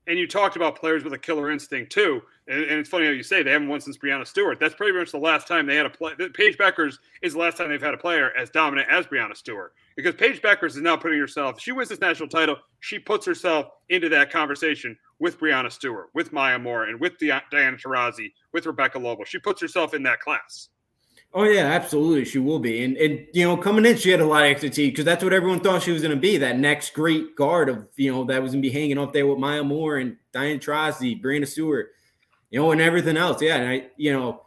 And 0.06 0.18
you 0.18 0.26
talked 0.26 0.56
about 0.56 0.78
players 0.78 1.02
with 1.02 1.14
a 1.14 1.18
killer 1.18 1.50
instinct 1.50 1.92
too. 1.92 2.22
And, 2.46 2.62
and, 2.62 2.78
it's 2.78 2.90
funny 2.90 3.06
how 3.06 3.12
you 3.12 3.22
say 3.22 3.42
they 3.42 3.52
haven't 3.52 3.68
won 3.68 3.80
since 3.80 3.96
Breanna 3.96 4.26
Stewart. 4.26 4.60
That's 4.60 4.74
pretty 4.74 4.96
much 4.96 5.12
the 5.12 5.18
last 5.18 5.48
time 5.48 5.66
they 5.66 5.76
had 5.76 5.86
a 5.86 5.90
play. 5.90 6.12
Paige 6.34 6.58
Bueckers 6.58 6.98
is 7.22 7.32
the 7.32 7.38
last 7.38 7.56
time 7.56 7.70
they've 7.70 7.80
had 7.80 7.94
a 7.94 7.98
player 7.98 8.30
as 8.36 8.50
dominant 8.50 8.88
as 8.90 9.06
Breanna 9.06 9.34
Stewart. 9.34 9.72
Because 9.96 10.14
Paige 10.14 10.42
Bueckers 10.42 10.70
is 10.70 10.82
now 10.82 10.96
putting 10.96 11.18
herself, 11.18 11.58
she 11.58 11.72
wins 11.72 11.88
this 11.88 12.00
national 12.00 12.28
title, 12.28 12.56
she 12.80 12.98
puts 12.98 13.24
herself 13.24 13.68
into 13.88 14.10
that 14.10 14.30
conversation 14.30 14.96
with 15.20 15.38
Breanna 15.40 15.72
Stewart, 15.72 16.08
with 16.12 16.32
Maya 16.32 16.58
Moore, 16.58 16.84
and 16.84 17.00
with 17.00 17.16
Diana 17.18 17.76
Taurasi, 17.78 18.32
with 18.52 18.66
Rebecca 18.66 18.98
Lobo. 18.98 19.24
She 19.24 19.38
puts 19.38 19.62
herself 19.62 19.94
in 19.94 20.02
that 20.02 20.20
class. 20.20 20.68
Oh 21.36 21.42
yeah, 21.44 21.66
absolutely, 21.66 22.24
she 22.24 22.38
will 22.38 22.60
be. 22.60 22.84
And 22.84 22.96
and 22.96 23.26
you 23.32 23.44
know, 23.44 23.56
coming 23.56 23.84
in, 23.84 23.96
she 23.96 24.10
had 24.10 24.20
a 24.20 24.26
lot 24.26 24.44
of 24.44 24.50
expertise 24.50 24.90
because 24.90 25.04
that's 25.04 25.24
what 25.24 25.32
everyone 25.32 25.58
thought 25.58 25.82
she 25.82 25.90
was 25.90 26.00
going 26.00 26.14
to 26.14 26.20
be. 26.20 26.36
That 26.36 26.58
next 26.58 26.94
great 26.94 27.34
guard 27.34 27.68
of 27.68 27.88
you 27.96 28.12
know 28.12 28.24
that 28.24 28.40
was 28.40 28.52
going 28.52 28.62
to 28.62 28.68
be 28.68 28.72
hanging 28.72 28.98
up 28.98 29.12
there 29.12 29.26
with 29.26 29.38
Maya 29.38 29.64
Moore 29.64 29.96
and 29.96 30.16
Diane 30.32 30.60
Taurasi, 30.60 31.20
Breanna 31.20 31.46
Stewart, 31.46 31.90
you 32.50 32.60
know, 32.60 32.70
and 32.70 32.80
everything 32.80 33.16
else. 33.16 33.42
Yeah, 33.42 33.56
and 33.56 33.68
I, 33.68 33.88
you 33.96 34.12
know, 34.12 34.44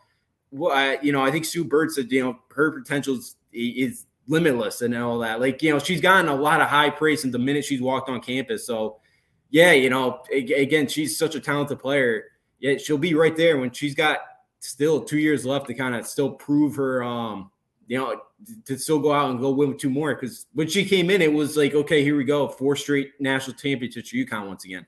well, 0.52 0.72
I, 0.72 0.98
you 1.02 1.12
know, 1.12 1.22
I 1.22 1.30
think 1.30 1.44
Sue 1.46 1.66
Bird 1.66 1.92
said, 1.92 2.12
you 2.12 2.24
know, 2.24 2.40
her 2.56 2.72
potential 2.72 3.16
is, 3.16 3.36
is 3.52 4.06
limitless 4.28 4.82
and 4.82 4.96
all 4.96 5.20
that. 5.20 5.40
Like, 5.40 5.62
you 5.62 5.74
know, 5.74 5.80
she's 5.80 6.02
gotten 6.02 6.30
a 6.30 6.36
lot 6.36 6.62
of 6.62 6.68
high 6.68 6.90
praise 6.90 7.22
since 7.22 7.32
the 7.32 7.40
minute 7.40 7.66
she's 7.66 7.82
walked 7.82 8.10
on 8.10 8.22
campus. 8.22 8.66
So, 8.66 9.00
yeah, 9.50 9.72
you 9.72 9.90
know, 9.90 10.22
again, 10.32 10.88
she's 10.88 11.18
such 11.18 11.36
a 11.36 11.40
talented 11.40 11.80
player. 11.80 12.26
Yeah, 12.60 12.78
she'll 12.78 12.98
be 12.98 13.14
right 13.14 13.36
there 13.36 13.58
when 13.58 13.72
she's 13.72 13.96
got 13.96 14.20
still 14.60 15.04
two 15.04 15.20
years 15.20 15.46
left 15.46 15.68
to 15.68 15.74
kind 15.74 15.96
of 15.96 16.06
still 16.06 16.32
prove 16.32 16.76
her, 16.76 17.04
um, 17.04 17.52
you 17.88 17.98
know, 17.98 18.22
to 18.66 18.78
still 18.78 19.00
go 19.00 19.14
out 19.14 19.30
and 19.30 19.40
go 19.40 19.52
win 19.52 19.78
two 19.78 19.90
more. 19.90 20.14
Because 20.14 20.46
when 20.54 20.68
she 20.68 20.86
came 20.86 21.10
in, 21.10 21.22
it 21.22 21.32
was 21.32 21.58
like, 21.58 21.74
okay, 21.74 22.04
here 22.04 22.18
we 22.18 22.24
go, 22.24 22.48
four 22.48 22.76
straight 22.76 23.12
national 23.20 23.56
championships 23.56 24.10
for 24.10 24.18
UConn 24.18 24.48
once 24.48 24.66
again. 24.66 24.86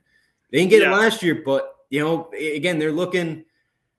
They 0.52 0.60
didn't 0.60 0.72
get 0.72 0.82
yeah. 0.82 0.94
it 0.94 0.98
last 0.98 1.22
year, 1.24 1.42
but 1.46 1.76
you 1.90 2.02
know, 2.02 2.30
again, 2.34 2.80
they're 2.80 2.92
looking 2.92 3.46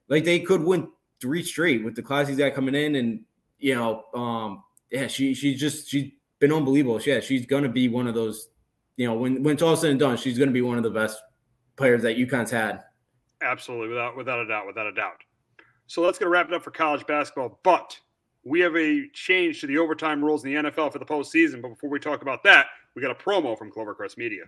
like 0.09 0.25
they 0.25 0.41
could 0.41 0.63
win 0.63 0.89
three 1.21 1.43
straight 1.43 1.85
with 1.85 1.95
the 1.95 2.03
classes 2.03 2.37
that 2.39 2.55
coming 2.55 2.75
in, 2.75 2.97
and 2.97 3.21
you 3.59 3.75
know, 3.75 4.05
um, 4.15 4.65
yeah, 4.91 5.07
she 5.07 5.35
she's 5.35 5.59
just 5.59 5.89
she's 5.89 6.11
been 6.39 6.53
unbelievable. 6.53 7.01
Yeah, 7.05 7.21
she's 7.21 7.47
gonna 7.47 7.69
be 7.69 7.89
one 7.89 8.07
of 8.07 8.15
those. 8.15 8.49
You 8.97 9.07
know, 9.07 9.15
when 9.15 9.43
when 9.43 9.55
it's 9.55 9.63
all 9.63 9.77
said 9.77 9.91
and 9.91 10.01
done, 10.01 10.17
she's 10.17 10.39
gonna 10.39 10.51
be 10.51 10.63
one 10.63 10.77
of 10.77 10.85
the 10.85 10.91
best 10.91 11.21
players 11.77 12.03
that 12.03 12.17
UConn's 12.17 12.51
had. 12.51 12.83
Absolutely, 13.43 13.89
without 13.89 14.17
without 14.17 14.41
a 14.41 14.47
doubt, 14.47 14.67
without 14.67 14.87
a 14.87 14.93
doubt. 14.93 15.23
So 15.91 16.03
let's 16.03 16.21
get 16.21 16.27
to 16.27 16.29
wrap 16.29 16.47
it 16.47 16.55
up 16.55 16.63
for 16.63 16.71
college 16.71 17.05
basketball. 17.05 17.59
But 17.65 17.99
we 18.45 18.61
have 18.61 18.77
a 18.77 19.09
change 19.13 19.61
to 19.61 19.67
the 19.67 19.79
overtime 19.79 20.25
rules 20.25 20.45
in 20.45 20.55
the 20.55 20.71
NFL 20.71 20.93
for 20.93 21.01
the 21.01 21.05
postseason. 21.05 21.61
But 21.61 21.71
before 21.71 21.91
we 21.91 21.99
talk 21.99 22.23
about 22.23 22.45
that, 22.45 22.67
we 22.95 23.03
got 23.03 23.11
a 23.11 23.15
promo 23.17 23.59
from 23.59 23.73
Clovercrest 23.73 24.17
Media. 24.17 24.45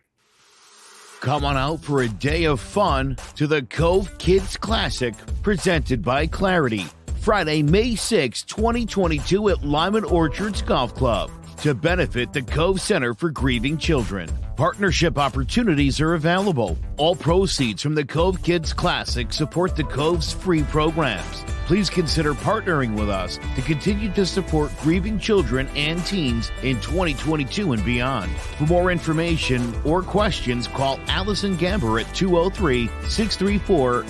Come 1.19 1.45
on 1.45 1.57
out 1.57 1.81
for 1.81 2.03
a 2.03 2.09
day 2.09 2.45
of 2.45 2.61
fun 2.61 3.17
to 3.35 3.49
the 3.49 3.63
Cove 3.63 4.17
Kids 4.19 4.57
Classic 4.57 5.15
presented 5.43 6.01
by 6.01 6.29
Clarity. 6.29 6.87
Friday, 7.21 7.61
May 7.61 7.97
6, 7.97 8.45
2022 8.45 9.49
at 9.49 9.65
Lyman 9.65 10.05
Orchards 10.05 10.63
Golf 10.63 10.95
Club 10.95 11.29
to 11.57 11.75
benefit 11.75 12.33
the 12.33 12.43
Cove 12.43 12.81
Center 12.81 13.15
for 13.15 13.31
Grieving 13.31 13.79
Children. 13.79 14.31
Partnership 14.57 15.17
opportunities 15.17 15.99
are 16.01 16.13
available. 16.13 16.77
All 16.99 17.17
proceeds 17.17 17.83
from 17.83 17.95
the 17.95 18.05
Cove 18.05 18.43
Kids 18.43 18.75
Classic 18.75 19.33
support 19.33 19.75
the 19.75 19.85
Cove's 19.85 20.31
free 20.33 20.63
programs. 20.65 21.45
Please 21.67 21.89
consider 21.89 22.35
partnering 22.35 22.95
with 22.95 23.09
us 23.09 23.39
to 23.55 23.63
continue 23.63 24.13
to 24.13 24.27
support 24.27 24.71
grieving 24.83 25.19
children 25.19 25.69
and 25.75 26.05
teens 26.05 26.51
in 26.63 26.79
2022 26.81 27.73
and 27.73 27.83
beyond. 27.83 28.31
For 28.59 28.67
more 28.67 28.93
information 28.93 29.75
or 29.85 30.03
questions, 30.03 30.69
call 30.69 31.01
Allison 31.09 31.57
Gamber 31.57 32.03
at 32.03 32.15
203 32.15 32.91
634 33.09 34.05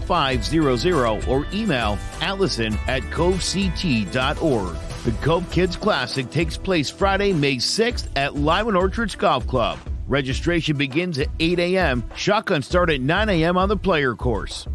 0500 0.00 1.28
or 1.28 1.46
email 1.52 1.96
allison 2.20 2.76
at 2.88 3.02
covect.org. 3.12 4.76
The 5.06 5.12
Cove 5.22 5.48
Kids 5.52 5.76
Classic 5.76 6.28
takes 6.30 6.56
place 6.56 6.90
Friday, 6.90 7.32
May 7.32 7.58
6th 7.58 8.08
at 8.16 8.34
Lyman 8.34 8.74
Orchards 8.74 9.14
Golf 9.14 9.46
Club. 9.46 9.78
Registration 10.08 10.76
begins 10.76 11.20
at 11.20 11.28
8 11.38 11.60
a.m. 11.60 12.02
Shotgun 12.16 12.60
start 12.60 12.90
at 12.90 13.00
9 13.00 13.28
a.m. 13.28 13.56
on 13.56 13.68
the 13.68 13.76
player 13.76 14.16
course. 14.16 14.66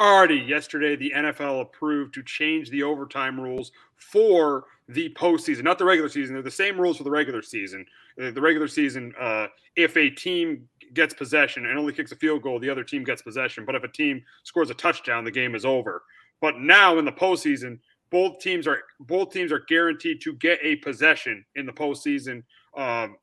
Already 0.00 0.36
yesterday, 0.36 0.96
the 0.96 1.12
NFL 1.14 1.60
approved 1.60 2.14
to 2.14 2.22
change 2.22 2.70
the 2.70 2.82
overtime 2.82 3.38
rules 3.38 3.72
for 3.96 4.64
the 4.88 5.10
postseason, 5.10 5.64
not 5.64 5.78
the 5.78 5.84
regular 5.84 6.08
season. 6.08 6.36
They're 6.36 6.42
the 6.42 6.50
same 6.50 6.80
rules 6.80 6.96
for 6.96 7.04
the 7.04 7.10
regular 7.10 7.42
season. 7.42 7.84
The 8.16 8.40
regular 8.40 8.66
season, 8.66 9.12
uh, 9.20 9.48
if 9.76 9.94
a 9.98 10.08
team 10.08 10.70
gets 10.94 11.14
possession 11.14 11.66
and 11.66 11.78
only 11.78 11.92
kicks 11.92 12.12
a 12.12 12.16
field 12.16 12.42
goal, 12.42 12.58
the 12.58 12.70
other 12.70 12.84
team 12.84 13.04
gets 13.04 13.22
possession. 13.22 13.64
But 13.64 13.74
if 13.74 13.84
a 13.84 13.88
team 13.88 14.22
scores 14.44 14.70
a 14.70 14.74
touchdown, 14.74 15.24
the 15.24 15.30
game 15.30 15.54
is 15.54 15.64
over. 15.64 16.02
But 16.40 16.58
now 16.58 16.98
in 16.98 17.04
the 17.04 17.12
postseason, 17.12 17.78
both 18.10 18.38
teams 18.38 18.66
are 18.66 18.80
both 19.00 19.30
teams 19.32 19.52
are 19.52 19.64
guaranteed 19.68 20.20
to 20.22 20.34
get 20.34 20.58
a 20.62 20.76
possession 20.76 21.44
in 21.54 21.66
the 21.66 21.72
postseason. 21.72 22.42
Um, 22.76 23.16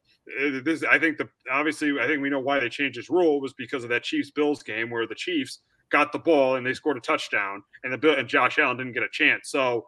this, 0.63 0.83
I 0.83 0.99
think, 0.99 1.17
the 1.17 1.27
obviously, 1.51 1.99
I 1.99 2.07
think 2.07 2.21
we 2.21 2.29
know 2.29 2.39
why 2.39 2.59
they 2.59 2.69
changed 2.69 2.97
this 2.97 3.09
rule 3.09 3.41
was 3.41 3.53
because 3.53 3.83
of 3.83 3.89
that 3.89 4.03
Chiefs 4.03 4.31
Bills 4.31 4.63
game 4.63 4.89
where 4.89 5.07
the 5.07 5.15
Chiefs 5.15 5.59
got 5.89 6.11
the 6.11 6.19
ball 6.19 6.55
and 6.55 6.65
they 6.65 6.73
scored 6.73 6.97
a 6.97 7.01
touchdown, 7.01 7.63
and 7.83 7.93
the 7.93 8.15
and 8.15 8.27
Josh 8.27 8.57
Allen 8.57 8.77
didn't 8.77 8.93
get 8.93 9.03
a 9.03 9.09
chance. 9.11 9.49
So, 9.49 9.87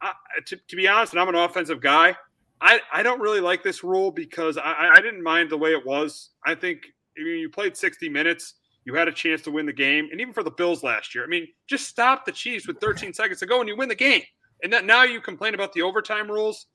I, 0.00 0.12
to, 0.46 0.56
to 0.56 0.76
be 0.76 0.86
honest, 0.88 1.12
and 1.12 1.20
I'm 1.20 1.28
an 1.28 1.34
offensive 1.34 1.80
guy, 1.80 2.14
I, 2.60 2.80
I 2.92 3.02
don't 3.02 3.20
really 3.20 3.40
like 3.40 3.62
this 3.62 3.84
rule 3.84 4.10
because 4.10 4.56
I, 4.56 4.92
I 4.94 5.00
didn't 5.00 5.22
mind 5.22 5.50
the 5.50 5.58
way 5.58 5.72
it 5.72 5.84
was. 5.84 6.30
I 6.44 6.54
think 6.54 6.86
I 7.18 7.22
mean, 7.22 7.38
you 7.38 7.48
played 7.48 7.76
60 7.76 8.08
minutes, 8.08 8.54
you 8.84 8.94
had 8.94 9.08
a 9.08 9.12
chance 9.12 9.42
to 9.42 9.50
win 9.50 9.66
the 9.66 9.72
game, 9.72 10.08
and 10.10 10.20
even 10.20 10.32
for 10.32 10.42
the 10.42 10.50
Bills 10.50 10.82
last 10.82 11.14
year, 11.14 11.24
I 11.24 11.26
mean, 11.26 11.46
just 11.68 11.86
stop 11.86 12.24
the 12.24 12.32
Chiefs 12.32 12.66
with 12.66 12.80
13 12.80 13.12
seconds 13.12 13.40
to 13.40 13.46
go 13.46 13.60
and 13.60 13.68
you 13.68 13.76
win 13.76 13.88
the 13.88 13.94
game. 13.94 14.22
And 14.62 14.72
that 14.72 14.84
now 14.84 15.02
you 15.02 15.20
complain 15.20 15.54
about 15.54 15.72
the 15.72 15.82
overtime 15.82 16.30
rules. 16.30 16.66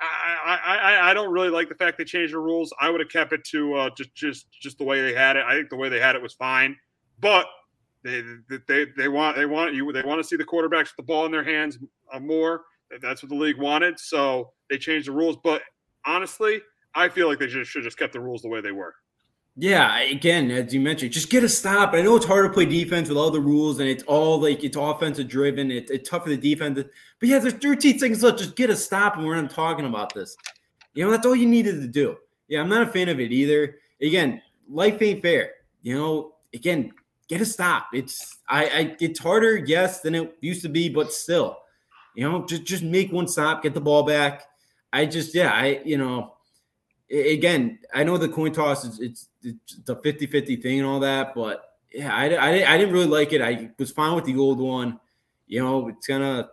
I, 0.00 0.58
I, 0.64 1.10
I 1.10 1.14
don't 1.14 1.32
really 1.32 1.48
like 1.48 1.68
the 1.68 1.74
fact 1.74 1.98
they 1.98 2.04
changed 2.04 2.34
the 2.34 2.38
rules. 2.38 2.72
I 2.80 2.90
would 2.90 3.00
have 3.00 3.08
kept 3.08 3.32
it 3.32 3.44
to 3.50 3.74
uh, 3.74 3.90
just 3.96 4.14
just 4.14 4.46
just 4.60 4.78
the 4.78 4.84
way 4.84 5.02
they 5.02 5.14
had 5.14 5.36
it. 5.36 5.44
I 5.46 5.54
think 5.54 5.70
the 5.70 5.76
way 5.76 5.88
they 5.88 6.00
had 6.00 6.16
it 6.16 6.22
was 6.22 6.34
fine, 6.34 6.76
but 7.20 7.46
they 8.02 8.22
they 8.68 8.86
they 8.96 9.08
want 9.08 9.36
they 9.36 9.46
want 9.46 9.74
you 9.74 9.90
they 9.92 10.02
want 10.02 10.20
to 10.20 10.24
see 10.24 10.36
the 10.36 10.44
quarterbacks 10.44 10.84
with 10.84 10.96
the 10.98 11.02
ball 11.02 11.26
in 11.26 11.32
their 11.32 11.44
hands 11.44 11.78
uh, 12.12 12.20
more. 12.20 12.62
That's 13.00 13.22
what 13.22 13.30
the 13.30 13.36
league 13.36 13.58
wanted, 13.58 13.98
so 13.98 14.52
they 14.70 14.78
changed 14.78 15.08
the 15.08 15.12
rules. 15.12 15.36
But 15.42 15.62
honestly, 16.06 16.60
I 16.94 17.08
feel 17.08 17.28
like 17.28 17.38
they 17.38 17.46
just 17.46 17.70
should 17.70 17.82
just 17.82 17.98
kept 17.98 18.12
the 18.12 18.20
rules 18.20 18.42
the 18.42 18.48
way 18.48 18.60
they 18.60 18.72
were. 18.72 18.94
Yeah, 19.56 20.00
again, 20.00 20.50
as 20.50 20.74
you 20.74 20.80
mentioned, 20.80 21.12
just 21.12 21.30
get 21.30 21.44
a 21.44 21.48
stop. 21.48 21.94
I 21.94 22.02
know 22.02 22.16
it's 22.16 22.26
hard 22.26 22.44
to 22.44 22.52
play 22.52 22.66
defense 22.66 23.08
with 23.08 23.16
all 23.16 23.30
the 23.30 23.40
rules, 23.40 23.78
and 23.78 23.88
it's 23.88 24.02
all 24.04 24.40
like 24.40 24.64
it's 24.64 24.76
offensive 24.76 25.28
driven. 25.28 25.70
It's, 25.70 25.92
it's 25.92 26.10
tough 26.10 26.24
for 26.24 26.30
the 26.30 26.36
defense, 26.36 26.82
but 27.20 27.28
yeah, 27.28 27.38
there's 27.38 27.54
13 27.54 28.00
seconds 28.00 28.22
left. 28.24 28.38
Just 28.38 28.56
get 28.56 28.68
a 28.68 28.74
stop, 28.74 29.16
and 29.16 29.24
we're 29.24 29.40
not 29.40 29.52
talking 29.52 29.86
about 29.86 30.12
this. 30.12 30.36
You 30.94 31.04
know, 31.04 31.12
that's 31.12 31.24
all 31.24 31.36
you 31.36 31.46
needed 31.46 31.80
to 31.82 31.86
do. 31.86 32.16
Yeah, 32.48 32.62
I'm 32.62 32.68
not 32.68 32.82
a 32.82 32.90
fan 32.90 33.08
of 33.08 33.20
it 33.20 33.30
either. 33.30 33.76
Again, 34.02 34.42
life 34.68 35.00
ain't 35.00 35.22
fair. 35.22 35.52
You 35.82 35.98
know, 35.98 36.34
again, 36.52 36.92
get 37.28 37.40
a 37.40 37.46
stop. 37.46 37.88
It's 37.92 38.38
I, 38.48 38.64
I 38.64 38.96
it's 38.98 39.20
harder, 39.20 39.56
yes, 39.56 40.00
than 40.00 40.16
it 40.16 40.36
used 40.40 40.62
to 40.62 40.68
be, 40.68 40.88
but 40.88 41.12
still, 41.12 41.58
you 42.16 42.28
know, 42.28 42.44
just 42.44 42.64
just 42.64 42.82
make 42.82 43.12
one 43.12 43.28
stop, 43.28 43.62
get 43.62 43.74
the 43.74 43.80
ball 43.80 44.02
back. 44.02 44.46
I 44.94 45.06
just 45.06 45.34
yeah, 45.34 45.52
I 45.52 45.80
you 45.84 45.98
know 45.98 46.34
again, 47.10 47.78
I 47.92 48.04
know 48.04 48.16
the 48.16 48.28
coin 48.28 48.52
toss 48.52 48.84
is 48.84 49.00
it's, 49.00 49.28
it's 49.42 49.76
the 49.84 49.96
50 49.96 50.26
50 50.26 50.56
thing 50.56 50.78
and 50.78 50.88
all 50.88 51.00
that, 51.00 51.34
but 51.34 51.74
yeah, 51.92 52.14
I, 52.14 52.34
I, 52.34 52.74
I 52.74 52.78
didn't 52.78 52.92
really 52.92 53.06
like 53.06 53.32
it. 53.32 53.40
I 53.40 53.70
was 53.78 53.92
fine 53.92 54.14
with 54.14 54.24
the 54.24 54.36
old 54.36 54.58
one. 54.58 54.98
You 55.46 55.62
know, 55.62 55.88
it's 55.88 56.06
kind 56.06 56.22
of, 56.22 56.48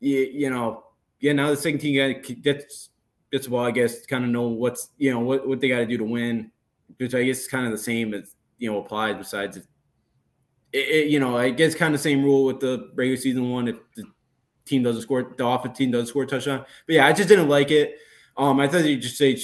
you, 0.00 0.18
you 0.18 0.50
know, 0.50 0.84
yeah, 1.20 1.32
now 1.32 1.50
the 1.50 1.56
second 1.56 1.80
team 1.80 2.22
gets 2.42 2.90
gets 3.30 3.46
ball, 3.46 3.64
I 3.66 3.70
guess, 3.70 4.06
kind 4.06 4.24
of 4.24 4.30
know 4.30 4.48
what's, 4.48 4.90
you 4.96 5.10
know, 5.10 5.20
what, 5.20 5.46
what 5.46 5.60
they 5.60 5.68
got 5.68 5.78
to 5.78 5.86
do 5.86 5.98
to 5.98 6.04
win, 6.04 6.50
which 6.96 7.14
I 7.14 7.24
guess 7.24 7.40
is 7.40 7.48
kind 7.48 7.66
of 7.66 7.72
the 7.72 7.78
same 7.78 8.14
as, 8.14 8.34
you 8.56 8.70
know, 8.70 8.78
applies 8.78 9.16
besides, 9.16 9.58
it, 9.58 9.66
it, 10.72 11.08
you 11.08 11.20
know, 11.20 11.36
I 11.36 11.50
guess 11.50 11.74
kind 11.74 11.94
of 11.94 12.00
same 12.00 12.22
rule 12.22 12.44
with 12.44 12.60
the 12.60 12.90
regular 12.94 13.20
season 13.20 13.50
one. 13.50 13.68
If 13.68 13.76
the 13.94 14.04
team 14.68 14.82
doesn't 14.82 15.02
score, 15.02 15.34
the 15.36 15.46
offense 15.46 15.76
team 15.78 15.90
doesn't 15.90 16.06
score 16.06 16.24
a 16.24 16.26
touchdown. 16.26 16.64
But 16.86 16.94
yeah, 16.94 17.06
I 17.06 17.12
just 17.12 17.28
didn't 17.28 17.48
like 17.48 17.70
it. 17.70 17.96
Um, 18.36 18.60
I 18.60 18.68
thought 18.68 18.84
you 18.84 18.96
just 18.96 19.18
say 19.18 19.38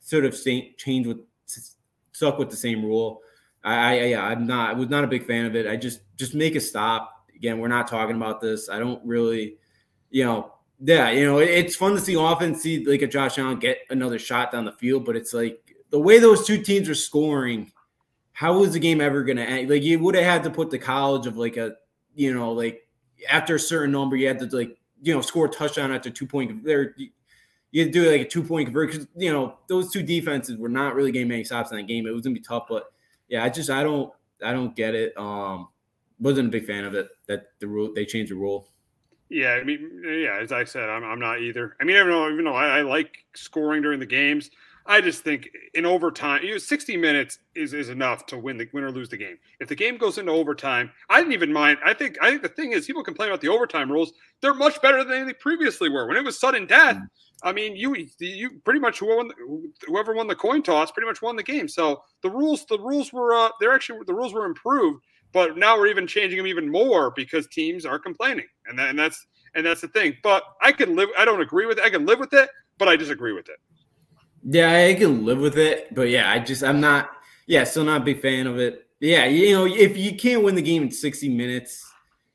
sort 0.00 0.24
of 0.24 0.34
change 0.76 1.06
with 1.06 1.18
stuck 2.12 2.38
with 2.38 2.50
the 2.50 2.56
same 2.56 2.84
rule. 2.84 3.20
I, 3.62 3.74
I 3.74 4.04
yeah, 4.04 4.24
I'm 4.24 4.46
not. 4.46 4.70
I 4.70 4.72
was 4.72 4.88
not 4.88 5.04
a 5.04 5.08
big 5.08 5.26
fan 5.26 5.46
of 5.46 5.54
it. 5.54 5.66
I 5.66 5.76
just 5.76 6.00
just 6.16 6.34
make 6.34 6.54
a 6.54 6.60
stop. 6.60 7.26
Again, 7.34 7.58
we're 7.58 7.68
not 7.68 7.86
talking 7.86 8.16
about 8.16 8.40
this. 8.40 8.68
I 8.68 8.78
don't 8.78 9.04
really, 9.06 9.58
you 10.10 10.24
know, 10.24 10.54
yeah, 10.80 11.10
you 11.10 11.24
know, 11.24 11.38
it, 11.38 11.50
it's 11.50 11.76
fun 11.76 11.94
to 11.94 12.00
see 12.00 12.14
offense 12.14 12.62
see 12.62 12.84
like 12.84 13.02
a 13.02 13.06
Josh 13.06 13.38
Allen 13.38 13.58
get 13.58 13.78
another 13.90 14.18
shot 14.18 14.52
down 14.52 14.64
the 14.64 14.72
field, 14.72 15.04
but 15.04 15.16
it's 15.16 15.32
like 15.32 15.76
the 15.90 15.98
way 15.98 16.18
those 16.18 16.46
two 16.46 16.62
teams 16.62 16.88
are 16.88 16.94
scoring. 16.94 17.70
How 18.32 18.58
was 18.58 18.72
the 18.72 18.78
game 18.78 19.00
ever 19.00 19.24
to 19.24 19.42
end? 19.42 19.68
Like 19.70 19.82
you 19.82 19.98
would 19.98 20.14
have 20.14 20.24
had 20.24 20.44
to 20.44 20.50
put 20.50 20.70
the 20.70 20.78
college 20.78 21.26
of 21.26 21.36
like 21.36 21.56
a, 21.56 21.74
you 22.14 22.32
know, 22.32 22.52
like 22.52 22.87
after 23.28 23.56
a 23.56 23.60
certain 23.60 23.92
number, 23.92 24.16
you 24.16 24.26
had 24.26 24.38
to 24.40 24.56
like 24.56 24.76
you 25.02 25.14
know 25.14 25.20
score 25.20 25.46
a 25.46 25.48
touchdown 25.48 25.92
after 25.92 26.10
two 26.10 26.26
point. 26.26 26.64
There, 26.64 26.94
you 27.70 27.90
do 27.90 28.10
like 28.10 28.22
a 28.22 28.24
two 28.28 28.42
point 28.42 28.66
conversion. 28.66 29.08
You 29.16 29.32
know, 29.32 29.58
those 29.68 29.92
two 29.92 30.02
defenses 30.02 30.56
were 30.56 30.68
not 30.68 30.94
really 30.94 31.12
getting 31.12 31.28
many 31.28 31.44
stops 31.44 31.70
in 31.70 31.76
that 31.76 31.86
game. 31.86 32.06
It 32.06 32.12
was 32.12 32.22
gonna 32.22 32.34
be 32.34 32.40
tough, 32.40 32.64
but 32.68 32.92
yeah, 33.28 33.44
I 33.44 33.48
just 33.48 33.70
I 33.70 33.82
don't 33.82 34.12
I 34.42 34.52
don't 34.52 34.74
get 34.74 34.94
it. 34.94 35.16
Um, 35.16 35.68
wasn't 36.20 36.48
a 36.48 36.50
big 36.50 36.66
fan 36.66 36.84
of 36.84 36.94
it 36.94 37.08
that 37.26 37.52
the 37.60 37.66
rule 37.66 37.92
they 37.94 38.04
changed 38.04 38.32
the 38.32 38.36
rule. 38.36 38.68
Yeah, 39.30 39.52
I 39.52 39.62
mean, 39.62 40.02
yeah, 40.04 40.38
as 40.40 40.52
I 40.52 40.64
said, 40.64 40.88
I'm, 40.88 41.04
I'm 41.04 41.20
not 41.20 41.42
either. 41.42 41.76
I 41.80 41.84
mean, 41.84 41.96
even 41.96 42.08
though, 42.08 42.30
even 42.30 42.46
though 42.46 42.54
I, 42.54 42.78
I 42.78 42.82
like 42.82 43.26
scoring 43.34 43.82
during 43.82 44.00
the 44.00 44.06
games, 44.06 44.50
I 44.90 45.02
just 45.02 45.22
think 45.22 45.50
in 45.74 45.84
overtime, 45.84 46.42
you 46.42 46.52
know, 46.52 46.58
60 46.58 46.96
minutes 46.96 47.38
is, 47.54 47.74
is 47.74 47.90
enough 47.90 48.24
to 48.26 48.38
win 48.38 48.56
the 48.56 48.66
win 48.72 48.84
or 48.84 48.90
lose 48.90 49.10
the 49.10 49.18
game. 49.18 49.36
If 49.60 49.68
the 49.68 49.74
game 49.74 49.98
goes 49.98 50.16
into 50.16 50.32
overtime, 50.32 50.90
I 51.10 51.18
didn't 51.18 51.34
even 51.34 51.52
mind. 51.52 51.78
I 51.84 51.92
think 51.92 52.16
I 52.22 52.30
think 52.30 52.42
the 52.42 52.48
thing 52.48 52.72
is 52.72 52.86
people 52.86 53.04
complain 53.04 53.28
about 53.28 53.42
the 53.42 53.48
overtime 53.48 53.92
rules. 53.92 54.12
They're 54.40 54.54
much 54.54 54.80
better 54.80 55.04
than 55.04 55.26
they 55.26 55.34
previously 55.34 55.90
were. 55.90 56.06
When 56.08 56.16
it 56.16 56.24
was 56.24 56.40
sudden 56.40 56.66
death, 56.66 56.96
mm. 56.96 57.06
I 57.42 57.52
mean, 57.52 57.76
you 57.76 57.94
you 58.18 58.50
pretty 58.64 58.80
much 58.80 59.02
won, 59.02 59.30
whoever 59.86 60.14
won 60.14 60.26
the 60.26 60.34
coin 60.34 60.62
toss 60.62 60.90
pretty 60.90 61.06
much 61.06 61.20
won 61.20 61.36
the 61.36 61.42
game. 61.42 61.68
So 61.68 62.02
the 62.22 62.30
rules 62.30 62.64
the 62.66 62.78
rules 62.78 63.12
were 63.12 63.34
uh, 63.34 63.50
they're 63.60 63.74
actually 63.74 64.00
the 64.06 64.14
rules 64.14 64.32
were 64.32 64.46
improved, 64.46 65.02
but 65.32 65.58
now 65.58 65.76
we're 65.76 65.88
even 65.88 66.06
changing 66.06 66.38
them 66.38 66.46
even 66.46 66.70
more 66.70 67.12
because 67.14 67.46
teams 67.48 67.84
are 67.84 67.98
complaining, 67.98 68.46
and 68.66 68.78
that, 68.78 68.88
and 68.88 68.98
that's 68.98 69.26
and 69.54 69.66
that's 69.66 69.82
the 69.82 69.88
thing. 69.88 70.16
But 70.22 70.44
I 70.62 70.72
can 70.72 70.96
live. 70.96 71.10
I 71.18 71.26
don't 71.26 71.42
agree 71.42 71.66
with 71.66 71.78
it. 71.78 71.84
I 71.84 71.90
can 71.90 72.06
live 72.06 72.20
with 72.20 72.32
it, 72.32 72.48
but 72.78 72.88
I 72.88 72.96
disagree 72.96 73.34
with 73.34 73.50
it. 73.50 73.56
Yeah, 74.50 74.72
I 74.72 74.94
can 74.94 75.26
live 75.26 75.38
with 75.38 75.58
it, 75.58 75.94
but 75.94 76.08
yeah, 76.08 76.30
I 76.30 76.38
just 76.38 76.62
I'm 76.62 76.80
not. 76.80 77.10
Yeah, 77.46 77.64
still 77.64 77.84
not 77.84 78.00
a 78.00 78.04
big 78.04 78.22
fan 78.22 78.46
of 78.46 78.58
it. 78.58 78.86
Yeah, 78.98 79.26
you 79.26 79.52
know, 79.52 79.66
if 79.66 79.96
you 79.96 80.16
can't 80.16 80.42
win 80.42 80.54
the 80.54 80.62
game 80.62 80.82
in 80.82 80.90
60 80.90 81.28
minutes, 81.28 81.86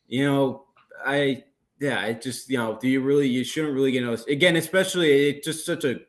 you 0.08 0.24
know, 0.24 0.66
I 1.04 1.44
yeah, 1.80 2.06
it 2.06 2.22
just 2.22 2.50
you 2.50 2.58
know, 2.58 2.78
do 2.80 2.88
you 2.88 3.02
really 3.02 3.28
you 3.28 3.44
shouldn't 3.44 3.74
really 3.74 3.92
get 3.92 4.04
noticed 4.04 4.30
again, 4.30 4.56
especially 4.58 5.30
it's 5.30 5.46
just 5.46 5.66
such 5.66 5.86
a 5.86 6.02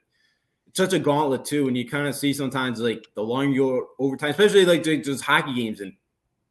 such 0.74 0.92
a 0.92 0.98
gauntlet 0.98 1.46
too. 1.46 1.68
And 1.68 1.76
you 1.76 1.88
kind 1.88 2.06
of 2.06 2.14
see 2.14 2.34
sometimes 2.34 2.80
like 2.80 3.06
the 3.14 3.22
long 3.22 3.52
you 3.52 3.88
overtime, 3.98 4.30
especially 4.30 4.66
like 4.66 4.82
just 4.82 5.24
hockey 5.24 5.54
games 5.54 5.80
and 5.80 5.94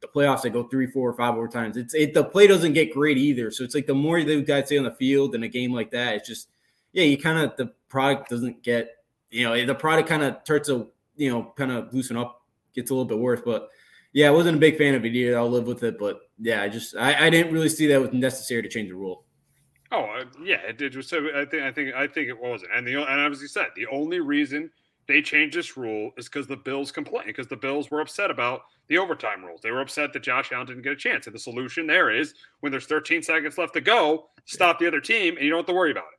the 0.00 0.08
playoffs, 0.08 0.42
they 0.42 0.50
go 0.50 0.64
three, 0.64 0.88
four, 0.88 1.10
or 1.10 1.14
five 1.14 1.34
overtimes. 1.34 1.76
It's 1.76 1.94
it 1.94 2.12
the 2.12 2.24
play 2.24 2.48
doesn't 2.48 2.72
get 2.72 2.92
great 2.92 3.18
either. 3.18 3.52
So 3.52 3.62
it's 3.62 3.76
like 3.76 3.86
the 3.86 3.94
more 3.94 4.22
the 4.24 4.42
guys 4.42 4.66
stay 4.66 4.78
on 4.78 4.84
the 4.84 4.94
field 4.94 5.36
in 5.36 5.44
a 5.44 5.48
game 5.48 5.72
like 5.72 5.92
that, 5.92 6.16
it's 6.16 6.28
just 6.28 6.48
yeah, 6.92 7.04
you 7.04 7.16
kind 7.18 7.38
of 7.38 7.56
the 7.56 7.72
product 7.88 8.30
doesn't 8.30 8.64
get 8.64 8.90
you 9.34 9.44
know 9.44 9.66
the 9.66 9.74
product 9.74 10.08
kind 10.08 10.22
of 10.22 10.36
starts 10.44 10.68
to 10.68 10.88
you 11.16 11.30
know 11.30 11.52
kind 11.56 11.72
of 11.72 11.92
loosen 11.92 12.16
up, 12.16 12.42
gets 12.74 12.90
a 12.90 12.94
little 12.94 13.04
bit 13.04 13.18
worse, 13.18 13.40
but 13.44 13.68
yeah, 14.12 14.28
I 14.28 14.30
wasn't 14.30 14.56
a 14.56 14.60
big 14.60 14.78
fan 14.78 14.94
of 14.94 15.04
it 15.04 15.14
either. 15.14 15.36
I'll 15.36 15.50
live 15.50 15.66
with 15.66 15.82
it, 15.82 15.98
but 15.98 16.20
yeah, 16.38 16.62
I 16.62 16.68
just 16.68 16.96
I, 16.96 17.26
I 17.26 17.30
didn't 17.30 17.52
really 17.52 17.68
see 17.68 17.86
that 17.88 18.00
was 18.00 18.12
necessary 18.12 18.62
to 18.62 18.68
change 18.68 18.90
the 18.90 18.94
rule. 18.94 19.24
Oh 19.90 20.04
uh, 20.04 20.24
yeah, 20.42 20.60
it, 20.66 20.94
was. 20.94 21.08
So 21.08 21.28
I 21.34 21.44
think 21.44 21.62
I 21.64 21.72
think 21.72 21.94
I 21.94 22.06
think 22.06 22.28
it 22.28 22.38
wasn't. 22.38 22.70
And 22.72 22.86
the 22.86 23.02
and 23.02 23.32
as 23.32 23.42
you 23.42 23.48
said, 23.48 23.66
the 23.74 23.86
only 23.88 24.20
reason 24.20 24.70
they 25.06 25.20
changed 25.20 25.56
this 25.56 25.76
rule 25.76 26.12
is 26.16 26.26
because 26.26 26.46
the 26.46 26.56
Bills 26.56 26.90
complained 26.92 27.26
because 27.26 27.48
the 27.48 27.56
Bills 27.56 27.90
were 27.90 28.00
upset 28.00 28.30
about 28.30 28.62
the 28.88 28.98
overtime 28.98 29.44
rules. 29.44 29.60
They 29.60 29.70
were 29.70 29.80
upset 29.80 30.12
that 30.12 30.22
Josh 30.22 30.52
Allen 30.52 30.66
didn't 30.66 30.82
get 30.82 30.92
a 30.92 30.96
chance. 30.96 31.26
And 31.26 31.34
the 31.34 31.40
solution 31.40 31.86
there 31.86 32.10
is 32.10 32.34
when 32.60 32.70
there's 32.72 32.86
13 32.86 33.22
seconds 33.22 33.58
left 33.58 33.74
to 33.74 33.80
go, 33.80 34.28
stop 34.46 34.78
the 34.78 34.86
other 34.86 35.00
team, 35.00 35.36
and 35.36 35.44
you 35.44 35.50
don't 35.50 35.58
have 35.58 35.66
to 35.66 35.74
worry 35.74 35.90
about 35.90 36.04
it. 36.12 36.18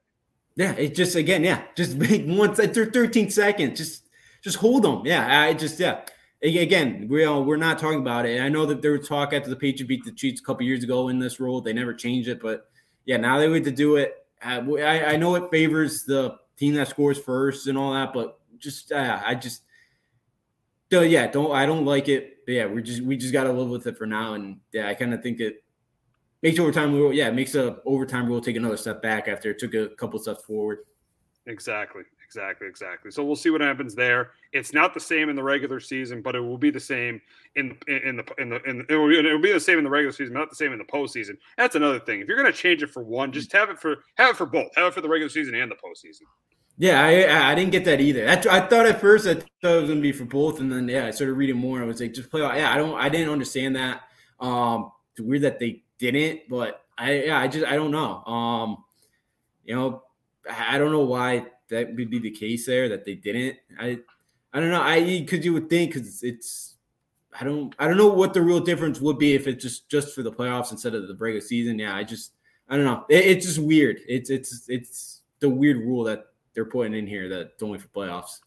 Yeah, 0.56 0.72
it 0.74 0.96
just 0.96 1.16
again, 1.16 1.44
yeah, 1.44 1.64
just 1.76 1.96
make 1.98 2.24
once 2.26 2.60
13 2.60 3.30
seconds, 3.30 3.78
just 3.78 4.04
just 4.44 4.58
hold 4.58 4.84
them. 4.84 5.02
Yeah, 5.06 5.42
I 5.42 5.54
just 5.54 5.80
yeah 5.80 6.02
again, 6.42 7.08
we 7.10 7.24
are, 7.24 7.42
we're 7.42 7.58
not 7.58 7.80
talking 7.80 8.00
about 8.00 8.26
it. 8.26 8.42
I 8.42 8.50
know 8.50 8.66
that 8.66 8.82
there 8.82 8.92
was 8.92 9.08
talk 9.08 9.34
after 9.34 9.50
the 9.50 9.56
Patriots 9.56 9.88
beat 9.88 10.06
the 10.06 10.12
Chiefs 10.12 10.42
a 10.42 10.44
couple 10.44 10.66
years 10.66 10.84
ago 10.84 11.10
in 11.10 11.20
this 11.20 11.40
rule. 11.40 11.62
They 11.62 11.74
never 11.74 11.94
changed 11.94 12.30
it, 12.30 12.42
but 12.42 12.68
yeah, 13.06 13.18
now 13.18 13.40
they 13.40 13.50
wait 13.50 13.64
to 13.66 13.72
do 13.72 13.96
it. 13.96 14.16
I, 14.44 14.60
I 14.60 15.18
know 15.18 15.36
it 15.36 15.50
favors 15.50 16.04
the 16.04 16.38
team 16.58 16.76
that 16.76 16.88
scores 16.88 17.18
first 17.18 17.68
and 17.68 17.78
all 17.78 17.94
that, 17.94 18.14
but 18.14 18.40
just 18.60 18.92
uh, 18.92 19.20
I 19.26 19.36
just 19.36 19.64
yeah, 20.92 21.28
don't 21.28 21.52
I 21.52 21.66
don't 21.66 21.86
like 21.86 22.08
it. 22.10 22.46
But 22.46 22.54
yeah, 22.54 22.68
we 22.68 22.82
just 22.82 23.02
we 23.02 23.18
just 23.18 23.34
got 23.34 23.46
to 23.46 23.52
live 23.52 23.70
with 23.70 23.88
it 23.88 23.98
for 23.98 24.06
now, 24.06 24.34
and 24.36 24.58
yeah, 24.72 24.88
I 24.88 24.94
kind 24.94 25.14
of 25.14 25.24
think 25.24 25.40
it 25.40 25.64
makes 26.46 26.60
overtime 26.60 26.94
rule. 26.94 27.12
Yeah, 27.12 27.32
makes 27.32 27.56
a 27.56 27.78
overtime 27.86 28.28
rule 28.28 28.40
take 28.40 28.56
another 28.56 28.78
step 28.78 29.02
back 29.02 29.28
after 29.28 29.50
it 29.50 29.60
took 29.60 29.74
a 29.74 29.90
couple 29.90 30.20
steps 30.20 30.44
forward. 30.44 30.80
Exactly. 31.48 32.04
Exactly, 32.24 32.68
exactly. 32.68 33.12
So 33.12 33.24
we'll 33.24 33.36
see 33.36 33.50
what 33.50 33.62
happens 33.62 33.96
there. 33.96 34.32
It's 34.52 34.74
not 34.74 34.94
the 34.94 35.00
same 35.00 35.30
in 35.30 35.36
the 35.36 35.44
regular 35.44 35.80
season, 35.80 36.22
but 36.22 36.36
it 36.36 36.40
will 36.42 36.58
be 36.58 36.70
the 36.70 36.80
same 36.80 37.22
in 37.56 37.78
in 37.88 38.18
the 38.18 38.26
in 38.40 38.50
the 38.50 38.62
in 38.64 38.80
the, 38.80 38.86
it, 38.90 38.96
will 38.96 39.08
be, 39.08 39.20
it 39.20 39.32
will 39.32 39.40
be 39.40 39.54
the 39.54 39.60
same 39.60 39.78
in 39.78 39.84
the 39.84 39.90
regular 39.90 40.12
season, 40.12 40.34
not 40.34 40.50
the 40.50 40.56
same 40.56 40.74
in 40.74 40.80
the 40.80 40.86
postseason. 40.86 41.38
That's 41.56 41.76
another 41.76 42.00
thing. 42.00 42.20
If 42.20 42.28
you're 42.28 42.38
going 42.38 42.52
to 42.52 42.58
change 42.58 42.84
it 42.84 42.90
for 42.90 43.04
one, 43.04 43.32
just 43.32 43.52
have 43.54 43.70
it 43.70 43.80
for 43.80 43.98
have 44.18 44.32
it 44.32 44.38
for 44.38 44.46
both. 44.46 44.76
Have 44.76 44.88
it 44.88 44.94
for 44.96 45.02
the 45.02 45.08
regular 45.08 45.30
season 45.30 45.56
and 45.56 45.72
the 45.72 45.76
postseason. 45.76 46.24
Yeah, 46.78 47.02
I 47.02 47.52
I 47.52 47.56
didn't 47.56 47.72
get 47.72 47.86
that 47.86 48.02
either. 48.02 48.28
I, 48.28 48.34
I 48.34 48.68
thought 48.68 48.88
at 48.88 49.00
first 49.00 49.28
I 49.28 49.36
thought 49.36 49.46
it 49.78 49.82
was 49.82 49.90
going 49.90 50.00
to 50.00 50.02
be 50.02 50.12
for 50.12 50.26
both, 50.26 50.60
and 50.60 50.72
then 50.72 50.90
yeah, 50.90 51.06
I 51.06 51.12
started 51.12 51.36
reading 51.36 51.58
more. 51.58 51.82
I 51.82 51.86
was 51.86 52.02
like, 52.02 52.14
just 52.14 52.32
play. 52.32 52.42
Yeah, 52.42 52.74
I 52.74 52.78
don't. 52.78 52.96
I 53.00 53.08
didn't 53.08 53.32
understand 53.32 53.76
that. 53.76 54.02
Um, 54.40 54.92
it's 55.12 55.22
weird 55.22 55.44
that 55.44 55.60
they 55.60 55.85
didn't, 55.98 56.42
but 56.50 56.84
I 56.98 57.14
yeah, 57.14 57.40
I 57.40 57.48
just 57.48 57.66
I 57.66 57.76
don't 57.76 57.92
know. 57.92 58.24
Um, 58.24 58.84
you 59.64 59.76
know, 59.76 60.04
I 60.50 60.78
don't 60.78 60.92
know 60.92 61.06
why 61.06 61.48
that 61.70 61.96
would 61.96 62.10
be 62.10 62.20
the 62.20 62.32
case 62.32 62.66
there 62.66 62.90
that 62.90 63.06
they 63.06 63.16
didn't. 63.16 63.58
I 63.80 64.00
I 64.54 64.60
don't 64.60 64.72
know. 64.72 64.82
I 64.82 65.20
because 65.20 65.44
you 65.44 65.54
would 65.54 65.70
think 65.70 65.94
because 65.94 66.24
it's 66.24 66.76
I 67.40 67.44
don't 67.44 67.76
I 67.80 67.88
don't 67.88 67.98
know 67.98 68.08
what 68.08 68.34
the 68.34 68.42
real 68.42 68.60
difference 68.60 69.02
would 69.02 69.18
be 69.18 69.34
if 69.34 69.48
it's 69.48 69.64
just 69.64 69.90
just 69.90 70.16
for 70.16 70.24
the 70.24 70.32
playoffs 70.32 70.72
instead 70.72 70.96
of 70.96 71.08
the 71.08 71.14
break 71.14 71.36
of 71.36 71.44
season. 71.44 71.80
Yeah, 71.80 71.96
I 71.96 72.04
just 72.04 72.34
I 72.70 72.76
don't 72.76 72.86
know. 72.86 73.06
It, 73.10 73.26
it's 73.26 73.46
just 73.46 73.60
weird. 73.60 74.00
It's 74.08 74.30
it's 74.30 74.70
it's 74.70 75.22
the 75.40 75.50
weird 75.50 75.78
rule 75.78 76.04
that 76.06 76.28
they're 76.54 76.66
putting 76.66 76.94
in 76.94 77.08
here 77.08 77.28
that's 77.28 77.62
only 77.62 77.80
for 77.80 77.88
playoffs. 77.90 78.40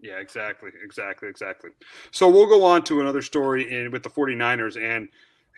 Yeah, 0.00 0.18
exactly, 0.18 0.70
exactly, 0.82 1.28
exactly. 1.28 1.70
So 2.12 2.28
we'll 2.28 2.46
go 2.46 2.64
on 2.64 2.84
to 2.84 3.00
another 3.00 3.22
story 3.22 3.76
in 3.76 3.90
with 3.90 4.04
the 4.04 4.10
49ers 4.10 4.80
and 4.80 5.08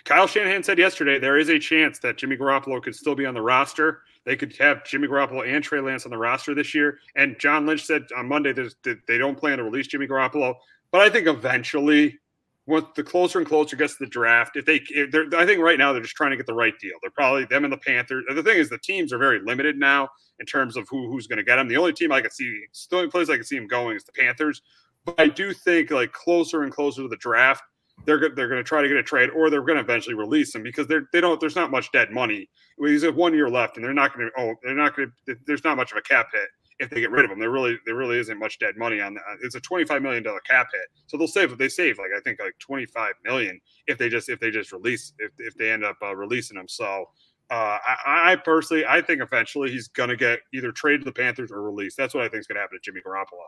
Kyle 0.04 0.26
Shanahan 0.26 0.62
said 0.62 0.78
yesterday 0.78 1.18
there 1.18 1.38
is 1.38 1.48
a 1.48 1.58
chance 1.58 1.98
that 2.00 2.16
Jimmy 2.16 2.36
Garoppolo 2.36 2.82
could 2.82 2.94
still 2.94 3.14
be 3.14 3.26
on 3.26 3.34
the 3.34 3.42
roster. 3.42 4.02
They 4.24 4.36
could 4.36 4.56
have 4.58 4.84
Jimmy 4.84 5.08
Garoppolo 5.08 5.46
and 5.46 5.62
Trey 5.64 5.80
Lance 5.80 6.04
on 6.04 6.10
the 6.10 6.18
roster 6.18 6.54
this 6.54 6.74
year. 6.74 6.98
And 7.16 7.38
John 7.38 7.66
Lynch 7.66 7.84
said 7.84 8.06
on 8.16 8.28
Monday 8.28 8.52
that 8.52 9.00
they 9.06 9.18
don't 9.18 9.38
plan 9.38 9.58
to 9.58 9.64
release 9.64 9.86
Jimmy 9.86 10.06
Garoppolo. 10.06 10.54
But 10.90 11.00
I 11.00 11.10
think 11.10 11.26
eventually 11.26 12.18
what 12.66 12.94
the 12.94 13.02
closer 13.02 13.38
and 13.38 13.46
closer 13.46 13.76
gets 13.76 13.96
to 13.96 14.04
the 14.04 14.10
draft, 14.10 14.56
if 14.56 14.64
they, 14.64 14.80
if 14.90 15.34
I 15.34 15.44
think 15.46 15.60
right 15.60 15.78
now 15.78 15.92
they're 15.92 16.02
just 16.02 16.14
trying 16.14 16.30
to 16.30 16.36
get 16.36 16.46
the 16.46 16.54
right 16.54 16.78
deal. 16.78 16.94
They're 17.02 17.10
probably 17.10 17.44
them 17.44 17.64
and 17.64 17.72
the 17.72 17.78
Panthers. 17.78 18.24
The 18.32 18.42
thing 18.42 18.58
is, 18.58 18.68
the 18.68 18.78
teams 18.78 19.12
are 19.12 19.18
very 19.18 19.40
limited 19.40 19.76
now 19.76 20.08
in 20.38 20.46
terms 20.46 20.76
of 20.76 20.86
who 20.88 21.10
who's 21.10 21.26
going 21.26 21.38
to 21.38 21.42
get 21.42 21.56
them. 21.56 21.68
The 21.68 21.76
only 21.76 21.92
team 21.92 22.12
I 22.12 22.20
could 22.20 22.32
see, 22.32 22.64
the 22.90 22.96
only 22.96 23.10
place 23.10 23.28
I 23.28 23.36
can 23.36 23.44
see 23.44 23.56
him 23.56 23.66
going 23.66 23.96
is 23.96 24.04
the 24.04 24.12
Panthers. 24.12 24.62
But 25.04 25.16
I 25.18 25.28
do 25.28 25.52
think 25.52 25.90
like 25.90 26.12
closer 26.12 26.62
and 26.62 26.72
closer 26.72 27.02
to 27.02 27.08
the 27.08 27.16
draft, 27.16 27.62
they're 28.04 28.18
they're 28.34 28.48
going 28.48 28.62
to 28.62 28.64
try 28.64 28.82
to 28.82 28.88
get 28.88 28.96
a 28.96 29.02
trade, 29.02 29.30
or 29.30 29.50
they're 29.50 29.62
going 29.62 29.76
to 29.76 29.82
eventually 29.82 30.14
release 30.14 30.54
him 30.54 30.62
because 30.62 30.86
they're 30.86 31.08
they 31.12 31.20
don't. 31.20 31.40
There's 31.40 31.56
not 31.56 31.70
much 31.70 31.92
dead 31.92 32.10
money. 32.10 32.48
He's 32.78 33.04
at 33.04 33.14
one 33.14 33.34
year 33.34 33.48
left, 33.48 33.76
and 33.76 33.84
they're 33.84 33.94
not 33.94 34.14
going 34.14 34.28
to. 34.28 34.40
Oh, 34.40 34.54
they're 34.62 34.74
not 34.74 34.96
going 34.96 35.12
to. 35.26 35.36
There's 35.46 35.64
not 35.64 35.76
much 35.76 35.92
of 35.92 35.98
a 35.98 36.02
cap 36.02 36.28
hit 36.32 36.48
if 36.78 36.88
they 36.88 37.00
get 37.00 37.10
rid 37.10 37.24
of 37.24 37.30
him. 37.30 37.38
There 37.38 37.50
really 37.50 37.78
there 37.84 37.94
really 37.94 38.18
isn't 38.18 38.38
much 38.38 38.58
dead 38.58 38.76
money 38.76 39.00
on 39.00 39.14
that. 39.14 39.22
It's 39.42 39.54
a 39.54 39.60
25 39.60 40.02
million 40.02 40.22
dollar 40.22 40.40
cap 40.40 40.68
hit, 40.72 40.86
so 41.06 41.16
they'll 41.16 41.28
save. 41.28 41.56
They 41.58 41.68
save 41.68 41.98
like 41.98 42.10
I 42.16 42.20
think 42.20 42.40
like 42.40 42.58
25 42.58 43.14
million 43.24 43.60
if 43.86 43.98
they 43.98 44.08
just 44.08 44.28
if 44.28 44.40
they 44.40 44.50
just 44.50 44.72
release 44.72 45.12
if 45.18 45.32
if 45.38 45.54
they 45.56 45.70
end 45.70 45.84
up 45.84 45.96
uh, 46.02 46.14
releasing 46.14 46.58
him. 46.58 46.68
So. 46.68 47.06
Uh, 47.52 47.78
I, 48.06 48.30
I, 48.30 48.36
personally, 48.36 48.86
I 48.86 49.02
think 49.02 49.20
eventually 49.20 49.72
he's 49.72 49.88
going 49.88 50.08
to 50.08 50.14
get 50.14 50.38
either 50.54 50.70
traded 50.70 51.00
to 51.00 51.04
the 51.06 51.12
Panthers 51.12 51.50
or 51.50 51.64
released. 51.64 51.96
That's 51.96 52.14
what 52.14 52.22
I 52.22 52.28
think 52.28 52.42
is 52.42 52.46
going 52.46 52.54
to 52.54 52.60
happen 52.60 52.78
to 52.78 52.80
Jimmy 52.80 53.00
Garoppolo. 53.04 53.42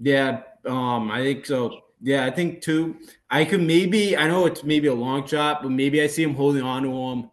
Yeah, 0.00 0.40
um, 0.64 1.10
I 1.10 1.20
think 1.20 1.44
so. 1.44 1.80
Yeah, 2.02 2.24
I 2.24 2.30
think 2.30 2.62
too. 2.62 2.96
I 3.30 3.44
could 3.44 3.60
maybe. 3.60 4.16
I 4.16 4.26
know 4.26 4.46
it's 4.46 4.64
maybe 4.64 4.88
a 4.88 4.94
long 4.94 5.26
shot, 5.26 5.62
but 5.62 5.70
maybe 5.70 6.02
I 6.02 6.06
see 6.06 6.22
him 6.22 6.34
holding 6.34 6.62
on 6.62 6.82
to 6.82 6.90
him 6.90 7.30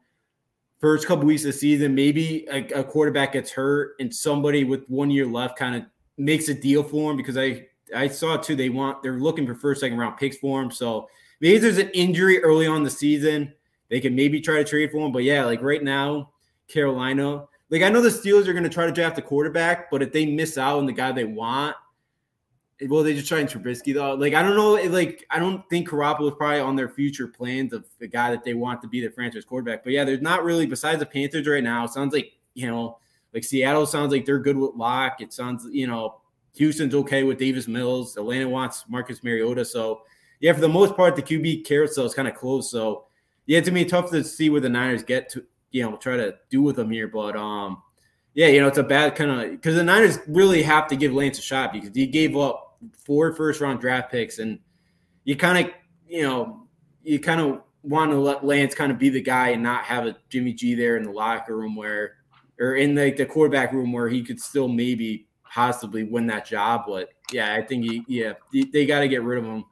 first 0.79 1.07
couple 1.07 1.25
weeks 1.25 1.43
of 1.43 1.47
the 1.47 1.53
season. 1.53 1.95
Maybe 1.95 2.45
a, 2.51 2.79
a 2.79 2.83
quarterback 2.83 3.33
gets 3.33 3.51
hurt 3.51 3.95
and 3.99 4.13
somebody 4.13 4.63
with 4.63 4.87
one 4.89 5.09
year 5.09 5.25
left 5.25 5.57
kind 5.57 5.75
of 5.75 5.83
makes 6.17 6.49
a 6.49 6.53
deal 6.53 6.83
for 6.83 7.11
him 7.11 7.17
because 7.17 7.37
I 7.37 7.67
I 7.95 8.07
saw 8.07 8.37
too. 8.37 8.55
They 8.55 8.69
want 8.69 9.01
they're 9.01 9.19
looking 9.19 9.47
for 9.47 9.55
first 9.55 9.81
second 9.81 9.97
round 9.97 10.17
picks 10.17 10.37
for 10.37 10.61
him. 10.61 10.71
So 10.71 11.09
maybe 11.39 11.57
there's 11.57 11.77
an 11.77 11.89
injury 11.93 12.43
early 12.43 12.67
on 12.67 12.83
the 12.83 12.89
season. 12.89 13.53
They 13.89 13.99
can 13.99 14.15
maybe 14.15 14.41
try 14.41 14.57
to 14.57 14.63
trade 14.63 14.91
for 14.91 15.05
him. 15.05 15.11
But 15.11 15.23
yeah, 15.23 15.45
like 15.45 15.61
right 15.61 15.83
now, 15.83 16.31
Carolina. 16.67 17.45
Like 17.69 17.81
I 17.81 17.89
know 17.89 18.01
the 18.01 18.09
Steelers 18.09 18.47
are 18.47 18.53
going 18.53 18.63
to 18.63 18.69
try 18.69 18.85
to 18.85 18.93
draft 18.93 19.17
a 19.17 19.21
quarterback, 19.21 19.91
but 19.91 20.01
if 20.01 20.13
they 20.13 20.25
miss 20.25 20.57
out 20.57 20.77
on 20.77 20.85
the 20.85 20.93
guy 20.93 21.11
they 21.11 21.25
want, 21.25 21.75
well, 22.85 23.01
they 23.01 23.15
just 23.15 23.27
trying 23.27 23.47
Trubisky 23.47 23.93
though. 23.93 24.13
Like 24.13 24.33
I 24.33 24.43
don't 24.43 24.55
know. 24.55 24.73
Like 24.89 25.25
I 25.31 25.39
don't 25.39 25.67
think 25.69 25.89
Garoppolo 25.89 26.29
is 26.29 26.35
probably 26.37 26.59
on 26.59 26.75
their 26.75 26.89
future 26.89 27.27
plans 27.27 27.73
of 27.73 27.85
the 27.99 28.07
guy 28.07 28.29
that 28.29 28.43
they 28.43 28.53
want 28.53 28.81
to 28.83 28.87
be 28.87 29.01
their 29.01 29.11
franchise 29.11 29.45
quarterback. 29.45 29.83
But 29.83 29.93
yeah, 29.93 30.03
there's 30.03 30.21
not 30.21 30.43
really 30.43 30.67
besides 30.67 30.99
the 30.99 31.05
Panthers 31.05 31.47
right 31.47 31.63
now. 31.63 31.87
sounds 31.87 32.13
like 32.13 32.33
you 32.53 32.67
know, 32.67 32.99
like 33.33 33.43
Seattle 33.43 33.87
sounds 33.87 34.11
like 34.11 34.25
they're 34.25 34.39
good 34.39 34.57
with 34.57 34.75
Lock. 34.75 35.21
It 35.21 35.33
sounds 35.33 35.67
you 35.71 35.87
know, 35.87 36.21
Houston's 36.55 36.93
okay 36.93 37.23
with 37.23 37.39
Davis 37.39 37.67
Mills. 37.67 38.15
Atlanta 38.15 38.47
wants 38.47 38.85
Marcus 38.87 39.23
Mariota. 39.23 39.65
So 39.65 40.03
yeah, 40.39 40.53
for 40.53 40.61
the 40.61 40.69
most 40.69 40.95
part, 40.95 41.15
the 41.15 41.23
QB 41.23 41.65
carousel 41.65 42.05
is 42.05 42.13
kind 42.13 42.27
of 42.27 42.35
closed. 42.35 42.69
So 42.69 43.05
yeah, 43.47 43.61
to 43.61 43.71
me, 43.71 43.85
tough 43.85 44.11
to 44.11 44.23
see 44.23 44.51
where 44.51 44.61
the 44.61 44.69
Niners 44.69 45.03
get 45.03 45.29
to. 45.29 45.43
You 45.71 45.83
know, 45.83 45.97
try 45.97 46.15
to 46.15 46.35
do 46.49 46.61
with 46.61 46.75
them 46.75 46.91
here, 46.91 47.07
but 47.07 47.35
um. 47.35 47.81
Yeah, 48.33 48.49
you 48.49 48.61
know, 48.61 48.67
it's 48.67 48.77
a 48.77 48.83
bad 48.83 49.15
kind 49.15 49.31
of 49.31 49.49
because 49.49 49.73
the 49.73 49.83
Niners 49.83 50.19
really 50.27 50.61
have 50.61 50.87
to 50.89 50.95
give 50.95 51.11
Lance 51.11 51.39
a 51.39 51.41
shot 51.41 51.73
because 51.73 51.89
he 51.95 52.05
gave 52.05 52.37
up 52.37 52.66
four 53.05 53.33
first 53.33 53.61
round 53.61 53.79
draft 53.79 54.11
picks, 54.11 54.39
and 54.39 54.59
you 55.23 55.35
kind 55.35 55.65
of, 55.65 55.73
you 56.07 56.23
know, 56.23 56.67
you 57.03 57.19
kind 57.19 57.41
of 57.41 57.61
want 57.83 58.11
to 58.11 58.17
let 58.17 58.45
Lance 58.45 58.75
kind 58.75 58.91
of 58.91 58.99
be 58.99 59.09
the 59.09 59.21
guy 59.21 59.49
and 59.49 59.63
not 59.63 59.83
have 59.83 60.05
a 60.05 60.17
Jimmy 60.29 60.53
G 60.53 60.75
there 60.75 60.97
in 60.97 61.03
the 61.03 61.11
locker 61.11 61.55
room 61.55 61.75
where, 61.75 62.15
or 62.59 62.75
in 62.75 62.95
the, 62.95 63.11
the 63.11 63.25
quarterback 63.25 63.71
room 63.71 63.91
where 63.91 64.09
he 64.09 64.23
could 64.23 64.39
still 64.39 64.67
maybe 64.67 65.27
possibly 65.49 66.03
win 66.03 66.27
that 66.27 66.45
job. 66.45 66.83
But 66.87 67.09
yeah, 67.31 67.53
I 67.53 67.61
think 67.61 67.85
he, 67.85 68.03
yeah, 68.07 68.33
they 68.51 68.85
got 68.85 69.01
to 69.01 69.07
get 69.07 69.23
rid 69.23 69.39
of 69.39 69.45
him 69.45 69.65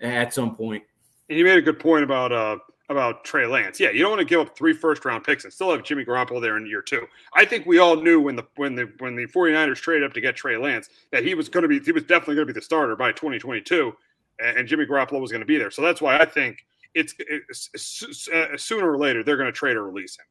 at 0.00 0.32
some 0.32 0.54
point. 0.54 0.82
And 1.28 1.38
you 1.38 1.44
made 1.44 1.58
a 1.58 1.62
good 1.62 1.78
point 1.78 2.04
about 2.04 2.32
uh, 2.32 2.58
about 2.90 3.24
Trey 3.24 3.46
Lance. 3.46 3.78
Yeah, 3.78 3.90
you 3.90 4.00
don't 4.00 4.10
want 4.10 4.20
to 4.20 4.26
give 4.26 4.40
up 4.40 4.56
three 4.56 4.72
first 4.72 5.04
round 5.04 5.24
picks 5.24 5.44
and 5.44 5.52
still 5.52 5.70
have 5.70 5.82
Jimmy 5.84 6.04
Garoppolo 6.04 6.40
there 6.40 6.56
in 6.56 6.66
year 6.66 6.82
two. 6.82 7.06
I 7.34 7.44
think 7.44 7.64
we 7.64 7.78
all 7.78 7.96
knew 7.96 8.20
when 8.20 8.36
the 8.36 8.44
when 8.56 8.74
the 8.74 8.92
when 8.98 9.16
the 9.16 9.26
49ers 9.26 9.76
traded 9.76 10.04
up 10.04 10.12
to 10.14 10.20
get 10.20 10.36
Trey 10.36 10.56
Lance 10.56 10.90
that 11.12 11.24
he 11.24 11.34
was 11.34 11.48
going 11.48 11.62
to 11.62 11.68
be 11.68 11.78
he 11.78 11.92
was 11.92 12.02
definitely 12.02 12.34
going 12.34 12.48
to 12.48 12.52
be 12.52 12.58
the 12.58 12.64
starter 12.64 12.96
by 12.96 13.12
2022 13.12 13.92
and 14.40 14.66
Jimmy 14.66 14.86
Garoppolo 14.86 15.20
was 15.20 15.30
going 15.30 15.40
to 15.40 15.46
be 15.46 15.58
there. 15.58 15.70
So 15.70 15.82
that's 15.82 16.00
why 16.00 16.18
I 16.18 16.24
think 16.24 16.64
it's, 16.94 17.14
it's 17.18 18.28
uh, 18.28 18.56
sooner 18.56 18.90
or 18.90 18.98
later 18.98 19.22
they're 19.22 19.36
going 19.36 19.46
to 19.46 19.52
trade 19.52 19.76
or 19.76 19.84
release 19.84 20.18
him. 20.18 20.24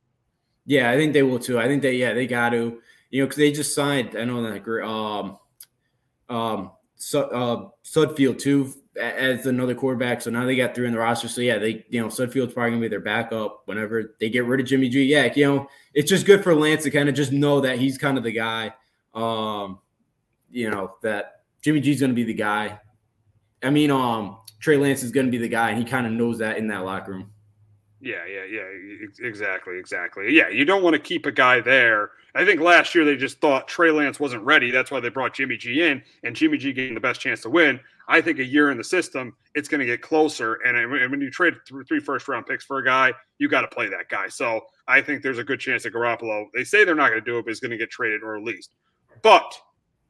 Yeah, 0.66 0.91
I 0.91 0.97
think 0.97 1.14
they 1.14 1.24
will 1.24 1.39
too. 1.39 1.60
I 1.60 1.68
think 1.68 1.82
they 1.82 1.95
yeah, 1.95 2.14
they 2.14 2.28
got 2.28 2.49
to. 2.49 2.82
You 3.12 3.24
know, 3.24 3.28
cuz 3.28 3.38
they 3.38 3.51
just 3.51 3.74
signed 3.74 4.16
I 4.16 4.26
know 4.26 4.43
that 4.43 4.86
um 4.86 5.38
um 6.30 6.72
uh 7.14 7.66
Sudfeld 7.84 8.39
too 8.39 8.74
as 9.00 9.45
another 9.45 9.74
quarterback. 9.74 10.22
So 10.22 10.30
now 10.30 10.45
they 10.45 10.56
got 10.56 10.76
three 10.76 10.88
in 10.88 10.93
the 10.93 11.00
roster. 11.00 11.28
So 11.28 11.41
yeah, 11.41 11.58
they 11.58 11.86
you 11.89 12.02
know 12.02 12.08
Sudfeld's 12.08 12.54
probably 12.54 12.72
gonna 12.72 12.82
be 12.82 12.88
their 12.88 13.00
backup 13.00 13.64
whenever 13.66 14.16
they 14.20 14.30
get 14.30 14.45
rid 14.45 14.60
of 14.60 14.66
Jimmy 14.66 14.89
G. 14.89 15.04
Yeah, 15.04 15.32
you 15.36 15.45
know 15.45 15.70
it's 15.93 16.10
just 16.10 16.26
good 16.26 16.43
for 16.43 16.54
Lance 16.54 16.84
to 16.84 16.91
kind 16.91 17.10
of 17.10 17.16
just 17.16 17.32
know 17.32 17.62
that 17.62 17.80
he's 17.80 17.97
kind 17.97 18.18
of 18.18 18.24
the 18.24 18.32
guy. 18.32 18.74
Um, 19.14 19.80
you 20.52 20.70
know 20.70 20.95
that 21.02 21.41
Jimmy 21.62 21.82
G's 21.82 22.02
gonna 22.02 22.14
be 22.14 22.24
the 22.24 22.34
guy. 22.34 22.80
I 23.64 23.70
mean, 23.70 23.91
um, 23.91 24.38
Trey 24.60 24.78
Lance 24.78 25.04
is 25.04 25.12
gonna 25.12 25.32
be 25.32 25.38
the 25.38 25.50
guy, 25.50 25.70
and 25.70 25.80
he 25.80 25.86
kind 25.86 26.06
of 26.06 26.14
knows 26.14 26.38
that 26.39 26.58
in 26.58 26.68
that 26.68 26.86
locker 26.86 27.14
room. 27.14 27.32
Yeah, 28.02 28.26
yeah, 28.26 28.45
yeah, 28.45 29.28
exactly, 29.28 29.78
exactly. 29.78 30.34
Yeah, 30.34 30.47
you 30.47 30.64
don't 30.64 30.84
want 30.84 30.93
to 30.93 31.00
keep 31.00 31.26
a 31.26 31.32
guy 31.34 31.60
there. 31.60 32.12
I 32.34 32.45
think 32.45 32.62
last 32.62 32.95
year 32.95 33.04
they 33.04 33.18
just 33.18 33.41
thought 33.41 33.68
Trey 33.68 33.91
Lance 33.91 34.20
wasn't 34.20 34.43
ready. 34.43 34.72
That's 34.72 34.89
why 34.91 35.02
they 35.02 35.10
brought 35.10 35.34
Jimmy 35.34 35.58
G 35.58 35.84
in, 35.84 36.02
and 36.24 36.36
Jimmy 36.36 36.58
G 36.58 36.72
getting 36.72 36.93
the 36.93 37.02
best 37.02 37.20
chance 37.20 37.41
to 37.41 37.50
win. 37.50 37.80
I 38.10 38.22
think 38.22 38.39
a 38.39 38.43
year 38.43 38.72
in 38.72 38.78
the 38.78 38.84
system, 38.84 39.36
it's 39.53 39.70
going 39.70 39.80
to 39.80 39.86
get 39.86 40.01
closer. 40.01 40.55
And 40.66 40.91
when 41.12 41.22
you 41.22 41.30
trade 41.30 41.53
three 41.88 41.99
first 41.99 42.28
round 42.28 42.47
picks 42.47 42.66
for 42.66 42.80
a 42.80 42.84
guy, 42.84 43.14
you 43.38 43.47
got 43.47 43.62
to 43.62 43.68
play 43.68 43.88
that 43.88 44.10
guy. 44.10 44.28
So 44.28 44.62
I 44.88 44.99
think 44.99 45.22
there's 45.22 45.38
a 45.38 45.43
good 45.43 45.60
chance 45.60 45.84
that 45.84 45.93
Garoppolo, 45.93 46.45
they 46.55 46.64
say 46.64 46.84
they're 46.84 46.95
not 46.95 47.10
going 47.10 47.24
to 47.24 47.32
do 47.32 47.38
it, 47.38 47.45
but 47.45 47.51
he's 47.51 47.60
going 47.60 47.72
to 47.72 47.78
get 47.78 47.91
traded 47.91 48.24
or 48.24 48.34
released. 48.34 48.74
But 49.22 49.53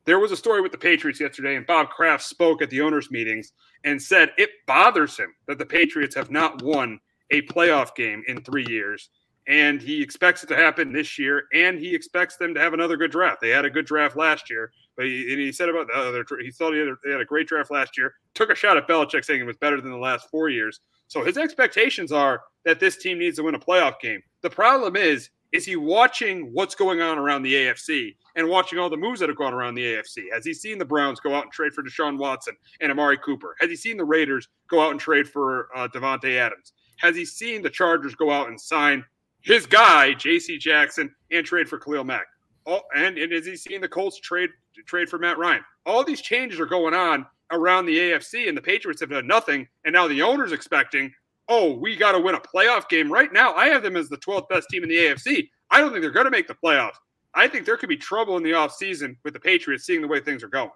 there 0.06 0.18
was 0.18 0.32
a 0.32 0.38
story 0.38 0.62
with 0.62 0.72
the 0.72 0.78
Patriots 0.78 1.20
yesterday, 1.20 1.56
and 1.56 1.68
Bob 1.68 1.90
Kraft 1.90 2.24
spoke 2.24 2.62
at 2.62 2.70
the 2.70 2.82
owners' 2.82 3.12
meetings 3.12 3.52
and 3.84 4.02
said 4.02 4.32
it 4.38 4.50
bothers 4.66 5.18
him 5.18 5.34
that 5.48 5.58
the 5.58 5.66
Patriots 5.66 6.16
have 6.16 6.32
not 6.32 6.64
won 6.64 7.00
a 7.32 7.42
playoff 7.44 7.94
game 7.96 8.24
in 8.28 8.42
three 8.42 8.66
years. 8.68 9.10
And 9.48 9.82
he 9.82 10.02
expects 10.02 10.44
it 10.44 10.48
to 10.48 10.56
happen 10.56 10.94
this 10.94 11.20
year, 11.20 11.44
and 11.54 11.78
he 11.80 11.94
expects 11.94 12.38
them 12.38 12.54
to 12.54 12.60
have 12.60 12.74
another 12.74 12.98
good 12.98 13.12
draft. 13.12 13.42
They 13.42 13.50
had 13.50 13.66
a 13.66 13.70
good 13.70 13.86
draft 13.86 14.16
last 14.16 14.50
year, 14.50 14.72
but 15.00 15.06
he, 15.06 15.36
he 15.36 15.52
said 15.52 15.70
about 15.70 15.88
the 15.88 15.94
other, 15.94 16.26
he 16.42 16.52
thought 16.52 16.74
he 16.74 16.80
had, 16.80 16.90
a, 16.90 16.96
they 17.04 17.12
had 17.12 17.22
a 17.22 17.26
great 17.26 17.48
draft 17.48 17.72
last 17.72 17.98
year. 17.98 18.14
Took 18.34 18.50
a 18.50 18.56
shot 18.56 18.76
at 18.76 18.88
Belichick, 18.88 19.24
saying 19.24 19.40
it 19.40 19.46
was 19.46 19.58
better 19.58 19.80
than 19.80 19.92
the 19.92 19.98
last 19.98 20.30
four 20.30 20.50
years. 20.50 20.82
So 21.08 21.24
his 21.24 21.38
expectations 21.38 22.12
are 22.12 22.42
that 22.66 22.80
this 22.80 22.98
team 22.98 23.18
needs 23.18 23.38
to 23.38 23.44
win 23.44 23.56
a 23.56 23.60
playoff 23.60 24.00
game. 24.00 24.22
The 24.42 24.50
problem 24.50 24.96
is, 24.96 25.30
is 25.52 25.66
he 25.66 25.76
watching 25.76 26.54
what's 26.54 26.76
going 26.76 27.02
on 27.02 27.18
around 27.18 27.42
the 27.42 27.54
AFC 27.56 28.16
and 28.36 28.48
watching 28.48 28.78
all 28.78 28.90
the 28.90 28.98
moves 28.98 29.20
that 29.22 29.30
have 29.30 29.38
gone 29.38 29.54
around 29.54 29.74
the 29.74 29.84
AFC? 29.84 30.26
Has 30.32 30.46
he 30.46 30.54
seen 30.54 30.78
the 30.78 30.86
Browns 30.86 31.20
go 31.20 31.34
out 31.34 31.44
and 31.44 31.52
trade 31.52 31.74
for 31.74 31.82
Deshaun 31.82 32.20
Watson 32.20 32.56
and 32.82 32.92
Amari 32.92 33.18
Cooper? 33.18 33.56
Has 33.60 33.70
he 33.70 33.76
seen 33.76 33.98
the 33.98 34.06
Raiders 34.06 34.48
go 34.70 34.80
out 34.82 34.92
and 34.92 35.00
trade 35.00 35.28
for 35.28 35.70
uh, 35.76 35.88
Davante 35.88 36.38
Adams? 36.38 36.74
has 37.00 37.16
he 37.16 37.26
seen 37.26 37.62
the 37.62 37.70
Chargers 37.70 38.16
go 38.16 38.30
out 38.30 38.50
and 38.50 38.60
sign 38.60 39.04
his 39.42 39.66
guy, 39.66 40.14
J.C. 40.14 40.58
Jackson, 40.58 41.14
and 41.32 41.46
trade 41.46 41.68
for 41.68 41.80
Khalil 41.80 42.04
Mack? 42.04 42.28
All, 42.70 42.84
and, 42.96 43.18
and 43.18 43.32
has 43.32 43.46
he 43.46 43.56
seen 43.56 43.82
the 43.82 43.88
Colts 43.88 44.20
trade 44.20 44.50
trade 44.86 45.10
for 45.10 45.18
Matt 45.18 45.38
Ryan? 45.38 45.64
All 45.86 46.04
these 46.04 46.22
changes 46.22 46.60
are 46.60 46.66
going 46.66 46.94
on 46.94 47.26
around 47.52 47.86
the 47.86 47.98
AFC, 47.98 48.48
and 48.48 48.56
the 48.56 48.62
Patriots 48.62 49.02
have 49.02 49.10
done 49.10 49.28
nothing. 49.28 49.68
And 49.86 49.94
now 49.94 50.08
the 50.08 50.22
owner's 50.22 50.52
expecting, 50.52 51.12
oh, 51.48 51.74
we 51.74 51.96
got 51.96 52.12
to 52.12 52.20
win 52.20 52.36
a 52.36 52.40
playoff 52.40 52.88
game. 52.88 53.12
Right 53.12 53.34
now, 53.34 53.54
I 53.54 53.68
have 53.68 53.82
them 53.82 53.96
as 53.96 54.08
the 54.08 54.18
12th 54.18 54.48
best 54.50 54.70
team 54.70 54.84
in 54.84 54.90
the 54.90 54.98
AFC. 54.98 55.50
I 55.72 55.80
don't 55.80 55.92
think 55.92 56.02
they're 56.02 56.12
going 56.12 56.26
to 56.26 56.32
make 56.32 56.48
the 56.48 56.56
playoffs. 56.64 56.98
I 57.34 57.48
think 57.48 57.66
there 57.66 57.78
could 57.78 57.90
be 57.90 57.98
trouble 57.98 58.38
in 58.38 58.44
the 58.44 58.52
offseason 58.52 59.16
with 59.24 59.34
the 59.34 59.40
Patriots 59.40 59.86
seeing 59.86 60.02
the 60.02 60.08
way 60.08 60.20
things 60.20 60.44
are 60.44 60.48
going. 60.48 60.72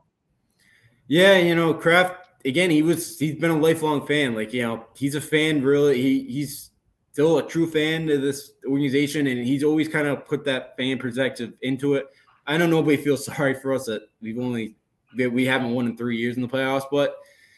Yeah, 1.08 1.38
you 1.38 1.56
know, 1.56 1.74
Kraft 1.74 2.28
again, 2.46 2.70
he 2.70 2.82
was 2.82 3.20
he's 3.20 3.36
been 3.36 3.52
a 3.52 3.58
lifelong 3.58 4.06
fan. 4.06 4.36
Like, 4.36 4.54
you 4.54 4.62
know, 4.62 4.86
he's 4.96 5.16
a 5.16 5.22
fan 5.22 5.62
really. 5.62 6.02
He 6.02 6.24
he's 6.24 6.72
still 7.14 7.38
a 7.38 7.48
true 7.48 7.70
fan 7.70 8.10
of 8.10 8.24
this 8.24 8.54
organization 8.66 9.28
and 9.28 9.46
he's 9.46 9.64
always 9.64 9.88
kind 9.88 10.08
of 10.08 10.26
put 10.26 10.44
that 10.44 10.76
fan 10.76 10.98
perspective 10.98 11.54
into 11.62 11.94
it. 11.94 12.08
I 12.48 12.58
know 12.58 12.66
nobody 12.66 12.98
feels 12.98 13.24
sorry 13.34 13.54
for 13.54 13.74
us 13.74 13.86
that 13.86 14.10
we've 14.22 14.40
only 14.40 14.76
that 15.16 15.32
we 15.32 15.46
haven't 15.46 15.72
won 15.72 15.86
in 15.86 15.96
three 15.96 16.18
years 16.18 16.38
in 16.38 16.42
the 16.42 16.48
playoffs, 16.48 16.86
but 16.92 17.16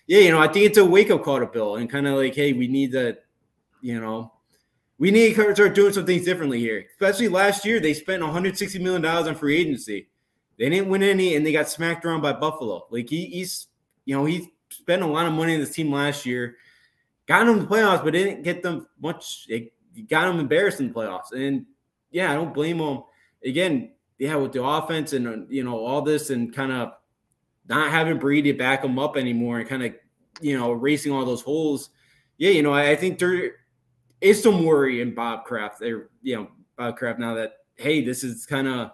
yeah, 0.07 0.19
you 0.19 0.29
know, 0.29 0.41
I 0.41 0.49
think 0.49 0.65
it's 0.65 0.77
a 0.77 0.83
wake 0.85 1.09
up 1.09 1.23
call 1.23 1.39
to 1.39 1.47
Bill 1.47 1.77
and 1.77 1.89
kind 1.89 2.05
of 2.05 2.15
like, 2.15 2.35
hey, 2.35 2.51
we 2.51 2.67
need 2.67 2.91
to, 2.91 3.17
you 3.81 3.99
know, 3.99 4.33
we 4.97 5.09
need 5.09 5.35
to 5.35 5.55
start 5.55 5.73
doing 5.73 5.93
some 5.93 6.05
things 6.05 6.25
differently 6.25 6.59
here. 6.59 6.85
Especially 6.91 7.29
last 7.29 7.65
year, 7.65 7.79
they 7.79 7.93
spent 7.93 8.21
160 8.21 8.77
million 8.79 9.01
dollars 9.01 9.27
on 9.27 9.35
free 9.35 9.57
agency. 9.57 10.09
They 10.59 10.69
didn't 10.69 10.89
win 10.89 11.01
any, 11.01 11.35
and 11.35 11.45
they 11.45 11.53
got 11.53 11.69
smacked 11.69 12.05
around 12.05 12.21
by 12.21 12.33
Buffalo. 12.33 12.87
Like 12.91 13.09
he, 13.09 13.25
he's, 13.27 13.67
you 14.03 14.15
know, 14.15 14.25
he 14.25 14.51
spent 14.69 15.01
a 15.01 15.07
lot 15.07 15.25
of 15.25 15.33
money 15.33 15.53
in 15.53 15.61
this 15.61 15.73
team 15.73 15.93
last 15.93 16.25
year, 16.25 16.57
got 17.27 17.45
them 17.45 17.57
in 17.57 17.59
the 17.59 17.67
playoffs, 17.67 18.03
but 18.03 18.13
didn't 18.13 18.43
get 18.43 18.63
them 18.63 18.87
much. 19.01 19.45
It 19.49 19.73
got 20.09 20.25
them 20.25 20.39
embarrassed 20.39 20.79
in 20.79 20.89
the 20.89 20.93
playoffs, 20.93 21.31
and 21.33 21.65
yeah, 22.11 22.31
I 22.31 22.35
don't 22.35 22.53
blame 22.53 22.77
them. 22.77 23.03
Again, 23.43 23.91
yeah, 24.17 24.35
with 24.35 24.53
the 24.53 24.63
offense 24.63 25.13
and 25.13 25.47
you 25.49 25.63
know 25.63 25.77
all 25.77 26.01
this, 26.01 26.29
and 26.29 26.53
kind 26.53 26.71
of 26.71 26.93
not 27.67 27.91
having 27.91 28.19
Brady 28.19 28.51
to 28.51 28.57
back 28.57 28.81
them 28.81 28.99
up 28.99 29.17
anymore, 29.17 29.59
and 29.59 29.69
kind 29.69 29.83
of 29.83 29.93
you 30.41 30.57
know 30.57 30.71
racing 30.71 31.11
all 31.11 31.25
those 31.25 31.41
holes. 31.41 31.89
Yeah, 32.37 32.51
you 32.51 32.63
know, 32.63 32.73
I, 32.73 32.91
I 32.91 32.95
think 32.95 33.19
there 33.19 33.53
is 34.21 34.41
some 34.41 34.65
worry 34.65 35.01
in 35.01 35.13
Bob 35.13 35.45
Kraft. 35.45 35.79
There, 35.79 36.09
you 36.21 36.35
know, 36.35 36.47
Bob 36.77 36.97
Kraft 36.97 37.19
now 37.19 37.33
that 37.35 37.53
hey, 37.75 38.03
this 38.03 38.23
is 38.23 38.45
kind 38.45 38.67
of 38.67 38.91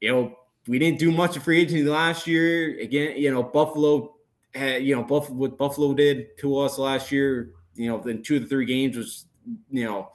you 0.00 0.10
know 0.10 0.36
we 0.66 0.78
didn't 0.78 0.98
do 0.98 1.10
much 1.10 1.36
of 1.36 1.42
free 1.42 1.60
agency 1.60 1.84
last 1.84 2.26
year. 2.26 2.78
Again, 2.80 3.16
you 3.16 3.30
know, 3.30 3.42
Buffalo 3.42 4.14
had, 4.54 4.84
you 4.84 4.94
know, 4.94 5.02
Buffalo 5.02 5.38
what 5.38 5.58
Buffalo 5.58 5.94
did 5.94 6.36
to 6.38 6.58
us 6.58 6.78
last 6.78 7.12
year, 7.12 7.50
you 7.74 7.88
know, 7.88 8.00
in 8.02 8.22
two 8.22 8.36
of 8.36 8.42
the 8.42 8.48
three 8.48 8.66
games 8.66 8.96
was, 8.96 9.26
you 9.70 9.84
know, 9.84 10.10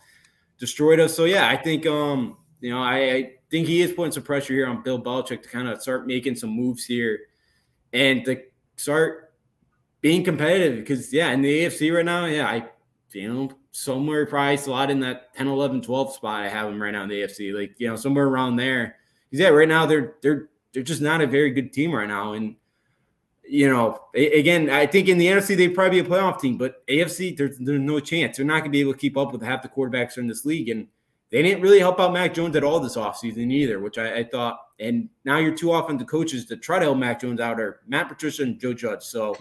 destroyed 0.60 1.00
us. 1.00 1.16
So 1.16 1.26
yeah, 1.26 1.48
I 1.48 1.58
think 1.58 1.86
um, 1.86 2.38
you 2.60 2.72
know, 2.72 2.82
I, 2.82 2.98
I 2.98 3.32
think 3.50 3.68
he 3.68 3.82
is 3.82 3.92
putting 3.92 4.12
some 4.12 4.24
pressure 4.24 4.54
here 4.54 4.68
on 4.68 4.84
Bill 4.84 5.02
Belichick 5.02 5.44
to 5.44 5.50
kind 5.50 5.68
of 5.68 5.82
start 5.82 6.08
making 6.08 6.36
some 6.36 6.50
moves 6.50 6.86
here 6.86 7.20
and 7.94 8.26
to 8.26 8.42
start 8.76 9.34
being 10.02 10.24
competitive 10.24 10.78
because 10.78 11.12
yeah, 11.12 11.32
in 11.32 11.42
the 11.42 11.66
AFC 11.66 11.94
right 11.94 12.06
now, 12.06 12.26
yeah, 12.26 12.48
I 12.48 12.70
you 13.14 13.34
know, 13.34 13.52
somewhere 13.72 14.28
a 14.32 14.70
lot 14.70 14.92
in 14.92 15.00
that 15.00 15.34
10, 15.36 15.48
11, 15.48 15.82
12 15.82 16.14
spot. 16.14 16.44
I 16.44 16.50
have 16.50 16.68
them 16.68 16.82
right 16.82 16.92
now 16.92 17.04
in 17.04 17.10
the 17.10 17.22
AFC, 17.22 17.54
like, 17.54 17.76
you 17.78 17.88
know, 17.88 17.96
somewhere 17.96 18.28
around 18.28 18.56
there. 18.58 18.98
Because 19.30 19.42
yeah, 19.44 19.50
right 19.50 19.68
now 19.68 19.86
they're 19.86 20.16
they're 20.22 20.50
they're 20.74 20.84
just 20.84 21.02
not 21.02 21.22
a 21.22 21.28
very 21.28 21.52
good 21.52 21.74
team 21.74 21.94
right 21.94 22.08
now. 22.08 22.34
And 22.34 22.56
you 23.50 23.70
know, 23.70 24.00
again, 24.14 24.70
I 24.70 24.86
think 24.86 25.08
in 25.08 25.18
the 25.18 25.28
NFC 25.28 25.56
they'd 25.56 25.70
probably 25.70 26.02
be 26.02 26.08
a 26.08 26.10
playoff 26.10 26.40
team, 26.40 26.58
but 26.58 26.86
AFC 26.88 27.36
there's 27.38 27.58
there's 27.58 27.80
no 27.80 28.00
chance. 28.00 28.38
They're 28.38 28.46
not 28.46 28.60
gonna 28.60 28.72
be 28.72 28.82
able 28.82 28.94
to 28.94 29.00
keep 29.00 29.18
up 29.18 29.32
with 29.32 29.42
half 29.42 29.62
the 29.62 29.70
quarterbacks 29.70 30.18
in 30.18 30.28
this 30.28 30.46
league. 30.46 30.70
And 30.70 30.88
they 31.30 31.42
didn't 31.42 31.62
really 31.62 31.80
help 31.80 32.00
out 32.00 32.14
Mac 32.14 32.34
Jones 32.34 32.56
at 32.56 32.64
all 32.64 32.80
this 32.80 32.96
offseason 32.96 33.52
either, 33.52 33.80
which 33.80 33.98
I, 33.98 34.20
I 34.20 34.24
thought. 34.24 34.60
And 34.80 35.10
now 35.26 35.38
you're 35.38 35.56
two 35.56 35.74
offensive 35.74 36.08
coaches 36.08 36.46
to 36.46 36.58
try 36.58 36.80
to 36.80 36.86
help 36.86 36.98
Mac 36.98 37.22
Jones 37.22 37.40
out 37.40 37.60
are 37.60 37.82
Matt 37.88 38.08
Patricia 38.10 38.44
and 38.44 38.60
Joe 38.60 38.74
Judge. 38.74 39.04
So 39.04 39.36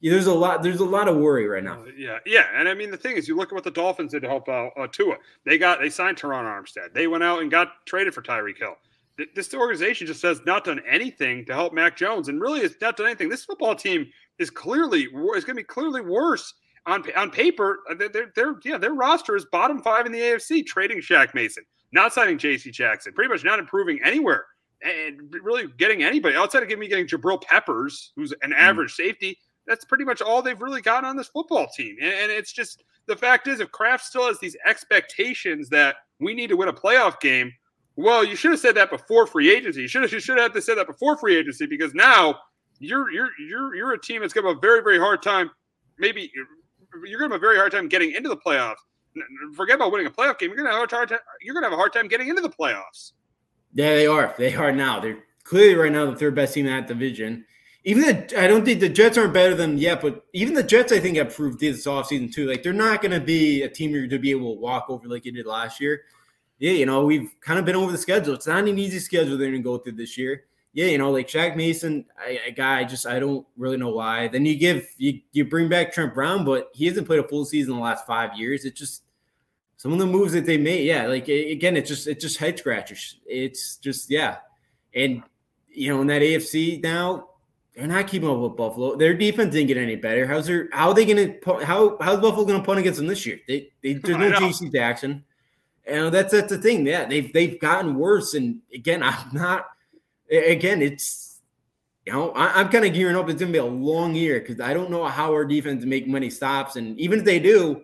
yeah, 0.00 0.12
there's 0.12 0.26
a 0.26 0.34
lot. 0.34 0.62
There's 0.62 0.80
a 0.80 0.84
lot 0.84 1.08
of 1.08 1.16
worry 1.16 1.46
right 1.46 1.62
now. 1.62 1.82
Uh, 1.82 1.90
yeah, 1.96 2.18
yeah, 2.24 2.46
and 2.54 2.68
I 2.68 2.74
mean 2.74 2.90
the 2.90 2.96
thing 2.96 3.16
is, 3.16 3.28
you 3.28 3.36
look 3.36 3.48
at 3.48 3.54
what 3.54 3.64
the 3.64 3.70
Dolphins 3.70 4.12
did 4.12 4.22
to 4.22 4.28
help 4.28 4.48
out 4.48 4.72
uh, 4.76 4.86
Tua. 4.90 5.16
They 5.44 5.58
got 5.58 5.80
they 5.80 5.90
signed 5.90 6.16
Terron 6.16 6.44
Armstead. 6.44 6.94
They 6.94 7.06
went 7.06 7.22
out 7.22 7.42
and 7.42 7.50
got 7.50 7.84
traded 7.84 8.14
for 8.14 8.22
Tyreek 8.22 8.58
Hill 8.58 8.76
this 9.34 9.52
organization 9.54 10.06
just 10.06 10.22
has 10.22 10.40
not 10.46 10.64
done 10.64 10.80
anything 10.88 11.44
to 11.46 11.54
help 11.54 11.72
Mac 11.72 11.96
Jones, 11.96 12.28
and 12.28 12.40
really, 12.40 12.60
it's 12.60 12.80
not 12.80 12.96
done 12.96 13.06
anything. 13.06 13.28
This 13.28 13.44
football 13.44 13.74
team 13.74 14.06
is 14.38 14.50
clearly 14.50 15.02
is 15.02 15.44
going 15.44 15.56
to 15.56 15.62
be 15.62 15.64
clearly 15.64 16.00
worse 16.00 16.54
on 16.86 17.04
on 17.16 17.30
paper. 17.30 17.80
Uh, 17.90 17.94
they're, 18.12 18.32
they're 18.34 18.56
yeah, 18.64 18.78
their 18.78 18.94
roster 18.94 19.36
is 19.36 19.44
bottom 19.52 19.82
five 19.82 20.06
in 20.06 20.12
the 20.12 20.18
AFC. 20.18 20.64
Trading 20.64 20.98
Shaq 20.98 21.34
Mason, 21.34 21.64
not 21.92 22.12
signing 22.12 22.38
J.C. 22.38 22.70
Jackson, 22.70 23.12
pretty 23.12 23.28
much 23.28 23.44
not 23.44 23.58
improving 23.58 24.00
anywhere, 24.02 24.46
and 24.82 25.34
really 25.42 25.66
getting 25.78 26.02
anybody 26.02 26.36
outside 26.36 26.62
of 26.62 26.78
me 26.78 26.88
getting 26.88 27.06
Jabril 27.06 27.42
Peppers, 27.42 28.12
who's 28.16 28.32
an 28.42 28.50
hmm. 28.50 28.58
average 28.58 28.92
mm. 28.92 28.96
safety. 28.96 29.38
That's 29.66 29.84
pretty 29.84 30.04
much 30.04 30.22
all 30.22 30.42
they've 30.42 30.60
really 30.60 30.80
got 30.80 31.04
on 31.04 31.16
this 31.16 31.28
football 31.28 31.68
team, 31.76 31.96
and, 32.00 32.12
and 32.12 32.32
it's 32.32 32.52
just 32.52 32.82
the 33.06 33.16
fact 33.16 33.48
is, 33.48 33.60
if 33.60 33.70
Kraft 33.72 34.04
still 34.04 34.26
has 34.26 34.38
these 34.38 34.56
expectations 34.64 35.68
that 35.70 35.96
we 36.20 36.34
need 36.34 36.48
to 36.48 36.56
win 36.56 36.68
a 36.68 36.72
playoff 36.72 37.18
game 37.20 37.52
well, 37.96 38.24
you 38.24 38.36
should 38.36 38.52
have 38.52 38.60
said 38.60 38.74
that 38.76 38.90
before 38.90 39.26
free 39.26 39.54
agency. 39.54 39.82
You 39.82 39.88
should 39.88 40.02
have 40.02 40.12
you 40.12 40.20
should 40.20 40.38
have 40.38 40.52
to 40.54 40.62
say 40.62 40.74
that 40.74 40.86
before 40.86 41.16
free 41.16 41.36
agency 41.36 41.66
because 41.66 41.94
now 41.94 42.38
you're 42.78 43.10
you're 43.10 43.30
you're 43.38 43.74
you're 43.74 43.92
a 43.92 44.00
team 44.00 44.22
that's 44.22 44.32
going 44.32 44.44
to 44.44 44.50
have 44.50 44.58
a 44.58 44.60
very 44.60 44.82
very 44.82 44.98
hard 44.98 45.22
time. 45.22 45.50
Maybe 45.98 46.32
you're 47.04 47.18
going 47.18 47.30
to 47.30 47.34
have 47.34 47.42
a 47.42 47.46
very 47.46 47.56
hard 47.56 47.72
time 47.72 47.88
getting 47.88 48.12
into 48.14 48.28
the 48.28 48.36
playoffs. 48.36 48.76
Forget 49.54 49.76
about 49.76 49.92
winning 49.92 50.06
a 50.06 50.10
playoff 50.10 50.38
game. 50.38 50.50
You're 50.50 50.56
going 50.56 50.66
to 50.66 50.72
have 50.72 50.88
a 50.90 50.94
hard 50.94 51.08
time. 51.08 51.18
You're 51.42 51.54
going 51.54 51.64
to 51.64 51.68
have 51.68 51.74
a 51.74 51.80
hard 51.80 51.92
time 51.92 52.08
getting 52.08 52.28
into 52.28 52.42
the 52.42 52.48
playoffs. 52.48 53.12
Yeah, 53.74 53.94
they 53.94 54.06
are. 54.06 54.34
They 54.38 54.54
are 54.54 54.72
now. 54.72 55.00
They're 55.00 55.18
clearly 55.44 55.74
right 55.74 55.92
now 55.92 56.10
the 56.10 56.16
third 56.16 56.34
best 56.34 56.54
team 56.54 56.66
in 56.66 56.72
that 56.72 56.88
division. 56.88 57.44
Even 57.84 58.02
the 58.02 58.40
I 58.40 58.46
don't 58.46 58.64
think 58.64 58.80
the 58.80 58.88
Jets 58.88 59.18
aren't 59.18 59.32
better 59.32 59.54
than 59.54 59.78
yet, 59.78 60.00
but 60.00 60.24
even 60.32 60.54
the 60.54 60.62
Jets 60.62 60.92
I 60.92 61.00
think 61.00 61.16
have 61.16 61.34
proved 61.34 61.60
this 61.60 61.86
offseason 61.86 62.32
too. 62.32 62.46
Like 62.46 62.62
they're 62.62 62.72
not 62.72 63.02
going 63.02 63.12
to 63.12 63.20
be 63.20 63.62
a 63.62 63.68
team 63.68 63.90
you're 63.90 64.06
to 64.06 64.18
be 64.18 64.30
able 64.30 64.54
to 64.54 64.60
walk 64.60 64.86
over 64.88 65.08
like 65.08 65.24
you 65.24 65.32
did 65.32 65.46
last 65.46 65.80
year 65.80 66.02
yeah, 66.60 66.72
you 66.72 66.86
know, 66.86 67.04
we've 67.04 67.34
kind 67.40 67.58
of 67.58 67.64
been 67.64 67.74
over 67.74 67.90
the 67.90 67.98
schedule. 67.98 68.34
It's 68.34 68.46
not 68.46 68.68
an 68.68 68.78
easy 68.78 68.98
schedule 68.98 69.38
they're 69.38 69.50
going 69.50 69.62
to 69.62 69.64
go 69.64 69.78
through 69.78 69.92
this 69.92 70.18
year. 70.18 70.44
Yeah, 70.74 70.86
you 70.86 70.98
know, 70.98 71.10
like 71.10 71.26
Shaq 71.26 71.56
Mason, 71.56 72.04
a 72.24 72.52
guy, 72.52 72.78
I 72.78 72.84
just 72.84 73.06
I 73.06 73.18
don't 73.18 73.44
really 73.56 73.78
know 73.78 73.88
why. 73.88 74.28
Then 74.28 74.46
you 74.46 74.56
give 74.56 74.86
you 74.98 75.20
you 75.32 75.46
bring 75.46 75.68
back 75.68 75.92
Trent 75.92 76.14
Brown, 76.14 76.44
but 76.44 76.70
he 76.74 76.86
hasn't 76.86 77.08
played 77.08 77.18
a 77.18 77.26
full 77.26 77.44
season 77.44 77.72
in 77.72 77.78
the 77.78 77.82
last 77.82 78.06
five 78.06 78.38
years. 78.38 78.64
It 78.64 78.76
just 78.76 79.02
some 79.78 79.92
of 79.92 79.98
the 79.98 80.06
moves 80.06 80.32
that 80.34 80.44
they 80.44 80.58
made, 80.58 80.84
yeah, 80.84 81.06
like 81.06 81.26
again, 81.26 81.76
it's 81.76 81.88
just 81.88 82.06
it's 82.06 82.22
just 82.22 82.36
head 82.36 82.58
scratchers. 82.58 83.16
It's 83.26 83.78
just 83.78 84.10
yeah, 84.10 84.36
and 84.94 85.24
you 85.70 85.92
know, 85.92 86.02
in 86.02 86.06
that 86.08 86.22
AFC 86.22 86.80
now, 86.82 87.30
they're 87.74 87.88
not 87.88 88.06
keeping 88.06 88.28
up 88.28 88.38
with 88.38 88.56
Buffalo. 88.56 88.94
Their 88.94 89.14
defense 89.14 89.52
didn't 89.52 89.68
get 89.68 89.76
any 89.76 89.96
better. 89.96 90.26
How's 90.26 90.46
their 90.46 90.68
how 90.72 90.90
are 90.90 90.94
they 90.94 91.06
going 91.06 91.40
to 91.40 91.64
how 91.64 91.96
how's 92.00 92.20
Buffalo 92.20 92.44
going 92.44 92.60
to 92.60 92.66
punt 92.66 92.78
against 92.78 92.98
them 92.98 93.08
this 93.08 93.26
year? 93.26 93.40
They, 93.48 93.70
they 93.82 93.94
there's 93.94 94.18
no 94.18 94.30
JC 94.32 94.70
Jackson. 94.70 95.24
And 95.86 96.12
that's 96.12 96.32
that's 96.32 96.50
the 96.50 96.58
thing. 96.58 96.86
Yeah, 96.86 97.06
they've 97.06 97.32
they've 97.32 97.58
gotten 97.60 97.94
worse. 97.94 98.34
And 98.34 98.60
again, 98.72 99.02
I'm 99.02 99.32
not. 99.32 99.66
Again, 100.30 100.80
it's 100.80 101.40
you 102.06 102.12
know 102.12 102.30
I, 102.32 102.60
am 102.60 102.68
kind 102.68 102.84
of 102.84 102.94
gearing 102.94 103.16
up. 103.16 103.28
It's 103.28 103.40
gonna 103.40 103.52
be 103.52 103.58
a 103.58 103.64
long 103.64 104.14
year 104.14 104.40
because 104.40 104.60
I 104.60 104.74
don't 104.74 104.90
know 104.90 105.04
how 105.06 105.32
our 105.32 105.44
defense 105.44 105.84
make 105.84 106.06
many 106.06 106.30
stops. 106.30 106.76
And 106.76 106.98
even 107.00 107.20
if 107.20 107.24
they 107.24 107.40
do, 107.40 107.82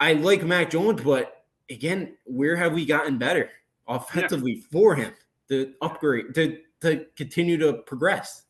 I 0.00 0.14
like 0.14 0.42
Mac 0.42 0.70
Jones, 0.70 1.02
but 1.02 1.44
again, 1.70 2.16
where 2.24 2.56
have 2.56 2.72
we 2.72 2.84
gotten 2.84 3.18
better 3.18 3.50
offensively 3.88 4.52
yeah. 4.52 4.66
for 4.72 4.94
him 4.94 5.12
to 5.48 5.72
upgrade 5.80 6.34
to 6.34 6.58
to 6.82 7.06
continue 7.16 7.56
to 7.58 7.74
progress? 7.74 8.42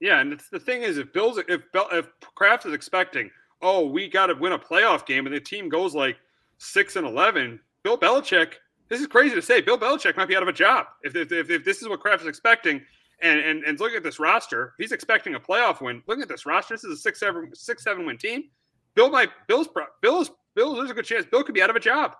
Yeah, 0.00 0.20
and 0.20 0.40
the 0.50 0.58
thing 0.58 0.82
is, 0.82 0.98
if 0.98 1.12
Bill's 1.12 1.38
if 1.38 1.62
if 1.74 2.08
Kraft 2.34 2.66
is 2.66 2.72
expecting, 2.72 3.30
oh, 3.60 3.86
we 3.86 4.08
got 4.08 4.26
to 4.26 4.34
win 4.34 4.52
a 4.52 4.58
playoff 4.58 5.04
game, 5.04 5.26
and 5.26 5.34
the 5.34 5.40
team 5.40 5.68
goes 5.68 5.94
like 5.94 6.16
six 6.58 6.96
and 6.96 7.06
eleven, 7.06 7.60
Bill 7.82 7.98
Belichick, 7.98 8.54
this 8.88 9.00
is 9.00 9.06
crazy 9.06 9.34
to 9.34 9.42
say, 9.42 9.60
Bill 9.60 9.78
Belichick 9.78 10.16
might 10.16 10.28
be 10.28 10.36
out 10.36 10.42
of 10.42 10.48
a 10.48 10.52
job 10.52 10.86
if, 11.02 11.14
if, 11.16 11.32
if, 11.32 11.50
if 11.50 11.64
this 11.64 11.82
is 11.82 11.88
what 11.88 12.00
Kraft 12.00 12.22
is 12.22 12.28
expecting. 12.28 12.82
And, 13.22 13.38
and 13.38 13.64
and 13.64 13.78
look 13.78 13.92
at 13.92 14.02
this 14.02 14.18
roster. 14.18 14.72
He's 14.78 14.92
expecting 14.92 15.34
a 15.34 15.40
playoff 15.40 15.82
win. 15.82 16.02
Look 16.06 16.20
at 16.20 16.28
this 16.28 16.46
roster. 16.46 16.72
This 16.72 16.84
is 16.84 16.92
a 16.92 16.96
six 16.96 17.20
seven 17.20 17.50
six 17.52 17.84
seven 17.84 18.06
win 18.06 18.16
team. 18.16 18.44
Bill 18.94 19.10
might 19.10 19.28
Bill's 19.46 19.68
Bill's 20.00 20.30
Bill. 20.54 20.74
There's 20.74 20.90
a 20.90 20.94
good 20.94 21.04
chance 21.04 21.26
Bill 21.26 21.44
could 21.44 21.54
be 21.54 21.60
out 21.60 21.68
of 21.68 21.76
a 21.76 21.80
job. 21.80 22.16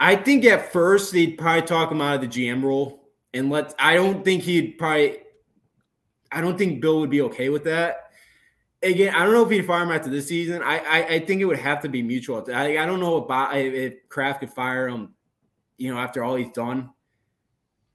I 0.00 0.16
think 0.16 0.46
at 0.46 0.72
first 0.72 1.12
they'd 1.12 1.36
probably 1.36 1.60
talk 1.60 1.92
him 1.92 2.00
out 2.00 2.14
of 2.14 2.20
the 2.22 2.26
GM 2.26 2.62
role, 2.62 3.10
and 3.34 3.50
let. 3.50 3.74
I 3.78 3.96
don't 3.96 4.24
think 4.24 4.44
he'd 4.44 4.78
probably. 4.78 5.18
I 6.32 6.40
don't 6.40 6.56
think 6.56 6.80
Bill 6.80 7.00
would 7.00 7.10
be 7.10 7.20
okay 7.20 7.50
with 7.50 7.64
that 7.64 8.07
again, 8.82 9.14
I 9.14 9.24
don't 9.24 9.32
know 9.32 9.44
if 9.44 9.50
he'd 9.50 9.66
fire 9.66 9.82
him 9.82 9.90
after 9.90 10.10
this 10.10 10.28
season. 10.28 10.62
I, 10.62 10.78
I, 10.78 11.06
I 11.06 11.20
think 11.20 11.40
it 11.40 11.46
would 11.46 11.58
have 11.58 11.80
to 11.82 11.88
be 11.88 12.02
mutual. 12.02 12.44
I, 12.52 12.78
I 12.78 12.86
don't 12.86 13.00
know 13.00 13.16
about 13.16 13.56
if 13.56 14.08
Kraft 14.08 14.40
could 14.40 14.50
fire 14.50 14.88
him, 14.88 15.14
you 15.76 15.92
know, 15.92 15.98
after 15.98 16.22
all 16.22 16.36
he's 16.36 16.52
done. 16.52 16.90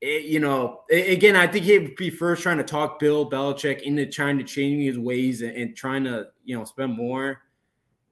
It, 0.02 0.26
you 0.26 0.40
know, 0.40 0.82
it, 0.90 1.14
again, 1.14 1.36
I 1.36 1.48
think 1.48 1.66
he'd 1.66 1.96
be 1.96 2.10
first 2.10 2.44
trying 2.44 2.58
to 2.58 2.64
talk 2.64 3.00
Bill 3.00 3.30
Belichick 3.30 3.84
into 3.84 4.06
trying 4.06 4.38
to 4.38 4.44
change 4.44 4.84
his 4.84 5.00
ways 5.00 5.42
and, 5.42 5.56
and 5.56 5.76
trying 5.76 6.04
to, 6.04 6.28
you 6.44 6.58
know, 6.58 6.66
spend 6.66 6.98
more, 6.98 7.40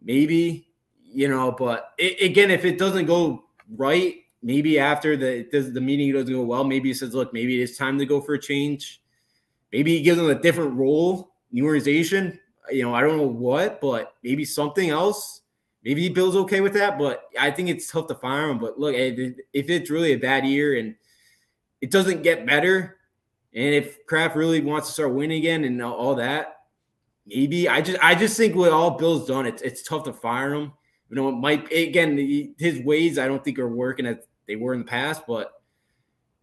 maybe, 0.02 0.70
you 1.04 1.28
know. 1.28 1.52
But 1.52 1.92
it, 1.98 2.22
again, 2.22 2.50
if 2.50 2.64
it 2.64 2.78
doesn't 2.78 3.08
go 3.08 3.44
right, 3.76 4.16
maybe 4.42 4.80
after 4.80 5.18
the 5.18 5.44
the 5.52 5.82
meeting 5.82 6.14
doesn't 6.14 6.34
go 6.34 6.44
well, 6.44 6.64
maybe 6.64 6.90
he 6.90 6.94
says, 6.94 7.14
look, 7.14 7.34
maybe 7.34 7.62
it's 7.62 7.78
time 7.78 8.00
to 8.00 8.06
go 8.06 8.22
for 8.22 8.36
a 8.36 8.40
change. 8.40 9.02
Maybe 9.74 9.98
he 9.98 10.02
gives 10.02 10.20
him 10.20 10.30
a 10.30 10.36
different 10.36 10.74
role, 10.74 11.34
new 11.52 11.66
organization 11.66 12.40
you 12.72 12.84
know, 12.84 12.94
I 12.94 13.02
don't 13.02 13.18
know 13.18 13.28
what, 13.28 13.82
but 13.82 14.16
maybe 14.24 14.46
something 14.46 14.90
else. 14.90 15.42
Maybe 15.84 16.10
Bill's 16.10 16.36
okay 16.36 16.62
with 16.62 16.74
that, 16.74 17.00
but 17.00 17.24
I 17.40 17.50
think 17.50 17.70
it's 17.70 17.92
tough 17.92 18.08
to 18.08 18.16
fire 18.16 18.50
him. 18.50 18.60
But 18.60 18.80
look, 18.80 18.94
if 18.96 19.70
it's 19.70 19.90
really 19.90 20.14
a 20.14 20.18
bad 20.18 20.46
year 20.46 20.78
and 20.78 20.96
it 21.82 21.90
doesn't 21.90 22.22
get 22.22 22.46
better, 22.46 22.98
and 23.54 23.74
if 23.74 24.06
Kraft 24.06 24.36
really 24.36 24.62
wants 24.62 24.88
to 24.88 24.94
start 24.94 25.14
winning 25.14 25.40
again 25.40 25.64
and 25.64 25.82
all 25.82 26.16
that, 26.16 26.58
maybe 27.26 27.68
I 27.68 27.82
just 27.82 28.00
I 28.04 28.16
just 28.16 28.38
think 28.38 28.56
with 28.56 28.72
all 28.72 28.92
Bill's 28.92 29.28
done, 29.28 29.46
it's 29.46 29.62
it's 29.62 29.84
tough 29.84 30.04
to 30.04 30.14
fire 30.14 30.54
him. 30.54 30.72
You 31.10 31.16
know, 31.16 31.30
it 31.30 31.34
might 31.34 31.72
again 31.72 32.56
his 32.58 32.80
ways 32.80 33.18
I 33.18 33.28
don't 33.28 33.44
think 33.44 33.60
are 33.60 33.68
working 33.68 34.06
as 34.06 34.18
they 34.48 34.56
were 34.56 34.74
in 34.74 34.80
the 34.80 34.86
past, 34.86 35.24
but 35.28 35.52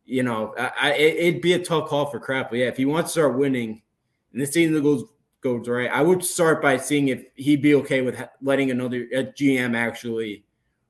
you 0.05 0.23
know, 0.23 0.55
I, 0.59 0.73
I 0.81 0.93
it'd 0.95 1.43
be 1.43 1.53
a 1.53 1.65
tough 1.65 1.89
call 1.89 2.07
for 2.07 2.19
Kraft. 2.19 2.51
But 2.51 2.59
yeah, 2.59 2.67
if 2.67 2.77
he 2.77 2.87
wants 2.87 3.11
to 3.11 3.21
start 3.21 3.39
winning, 3.39 3.83
and 4.33 4.43
this 4.43 4.53
season 4.53 4.83
goes 4.83 5.05
goes 5.41 5.69
right, 5.69 5.91
I 5.91 6.03
would 6.03 6.25
start 6.25 6.61
by 6.61 6.77
seeing 6.77 7.09
if 7.09 7.25
he'd 7.35 7.63
be 7.63 7.75
okay 7.77 8.03
with 8.03 8.21
letting 8.43 8.71
another 8.71 9.07
GM 9.07 9.77
actually 9.77 10.45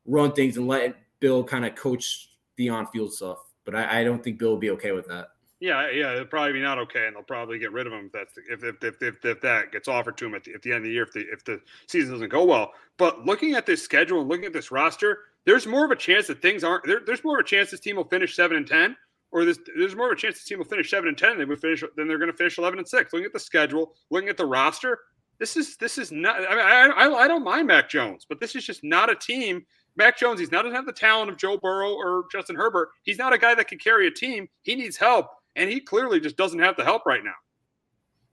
run 0.07 0.33
things 0.33 0.57
and 0.57 0.67
let 0.67 0.97
Bill 1.21 1.45
kind 1.45 1.67
of 1.67 1.75
coach 1.75 2.31
the 2.57 2.69
on-field 2.69 3.13
stuff. 3.13 3.39
But 3.65 3.75
I, 3.75 4.01
I 4.01 4.05
don't 4.05 4.23
think 4.23 4.39
Bill 4.39 4.51
will 4.51 4.57
be 4.59 4.71
okay 4.71 4.93
with 4.93 5.07
that. 5.09 5.29
Yeah, 5.61 5.91
yeah, 5.91 6.13
it'll 6.13 6.27
probably 6.27 6.53
be 6.53 6.63
not 6.63 6.79
okay, 6.79 7.09
and 7.09 7.17
they'll 7.17 7.25
probably 7.25 7.59
get 7.59 7.73
rid 7.73 7.89
of 7.89 7.93
him 7.93 8.07
if 8.07 8.13
that's 8.13 8.39
if 8.49 8.63
if 8.63 8.83
if, 8.83 9.03
if, 9.03 9.25
if 9.25 9.41
that 9.41 9.73
gets 9.73 9.89
offered 9.89 10.17
to 10.19 10.27
him 10.27 10.35
at 10.35 10.45
the, 10.45 10.55
at 10.55 10.63
the 10.63 10.71
end 10.71 10.79
of 10.79 10.85
the 10.85 10.91
year 10.91 11.03
if 11.03 11.13
the 11.13 11.27
if 11.33 11.45
the 11.45 11.61
season 11.89 12.13
doesn't 12.13 12.29
go 12.29 12.45
well. 12.45 12.73
But 12.97 13.27
looking 13.27 13.55
at 13.55 13.67
this 13.67 13.83
schedule 13.83 14.21
and 14.21 14.29
looking 14.29 14.45
at 14.45 14.53
this 14.53 14.71
roster, 14.71 15.19
there's 15.47 15.67
more 15.67 15.85
of 15.85 15.91
a 15.91 15.97
chance 15.97 16.29
that 16.29 16.41
things 16.41 16.63
aren't 16.63 16.85
there, 16.85 17.01
There's 17.05 17.25
more 17.25 17.41
of 17.41 17.45
a 17.45 17.49
chance 17.49 17.73
this 17.73 17.81
team 17.81 17.97
will 17.97 18.05
finish 18.05 18.37
seven 18.37 18.57
and 18.57 18.69
ten, 18.69 18.97
or 19.31 19.45
there's 19.45 19.97
more 19.97 20.11
of 20.11 20.19
a 20.19 20.21
chance 20.21 20.43
the 20.43 20.49
team 20.49 20.59
will 20.59 20.65
finish 20.65 20.91
seven 20.91 21.09
and 21.09 21.19
ten. 21.19 21.31
Than 21.31 21.39
they 21.39 21.45
would 21.45 21.61
finish 21.61 21.83
than 21.97 22.09
they're 22.09 22.19
going 22.19 22.31
to 22.31 22.37
finish 22.37 22.59
eleven 22.59 22.79
and 22.79 22.89
six. 22.89 23.13
Looking 23.13 23.27
at 23.27 23.33
the 23.33 23.41
schedule, 23.41 23.95
looking 24.11 24.29
at 24.29 24.37
the 24.37 24.47
roster, 24.47 24.99
this 25.39 25.57
is 25.57 25.77
this 25.77 25.99
is 25.99 26.11
not. 26.13 26.37
I 26.37 26.55
mean, 26.55 26.61
I, 26.61 27.07
I, 27.07 27.25
I 27.25 27.29
don't 27.29 27.45
mind 27.45 27.67
Mac 27.67 27.89
Jones, 27.89 28.27
but 28.29 28.41
this 28.41 28.55
is 28.55 28.65
just 28.65 28.85
not 28.85 29.11
a 29.11 29.15
team 29.15 29.65
Mac 29.99 30.17
Jones, 30.17 30.39
he's 30.39 30.53
not 30.53 30.63
doesn't 30.63 30.77
have 30.77 30.87
the 30.87 30.93
talent 30.93 31.29
of 31.29 31.37
Joe 31.37 31.59
Burrow 31.59 31.93
or 31.93 32.25
Justin 32.31 32.55
Herbert. 32.55 32.91
He's 33.03 33.19
not 33.19 33.33
a 33.33 33.39
guy 33.39 33.55
that 33.57 33.67
can 33.67 33.79
carry 33.79 34.07
a 34.07 34.11
team. 34.13 34.49
He 34.63 34.77
needs 34.77 34.97
help 34.97 35.27
and 35.57 35.69
he 35.69 35.81
clearly 35.81 36.21
just 36.21 36.37
doesn't 36.37 36.61
have 36.61 36.77
the 36.77 36.85
help 36.85 37.05
right 37.05 37.25
now. 37.25 37.35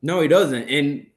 No, 0.03 0.21
he 0.21 0.27
doesn't. 0.27 0.69
And 0.69 1.07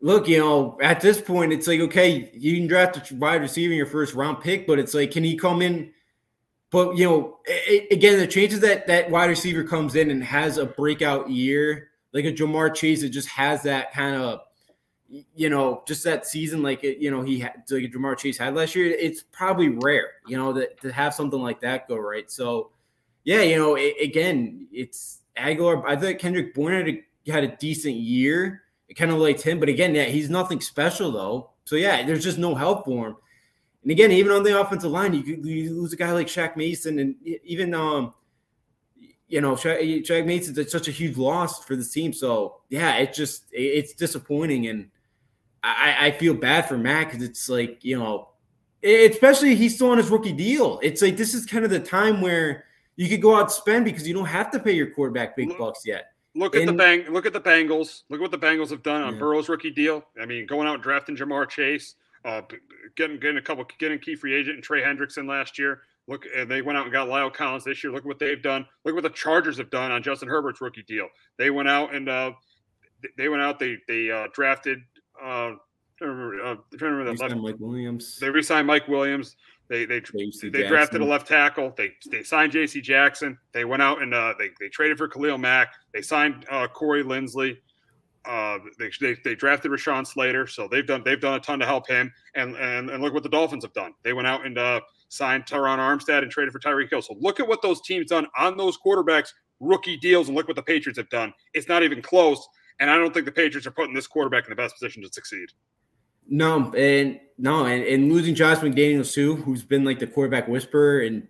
look, 0.00 0.26
you 0.26 0.38
know, 0.38 0.76
at 0.82 1.00
this 1.00 1.20
point, 1.20 1.52
it's 1.52 1.68
like 1.68 1.78
okay, 1.80 2.28
you 2.34 2.56
can 2.56 2.66
draft 2.66 3.10
a 3.10 3.14
wide 3.14 3.40
receiver 3.40 3.70
in 3.70 3.76
your 3.76 3.86
first 3.86 4.14
round 4.14 4.40
pick, 4.40 4.66
but 4.66 4.80
it's 4.80 4.94
like, 4.94 5.12
can 5.12 5.22
he 5.22 5.36
come 5.36 5.62
in? 5.62 5.92
But 6.70 6.96
you 6.96 7.04
know, 7.04 7.38
it, 7.46 7.90
again, 7.90 8.18
the 8.18 8.26
chances 8.26 8.60
that 8.60 8.86
that 8.88 9.10
wide 9.10 9.30
receiver 9.30 9.64
comes 9.64 9.94
in 9.94 10.10
and 10.10 10.22
has 10.22 10.58
a 10.58 10.66
breakout 10.66 11.30
year, 11.30 11.88
like 12.12 12.24
a 12.24 12.32
Ja'Marr 12.32 12.74
Chase, 12.74 13.02
that 13.02 13.08
just 13.08 13.28
has 13.28 13.62
that 13.62 13.92
kind 13.92 14.16
of, 14.16 14.40
you 15.34 15.48
know, 15.48 15.82
just 15.86 16.04
that 16.04 16.26
season, 16.26 16.62
like 16.62 16.84
it, 16.84 16.98
you 16.98 17.10
know, 17.10 17.22
he 17.22 17.38
had 17.38 17.62
like 17.70 17.84
Ja'Marr 17.84 18.18
Chase 18.18 18.36
had 18.36 18.54
last 18.54 18.74
year. 18.74 18.86
It's 18.86 19.22
probably 19.22 19.70
rare, 19.70 20.10
you 20.26 20.36
know, 20.36 20.52
that 20.52 20.80
to 20.82 20.92
have 20.92 21.14
something 21.14 21.40
like 21.40 21.60
that 21.60 21.88
go 21.88 21.96
right. 21.96 22.30
So, 22.30 22.70
yeah, 23.24 23.40
you 23.40 23.56
know, 23.56 23.76
it, 23.76 23.94
again, 24.02 24.68
it's 24.70 25.20
Agholor, 25.38 25.84
I 25.86 25.96
thought 25.96 26.18
Kendrick 26.18 26.54
Bourne 26.54 26.74
had 26.74 26.88
a, 26.88 27.30
had 27.30 27.44
a 27.44 27.56
decent 27.56 27.96
year. 27.96 28.62
It 28.88 28.94
kind 28.94 29.10
of 29.10 29.18
liked 29.18 29.42
him, 29.42 29.60
but 29.60 29.68
again, 29.68 29.94
yeah, 29.94 30.04
he's 30.04 30.30
nothing 30.30 30.60
special 30.60 31.10
though. 31.12 31.50
So 31.64 31.76
yeah, 31.76 32.04
there's 32.04 32.24
just 32.24 32.38
no 32.38 32.54
help 32.54 32.84
for 32.86 33.08
him. 33.08 33.16
And 33.88 33.92
again, 33.92 34.12
even 34.12 34.32
on 34.32 34.42
the 34.42 34.60
offensive 34.60 34.90
line, 34.90 35.14
you, 35.14 35.22
you 35.22 35.70
lose 35.72 35.94
a 35.94 35.96
guy 35.96 36.12
like 36.12 36.26
Shaq 36.26 36.56
Mason, 36.56 36.98
and 36.98 37.14
even 37.42 37.72
um, 37.72 38.12
you 39.28 39.40
know, 39.40 39.54
Shaq, 39.54 40.06
Shaq 40.06 40.26
Mason's 40.26 40.70
such 40.70 40.88
a 40.88 40.90
huge 40.90 41.16
loss 41.16 41.64
for 41.64 41.74
the 41.74 41.82
team. 41.82 42.12
So 42.12 42.56
yeah, 42.68 42.96
it's 42.96 43.16
just 43.16 43.44
it's 43.50 43.94
disappointing, 43.94 44.66
and 44.66 44.90
I, 45.62 46.08
I 46.08 46.10
feel 46.10 46.34
bad 46.34 46.68
for 46.68 46.76
Matt 46.76 47.06
because 47.08 47.26
it's 47.26 47.48
like 47.48 47.82
you 47.82 47.98
know, 47.98 48.28
especially 48.84 49.54
he's 49.54 49.76
still 49.76 49.88
on 49.88 49.96
his 49.96 50.10
rookie 50.10 50.32
deal. 50.34 50.78
It's 50.82 51.00
like 51.00 51.16
this 51.16 51.32
is 51.32 51.46
kind 51.46 51.64
of 51.64 51.70
the 51.70 51.80
time 51.80 52.20
where 52.20 52.66
you 52.96 53.08
could 53.08 53.22
go 53.22 53.36
out 53.36 53.44
and 53.44 53.50
spend 53.50 53.86
because 53.86 54.06
you 54.06 54.12
don't 54.12 54.26
have 54.26 54.50
to 54.50 54.60
pay 54.60 54.72
your 54.72 54.90
quarterback 54.90 55.34
big 55.34 55.56
bucks 55.56 55.86
yet. 55.86 56.12
Look 56.34 56.54
at 56.54 56.60
and, 56.60 56.68
the 56.68 56.74
bang. 56.74 57.10
Look 57.10 57.24
at 57.24 57.32
the 57.32 57.40
Bengals. 57.40 58.02
Look 58.10 58.20
at 58.20 58.30
what 58.30 58.32
the 58.32 58.38
Bengals 58.38 58.68
have 58.68 58.82
done 58.82 59.00
on 59.00 59.14
yeah. 59.14 59.18
Burrow's 59.20 59.48
rookie 59.48 59.70
deal. 59.70 60.04
I 60.20 60.26
mean, 60.26 60.44
going 60.44 60.68
out 60.68 60.74
and 60.74 60.82
drafting 60.82 61.16
Ja'Marr 61.16 61.48
Chase, 61.48 61.94
uh, 62.24 62.42
getting 62.96 63.18
getting 63.18 63.38
a 63.38 63.42
couple, 63.42 63.64
getting 63.78 63.98
key 63.98 64.16
free 64.16 64.34
agent 64.34 64.56
and 64.56 64.64
Trey 64.64 64.82
Hendrickson 64.82 65.28
last 65.28 65.58
year. 65.58 65.82
Look, 66.06 66.24
and 66.34 66.50
they 66.50 66.62
went 66.62 66.78
out 66.78 66.84
and 66.84 66.92
got 66.92 67.08
La'el 67.08 67.32
Collins 67.32 67.64
this 67.64 67.84
year. 67.84 67.92
Look 67.92 68.00
at 68.02 68.06
what 68.06 68.18
they've 68.18 68.42
done. 68.42 68.64
Look 68.84 68.94
what 68.94 69.02
the 69.02 69.10
Chargers 69.10 69.58
have 69.58 69.70
done 69.70 69.90
on 69.90 70.02
Justin 70.02 70.28
Herbert's 70.28 70.60
rookie 70.60 70.82
deal. 70.84 71.06
They 71.36 71.50
went 71.50 71.68
out 71.68 71.94
and 71.94 72.08
uh, 72.08 72.32
they 73.16 73.28
went 73.28 73.42
out. 73.42 73.58
They 73.58 73.76
they 73.86 74.10
uh, 74.10 74.28
drafted. 74.32 74.80
Uh, 75.22 75.52
I 76.00 76.04
remember, 76.04 76.44
uh, 76.44 76.54
I 76.54 76.84
remember 76.84 77.04
that 77.12 77.20
left. 77.20 77.36
Mike 77.36 77.56
Williams. 77.58 78.18
They 78.18 78.30
re-signed 78.30 78.66
Mike 78.66 78.88
Williams. 78.88 79.36
They 79.68 79.84
they 79.84 80.00
they 80.42 80.66
drafted 80.66 81.02
a 81.02 81.04
left 81.04 81.26
tackle. 81.28 81.74
They 81.76 81.92
they 82.10 82.22
signed 82.22 82.52
J.C. 82.52 82.80
Jackson. 82.80 83.36
They 83.52 83.66
went 83.66 83.82
out 83.82 84.00
and 84.00 84.14
uh, 84.14 84.34
they 84.38 84.48
they 84.58 84.68
traded 84.68 84.96
for 84.96 85.08
Khalil 85.08 85.36
Mack. 85.36 85.74
They 85.92 86.00
signed 86.00 86.46
uh, 86.50 86.68
Corey 86.68 87.04
Linsley. 87.04 87.58
Uh, 88.28 88.58
they, 88.78 88.90
they, 89.00 89.16
they 89.24 89.34
drafted 89.34 89.70
Rashawn 89.70 90.06
Slater, 90.06 90.46
so 90.46 90.68
they've 90.68 90.86
done 90.86 91.02
they've 91.02 91.20
done 91.20 91.34
a 91.34 91.40
ton 91.40 91.58
to 91.60 91.66
help 91.66 91.88
him. 91.88 92.12
And 92.34 92.54
and, 92.56 92.90
and 92.90 93.02
look 93.02 93.14
what 93.14 93.22
the 93.22 93.28
Dolphins 93.28 93.64
have 93.64 93.72
done. 93.72 93.94
They 94.04 94.12
went 94.12 94.28
out 94.28 94.44
and 94.44 94.58
uh, 94.58 94.80
signed 95.08 95.46
Terron 95.46 95.78
Armstead 95.78 96.22
and 96.22 96.30
traded 96.30 96.52
for 96.52 96.58
Tyreek 96.58 96.90
Hill. 96.90 97.00
So 97.00 97.16
look 97.18 97.40
at 97.40 97.48
what 97.48 97.62
those 97.62 97.80
teams 97.80 98.10
done 98.10 98.26
on 98.36 98.56
those 98.58 98.76
quarterbacks 98.78 99.32
rookie 99.60 99.96
deals, 99.96 100.28
and 100.28 100.36
look 100.36 100.46
what 100.46 100.56
the 100.56 100.62
Patriots 100.62 100.98
have 100.98 101.08
done. 101.08 101.32
It's 101.54 101.68
not 101.68 101.82
even 101.82 102.02
close. 102.02 102.46
And 102.80 102.90
I 102.90 102.96
don't 102.96 103.12
think 103.12 103.26
the 103.26 103.32
Patriots 103.32 103.66
are 103.66 103.72
putting 103.72 103.94
this 103.94 104.06
quarterback 104.06 104.44
in 104.44 104.50
the 104.50 104.56
best 104.56 104.74
position 104.74 105.02
to 105.02 105.08
succeed. 105.10 105.48
No, 106.28 106.72
and 106.74 107.18
no, 107.38 107.64
and, 107.64 107.82
and 107.82 108.12
losing 108.12 108.34
Josh 108.34 108.58
McDaniels 108.58 109.12
too, 109.12 109.36
who's 109.36 109.62
been 109.62 109.84
like 109.84 109.98
the 109.98 110.06
quarterback 110.06 110.46
whisperer, 110.46 111.00
and 111.00 111.26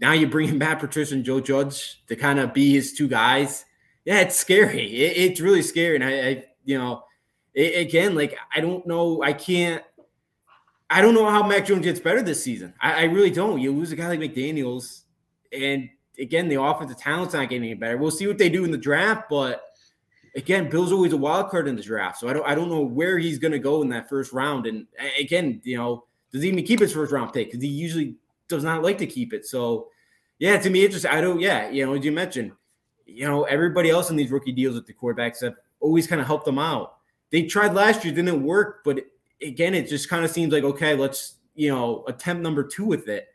now 0.00 0.12
you 0.12 0.26
bring 0.26 0.48
him 0.48 0.58
back 0.58 0.80
Patricia 0.80 1.14
and 1.14 1.24
Joe 1.24 1.40
Judge 1.40 2.04
to 2.08 2.16
kind 2.16 2.40
of 2.40 2.52
be 2.52 2.72
his 2.72 2.92
two 2.92 3.06
guys. 3.06 3.64
Yeah, 4.04 4.20
it's 4.20 4.36
scary. 4.36 4.84
It, 4.84 5.30
it's 5.30 5.40
really 5.40 5.62
scary, 5.62 5.96
and 5.96 6.04
I, 6.04 6.28
I 6.28 6.44
you 6.64 6.78
know, 6.78 7.04
it, 7.54 7.86
again, 7.86 8.14
like 8.14 8.36
I 8.54 8.60
don't 8.60 8.86
know, 8.86 9.22
I 9.22 9.32
can't, 9.32 9.82
I 10.90 11.00
don't 11.00 11.14
know 11.14 11.28
how 11.28 11.46
Mac 11.46 11.66
Jones 11.66 11.84
gets 11.84 12.00
better 12.00 12.22
this 12.22 12.42
season. 12.42 12.74
I, 12.80 12.92
I 12.92 13.02
really 13.04 13.30
don't. 13.30 13.60
You 13.60 13.72
lose 13.72 13.92
a 13.92 13.96
guy 13.96 14.08
like 14.08 14.20
McDaniels, 14.20 15.02
and 15.52 15.88
again, 16.18 16.48
the 16.48 16.60
offensive 16.60 16.98
talent's 16.98 17.34
not 17.34 17.48
getting 17.48 17.64
any 17.64 17.74
better. 17.74 17.96
We'll 17.96 18.10
see 18.10 18.26
what 18.26 18.38
they 18.38 18.48
do 18.48 18.64
in 18.64 18.70
the 18.70 18.78
draft, 18.78 19.28
but 19.30 19.62
again, 20.36 20.68
Bill's 20.68 20.92
always 20.92 21.12
a 21.12 21.16
wild 21.16 21.50
card 21.50 21.68
in 21.68 21.76
the 21.76 21.82
draft, 21.82 22.18
so 22.18 22.28
I 22.28 22.32
don't 22.32 22.46
I 22.46 22.54
don't 22.54 22.70
know 22.70 22.82
where 22.82 23.18
he's 23.18 23.38
going 23.38 23.52
to 23.52 23.58
go 23.58 23.82
in 23.82 23.88
that 23.90 24.08
first 24.08 24.32
round. 24.32 24.66
And 24.66 24.86
again, 25.18 25.60
you 25.64 25.76
know, 25.76 26.04
does 26.32 26.42
he 26.42 26.48
even 26.48 26.64
keep 26.64 26.80
his 26.80 26.92
first 26.92 27.12
round 27.12 27.32
pick? 27.32 27.48
Because 27.48 27.62
he 27.62 27.68
usually 27.68 28.16
does 28.48 28.64
not 28.64 28.82
like 28.82 28.98
to 28.98 29.06
keep 29.06 29.32
it. 29.32 29.46
So 29.46 29.88
yeah, 30.38 30.58
to 30.58 30.70
me, 30.70 30.82
it's 30.82 30.94
just 30.94 31.06
I 31.06 31.20
don't. 31.20 31.40
Yeah, 31.40 31.70
you 31.70 31.86
know, 31.86 31.94
as 31.94 32.04
you 32.04 32.12
mentioned, 32.12 32.52
you 33.06 33.26
know, 33.26 33.44
everybody 33.44 33.90
else 33.90 34.10
in 34.10 34.16
these 34.16 34.30
rookie 34.30 34.52
deals 34.52 34.74
with 34.74 34.86
the 34.86 34.92
quarterbacks 34.92 35.42
have 35.42 35.54
always 35.80 36.06
kind 36.06 36.20
of 36.20 36.26
helped 36.26 36.44
them 36.44 36.58
out. 36.58 36.96
They 37.30 37.44
tried 37.44 37.74
last 37.74 38.04
year, 38.04 38.14
didn't 38.14 38.42
work, 38.42 38.82
but 38.84 39.04
again, 39.42 39.74
it 39.74 39.88
just 39.88 40.08
kind 40.08 40.24
of 40.24 40.30
seems 40.30 40.52
like 40.52 40.64
okay, 40.64 40.94
let's 40.94 41.36
you 41.54 41.68
know 41.68 42.04
attempt 42.08 42.42
number 42.42 42.64
two 42.64 42.84
with 42.84 43.08
it. 43.08 43.28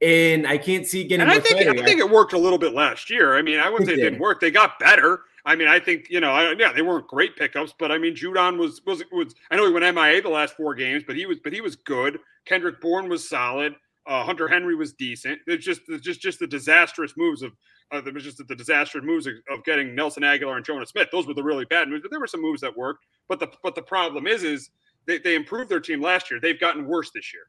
And 0.00 0.46
I 0.46 0.58
can't 0.58 0.86
see 0.86 1.02
getting. 1.04 1.22
And 1.22 1.30
I 1.30 1.40
think 1.40 1.66
I 1.66 1.84
think 1.84 1.98
it 1.98 2.08
worked 2.08 2.32
a 2.32 2.38
little 2.38 2.58
bit 2.58 2.72
last 2.72 3.10
year. 3.10 3.36
I 3.36 3.42
mean, 3.42 3.58
I 3.58 3.68
wouldn't 3.68 3.88
say 3.88 3.94
it 3.94 4.02
didn't 4.04 4.20
work. 4.20 4.40
They 4.40 4.50
got 4.50 4.78
better. 4.78 5.22
I 5.44 5.56
mean, 5.56 5.66
I 5.66 5.80
think 5.80 6.08
you 6.10 6.20
know, 6.20 6.30
I, 6.30 6.52
yeah, 6.52 6.72
they 6.72 6.82
weren't 6.82 7.08
great 7.08 7.34
pickups, 7.36 7.74
but 7.78 7.90
I 7.90 7.98
mean, 7.98 8.14
Judon 8.14 8.58
was 8.58 8.84
was 8.84 9.02
was. 9.10 9.34
I 9.50 9.56
know 9.56 9.66
he 9.66 9.72
went 9.72 9.94
MIA 9.94 10.22
the 10.22 10.28
last 10.28 10.56
four 10.56 10.74
games, 10.74 11.02
but 11.06 11.16
he 11.16 11.26
was 11.26 11.38
but 11.42 11.52
he 11.52 11.60
was 11.60 11.74
good. 11.74 12.18
Kendrick 12.44 12.80
Bourne 12.80 13.08
was 13.08 13.28
solid. 13.28 13.74
Uh, 14.06 14.22
Hunter 14.22 14.46
Henry 14.46 14.74
was 14.74 14.92
decent. 14.92 15.40
It's 15.46 15.64
just 15.64 15.82
it's 15.88 16.04
just 16.04 16.20
just 16.20 16.38
the 16.38 16.46
disastrous 16.46 17.14
moves 17.16 17.42
of 17.42 17.52
uh, 17.90 18.02
was 18.12 18.24
just 18.24 18.46
the 18.46 18.54
disastrous 18.54 19.04
moves 19.04 19.26
of, 19.26 19.34
of, 19.50 19.64
getting 19.64 19.94
Nelson 19.94 20.22
Agholor 20.22 20.56
and 20.56 20.66
Jonnu 20.66 20.86
Smith. 20.86 21.08
Those 21.10 21.26
were 21.26 21.34
the 21.34 21.42
really 21.42 21.64
bad 21.64 21.88
moves, 21.88 22.02
but 22.02 22.10
there 22.10 22.20
were 22.20 22.26
some 22.26 22.42
moves 22.42 22.60
that 22.60 22.76
worked. 22.76 23.06
But 23.28 23.40
the 23.40 23.50
but 23.62 23.74
the 23.74 23.82
problem 23.82 24.26
is 24.26 24.42
is 24.42 24.70
they, 25.06 25.18
they 25.18 25.34
improved 25.34 25.70
their 25.70 25.80
team 25.80 26.00
last 26.00 26.30
year. 26.30 26.40
They've 26.40 26.60
gotten 26.60 26.86
worse 26.86 27.10
this 27.14 27.32
year. 27.32 27.44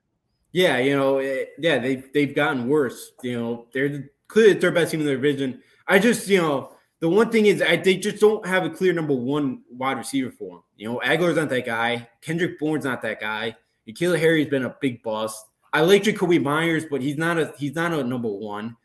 Yeah, 0.51 0.77
you 0.77 0.95
know, 0.95 1.19
it, 1.19 1.25
eh, 1.25 1.45
yeah, 1.59 1.79
they 1.79 2.03
they've 2.13 2.33
gotten 2.33 2.67
worse. 2.67 3.11
You 3.21 3.39
know, 3.39 3.67
they're 3.73 3.89
the, 3.89 4.09
clearly 4.27 4.53
the 4.53 4.61
third 4.61 4.75
best 4.75 4.91
team 4.91 5.01
in 5.01 5.05
the 5.05 5.13
division. 5.13 5.61
I 5.87 5.99
just 5.99 6.27
you 6.27 6.41
know 6.41 6.71
the 6.99 7.09
one 7.09 7.29
thing 7.31 7.45
is 7.45 7.61
I, 7.61 7.77
they 7.77 7.97
just 7.97 8.19
don't 8.19 8.45
have 8.45 8.65
a 8.65 8.69
clear 8.69 8.93
number 8.93 9.13
one 9.13 9.61
wide 9.69 9.97
receiver 9.97 10.31
for 10.31 10.57
him. 10.57 10.63
You 10.77 10.91
know, 10.91 11.01
Agholor's 11.03 11.37
not 11.37 11.49
that 11.49 11.65
guy. 11.65 12.07
Kendrick 12.21 12.59
Bourne's 12.59 12.85
not 12.85 13.01
that 13.01 13.19
guy. 13.19 13.55
N'Keal 13.87 14.19
Harry's 14.19 14.47
been 14.47 14.65
a 14.65 14.75
big 14.81 15.01
bust. 15.01 15.45
I 15.71 15.81
like 15.81 16.03
Jakobi 16.03 16.41
Myers, 16.41 16.85
but 16.89 17.01
he's 17.01 17.17
not 17.17 17.37
a 17.37 17.53
he's 17.57 17.75
not 17.75 17.93
a 17.93 18.03
number 18.03 18.29
one. 18.29 18.75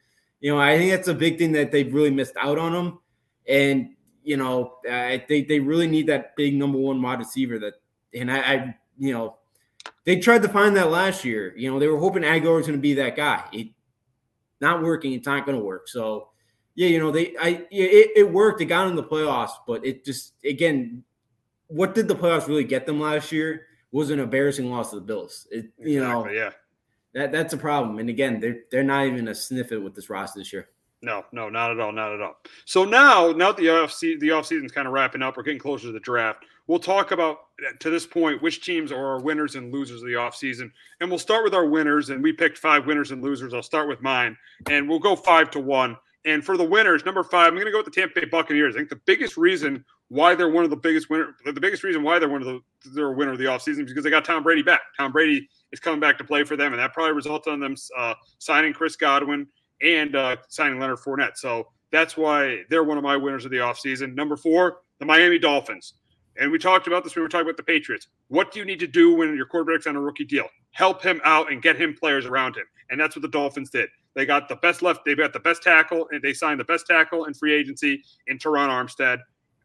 You 0.45 0.51
know, 0.51 0.61
I 0.61 0.77
think 0.77 0.91
that's 0.91 1.09
a 1.09 1.15
big 1.15 1.39
thing 1.39 1.53
that 1.53 1.73
they've 1.73 1.91
really 1.91 2.11
missed 2.11 2.37
out 2.39 2.59
on 2.59 2.75
him. 2.75 2.99
And 3.49 3.95
you 4.23 4.37
know, 4.37 4.75
uh, 4.87 5.17
they 5.27 5.43
they 5.49 5.59
really 5.59 5.87
need 5.87 6.09
that 6.09 6.37
big 6.37 6.55
number 6.55 6.77
one 6.77 7.01
wide 7.01 7.21
receiver. 7.21 7.59
That 7.59 7.81
and 8.13 8.31
I, 8.31 8.39
I 8.41 8.77
you 8.99 9.15
know, 9.15 9.39
they 10.05 10.21
tried 10.21 10.43
to 10.43 10.51
find 10.51 10.77
that 10.77 10.91
last 10.91 11.25
year. 11.25 11.57
You 11.57 11.73
know, 11.73 11.79
they 11.79 11.89
were 11.89 11.97
hoping 11.97 12.25
Agholor 12.25 12.57
was 12.57 12.67
going 12.67 12.79
to 12.79 12.83
be 12.83 12.93
that 12.93 13.17
guy. 13.17 13.43
It 13.55 13.69
not 14.61 14.83
working. 14.83 15.15
It's 15.15 15.25
not 15.25 15.47
going 15.47 15.57
to 15.57 15.65
work. 15.65 15.89
So 15.89 16.29
yeah, 16.75 16.89
you 16.89 16.99
know, 16.99 17.11
they 17.11 17.35
I 17.41 17.67
it, 17.71 18.11
it 18.15 18.31
worked. 18.31 18.61
It 18.61 18.67
got 18.67 18.89
in 18.89 18.97
the 18.97 19.03
playoffs, 19.03 19.53
but 19.67 19.83
it 19.87 20.05
just 20.05 20.35
again, 20.45 21.05
what 21.69 21.95
did 21.95 22.07
the 22.07 22.17
playoffs 22.17 22.49
really 22.49 22.65
get 22.65 22.85
them 22.85 23.01
last 23.01 23.33
year? 23.33 23.63
Was 23.93 24.11
an 24.11 24.21
embarrassing 24.21 24.71
loss 24.71 24.91
to 24.91 24.97
the 24.97 25.07
Bills. 25.07 25.49
It, 25.51 25.71
you 25.79 26.01
know, 26.01 26.29
yeah, 26.29 26.51
that 27.15 27.33
that's 27.33 27.55
a 27.55 27.59
problem. 27.59 27.99
And 27.99 28.11
again, 28.11 28.41
they're 28.41 28.61
they're 28.71 28.83
not 28.83 29.07
even 29.07 29.29
a 29.29 29.35
sniff 29.35 29.73
it 29.73 29.79
with 29.79 29.95
this 29.95 30.11
roster 30.11 30.41
this 30.41 30.53
year. 30.53 30.69
No, 31.05 31.23
no, 31.33 31.51
not 31.51 31.71
at 31.71 31.81
all, 31.81 31.93
not 31.93 32.15
at 32.15 32.23
all. 32.23 32.37
So 32.65 32.85
now, 32.85 33.31
now 33.31 33.53
that 33.53 33.59
the 33.59 33.69
off 33.69 33.99
the 34.01 34.31
off 34.31 34.47
season's 34.47 34.73
kind 34.73 34.87
of 34.87 34.95
wrapping 34.95 35.23
up, 35.23 35.37
we're 35.37 35.43
getting 35.43 35.61
closer 35.61 35.87
to 35.87 35.93
the 35.93 36.01
draft. 36.01 36.45
We'll 36.67 36.79
talk 36.79 37.11
about 37.11 37.41
to 37.81 37.91
this 37.91 38.07
point 38.07 38.43
which 38.43 38.65
teams 38.65 38.91
are 38.91 39.07
our 39.07 39.21
winners 39.21 39.55
and 39.55 39.71
losers 39.71 40.01
of 40.01 40.09
the 40.09 40.17
off 40.17 40.35
season, 40.35 40.73
and 41.01 41.11
we'll 41.11 41.19
start 41.19 41.45
with 41.45 41.55
our 41.55 41.67
winners. 41.67 42.09
And 42.09 42.23
we 42.23 42.33
picked 42.33 42.57
five 42.57 42.87
winners 42.87 43.11
and 43.11 43.23
losers. 43.23 43.53
I'll 43.53 43.63
start 43.63 43.87
with 43.87 44.01
mine, 44.01 44.37
and 44.71 44.89
we'll 44.89 44.99
go 44.99 45.15
five 45.15 45.51
to 45.53 45.61
one 45.61 45.97
And 46.25 46.43
for 46.43 46.57
the 46.57 46.65
winners, 46.65 47.05
number 47.05 47.23
five, 47.23 47.49
I'm 47.49 47.55
going 47.55 47.67
to 47.67 47.73
go 47.73 47.79
with 47.79 47.93
the 47.93 48.01
Tampa 48.01 48.21
Bay 48.21 48.27
Buccaneers. 48.27 48.75
I 48.75 48.79
think 48.79 48.89
the 48.89 49.01
biggest 49.05 49.37
reason 49.37 49.85
why 50.09 50.35
they're 50.35 50.49
one 50.49 50.65
of 50.65 50.71
the 50.71 50.77
biggest 50.77 51.11
winner, 51.11 51.35
the 51.45 51.61
biggest 51.61 51.83
reason 51.85 52.03
why 52.03 52.19
they're 52.19 52.31
one 52.31 52.41
of 52.41 52.47
the 52.47 52.61
they're 52.95 53.13
a 53.13 53.13
winner 53.13 53.33
of 53.33 53.39
the 53.39 53.45
offseason 53.45 53.81
is 53.81 53.91
because 53.91 54.05
they 54.05 54.11
got 54.11 54.25
Tom 54.25 54.43
Brady 54.43 54.63
back. 54.63 54.81
Tom 54.97 55.13
Brady 55.13 55.49
is 55.75 55.81
coming 55.81 56.01
back 56.01 56.17
to 56.19 56.25
play 56.25 56.45
for 56.45 56.57
them, 56.57 56.73
and 56.73 56.81
that 56.81 56.93
probably 56.93 57.13
resulted 57.13 57.53
in 57.53 57.61
them 57.61 57.75
uh, 57.99 58.15
signing 58.39 58.73
Chris 58.73 58.97
Godwin 58.97 59.47
and 59.83 60.15
uh, 60.15 60.37
signing 60.49 60.79
Leonard 60.79 60.99
Fournette. 60.99 61.37
So 61.37 61.69
that's 61.91 62.17
why 62.17 62.63
they're 62.71 62.85
one 62.85 62.97
of 62.97 63.05
my 63.05 63.17
winners 63.17 63.45
of 63.45 63.51
the 63.51 63.59
offseason. 63.59 64.15
Number 64.15 64.37
four, 64.37 64.79
the 65.01 65.05
Miami 65.05 65.39
Dolphins. 65.39 65.95
And 66.39 66.51
we 66.51 66.59
talked 66.59 66.87
about 66.87 67.05
this 67.05 67.15
when 67.15 67.23
we 67.23 67.25
were 67.25 67.29
talking 67.29 67.47
about 67.47 67.57
the 67.57 67.65
Patriots. 67.65 68.09
What 68.29 68.53
do 68.53 68.61
you 68.61 68.65
need 68.65 68.81
to 68.81 68.87
do 68.87 69.15
when 69.15 69.37
your 69.37 69.47
quarterback's 69.47 69.87
on 69.87 69.97
a 69.97 70.01
rookie 70.01 70.25
deal? 70.25 70.47
Help 70.71 71.03
him 71.03 71.21
out 71.25 71.53
and 71.53 71.61
get 71.61 71.77
him 71.77 71.95
players 71.95 72.27
around 72.27 72.57
him. 72.57 72.65
And 72.91 73.01
that's 73.01 73.15
what 73.17 73.23
the 73.23 73.29
Dolphins 73.29 73.71
did. 73.71 73.89
They 74.15 74.27
got 74.27 74.49
the 74.49 74.57
best 74.57 74.81
left, 74.81 75.05
they 75.05 75.15
got 75.17 75.33
the 75.33 75.41
best 75.41 75.63
tackle, 75.63 76.09
and 76.13 76.23
they 76.23 76.33
signed 76.33 76.61
the 76.61 76.65
best 76.65 76.87
tackle 76.87 77.25
in 77.25 77.35
free 77.35 77.53
agency 77.53 78.03
in 78.29 78.39
Terron 78.39 78.69
Armstead. 78.69 79.19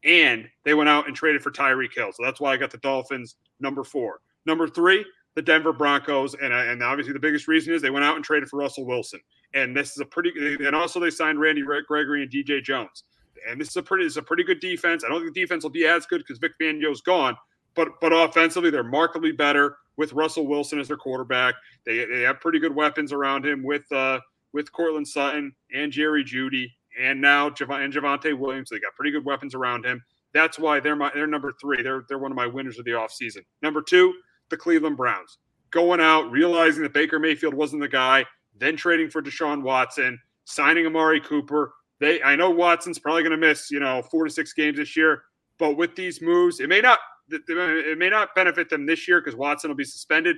And 0.04 0.48
they 0.64 0.74
went 0.74 0.90
out 0.90 1.08
and 1.08 1.16
traded 1.16 1.44
for 1.44 1.52
Tyreek 1.52 1.94
Hill. 1.94 2.12
So 2.14 2.24
that's 2.24 2.40
why 2.40 2.54
I 2.54 2.58
got 2.58 2.72
the 2.72 2.78
Dolphins 2.78 3.36
number 3.60 3.84
four. 3.84 4.22
Number 4.46 4.68
three, 4.68 5.06
the 5.36 5.42
Denver 5.42 5.74
Broncos. 5.74 6.36
And, 6.36 6.54
uh, 6.54 6.58
and 6.58 6.82
obviously 6.84 7.14
the 7.14 7.20
biggest 7.20 7.48
reason 7.48 7.74
is 7.74 7.82
they 7.82 7.90
went 7.90 8.06
out 8.06 8.16
and 8.16 8.26
traded 8.26 8.50
for 8.50 8.58
Russell 8.58 8.86
Wilson. 8.86 9.20
And 9.54 9.76
this 9.76 9.92
is 9.92 10.00
a 10.00 10.06
pretty 10.06 10.32
and 10.66 10.76
also 10.76 11.00
they 11.00 11.10
signed 11.10 11.40
Randy 11.40 11.64
Gregory 11.64 12.24
and 12.24 12.32
DJ 12.32 12.64
Jones. 12.64 13.04
And 13.48 13.60
this 13.60 13.70
is 13.70 13.78
a 13.78 13.84
pretty 13.84 14.04
this 14.04 14.14
is 14.14 14.18
a 14.18 14.22
pretty 14.22 14.44
good 14.44 14.60
defense. 14.60 15.04
I 15.04 15.10
don't 15.10 15.22
think 15.22 15.34
the 15.34 15.42
defense 15.42 15.64
will 15.64 15.72
be 15.72 15.88
as 15.88 16.06
good 16.06 16.20
because 16.20 16.38
Vic 16.38 16.52
Fangio's 16.62 17.02
gone, 17.02 17.36
but 17.76 18.00
but 18.02 18.12
offensively 18.12 18.70
they're 18.70 18.84
markedly 18.84 19.32
better 19.32 19.78
with 19.98 20.14
Russell 20.14 20.46
Wilson 20.46 20.80
as 20.80 20.88
their 20.88 20.98
quarterback. 20.98 21.56
They, 21.86 22.06
they 22.06 22.22
have 22.22 22.40
pretty 22.40 22.60
good 22.60 22.76
weapons 22.76 23.12
around 23.12 23.46
him 23.46 23.64
with 23.64 23.92
uh 23.92 24.20
with 24.54 24.72
Courtland 24.72 25.08
Sutton 25.08 25.54
and 25.74 25.92
Jerry 25.92 26.24
Jeudy 26.24 26.68
and 27.00 27.20
now 27.22 27.50
Jav- 27.50 27.70
and 27.72 27.94
Javonte 27.94 28.38
Williams. 28.38 28.70
They 28.70 28.80
got 28.80 28.96
pretty 28.96 29.12
good 29.12 29.26
weapons 29.26 29.56
around 29.56 29.86
him. 29.86 30.04
That's 30.34 30.60
why 30.60 30.80
they're 30.80 30.96
my 30.96 31.12
they're 31.14 31.28
number 31.28 31.54
three. 31.60 31.82
They're 31.82 32.04
they're 32.08 32.20
one 32.20 32.32
of 32.32 32.36
my 32.36 32.48
winners 32.48 32.78
of 32.78 32.86
the 32.86 32.92
offseason. 32.92 33.44
Number 33.62 33.82
two, 33.82 34.14
the 34.50 34.58
Cleveland 34.58 34.98
Browns. 34.98 35.38
Going 35.72 36.00
out, 36.00 36.32
realizing 36.32 36.84
that 36.84 36.94
Baker 36.94 37.20
Mayfield 37.20 37.54
wasn't 37.54 37.82
the 37.82 37.88
guy, 37.88 38.26
then 38.58 38.76
trading 38.76 39.10
for 39.10 39.22
Deshaun 39.22 39.62
Watson, 39.62 40.20
signing 40.46 40.86
Amari 40.86 41.22
Cooper. 41.22 41.74
They 42.00 42.22
I 42.24 42.36
know 42.36 42.50
Watson's 42.50 43.00
probably 43.00 43.24
going 43.24 43.32
to 43.32 43.38
miss, 43.38 43.70
you 43.70 43.80
know, 43.80 44.02
4 44.02 44.26
to 44.26 44.30
6 44.32 44.54
games 44.54 44.78
this 44.78 44.96
year, 44.96 45.24
but 45.58 45.78
with 45.78 45.96
these 45.96 46.22
moves, 46.22 46.60
it 46.60 46.70
may 46.70 46.82
not 46.82 47.00
it 47.30 47.98
may 47.98 48.10
not 48.10 48.34
benefit 48.34 48.70
them 48.70 48.86
this 48.86 49.08
year 49.08 49.22
because 49.22 49.36
Watson 49.36 49.70
will 49.70 49.76
be 49.76 49.84
suspended, 49.84 50.38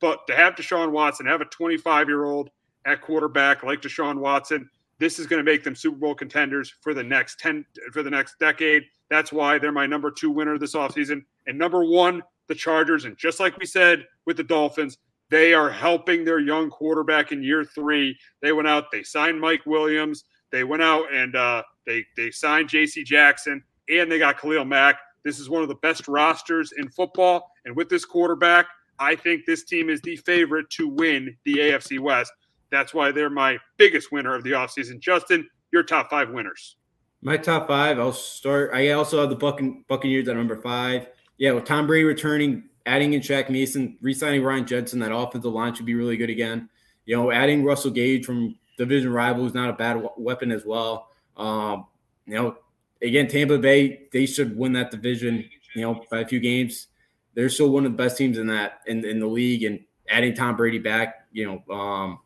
but 0.00 0.26
to 0.26 0.34
have 0.34 0.56
Deshaun 0.56 0.90
Watson, 0.90 1.24
have 1.26 1.40
a 1.40 1.44
25-year-old 1.44 2.50
at 2.84 3.00
quarterback 3.00 3.62
like 3.62 3.80
Deshaun 3.80 4.18
Watson, 4.18 4.68
this 4.98 5.18
is 5.18 5.26
going 5.26 5.44
to 5.44 5.48
make 5.48 5.62
them 5.62 5.76
Super 5.76 5.96
Bowl 5.96 6.14
contenders 6.14 6.74
for 6.80 6.94
the 6.94 7.02
next 7.02 7.38
10 7.38 7.64
for 7.92 8.02
the 8.02 8.10
next 8.10 8.38
decade. 8.38 8.82
That's 9.08 9.32
why 9.32 9.58
they're 9.58 9.70
my 9.70 9.86
number 9.86 10.10
2 10.10 10.30
winner 10.30 10.58
this 10.58 10.74
offseason. 10.74 11.24
And 11.46 11.58
number 11.58 11.84
1, 11.84 12.22
the 12.52 12.58
Chargers 12.58 13.06
and 13.06 13.16
just 13.16 13.40
like 13.40 13.56
we 13.56 13.64
said 13.64 14.04
with 14.26 14.36
the 14.36 14.44
Dolphins, 14.44 14.98
they 15.30 15.54
are 15.54 15.70
helping 15.70 16.22
their 16.22 16.38
young 16.38 16.68
quarterback 16.68 17.32
in 17.32 17.42
year 17.42 17.64
three. 17.64 18.14
They 18.42 18.52
went 18.52 18.68
out, 18.68 18.90
they 18.92 19.02
signed 19.02 19.40
Mike 19.40 19.64
Williams, 19.64 20.24
they 20.50 20.64
went 20.64 20.82
out 20.82 21.10
and 21.10 21.34
uh, 21.34 21.62
they 21.86 22.04
they 22.14 22.30
signed 22.30 22.68
J.C. 22.68 23.04
Jackson, 23.04 23.64
and 23.88 24.12
they 24.12 24.18
got 24.18 24.38
Khalil 24.38 24.66
Mack. 24.66 24.98
This 25.24 25.38
is 25.38 25.48
one 25.48 25.62
of 25.62 25.68
the 25.68 25.76
best 25.76 26.08
rosters 26.08 26.72
in 26.76 26.90
football, 26.90 27.50
and 27.64 27.74
with 27.74 27.88
this 27.88 28.04
quarterback, 28.04 28.66
I 28.98 29.16
think 29.16 29.46
this 29.46 29.64
team 29.64 29.88
is 29.88 30.02
the 30.02 30.16
favorite 30.16 30.68
to 30.72 30.88
win 30.88 31.34
the 31.46 31.54
AFC 31.54 32.00
West. 32.00 32.32
That's 32.70 32.92
why 32.92 33.12
they're 33.12 33.30
my 33.30 33.56
biggest 33.78 34.12
winner 34.12 34.34
of 34.34 34.44
the 34.44 34.50
offseason. 34.50 35.00
Justin, 35.00 35.48
your 35.72 35.84
top 35.84 36.10
five 36.10 36.28
winners. 36.28 36.76
My 37.22 37.38
top 37.38 37.66
five, 37.68 37.98
I'll 37.98 38.12
start. 38.12 38.72
I 38.74 38.90
also 38.90 39.20
have 39.20 39.30
the 39.30 39.82
Buccaneers 39.88 40.28
at 40.28 40.36
number 40.36 40.56
five. 40.56 41.08
Yeah, 41.42 41.50
with 41.50 41.64
Tom 41.64 41.88
Brady 41.88 42.04
returning, 42.04 42.62
adding 42.86 43.14
in 43.14 43.20
Shaq 43.20 43.50
Mason, 43.50 43.98
re-signing 44.00 44.44
Ryan 44.44 44.64
Jensen, 44.64 45.00
that 45.00 45.12
offensive 45.12 45.52
line 45.52 45.74
should 45.74 45.86
be 45.86 45.96
really 45.96 46.16
good 46.16 46.30
again. 46.30 46.68
You 47.04 47.16
know, 47.16 47.32
adding 47.32 47.64
Russell 47.64 47.90
Gage 47.90 48.24
from 48.24 48.54
division 48.78 49.12
rival 49.12 49.44
is 49.44 49.52
not 49.52 49.68
a 49.68 49.72
bad 49.72 50.08
weapon 50.16 50.52
as 50.52 50.64
well. 50.64 51.08
Um, 51.36 51.86
you 52.26 52.34
know, 52.34 52.58
again, 53.02 53.26
Tampa 53.26 53.58
Bay, 53.58 54.02
they 54.12 54.24
should 54.24 54.56
win 54.56 54.72
that 54.74 54.92
division, 54.92 55.44
you 55.74 55.82
know, 55.82 56.04
by 56.12 56.20
a 56.20 56.24
few 56.28 56.38
games. 56.38 56.86
They're 57.34 57.48
still 57.48 57.70
one 57.70 57.86
of 57.86 57.90
the 57.90 57.98
best 57.98 58.16
teams 58.16 58.38
in 58.38 58.46
that 58.46 58.82
in, 58.86 59.04
in 59.04 59.18
the 59.18 59.26
league, 59.26 59.64
and 59.64 59.80
adding 60.08 60.34
Tom 60.34 60.56
Brady 60.56 60.78
back, 60.78 61.26
you 61.32 61.60
know, 61.68 61.74
um, 61.74 62.20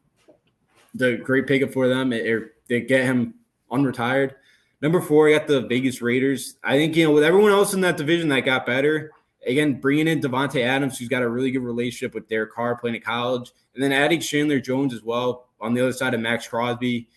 the 0.92 1.16
great 1.16 1.46
pickup 1.46 1.72
for 1.72 1.88
them. 1.88 2.12
It, 2.12 2.26
it, 2.26 2.42
they 2.68 2.80
get 2.82 3.04
him 3.04 3.36
unretired. 3.72 4.34
Number 4.82 5.00
four, 5.00 5.28
I 5.28 5.38
got 5.38 5.46
the 5.46 5.62
Vegas 5.62 6.02
Raiders. 6.02 6.56
I 6.62 6.76
think 6.76 6.96
you 6.96 7.04
know 7.04 7.12
with 7.12 7.24
everyone 7.24 7.52
else 7.52 7.74
in 7.74 7.80
that 7.80 7.96
division 7.96 8.28
that 8.28 8.40
got 8.40 8.66
better, 8.66 9.10
again, 9.46 9.80
bringing 9.80 10.08
in 10.08 10.20
Davante 10.20 10.62
Adams, 10.62 10.98
who's 10.98 11.08
got 11.08 11.22
a 11.22 11.28
really 11.28 11.50
good 11.50 11.62
relationship 11.62 12.14
with 12.14 12.28
Derek 12.28 12.52
Carr 12.52 12.76
playing 12.76 12.96
at 12.96 13.04
college, 13.04 13.52
and 13.74 13.82
then 13.82 13.92
adding 13.92 14.20
Chandler 14.20 14.60
Jones 14.60 14.92
as 14.92 15.02
well 15.02 15.48
on 15.60 15.72
the 15.72 15.80
other 15.80 15.92
side 15.92 16.14
of 16.14 16.20
Maxx 16.20 16.46
Crosby, 16.48 17.08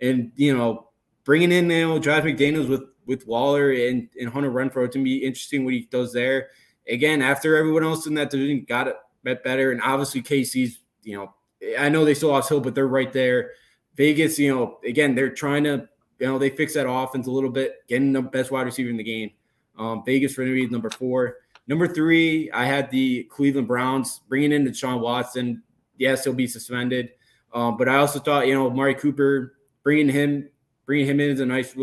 and 0.00 0.32
you 0.34 0.56
know, 0.56 0.88
bringing 1.24 1.52
in 1.52 1.70
you 1.70 1.86
know 1.86 1.98
Josh 1.98 2.24
McDaniels 2.24 2.68
with 2.68 2.82
with 3.06 3.26
Waller 3.26 3.70
and, 3.70 4.08
and 4.18 4.30
Hunter 4.30 4.50
Renfrow 4.50 4.90
to 4.90 5.02
be 5.02 5.18
interesting 5.18 5.64
what 5.64 5.74
he 5.74 5.88
does 5.90 6.12
there. 6.12 6.48
Again, 6.88 7.22
after 7.22 7.56
everyone 7.56 7.84
else 7.84 8.06
in 8.06 8.14
that 8.14 8.30
division 8.30 8.64
got 8.68 8.88
it 8.88 8.96
better, 9.44 9.72
and 9.72 9.80
obviously 9.82 10.22
KC's, 10.22 10.80
you 11.02 11.16
know, 11.16 11.34
I 11.78 11.88
know 11.88 12.04
they 12.04 12.14
still 12.14 12.30
lost 12.30 12.48
Hill, 12.48 12.60
but 12.60 12.74
they're 12.74 12.86
right 12.86 13.12
there. 13.12 13.52
Vegas, 13.94 14.38
you 14.38 14.54
know, 14.54 14.78
again, 14.84 15.14
they're 15.14 15.30
trying 15.30 15.64
to, 15.64 15.88
you 16.18 16.26
know, 16.26 16.38
they 16.38 16.50
fix 16.50 16.74
that 16.74 16.88
offense 16.88 17.26
a 17.26 17.30
little 17.30 17.50
bit, 17.50 17.86
getting 17.88 18.12
the 18.12 18.22
best 18.22 18.50
wide 18.50 18.62
receiver 18.62 18.90
in 18.90 18.96
the 18.96 19.04
game. 19.04 19.30
Um, 19.78 20.02
Vegas 20.04 20.34
for 20.34 20.44
me 20.44 20.66
number 20.66 20.90
four. 20.90 21.38
Number 21.66 21.88
three, 21.88 22.50
I 22.52 22.66
had 22.66 22.90
the 22.90 23.24
Cleveland 23.24 23.68
Browns 23.68 24.20
bringing 24.28 24.52
in 24.52 24.66
Deshaun 24.66 25.00
Watson. 25.00 25.62
Yes, 25.96 26.24
he'll 26.24 26.34
be 26.34 26.46
suspended, 26.46 27.10
um, 27.52 27.76
but 27.76 27.88
I 27.88 27.96
also 27.96 28.18
thought 28.18 28.46
you 28.46 28.54
know 28.54 28.68
Mari 28.70 28.94
Cooper 28.94 29.54
bringing 29.82 30.08
him 30.08 30.48
bringing 30.86 31.06
him 31.06 31.20
in 31.20 31.30
is 31.30 31.40
a 31.40 31.46
nice 31.46 31.74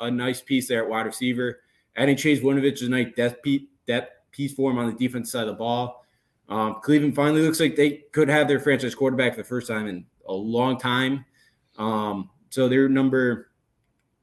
a 0.00 0.10
nice 0.10 0.40
piece 0.40 0.68
there 0.68 0.82
at 0.82 0.88
wide 0.88 1.06
receiver. 1.06 1.60
Adding 1.96 2.16
Chase 2.16 2.40
Winovich 2.40 2.74
is 2.74 2.82
a 2.82 2.90
nice 2.90 3.14
depth 3.14 3.42
piece, 3.42 3.62
depth 3.86 4.12
piece 4.32 4.54
for 4.54 4.70
him 4.70 4.78
on 4.78 4.86
the 4.86 4.96
defense 4.96 5.30
side 5.32 5.42
of 5.42 5.48
the 5.48 5.54
ball. 5.54 6.04
Um, 6.48 6.76
Cleveland 6.82 7.14
finally 7.14 7.42
looks 7.42 7.60
like 7.60 7.76
they 7.76 8.04
could 8.12 8.28
have 8.28 8.48
their 8.48 8.60
franchise 8.60 8.94
quarterback 8.94 9.34
for 9.34 9.42
the 9.42 9.48
first 9.48 9.68
time 9.68 9.86
in 9.86 10.06
a 10.26 10.32
long 10.32 10.78
time. 10.78 11.24
Um, 11.76 12.30
so 12.50 12.68
they're 12.68 12.88
number 12.88 13.48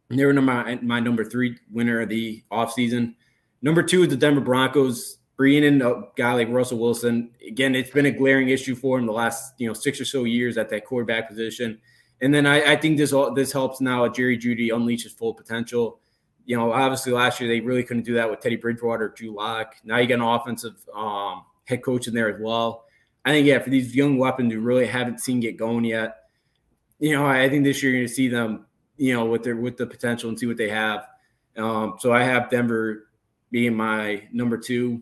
they 0.10 0.26
were 0.26 0.34
number 0.34 0.78
my 0.82 1.00
number 1.00 1.24
three 1.24 1.58
winner 1.72 2.02
of 2.02 2.10
the 2.10 2.44
offseason. 2.52 3.16
Number 3.62 3.82
two 3.82 4.04
is 4.04 4.10
the 4.10 4.18
Denver 4.18 4.42
Broncos. 4.42 5.18
Bringing 5.38 5.66
in 5.66 5.82
a 5.82 6.04
guy 6.16 6.32
like 6.34 6.48
Russell 6.48 6.78
Wilson. 6.78 7.32
Again, 7.46 7.76
it's 7.76 7.90
been 7.90 8.06
a 8.06 8.12
glaring 8.12 8.48
issue 8.48 8.74
for 8.74 8.98
him 8.98 9.06
the 9.06 9.12
last 9.12 9.54
you 9.58 9.68
know 9.68 9.74
six 9.74 10.00
or 10.00 10.06
so 10.06 10.24
years 10.24 10.58
at 10.58 10.70
that 10.70 10.86
quarterback 10.86 11.28
position. 11.28 11.80
And 12.22 12.34
then 12.34 12.46
I, 12.46 12.74
I 12.74 12.76
think 12.78 12.98
this 12.98 13.12
all 13.12 13.34
this 13.34 13.52
helps 13.52 13.82
now. 13.82 14.08
Jerry 14.08 14.38
Jeudy 14.38 14.74
unleash 14.74 15.04
his 15.04 15.12
full 15.12 15.34
potential. 15.34 16.00
You 16.46 16.56
know, 16.56 16.72
obviously 16.72 17.12
last 17.12 17.42
year 17.42 17.50
they 17.50 17.60
really 17.60 17.84
couldn't 17.84 18.04
do 18.04 18.14
that 18.14 18.30
with 18.30 18.40
Teddy 18.40 18.56
Bridgewater, 18.56 19.10
Drew 19.10 19.36
Lock. 19.36 19.76
Now 19.84 19.98
you 19.98 20.08
get 20.08 20.20
an 20.20 20.22
offensive 20.22 20.76
um, 20.96 21.44
head 21.66 21.84
coach 21.84 22.08
in 22.08 22.14
there 22.14 22.34
as 22.34 22.40
well. 22.40 22.86
I 23.26 23.32
think 23.32 23.48
yeah, 23.48 23.60
for 23.60 23.72
these 23.72 23.94
young 23.94 24.18
weapons 24.18 24.54
who 24.54 24.62
really 24.62 24.86
haven't 24.86 25.20
seen 25.20 25.40
get 25.42 25.58
going 25.58 25.84
yet, 25.84 26.16
you 27.00 27.14
know, 27.14 27.26
I 27.26 27.50
think 27.50 27.64
this 27.64 27.82
year 27.84 27.92
you're 27.92 28.02
going 28.02 28.08
to 28.08 28.14
see 28.14 28.28
them, 28.28 28.66
you 28.98 29.14
know, 29.14 29.26
with 29.26 29.44
their 29.44 29.56
with 29.56 29.78
the 29.78 29.86
potential 29.86 30.30
and 30.30 30.40
see 30.40 30.46
what 30.46 30.58
they 30.58 30.70
have. 30.70 31.08
Um, 31.58 31.96
so 32.00 32.14
I 32.14 32.24
have 32.24 32.50
Denver 32.50 33.08
being 33.52 33.76
my 33.76 34.24
number 34.32 34.58
two. 34.58 35.02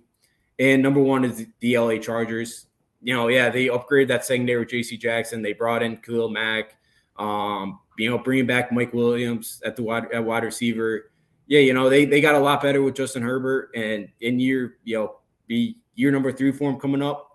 And 0.60 0.84
number 0.84 1.00
one 1.00 1.26
is 1.26 1.46
the 1.60 1.78
LA 1.78 1.98
Chargers. 1.98 2.68
You 3.02 3.16
know, 3.16 3.28
yeah, 3.28 3.50
they 3.50 3.68
upgraded 3.68 4.08
that 4.10 4.26
secondary 4.26 4.60
with 4.60 4.70
JC 4.70 5.00
Jackson. 5.00 5.42
They 5.42 5.54
brought 5.54 5.84
in 5.84 5.98
Khalil 5.98 6.30
Mack. 6.30 6.78
Um, 7.18 7.80
you 7.98 8.10
know, 8.10 8.18
bringing 8.18 8.48
back 8.48 8.72
Mike 8.72 8.94
Williams 8.94 9.62
at 9.66 9.76
the 9.76 9.84
wide, 9.84 10.12
at 10.12 10.24
wide 10.24 10.44
receiver. 10.44 11.12
Yeah, 11.48 11.60
you 11.60 11.74
know, 11.74 11.90
they, 11.90 12.06
they 12.06 12.22
got 12.22 12.36
a 12.36 12.40
lot 12.40 12.62
better 12.62 12.82
with 12.82 12.96
Justin 12.96 13.22
Herbert 13.22 13.72
and 13.76 14.08
in 14.22 14.40
year, 14.40 14.78
you 14.84 14.98
know, 14.98 15.16
be 15.48 15.78
year 15.96 16.12
number 16.12 16.32
three 16.32 16.52
for 16.52 16.70
him 16.70 16.80
coming 16.80 17.02
up. 17.02 17.33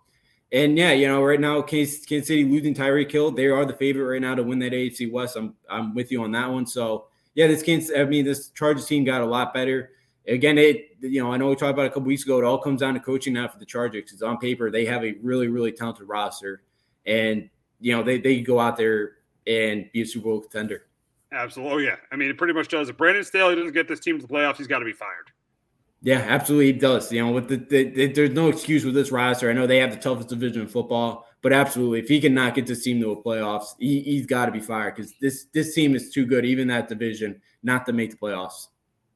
And 0.50 0.78
yeah, 0.78 0.92
you 0.92 1.06
know, 1.06 1.22
right 1.22 1.40
now, 1.40 1.60
Kansas, 1.60 2.06
Kansas 2.06 2.28
City 2.28 2.44
losing 2.44 2.74
Tyreek 2.74 3.10
Hill, 3.10 3.30
they 3.30 3.46
are 3.46 3.64
the 3.66 3.74
favorite 3.74 4.04
right 4.04 4.22
now 4.22 4.34
to 4.34 4.42
win 4.42 4.58
that 4.60 4.72
AFC 4.72 5.10
West. 5.10 5.36
I'm 5.36 5.54
I'm 5.68 5.94
with 5.94 6.10
you 6.10 6.22
on 6.22 6.32
that 6.32 6.50
one. 6.50 6.66
So 6.66 7.08
yeah, 7.34 7.46
this 7.46 7.62
Kansas, 7.62 7.94
I 7.96 8.04
mean, 8.04 8.24
this 8.24 8.48
Chargers 8.50 8.86
team 8.86 9.04
got 9.04 9.20
a 9.20 9.26
lot 9.26 9.52
better 9.52 9.90
again, 10.28 10.58
it 10.58 10.96
you 11.00 11.22
know 11.22 11.32
I 11.32 11.36
know 11.36 11.48
we 11.48 11.56
talked 11.56 11.72
about 11.72 11.86
a 11.86 11.90
couple 11.90 12.02
weeks 12.02 12.24
ago. 12.24 12.38
It 12.38 12.44
all 12.44 12.58
comes 12.58 12.80
down 12.80 12.94
to 12.94 13.00
coaching 13.00 13.32
now 13.32 13.48
for 13.48 13.58
the 13.58 13.66
Chargers. 13.66 14.04
Because 14.04 14.22
on 14.22 14.38
paper 14.38 14.70
they 14.70 14.84
have 14.84 15.04
a 15.04 15.14
really 15.22 15.48
really 15.48 15.72
talented 15.72 16.08
roster, 16.08 16.62
and 17.06 17.48
you 17.80 17.96
know 17.96 18.02
they 18.02 18.20
they 18.20 18.40
go 18.40 18.60
out 18.60 18.76
there 18.76 19.16
and 19.46 19.90
be 19.92 20.02
a 20.02 20.06
Super 20.06 20.24
Bowl 20.24 20.40
contender. 20.40 20.86
Absolutely, 21.32 21.74
oh, 21.74 21.78
yeah. 21.78 21.96
I 22.10 22.16
mean, 22.16 22.30
it 22.30 22.38
pretty 22.38 22.54
much 22.54 22.68
does. 22.68 22.88
If 22.88 22.96
Brandon 22.96 23.22
Staley 23.22 23.54
doesn't 23.54 23.74
get 23.74 23.86
this 23.86 24.00
team 24.00 24.18
to 24.18 24.26
the 24.26 24.32
playoffs, 24.32 24.56
he's 24.56 24.66
got 24.66 24.78
to 24.78 24.86
be 24.86 24.94
fired. 24.94 25.30
Yeah, 26.00 26.24
absolutely, 26.28 26.66
he 26.66 26.72
does. 26.78 27.10
You 27.12 27.24
know, 27.24 27.32
with 27.32 27.48
the, 27.48 27.56
the, 27.56 27.90
the, 27.90 28.06
there's 28.12 28.30
no 28.30 28.48
excuse 28.48 28.84
with 28.84 28.94
this 28.94 29.10
roster. 29.10 29.50
I 29.50 29.52
know 29.52 29.66
they 29.66 29.78
have 29.78 29.90
the 29.90 29.96
toughest 29.96 30.28
division 30.28 30.62
in 30.62 30.68
football, 30.68 31.26
But 31.42 31.52
absolutely, 31.52 32.00
if 32.00 32.08
he 32.08 32.20
cannot 32.20 32.54
get 32.54 32.66
this 32.66 32.84
team 32.84 33.00
to 33.00 33.12
a 33.12 33.22
playoffs, 33.22 33.74
he, 33.78 34.16
has 34.16 34.26
got 34.26 34.46
to 34.46 34.52
be 34.52 34.60
fired 34.60 34.94
because 34.94 35.12
this 35.20 35.46
this 35.52 35.74
team 35.74 35.94
is 35.94 36.10
too 36.10 36.24
good, 36.24 36.44
even 36.44 36.68
that 36.68 36.88
division, 36.88 37.40
not 37.62 37.84
to 37.86 37.92
make 37.92 38.10
the 38.10 38.16
playoffs. 38.16 38.68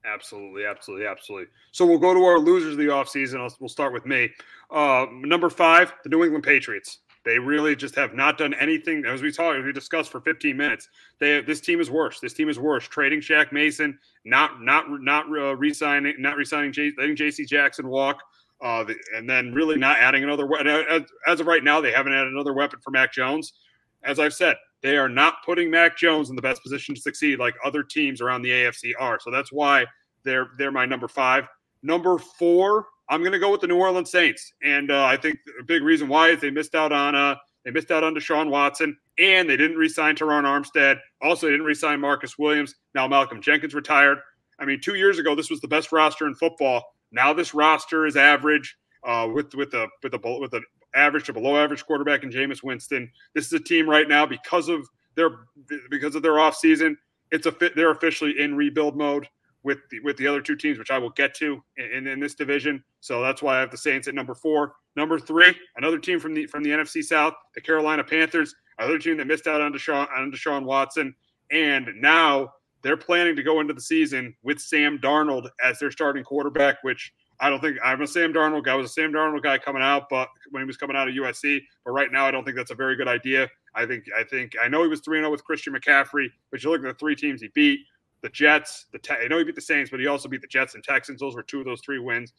Absolutely, 0.05 0.65
absolutely, 0.65 1.07
absolutely. 1.07 1.47
So 1.71 1.87
we'll 1.87 1.99
go 1.99 2.13
to 2.13 2.25
our 2.25 2.39
losers 2.39 2.73
of 2.73 2.79
the 2.79 2.87
offseason. 2.87 3.49
We'll 3.61 3.69
start 3.69 3.93
with 3.93 4.05
me. 4.05 4.31
Uh, 4.69 5.07
number 5.13 5.49
five, 5.49 5.95
the 6.03 6.11
New 6.11 6.25
England 6.25 6.43
Patriots. 6.43 6.99
They 7.25 7.39
really 7.39 7.77
just 7.77 7.95
have 7.95 8.15
not 8.15 8.37
done 8.37 8.53
anything. 8.55 9.05
As 9.05 9.23
we 9.23 9.31
talked, 9.31 9.59
as 9.59 9.65
we 9.65 9.73
discussed 9.73 10.11
for 10.11 10.21
15 10.21 10.57
minutes, 10.57 10.89
they 11.21 11.41
this 11.41 11.61
team 11.61 11.81
is 11.81 11.91
worse. 11.91 12.19
This 12.19 12.33
team 12.33 12.49
is 12.49 12.59
worse. 12.59 12.85
Trading 12.89 13.21
Shaq 13.21 13.53
Mason, 13.53 13.99
not 14.25 14.61
not 14.61 14.87
not 14.91 15.27
uh, 15.27 15.57
resigning, 15.57 16.15
not 16.19 16.37
resigning, 16.37 16.73
J, 16.73 16.93
letting 16.99 17.15
J.C. 17.15 17.45
Jackson 17.45 17.87
walk, 17.89 18.23
uh, 18.61 18.85
and 19.15 19.31
then 19.31 19.53
really 19.55 19.77
not 19.77 19.99
adding 19.99 20.25
another. 20.25 20.49
As, 20.67 21.03
as 21.27 21.41
of 21.41 21.47
right 21.47 21.63
now, 21.63 21.81
they 21.81 21.93
haven't 21.93 22.13
added 22.13 22.33
another 22.33 22.53
weapon 22.53 22.81
for 22.83 22.91
Mac 22.91 23.13
Jones. 23.13 23.53
As 24.03 24.19
I've 24.19 24.35
said, 24.35 24.57
they 24.83 24.97
are 24.97 25.09
not 25.09 25.45
putting 25.45 25.71
Mac 25.71 25.97
Jones 25.97 26.29
in 26.29 26.35
the 26.35 26.43
best 26.43 26.61
position 26.61 26.95
to 26.97 27.01
succeed 27.01 27.39
like 27.39 27.55
other 27.65 27.85
teams 27.85 28.21
around 28.21 28.43
the 28.43 28.51
AFC 28.51 28.93
are. 28.99 29.21
So 29.21 29.31
that's 29.31 29.53
why 29.53 29.87
they're 30.25 30.49
they're 30.59 30.73
my 30.73 30.87
number 30.87 31.07
five. 31.07 31.47
Number 31.85 32.19
four, 32.19 32.87
I'm 33.13 33.21
going 33.21 33.33
to 33.33 33.39
go 33.39 33.53
with 33.53 33.61
the 33.61 33.67
New 33.67 33.77
Orleans 33.77 34.11
Saints, 34.11 34.55
and 34.63 34.91
uh, 34.91 35.05
I 35.05 35.19
think 35.19 35.39
a 35.61 35.63
big 35.63 35.83
reason 35.83 36.09
why 36.09 36.31
is 36.31 36.41
they 36.41 36.51
missed 36.51 36.75
out 36.75 36.93
on 36.93 37.15
uh, 37.15 37.35
they 37.63 37.71
missed 37.71 37.91
out 37.91 38.03
on 38.03 38.15
Deshaun 38.15 38.49
Watson, 38.49 38.97
and 39.19 39.51
they 39.51 39.57
didn't 39.59 39.77
re-sign 39.77 40.17
Terron 40.17 40.45
Armstead. 40.45 40.99
Also, 41.21 41.47
they 41.47 41.53
didn't 41.53 41.67
re-sign 41.67 42.01
Marcus 42.01 42.39
Williams. 42.39 42.75
Now 42.95 43.07
Malcolm 43.07 43.43
Jenkins 43.43 43.75
retired. 43.75 44.17
I 44.59 44.65
mean, 44.65 44.81
two 44.81 44.95
years 44.95 45.19
ago, 45.19 45.35
this 45.35 45.51
was 45.51 45.61
the 45.61 45.69
best 45.69 45.93
roster 45.93 46.27
in 46.27 46.35
football. 46.35 46.83
Now 47.13 47.35
this 47.35 47.53
roster 47.53 48.07
is 48.07 48.17
average 48.17 48.75
uh, 49.05 49.29
with 49.31 49.55
with 49.55 49.75
a 49.75 49.89
with 50.03 50.15
a 50.15 50.39
with 50.41 50.55
an 50.55 50.65
average 50.95 51.27
to 51.27 51.35
below 51.35 51.63
average 51.63 51.85
quarterback 51.85 52.23
in 52.23 52.31
Jameis 52.31 52.63
Winston. 52.63 53.13
This 53.35 53.45
is 53.45 53.53
a 53.53 53.61
team 53.61 53.87
right 53.91 54.09
now 54.09 54.25
because 54.25 54.71
of 54.71 54.89
their 55.17 55.31
because 55.91 56.15
of 56.15 56.23
their 56.23 56.37
offseason. 56.37 56.97
It's 57.31 57.45
a 57.45 57.53
fit. 57.53 57.77
They're 57.77 57.91
officially 57.91 58.41
in 58.41 58.57
rebuild 58.57 58.97
mode 58.97 59.29
with 59.65 59.79
the, 59.91 60.01
with 60.01 60.17
the 60.17 60.27
other 60.27 60.41
two 60.41 60.57
teams, 60.57 60.79
which 60.79 60.91
I 60.91 60.99
will 60.99 61.11
get 61.11 61.35
to 61.37 61.63
in, 61.77 62.07
in 62.07 62.21
this 62.21 62.35
division. 62.35 62.83
So 63.01 63.23
that's 63.23 63.43
why 63.43 63.57
I 63.57 63.61
have 63.61 63.71
the 63.71 63.77
Saints 63.77 64.09
at 64.09 64.15
number 64.15 64.35
four. 64.35 64.75
Number 64.97 65.19
three, 65.19 65.55
another 65.77 65.99
team 65.99 66.21
from 66.21 66.35
the 66.35 66.47
from 66.47 66.63
the 66.63 66.71
NFC 66.71 67.03
South, 67.03 67.35
the 67.55 67.61
Carolina 67.61 68.05
Panthers, 68.05 68.55
another 68.79 68.99
team 68.99 69.17
that 69.17 69.27
missed 69.27 69.47
out 69.47 69.61
on 69.61 69.73
Deshaun 69.73 70.07
on 70.17 70.31
Deshaun 70.31 70.65
Watson, 70.65 71.15
and 71.51 71.89
now 71.97 72.53
they're 72.83 72.97
planning 72.97 73.37
to 73.37 73.43
go 73.43 73.61
into 73.61 73.73
the 73.73 73.81
season 73.81 74.35
with 74.43 74.61
Sam 74.61 74.99
Darnold 74.99 75.49
as 75.65 75.79
their 75.79 75.91
starting 75.91 76.25
quarterback, 76.25 76.83
which 76.83 77.13
I 77.41 77.49
don't 77.49 77.61
think 77.61 77.79
I'm 77.83 78.03
a 78.03 78.07
Sam 78.07 78.33
Darnold 78.33 78.65
guy. 78.65 78.73
I 78.73 78.77
was 78.77 78.91
a 78.91 78.93
Sam 78.93 79.13
Darnold 79.13 79.43
guy 79.43 79.59
coming 79.59 79.83
out, 79.83 80.09
but 80.11 80.29
when 80.51 80.63
he 80.63 80.67
was 80.67 80.77
coming 80.77 80.97
out 80.97 81.09
of 81.09 81.15
USC, 81.15 81.61
but 81.85 81.93
right 81.93 82.13
now 82.13 82.27
I 82.27 82.31
don't 82.31 82.45
think 82.45 82.57
that's 82.57 82.71
a 82.71 82.75
very 82.77 82.97
good 82.97 83.09
idea. 83.09 83.49
I 83.75 83.87
think 83.87 84.05
I 84.17 84.25
think 84.25 84.53
I 84.63 84.69
know 84.69 84.83
he 84.83 84.89
was 84.89 85.01
3 85.01 85.21
0 85.21 85.31
with 85.31 85.45
Christian 85.45 85.73
McCaffrey, 85.75 86.29
but 86.51 86.63
you 86.63 86.71
look 86.71 86.85
at 86.85 86.87
the 86.87 86.95
three 86.95 87.17
teams 87.17 87.41
he 87.41 87.49
beat 87.55 87.81
the 88.23 88.29
Jets. 88.29 88.87
The 88.93 88.99
te- 88.99 89.15
I 89.25 89.29
know 89.29 89.39
he 89.39 89.45
beat 89.45 89.55
the 89.55 89.61
Saints, 89.61 89.91
but 89.91 90.01
he 90.01 90.07
also 90.07 90.29
beat 90.29 90.41
the 90.41 90.47
Jets 90.47 90.75
and 90.75 90.83
Texans. 90.83 91.21
Those 91.21 91.35
were 91.35 91.43
two 91.43 91.61
of 91.61 91.65
those 91.65 91.81
three 91.81 91.99
wins. 91.99 92.33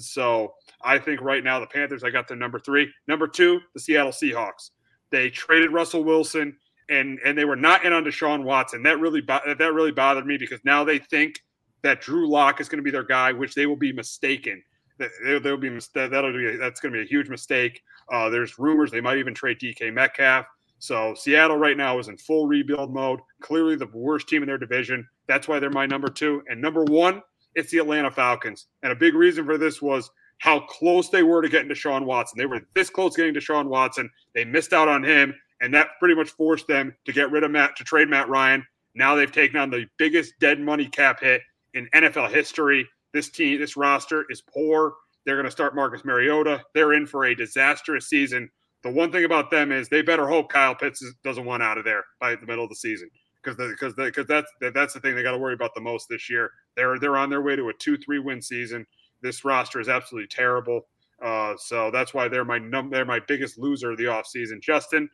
So 0.00 0.54
I 0.82 0.98
think 0.98 1.20
right 1.20 1.44
now 1.44 1.60
the 1.60 1.66
Panthers, 1.66 2.02
I 2.02 2.10
got 2.10 2.26
their 2.26 2.36
number 2.36 2.58
three. 2.58 2.90
Number 3.06 3.28
two, 3.28 3.60
the 3.74 3.80
Seattle 3.80 4.12
Seahawks. 4.12 4.70
They 5.10 5.30
traded 5.30 5.72
Russell 5.72 6.02
Wilson 6.02 6.56
and 6.88 7.18
and 7.24 7.36
they 7.36 7.44
were 7.44 7.56
not 7.56 7.84
in 7.84 7.92
on 7.92 8.04
Deshaun 8.04 8.42
Watson. 8.42 8.82
That 8.82 8.98
really 9.00 9.20
that 9.20 9.72
really 9.72 9.92
bothered 9.92 10.26
me 10.26 10.36
because 10.36 10.60
now 10.64 10.84
they 10.84 10.98
think 10.98 11.40
that 11.82 12.00
Drew 12.00 12.28
Lock 12.28 12.60
is 12.60 12.68
going 12.68 12.78
to 12.78 12.82
be 12.82 12.90
their 12.90 13.04
guy, 13.04 13.32
which 13.32 13.54
they 13.54 13.66
will 13.66 13.76
be 13.76 13.92
mistaken. 13.92 14.62
They'll 14.98 15.56
be 15.56 15.68
that'll 15.94 16.32
be 16.32 16.56
that's 16.56 16.80
going 16.80 16.92
to 16.92 16.98
be 16.98 17.04
a 17.04 17.08
huge 17.08 17.28
mistake. 17.28 17.80
Uh, 18.10 18.28
there's 18.28 18.58
rumors 18.58 18.90
they 18.90 19.00
might 19.00 19.18
even 19.18 19.34
trade 19.34 19.58
DK 19.60 19.92
Metcalf. 19.92 20.46
So 20.78 21.14
Seattle 21.14 21.56
right 21.56 21.76
now 21.76 21.98
is 21.98 22.08
in 22.08 22.16
full 22.16 22.46
rebuild 22.46 22.92
mode. 22.92 23.20
Clearly 23.40 23.76
the 23.76 23.88
worst 23.92 24.28
team 24.28 24.42
in 24.42 24.46
their 24.46 24.58
division. 24.58 25.06
That's 25.26 25.48
why 25.48 25.58
they're 25.58 25.70
my 25.70 25.86
number 25.86 26.08
two. 26.08 26.42
And 26.48 26.60
number 26.60 26.84
one, 26.84 27.22
it's 27.54 27.70
the 27.70 27.78
Atlanta 27.78 28.10
Falcons. 28.10 28.66
And 28.82 28.92
a 28.92 28.96
big 28.96 29.14
reason 29.14 29.44
for 29.46 29.58
this 29.58 29.80
was 29.80 30.10
how 30.38 30.60
close 30.60 31.08
they 31.08 31.22
were 31.22 31.42
to 31.42 31.48
getting 31.48 31.68
to 31.68 31.74
Deshaun 31.74 32.04
Watson. 32.04 32.38
They 32.38 32.46
were 32.46 32.60
this 32.74 32.90
close 32.90 33.16
getting 33.16 33.34
to 33.34 33.40
Deshaun 33.40 33.66
Watson. 33.66 34.10
They 34.34 34.44
missed 34.44 34.72
out 34.72 34.88
on 34.88 35.02
him, 35.02 35.34
and 35.60 35.72
that 35.74 35.90
pretty 35.98 36.14
much 36.14 36.30
forced 36.30 36.66
them 36.66 36.94
to 37.06 37.12
get 37.12 37.30
rid 37.30 37.42
of 37.42 37.50
Matt 37.50 37.76
to 37.76 37.84
trade 37.84 38.08
Matt 38.08 38.28
Ryan. 38.28 38.64
Now 38.94 39.14
they've 39.14 39.32
taken 39.32 39.58
on 39.58 39.70
the 39.70 39.86
biggest 39.98 40.34
dead 40.40 40.60
money 40.60 40.86
cap 40.86 41.20
hit 41.20 41.42
in 41.74 41.88
NFL 41.94 42.30
history. 42.30 42.86
This 43.12 43.30
team, 43.30 43.58
this 43.58 43.76
roster 43.76 44.26
is 44.28 44.42
poor. 44.42 44.94
They're 45.24 45.36
going 45.36 45.46
to 45.46 45.50
start 45.50 45.74
Marcus 45.74 46.04
Mariota. 46.04 46.62
They're 46.74 46.92
in 46.92 47.06
for 47.06 47.24
a 47.24 47.34
disastrous 47.34 48.08
season. 48.08 48.50
The 48.82 48.90
one 48.90 49.10
thing 49.10 49.24
about 49.24 49.50
them 49.50 49.72
is 49.72 49.88
they 49.88 50.02
better 50.02 50.28
hope 50.28 50.48
Kyle 50.50 50.74
Pitts 50.74 51.04
doesn't 51.24 51.44
want 51.44 51.62
out 51.62 51.78
of 51.78 51.84
there 51.84 52.04
by 52.20 52.36
the 52.36 52.46
middle 52.46 52.64
of 52.64 52.70
the 52.70 52.76
season 52.76 53.10
because 53.42 53.56
because 53.70 53.94
because 53.94 54.26
that's 54.26 54.50
that's 54.74 54.94
the 54.94 55.00
thing 55.00 55.14
they 55.14 55.22
got 55.22 55.32
to 55.32 55.38
worry 55.38 55.54
about 55.54 55.74
the 55.74 55.80
most 55.80 56.08
this 56.08 56.28
year. 56.28 56.50
They're 56.76 56.98
they're 56.98 57.16
on 57.16 57.30
their 57.30 57.42
way 57.42 57.56
to 57.56 57.68
a 57.68 57.72
two 57.74 57.96
three 57.96 58.18
win 58.18 58.42
season. 58.42 58.86
This 59.22 59.44
roster 59.44 59.80
is 59.80 59.88
absolutely 59.88 60.28
terrible. 60.28 60.82
Uh, 61.22 61.54
so 61.58 61.90
that's 61.90 62.12
why 62.12 62.28
they're 62.28 62.44
my 62.44 62.58
num 62.58 62.90
they're 62.90 63.04
my 63.04 63.20
biggest 63.20 63.58
loser 63.58 63.92
of 63.92 63.98
the 63.98 64.04
offseason. 64.04 64.60
Justin, 64.60 65.08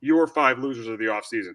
your 0.00 0.26
five 0.26 0.58
losers 0.58 0.86
of 0.86 0.98
the 0.98 1.06
offseason. 1.06 1.52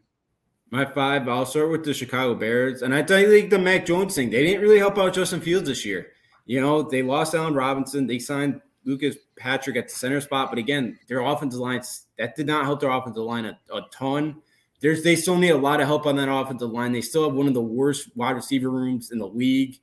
My 0.70 0.86
five, 0.86 1.28
I'll 1.30 1.46
start 1.46 1.70
with 1.70 1.86
the 1.86 1.94
Chicago 1.94 2.34
Bears. 2.34 2.82
And 2.82 2.96
I 2.96 3.04
think 3.04 3.52
the 3.52 3.60
Mac 3.60 3.86
Jones 3.86 4.16
thing, 4.16 4.32
they 4.32 4.44
didn't 4.44 4.62
really 4.62 4.80
help 4.80 4.98
out 4.98 5.14
Justin 5.14 5.40
Fields 5.40 5.68
this 5.68 5.86
year. 5.86 6.08
You 6.46 6.62
know, 6.62 6.82
they 6.82 7.04
lost 7.04 7.36
Allen 7.36 7.54
Robinson. 7.54 8.08
They 8.08 8.18
signed 8.18 8.60
Lucas 8.86 9.16
Patrick 9.38 9.78
at 9.78 9.88
the 9.88 9.94
center 9.96 10.22
spot. 10.22 10.50
But 10.50 10.60
again, 10.60 10.98
their 11.08 11.22
offensive 11.22 11.60
lines, 11.60 12.06
that 12.18 12.36
did 12.36 12.48
not 12.48 12.66
help 12.66 12.80
their 12.80 12.90
offensive 12.90 13.24
line 13.24 13.46
a, 13.46 13.58
a 13.74 13.82
ton 13.92 14.42
there's 14.84 15.02
they 15.02 15.16
still 15.16 15.38
need 15.38 15.52
a 15.52 15.58
lot 15.58 15.80
of 15.80 15.88
help 15.88 16.06
on 16.06 16.18
that 16.18 16.30
offensive 16.30 16.70
line. 16.70 16.92
They 16.92 17.00
still 17.00 17.24
have 17.24 17.34
one 17.34 17.48
of 17.48 17.54
the 17.54 17.62
worst 17.62 18.10
wide 18.18 18.36
receiver 18.36 18.70
rooms 18.70 19.12
in 19.12 19.18
the 19.18 19.26
league. 19.26 19.80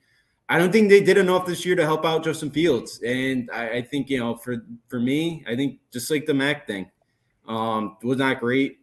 I 0.47 0.59
don't 0.59 0.71
think 0.71 0.91
they 0.91 1.03
did 1.03 1.17
enough 1.17 1.47
this 1.47 1.65
year 1.65 1.75
to 1.75 1.87
help 1.87 2.05
out 2.05 2.23
Justin 2.23 2.51
Fields. 2.51 3.01
And 3.01 3.49
I, 3.51 3.79
I 3.79 3.83
think, 3.83 4.11
you 4.11 4.19
know, 4.19 4.37
for 4.37 4.67
for 4.89 5.01
me, 5.01 5.43
I 5.49 5.57
think 5.57 5.79
just 5.91 6.11
like 6.11 6.27
the 6.27 6.35
Mac 6.35 6.67
thing, 6.67 6.91
um, 7.49 7.97
was 8.03 8.19
not 8.19 8.41
great. 8.41 8.81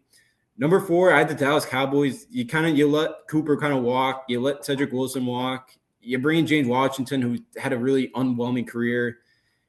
Number 0.57 0.80
four, 0.80 1.13
I 1.13 1.20
had 1.20 1.30
the 1.30 1.36
Dallas 1.36 1.65
Cowboys. 1.65 2.26
You 2.32 2.47
kind 2.47 2.65
of 2.65 2.76
you 2.76 2.89
let 2.89 3.28
Cooper 3.30 3.55
kind 3.55 3.74
of 3.74 3.84
walk, 3.84 4.26
you 4.28 4.41
let 4.41 4.65
Cedric 4.65 4.91
Wilson 4.91 5.24
walk, 5.24 5.70
you 6.01 6.18
bring 6.18 6.39
in 6.39 6.47
James 6.47 6.68
Washington, 6.68 7.22
who 7.22 7.38
had 7.61 7.74
a 7.74 7.78
really 7.78 8.09
unwhelming 8.15 8.65
career. 8.65 9.20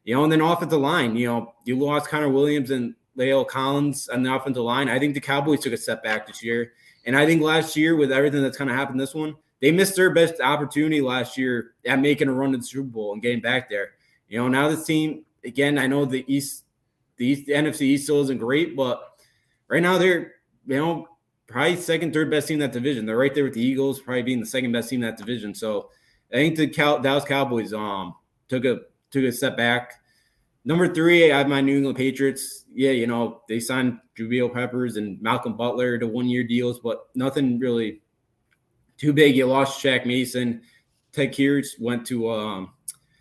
You 0.05 0.15
know, 0.15 0.25
and 0.25 0.33
then 0.33 0.41
off 0.41 0.63
at 0.63 0.71
the 0.71 0.79
line, 0.79 1.17
you 1.17 1.27
know, 1.27 1.55
you 1.65 1.79
lost 1.79 2.09
Connor 2.09 2.31
Williams 2.31 2.71
and 2.71 2.95
La'el 3.19 3.47
Collins 3.47 4.09
on 4.09 4.23
the 4.23 4.35
offensive 4.35 4.63
line. 4.63 4.89
I 4.89 4.99
think 4.99 5.15
the 5.15 5.21
Cowboys 5.21 5.61
took 5.61 5.73
a 5.73 5.77
step 5.77 6.03
back 6.03 6.27
this 6.27 6.43
year. 6.43 6.73
And 7.05 7.17
I 7.17 7.27
think 7.27 7.43
last 7.43 7.77
year, 7.77 7.97
with 7.97 8.13
everything 8.13 8.43
that's 8.43 8.57
kind 8.57 8.71
of 8.71 8.77
happened 8.77 9.01
this 9.01 9.15
one, 9.15 9.35
they 9.61 9.73
missed 9.73 9.97
their 9.97 10.11
best 10.11 10.41
opportunity 10.41 11.01
last 11.01 11.37
year 11.37 11.73
at 11.87 11.99
making 11.99 12.29
a 12.29 12.33
run 12.33 12.53
to 12.53 12.59
the 12.59 12.65
Super 12.65 12.89
Bowl 12.89 13.13
and 13.13 13.23
getting 13.23 13.41
back 13.41 13.69
there. 13.69 13.91
You 14.29 14.39
know, 14.39 14.49
now 14.49 14.69
this 14.69 14.85
team, 14.85 15.25
again, 15.45 15.79
I 15.79 15.87
know 15.87 16.05
the 16.05 16.25
East, 16.33 16.65
the 17.17 17.27
East, 17.27 17.47
the 17.47 17.53
NFC 17.53 17.83
East 17.83 18.05
still 18.05 18.23
isn't 18.23 18.39
great, 18.39 18.77
but 18.77 19.03
right 19.69 19.83
now 19.83 19.99
they're, 19.99 20.35
you 20.67 20.77
know, 20.77 21.09
probably 21.47 21.77
second, 21.77 22.13
third 22.13 22.31
best 22.31 22.49
team 22.49 22.59
that 22.61 22.73
division. 22.73 23.05
They're 23.05 23.17
right 23.17 23.35
there 23.35 23.45
with 23.45 23.55
the 23.55 23.63
Eagles, 23.63 24.01
probably 24.01 24.23
being 24.23 24.41
the 24.41 24.47
second 24.47 24.71
best 24.73 24.91
team 24.91 25.03
in 25.03 25.09
that 25.09 25.19
division. 25.19 25.55
So 25.55 25.91
I 26.33 26.37
think 26.37 26.57
the 26.57 26.67
Dallas 26.67 27.25
Cowboys 27.25 27.73
um 27.73 28.15
took 28.49 28.65
a 28.65 28.81
took 29.11 29.24
a 29.24 29.32
step 29.32 29.57
back. 29.57 29.95
Number 30.65 30.93
three, 30.93 31.32
I 31.32 31.39
have 31.39 31.49
my 31.49 31.61
New 31.61 31.78
England 31.78 31.97
Patriots. 31.97 32.65
Yeah, 32.73 32.91
you 32.91 33.07
know, 33.07 33.43
they 33.49 33.61
signed 33.61 33.99
Jabril 34.19 34.53
Peppers 34.53 34.97
and 34.97 35.20
Malcolm 35.23 35.57
Butler 35.57 35.99
to 35.99 36.07
one 36.07 36.28
year 36.28 36.45
deals, 36.45 36.78
but 36.78 37.07
nothing 37.15 37.59
really 37.59 38.03
too 38.99 39.12
big. 39.12 39.37
You 39.37 39.47
lost 39.47 39.82
Shaq 39.82 40.05
Mason. 40.05 40.61
Ted 41.12 41.32
Karras 41.32 41.81
went 41.81 42.07
to 42.09 42.31
um, 42.31 42.70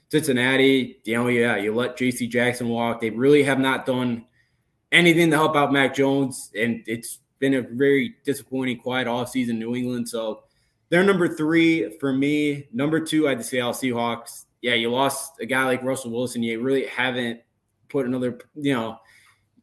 Cincinnati. 0.10 1.00
You 1.06 1.16
know, 1.16 1.28
yeah, 1.28 1.56
you 1.56 1.74
let 1.74 1.98
JC 1.98 2.30
Jackson 2.30 2.68
walk. 2.68 3.00
They 3.00 3.12
really 3.12 3.44
have 3.44 3.60
not 3.60 3.86
done 3.86 4.26
anything 4.92 5.30
to 5.32 5.38
help 5.38 5.56
out 5.56 5.72
Mac 5.72 5.96
Jones, 5.96 6.52
and 6.60 6.84
it's 6.86 7.20
been 7.40 7.54
a 7.54 7.62
very 7.62 8.16
disappointing, 8.26 8.80
quiet 8.80 9.08
off 9.08 9.30
season 9.30 9.60
New 9.60 9.76
England. 9.76 10.10
So 10.10 10.44
they're 10.90 11.04
number 11.04 11.28
three 11.28 11.98
for 12.00 12.12
me. 12.12 12.68
Number 12.74 13.00
two, 13.00 13.28
I 13.28 13.32
had 13.32 13.40
the 13.40 13.44
Seattle 13.44 13.74
Seahawks 13.74 14.46
yeah, 14.62 14.74
you 14.74 14.92
lost 14.92 15.34
a 15.40 15.46
guy 15.46 15.66
like 15.66 15.84
Russell 15.84 16.12
Wilson. 16.12 16.44
You 16.44 16.62
really 16.62 16.86
haven't 16.88 17.42
put 17.90 18.06
another, 18.06 18.40
you 18.56 18.74
know, 18.74 19.00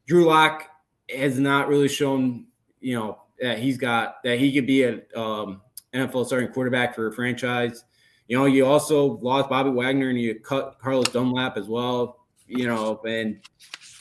Drew 0.07 0.25
Lock 0.25 0.69
has 1.15 1.39
not 1.39 1.69
really 1.69 1.89
shown, 1.89 2.47
you 2.81 2.99
know, 2.99 3.19
that 3.41 3.59
he's 3.59 3.77
got 3.77 4.23
that 4.25 4.39
he 4.39 4.53
could 4.53 4.67
be 4.67 4.85
an 4.85 5.03
um, 5.17 5.63
NFL 5.93 6.27
starting 6.27 6.51
quarterback 6.51 6.95
for 6.95 7.09
a 7.09 7.13
franchise. 7.13 7.85
You 8.29 8.39
know, 8.39 8.47
you 8.47 8.65
also 8.65 9.19
lost 9.19 9.51
Bobby 9.51 9.71
Wagner 9.71 10.09
and 10.09 10.21
you 10.21 10.39
cut 10.41 10.79
Carlos 10.81 11.09
Dunlap 11.09 11.57
as 11.57 11.69
well. 11.69 12.21
You 12.47 12.67
know, 12.67 13.01
and 13.07 13.41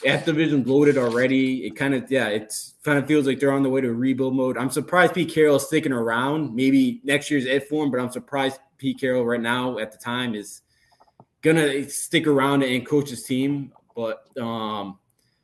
F 0.04 0.24
division 0.24 0.64
loaded 0.64 0.98
already. 0.98 1.66
It 1.66 1.76
kind 1.76 1.94
of 1.94 2.10
yeah, 2.10 2.28
it's 2.28 2.74
kind 2.84 2.98
of 2.98 3.06
feels 3.06 3.26
like 3.26 3.40
they're 3.40 3.52
on 3.52 3.62
the 3.62 3.70
way 3.70 3.80
to 3.80 3.92
rebuild 3.92 4.34
mode. 4.34 4.56
I'm 4.56 4.70
surprised 4.70 5.14
Pete 5.14 5.32
Carroll 5.32 5.56
is 5.56 5.66
sticking 5.66 5.92
around. 5.92 6.54
Maybe 6.54 7.00
next 7.04 7.30
year's 7.30 7.46
it 7.46 7.68
for 7.68 7.84
him, 7.84 7.90
but 7.90 8.00
I'm 8.00 8.10
surprised 8.10 8.60
Pete 8.78 9.00
Carroll 9.00 9.24
right 9.24 9.40
now 9.40 9.78
at 9.78 9.92
the 9.92 9.98
time 9.98 10.34
is 10.34 10.62
gonna 11.44 11.88
stick 11.88 12.26
around 12.26 12.64
and 12.64 12.84
coach 12.84 13.10
his 13.10 13.22
team. 13.22 13.70
But 13.94 14.26
um, 14.36 14.98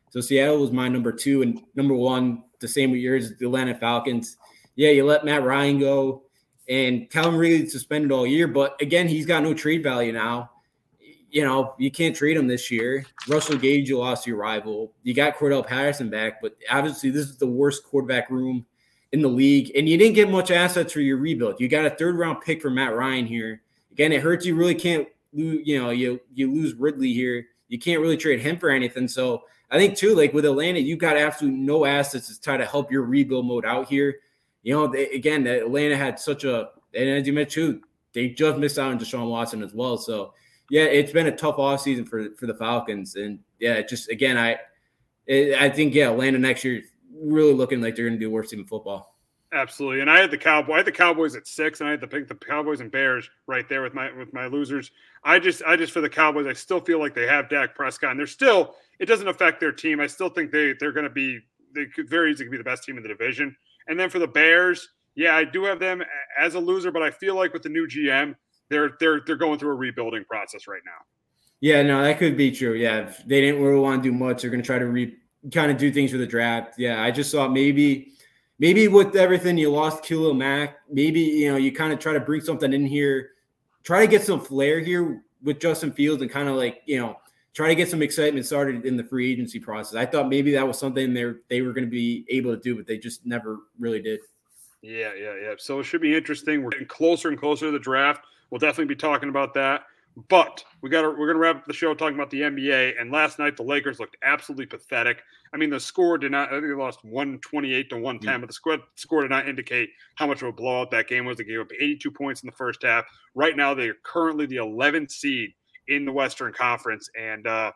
So 0.09 0.21
Seattle 0.21 0.59
was 0.59 0.73
my 0.73 0.89
number 0.89 1.13
two 1.13 1.43
and 1.43 1.63
number 1.77 1.95
one, 1.95 2.43
the 2.59 2.67
same 2.67 2.91
with 2.91 3.01
yours, 3.01 3.37
the 3.39 3.47
Atlanta 3.47 3.75
Falcons. 3.77 4.37
Yeah, 4.75 4.91
you 4.91 5.05
let 5.05 5.25
Matt 5.25 5.45
Ryan 5.45 5.79
go, 5.79 6.25
and 6.69 7.09
Calvin 7.11 7.39
Ridley 7.39 7.69
suspended 7.69 8.11
all 8.11 8.27
year, 8.27 8.49
but 8.49 8.81
again, 8.81 9.07
he's 9.07 9.27
got 9.27 9.43
no 9.43 9.55
trade 9.55 9.83
value 9.83 10.13
now. 10.13 10.51
You 11.31 11.45
know, 11.45 11.75
you 11.79 11.93
can't 11.93 12.17
trade 12.17 12.37
him 12.37 12.49
this 12.49 12.73
year. 12.73 13.05
Russell 13.29 13.57
Gage, 13.57 13.89
you 13.89 13.99
lost 13.99 14.27
your 14.27 14.37
rival. 14.37 14.93
You 15.05 15.15
got 15.15 15.37
Cordarrelle 15.37 15.65
Patterson 15.65 16.11
back, 16.11 16.43
but 16.43 16.57
obviously, 16.69 17.11
this 17.11 17.29
is 17.29 17.37
the 17.37 17.47
worst 17.47 17.85
quarterback 17.85 18.31
room 18.31 18.67
in 19.13 19.23
the 19.23 19.29
league, 19.29 19.71
and 19.77 19.89
you 19.89 19.97
didn't 19.97 20.15
get 20.15 20.29
much 20.29 20.51
assets 20.51 20.93
for 20.93 21.01
your 21.01 21.19
rebuild. 21.19 21.61
You 21.61 21.69
got 21.69 21.85
a 21.87 21.91
third 21.91 22.17
round 22.17 22.41
pick 22.41 22.61
for 22.61 22.71
Matt 22.71 22.97
Ryan 22.97 23.27
here. 23.27 23.63
Again, 23.93 24.13
it 24.13 24.23
hurts. 24.23 24.45
You 24.45 24.57
really 24.57 24.75
can't. 24.75 25.07
You 25.32 25.81
know, 25.81 25.90
you 25.90 26.20
you 26.35 26.52
lose 26.52 26.74
Ridley 26.74 27.12
here. 27.12 27.47
You 27.69 27.78
can't 27.78 28.01
really 28.01 28.16
trade 28.16 28.40
him 28.40 28.59
for 28.59 28.70
anything. 28.70 29.07
So 29.07 29.44
I 29.70 29.78
think 29.78 29.97
too, 29.97 30.15
like 30.15 30.32
with 30.32 30.44
Atlanta, 30.44 30.81
you 30.81 30.97
got 30.97 31.16
absolutely 31.16 31.61
no 31.61 31.85
assets 31.85 32.35
to 32.35 32.40
try 32.40 32.57
to 32.57 32.66
help 32.66 32.90
your 32.90 33.02
rebuild 33.02 33.47
mode 33.47 33.65
out 33.65 33.89
here. 33.89 34.16
You 34.62 34.74
know, 34.74 34.86
they, 34.89 35.09
again, 35.11 35.47
Atlanta 35.47 35.97
had 35.97 36.19
such 36.19 36.44
a, 36.44 36.70
and 36.94 37.09
as 37.09 37.27
you 37.27 37.32
mentioned, 37.32 37.52
too, 37.52 37.81
they 38.12 38.31
just 38.31 38.59
missed 38.59 38.78
out 38.78 38.90
on 38.90 38.98
Deshaun 38.98 39.31
Watson 39.31 39.62
as 39.62 39.73
well. 39.73 39.97
So 39.97 40.35
yeah, 40.69 40.85
it's 40.85 41.12
been 41.12 41.27
a 41.27 41.36
tough 41.36 41.59
off 41.59 41.81
season 41.81 42.05
for 42.05 42.31
for 42.36 42.47
the 42.47 42.55
Falcons, 42.55 43.16
and 43.16 43.40
yeah, 43.59 43.82
just 43.82 44.09
again, 44.09 44.39
I 44.39 44.59
I 45.28 45.69
think 45.69 45.94
yeah, 45.94 46.11
Atlanta 46.11 46.39
next 46.39 46.65
year 46.65 46.82
really 47.12 47.52
looking 47.52 47.81
like 47.81 47.97
they're 47.97 48.07
going 48.07 48.19
to 48.19 48.24
do 48.24 48.31
worse 48.31 48.51
team 48.51 48.61
in 48.61 48.66
football. 48.66 49.16
Absolutely, 49.53 50.01
and 50.01 50.09
I 50.09 50.21
had 50.21 50.31
the 50.31 50.39
Cowboy. 50.39 50.75
I 50.75 50.77
had 50.79 50.87
the 50.87 50.93
Cowboys 50.93 51.35
at 51.35 51.47
six, 51.47 51.81
and 51.81 51.89
I 51.89 51.91
had 51.91 52.01
to 52.03 52.07
pick 52.07 52.29
the 52.29 52.37
Cowboys 52.37 52.81
and 52.81 52.91
Bears 52.91 53.29
right 53.49 53.69
there 53.69 53.83
with 53.83 53.95
my 53.95 54.13
with 54.13 54.33
my 54.33 54.47
losers. 54.47 54.93
I 55.25 55.41
just, 55.41 55.63
I 55.65 55.75
just 55.77 55.93
for 55.93 56.01
the 56.01 56.09
Cowboys, 56.09 56.47
I 56.47 56.53
still 56.53 56.79
feel 56.81 57.01
like 57.01 57.15
they 57.15 57.27
have 57.27 57.49
Dak 57.49 57.75
Prescott, 57.75 58.13
and 58.13 58.21
they're 58.21 58.29
still. 58.29 58.77
It 59.01 59.07
doesn't 59.07 59.27
affect 59.27 59.59
their 59.59 59.73
team. 59.73 59.99
I 59.99 60.07
still 60.07 60.29
think 60.29 60.53
they 60.53 60.75
they're 60.79 60.93
going 60.93 61.05
to 61.05 61.11
be. 61.11 61.41
They 61.75 61.87
could 61.87 62.09
very 62.09 62.31
easily 62.31 62.49
be 62.49 62.59
the 62.59 62.65
best 62.65 62.85
team 62.85 62.97
in 62.97 63.03
the 63.03 63.09
division. 63.09 63.57
And 63.89 63.99
then 63.99 64.09
for 64.09 64.21
the 64.21 64.29
Bears, 64.29 64.89
yeah, 65.17 65.35
I 65.35 65.45
do 65.45 65.65
have 65.65 65.81
them 65.81 66.03
as 66.39 66.55
a 66.55 66.61
loser, 66.61 66.93
but 66.93 67.03
I 67.03 67.11
feel 67.11 67.35
like 67.35 67.53
with 67.53 67.63
the 67.63 67.69
new 67.69 67.89
GM, 67.89 68.37
they're 68.69 68.93
they're 69.01 69.21
they're 69.27 69.37
going 69.37 69.59
through 69.59 69.73
a 69.73 69.77
rebuilding 69.77 70.25
process 70.25 70.69
right 70.69 70.83
now. 70.87 71.05
Yeah, 71.61 71.83
no, 71.83 72.03
that 72.03 72.19
could 72.19 72.37
be 72.37 72.53
true. 72.53 72.75
Yeah, 72.75 73.09
if 73.09 73.19
they 73.27 73.41
didn't 73.41 73.63
really 73.63 73.81
want 73.81 74.03
to 74.03 74.11
do 74.11 74.17
much. 74.17 74.43
They're 74.43 74.51
going 74.51 74.63
to 74.63 74.67
try 74.67 74.79
to 74.79 74.87
re 74.87 75.17
kind 75.53 75.73
of 75.73 75.77
do 75.77 75.91
things 75.91 76.13
for 76.13 76.19
the 76.19 76.27
draft. 76.27 76.75
Yeah, 76.79 77.03
I 77.03 77.11
just 77.11 77.33
thought 77.33 77.53
maybe 77.53 78.13
maybe 78.61 78.87
with 78.87 79.16
everything 79.16 79.59
you 79.59 79.73
lost 79.73 80.05
Khalil 80.05 80.35
Mack, 80.35 80.77
maybe 80.89 81.20
you 81.20 81.51
know 81.51 81.57
you 81.57 81.73
kind 81.73 81.93
of 81.93 81.99
try 81.99 82.12
to 82.12 82.20
bring 82.20 82.41
something 82.41 82.73
in 82.73 82.87
here, 82.87 83.31
try 83.82 84.01
to 84.01 84.07
get 84.07 84.23
some 84.23 84.41
flair 84.41 84.78
here 84.78 85.24
with 85.43 85.59
Justin 85.59 85.91
Fields 85.91 86.23
and 86.23 86.31
kind 86.31 86.49
of 86.49 86.55
like 86.55 86.82
you 86.87 87.01
know 87.01 87.16
try 87.53 87.66
to 87.66 87.74
get 87.74 87.89
some 87.89 88.03
excitement 88.03 88.47
started 88.47 88.85
in 88.87 88.97
the 88.97 89.03
free 89.03 89.32
agency 89.32 89.59
process. 89.59 89.97
I 89.97 90.07
thought 90.07 90.28
maybe 90.28 90.53
that 90.53 90.66
was 90.66 90.78
something 90.78 91.12
they 91.12 91.32
they 91.49 91.62
were 91.62 91.73
going 91.73 91.87
to 91.87 91.91
be 91.91 92.24
able 92.28 92.55
to 92.55 92.61
do, 92.61 92.77
but 92.77 92.87
they 92.87 92.99
just 92.99 93.27
never 93.27 93.59
really 93.81 94.01
did. 94.01 94.20
Yeah, 94.82 95.12
yeah, 95.15 95.35
yeah. 95.43 95.55
So 95.59 95.81
it 95.81 95.85
should 95.85 96.01
be 96.01 96.16
interesting. 96.16 96.62
We're 96.62 96.70
getting 96.70 96.87
closer 96.87 97.28
and 97.28 97.39
closer 97.39 97.66
to 97.66 97.73
the 97.73 97.78
draft. 97.78 98.24
We'll 98.51 98.59
definitely 98.59 98.95
be 98.95 98.97
talking 98.97 99.28
about 99.28 99.55
that. 99.55 99.82
But 100.28 100.65
we 100.82 100.91
got 100.91 101.05
we're 101.19 101.27
gonna 101.27 101.39
wrap 101.39 101.57
up 101.57 101.66
the 101.66 101.73
show 101.73 101.95
talking 101.95 102.15
about 102.15 102.31
the 102.31 102.43
NBA. 102.43 103.01
And 103.01 103.12
last 103.12 103.39
night 103.39 103.57
the 103.57 103.62
Lakers 103.62 104.01
looked 104.01 104.16
absolutely 104.23 104.66
pathetic. 104.66 105.23
I 105.55 105.57
mean, 105.57 105.70
the 105.70 105.81
score 105.81 106.19
did 106.19 106.32
not. 106.32 106.49
I 106.49 106.53
think 106.53 106.65
they 106.65 106.73
lost 106.74 107.05
one 107.05 107.39
twenty 107.39 107.73
eight 107.73 107.91
to 107.91 107.97
one 107.97 108.19
ten, 108.19 108.39
mm 108.39 108.41
but 108.41 108.49
the 108.49 108.53
score 108.53 108.78
score 108.97 109.23
did 109.23 109.31
not 109.31 109.49
indicate 109.49 109.91
how 110.16 110.27
much 110.27 110.43
of 110.43 110.49
a 110.49 110.53
blowout 110.53 110.91
that 110.91 111.09
game 111.09 111.24
was. 111.24 111.37
They 111.37 111.45
gave 111.45 111.61
up 111.61 111.73
eighty 111.73 111.97
two 111.97 112.11
points 112.11 112.43
in 112.43 112.47
the 112.47 112.57
first 112.57 112.82
half. 112.82 113.05
Right 113.35 113.57
now 113.57 113.73
they 113.73 113.89
are 113.89 113.97
currently 114.05 114.47
the 114.47 114.57
eleventh 114.57 115.12
seed 115.12 115.51
in 115.89 116.05
the 116.05 116.12
Western 116.12 116.53
Conference, 116.53 117.09
and 117.19 117.47
uh, 117.47 117.73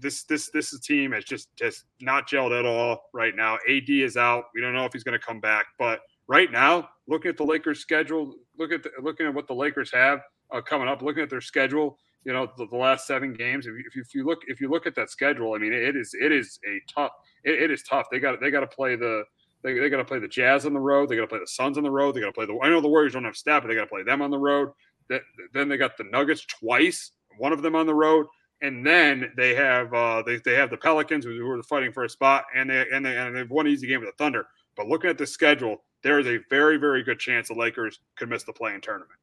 this 0.00 0.24
this 0.24 0.50
this 0.50 0.78
team 0.80 1.12
has 1.12 1.24
just 1.24 1.48
just 1.56 1.84
not 2.00 2.28
gelled 2.28 2.56
at 2.56 2.64
all 2.64 3.02
right 3.12 3.34
now. 3.34 3.58
AD 3.68 3.88
is 3.88 4.16
out. 4.16 4.44
We 4.54 4.60
don't 4.60 4.74
know 4.74 4.84
if 4.84 4.92
he's 4.92 5.04
going 5.04 5.18
to 5.18 5.24
come 5.24 5.40
back, 5.40 5.66
but 5.78 6.00
right 6.28 6.50
now, 6.50 6.88
looking 7.08 7.30
at 7.30 7.36
the 7.36 7.44
Lakers' 7.44 7.80
schedule, 7.80 8.34
look 8.58 8.72
at 8.72 8.82
the, 8.82 8.90
looking 9.02 9.26
at 9.26 9.34
what 9.34 9.48
the 9.48 9.54
Lakers 9.54 9.92
have 9.92 10.20
uh, 10.52 10.60
coming 10.60 10.88
up, 10.88 11.02
looking 11.02 11.22
at 11.22 11.30
their 11.30 11.40
schedule, 11.40 11.98
you 12.24 12.32
know, 12.32 12.50
the, 12.56 12.66
the 12.66 12.76
last 12.76 13.06
seven 13.06 13.32
games. 13.32 13.66
If 13.66 13.74
you, 13.74 13.84
if 13.94 14.14
you, 14.14 14.24
look 14.24 14.40
if 14.46 14.60
you 14.60 14.70
look 14.70 14.86
at 14.86 14.94
that 14.96 15.10
schedule, 15.10 15.54
I 15.54 15.58
mean, 15.58 15.72
it 15.72 15.96
is 15.96 16.14
it 16.18 16.32
is 16.32 16.58
a 16.66 16.80
tough. 16.92 17.12
it, 17.44 17.62
it 17.62 17.70
is 17.70 17.82
tough. 17.82 18.06
They 18.10 18.18
got 18.18 18.40
they 18.40 18.50
got 18.50 18.60
to 18.60 18.66
play 18.66 18.96
the 18.96 19.24
they, 19.62 19.78
they 19.78 19.88
got 19.88 19.96
to 19.96 20.04
play 20.04 20.18
the 20.18 20.28
Jazz 20.28 20.66
on 20.66 20.74
the 20.74 20.80
road. 20.80 21.08
They 21.08 21.16
got 21.16 21.22
to 21.22 21.28
play 21.28 21.38
the 21.38 21.46
Suns 21.46 21.78
on 21.78 21.84
the 21.84 21.90
road. 21.90 22.14
They 22.14 22.20
got 22.20 22.26
to 22.26 22.32
play 22.32 22.46
the. 22.46 22.58
I 22.62 22.68
know 22.68 22.80
the 22.80 22.88
Warriors 22.88 23.14
don't 23.14 23.24
have 23.24 23.36
Steph, 23.36 23.62
but 23.62 23.68
they 23.68 23.74
got 23.74 23.82
to 23.82 23.86
play 23.86 24.02
them 24.02 24.22
on 24.22 24.30
the 24.30 24.38
road. 24.38 24.70
That 25.08 25.22
then 25.52 25.68
they 25.68 25.76
got 25.76 25.96
the 25.96 26.04
Nuggets 26.04 26.46
twice, 26.46 27.12
one 27.38 27.52
of 27.52 27.62
them 27.62 27.74
on 27.74 27.86
the 27.86 27.94
road, 27.94 28.26
and 28.62 28.86
then 28.86 29.32
they 29.36 29.54
have 29.54 29.92
uh, 29.92 30.22
they, 30.24 30.36
they 30.44 30.54
have 30.54 30.70
the 30.70 30.76
Pelicans 30.76 31.24
who 31.24 31.50
are 31.50 31.62
fighting 31.62 31.92
for 31.92 32.04
a 32.04 32.08
spot, 32.08 32.44
and 32.54 32.70
they 32.70 32.86
and 32.92 33.04
they 33.04 33.16
and 33.16 33.36
they've 33.36 33.50
one 33.50 33.66
easy 33.66 33.86
game 33.86 34.00
with 34.00 34.10
the 34.10 34.22
Thunder. 34.22 34.46
But 34.76 34.88
looking 34.88 35.10
at 35.10 35.18
the 35.18 35.26
schedule, 35.26 35.82
there 36.02 36.18
is 36.18 36.26
a 36.26 36.38
very 36.50 36.76
very 36.76 37.02
good 37.02 37.18
chance 37.18 37.48
the 37.48 37.54
Lakers 37.54 38.00
could 38.16 38.28
miss 38.28 38.44
the 38.44 38.52
play-in 38.52 38.80
tournament. 38.80 39.18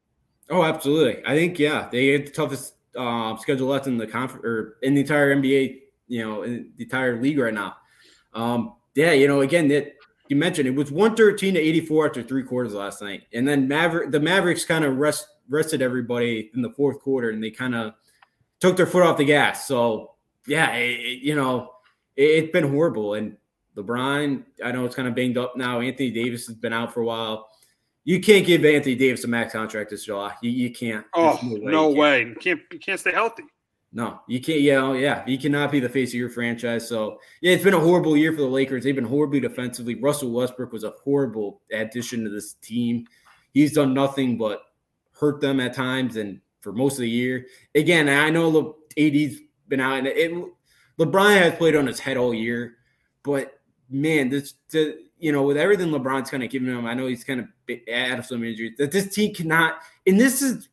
Oh, 0.52 0.64
absolutely. 0.64 1.24
I 1.26 1.36
think 1.36 1.58
yeah, 1.58 1.88
they 1.92 2.08
had 2.08 2.28
the 2.28 2.32
toughest 2.32 2.74
uh, 2.96 3.38
schedule 3.38 3.70
left 3.70 3.88
in 3.88 3.98
the 3.98 4.06
conference 4.06 4.46
or 4.46 4.78
in 4.84 4.94
the 4.94 5.02
entire 5.02 5.36
NBA. 5.36 5.80
You 6.08 6.28
know, 6.28 6.44
in 6.44 6.72
the 6.76 6.84
entire 6.84 7.22
league 7.22 7.40
right 7.40 7.54
now. 7.54 7.78
Um, 8.34 8.76
yeah, 8.96 9.14
you 9.14 9.28
know, 9.30 9.42
again 9.42 9.70
that 9.70 9.94
you 10.28 10.36
mentioned 10.36 10.68
it 10.68 10.76
was 10.76 10.92
113 10.92 11.54
to 11.54 11.60
84 11.60 12.08
after 12.08 12.22
three 12.24 12.44
quarters 12.44 12.74
last 12.74 13.02
night, 13.02 13.24
and 13.34 13.48
then 13.48 13.68
Maverick 13.68 14.12
the 14.12 14.20
Mavericks 14.20 14.66
kind 14.66 14.84
of 14.84 14.98
rest 14.98 15.26
rested 15.50 15.82
everybody 15.82 16.52
in 16.54 16.62
the 16.62 16.72
fourth 16.72 17.00
quarter, 17.00 17.30
and 17.30 17.42
they 17.42 17.50
kind 17.50 17.76
of 17.76 17.94
took 18.60 18.78
their 18.78 18.86
foot 18.86 19.04
off 19.04 19.18
the 19.18 19.26
gas. 19.26 19.68
So 19.68 20.12
yeah, 20.48 20.74
it, 20.74 21.22
you 21.22 21.36
know, 21.36 21.72
it, 22.16 22.42
has 22.42 22.52
been 22.52 22.70
horrible. 22.70 23.14
And 23.16 23.38
LeBron, 23.76 24.44
I 24.64 24.72
know 24.72 24.86
it's 24.86 24.96
kind 24.96 25.08
of 25.08 25.16
banged 25.16 25.38
up 25.38 25.56
now. 25.56 25.80
Anthony 25.82 26.12
Davis 26.12 26.48
has 26.48 26.56
been 26.56 26.74
out 26.74 26.94
for 26.94 27.02
a 27.02 27.06
while. 27.06 27.50
You 28.04 28.20
can't 28.20 28.46
give 28.46 28.66
Anthony 28.66 28.96
Davis 28.96 29.24
a 29.24 29.28
max 29.28 29.54
contract 29.54 29.92
this 29.92 30.06
July. 30.06 30.34
You, 30.42 30.50
you 30.50 30.72
can't. 30.72 31.06
Oh 31.14 31.40
no 31.44 31.54
way! 31.54 31.72
No 31.72 31.90
you 31.90 32.00
way. 32.00 32.24
Can't. 32.24 32.30
You 32.30 32.36
can't. 32.36 32.62
You 32.72 32.80
can't 32.80 33.00
stay 33.00 33.12
healthy. 33.12 33.44
No, 33.94 34.22
you 34.28 34.40
can't. 34.40 34.62
Yeah, 34.62 34.78
oh, 34.78 34.94
yeah, 34.94 35.24
you 35.28 35.38
cannot 35.38 35.72
be 35.72 35.80
the 35.80 35.90
face 35.90 36.10
of 36.12 36.16
your 36.16 36.30
franchise. 36.30 36.88
So 36.88 37.20
yeah, 37.42 37.54
it's 37.54 37.64
been 37.64 37.74
a 37.74 37.80
horrible 37.80 38.16
year 38.16 38.32
for 38.32 38.42
the 38.42 38.48
Lakers. 38.48 38.84
They've 38.84 38.96
been 38.96 39.04
horribly 39.04 39.40
defensively. 39.40 39.96
Russell 39.96 40.32
Westbrook 40.32 40.72
was 40.72 40.84
a 40.84 40.94
horrible 41.04 41.62
addition 41.72 42.24
to 42.24 42.30
this 42.30 42.54
team. 42.56 43.06
He's 43.54 43.74
done 43.74 43.94
nothing 43.94 44.38
but 44.38 44.62
hurt 45.12 45.42
them 45.42 45.60
at 45.60 45.74
times, 45.74 46.16
and 46.16 46.40
for 46.62 46.72
most 46.72 46.94
of 46.94 47.02
the 47.02 47.10
year. 47.10 47.46
Again, 47.76 48.08
I 48.08 48.30
know 48.30 48.78
AD's 48.98 49.42
been 49.68 49.82
out, 49.82 50.00
and 50.00 50.08
it, 50.08 50.32
LeBron 50.98 51.38
has 51.38 51.56
played 51.56 51.76
on 51.76 51.86
his 51.88 52.00
head 52.00 52.18
all 52.18 52.34
year, 52.34 52.78
but 53.24 53.60
man, 53.90 54.30
this 54.30 54.54
the, 54.70 55.00
you 55.22 55.32
know 55.32 55.44
with 55.44 55.58
everything 55.58 55.90
LeBron's 55.90 56.30
kind 56.30 56.44
of 56.44 56.50
giving 56.50 56.68
him, 56.68 56.86
I 56.86 56.94
know 56.94 57.08
he's 57.08 57.24
kind 57.24 57.40
of 57.40 57.48
out 57.94 58.20
of 58.20 58.26
some 58.26 58.44
injuries. 58.44 58.74
That 58.78 58.92
this 58.92 59.14
team 59.14 59.34
cannot, 59.34 59.76
and 60.06 60.20
this 60.20 60.42
is 60.42 60.70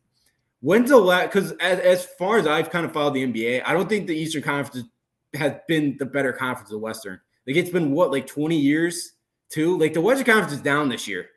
when's 0.61 0.89
the 0.89 0.97
last? 0.97 1.31
Because 1.31 1.51
as, 1.53 1.79
as 1.79 2.05
far 2.05 2.37
as 2.37 2.47
I've 2.47 2.69
kind 2.69 2.85
of 2.85 2.91
followed 2.91 3.13
the 3.13 3.25
NBA, 3.25 3.63
I 3.65 3.73
don't 3.73 3.87
think 3.87 4.07
the 4.07 4.15
Eastern 4.15 4.41
Conference 4.41 4.87
has 5.35 5.53
been 5.67 5.95
the 5.97 6.05
better 6.05 6.33
conference 6.33 6.69
of 6.69 6.73
the 6.73 6.79
Western. 6.79 7.19
Like 7.47 7.55
it's 7.55 7.69
been 7.69 7.91
what 7.91 8.11
like 8.11 8.27
twenty 8.27 8.57
years 8.57 9.13
too. 9.49 9.77
Like 9.77 9.93
the 9.93 10.01
Western 10.01 10.25
Conference 10.25 10.53
is 10.53 10.61
down 10.61 10.89
this 10.89 11.07
year, 11.07 11.27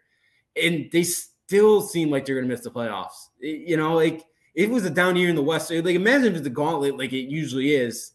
and 0.61 0.89
they 0.93 1.05
still 1.05 1.83
seem 1.83 2.11
like 2.11 2.25
they're 2.25 2.37
going 2.37 2.47
to 2.47 2.53
miss 2.53 2.65
the 2.65 2.71
playoffs. 2.71 3.29
You 3.41 3.77
know, 3.77 3.95
like 3.95 4.25
it 4.55 4.71
was 4.71 4.85
a 4.85 4.91
down 4.91 5.17
year 5.17 5.29
in 5.29 5.37
the 5.37 5.43
West. 5.43 5.71
Like 5.71 5.85
imagine 5.87 6.33
if 6.33 6.37
it's 6.37 6.47
a 6.47 6.51
gauntlet 6.51 6.99
like 6.99 7.13
it 7.13 7.29
usually 7.29 7.75
is. 7.75 8.13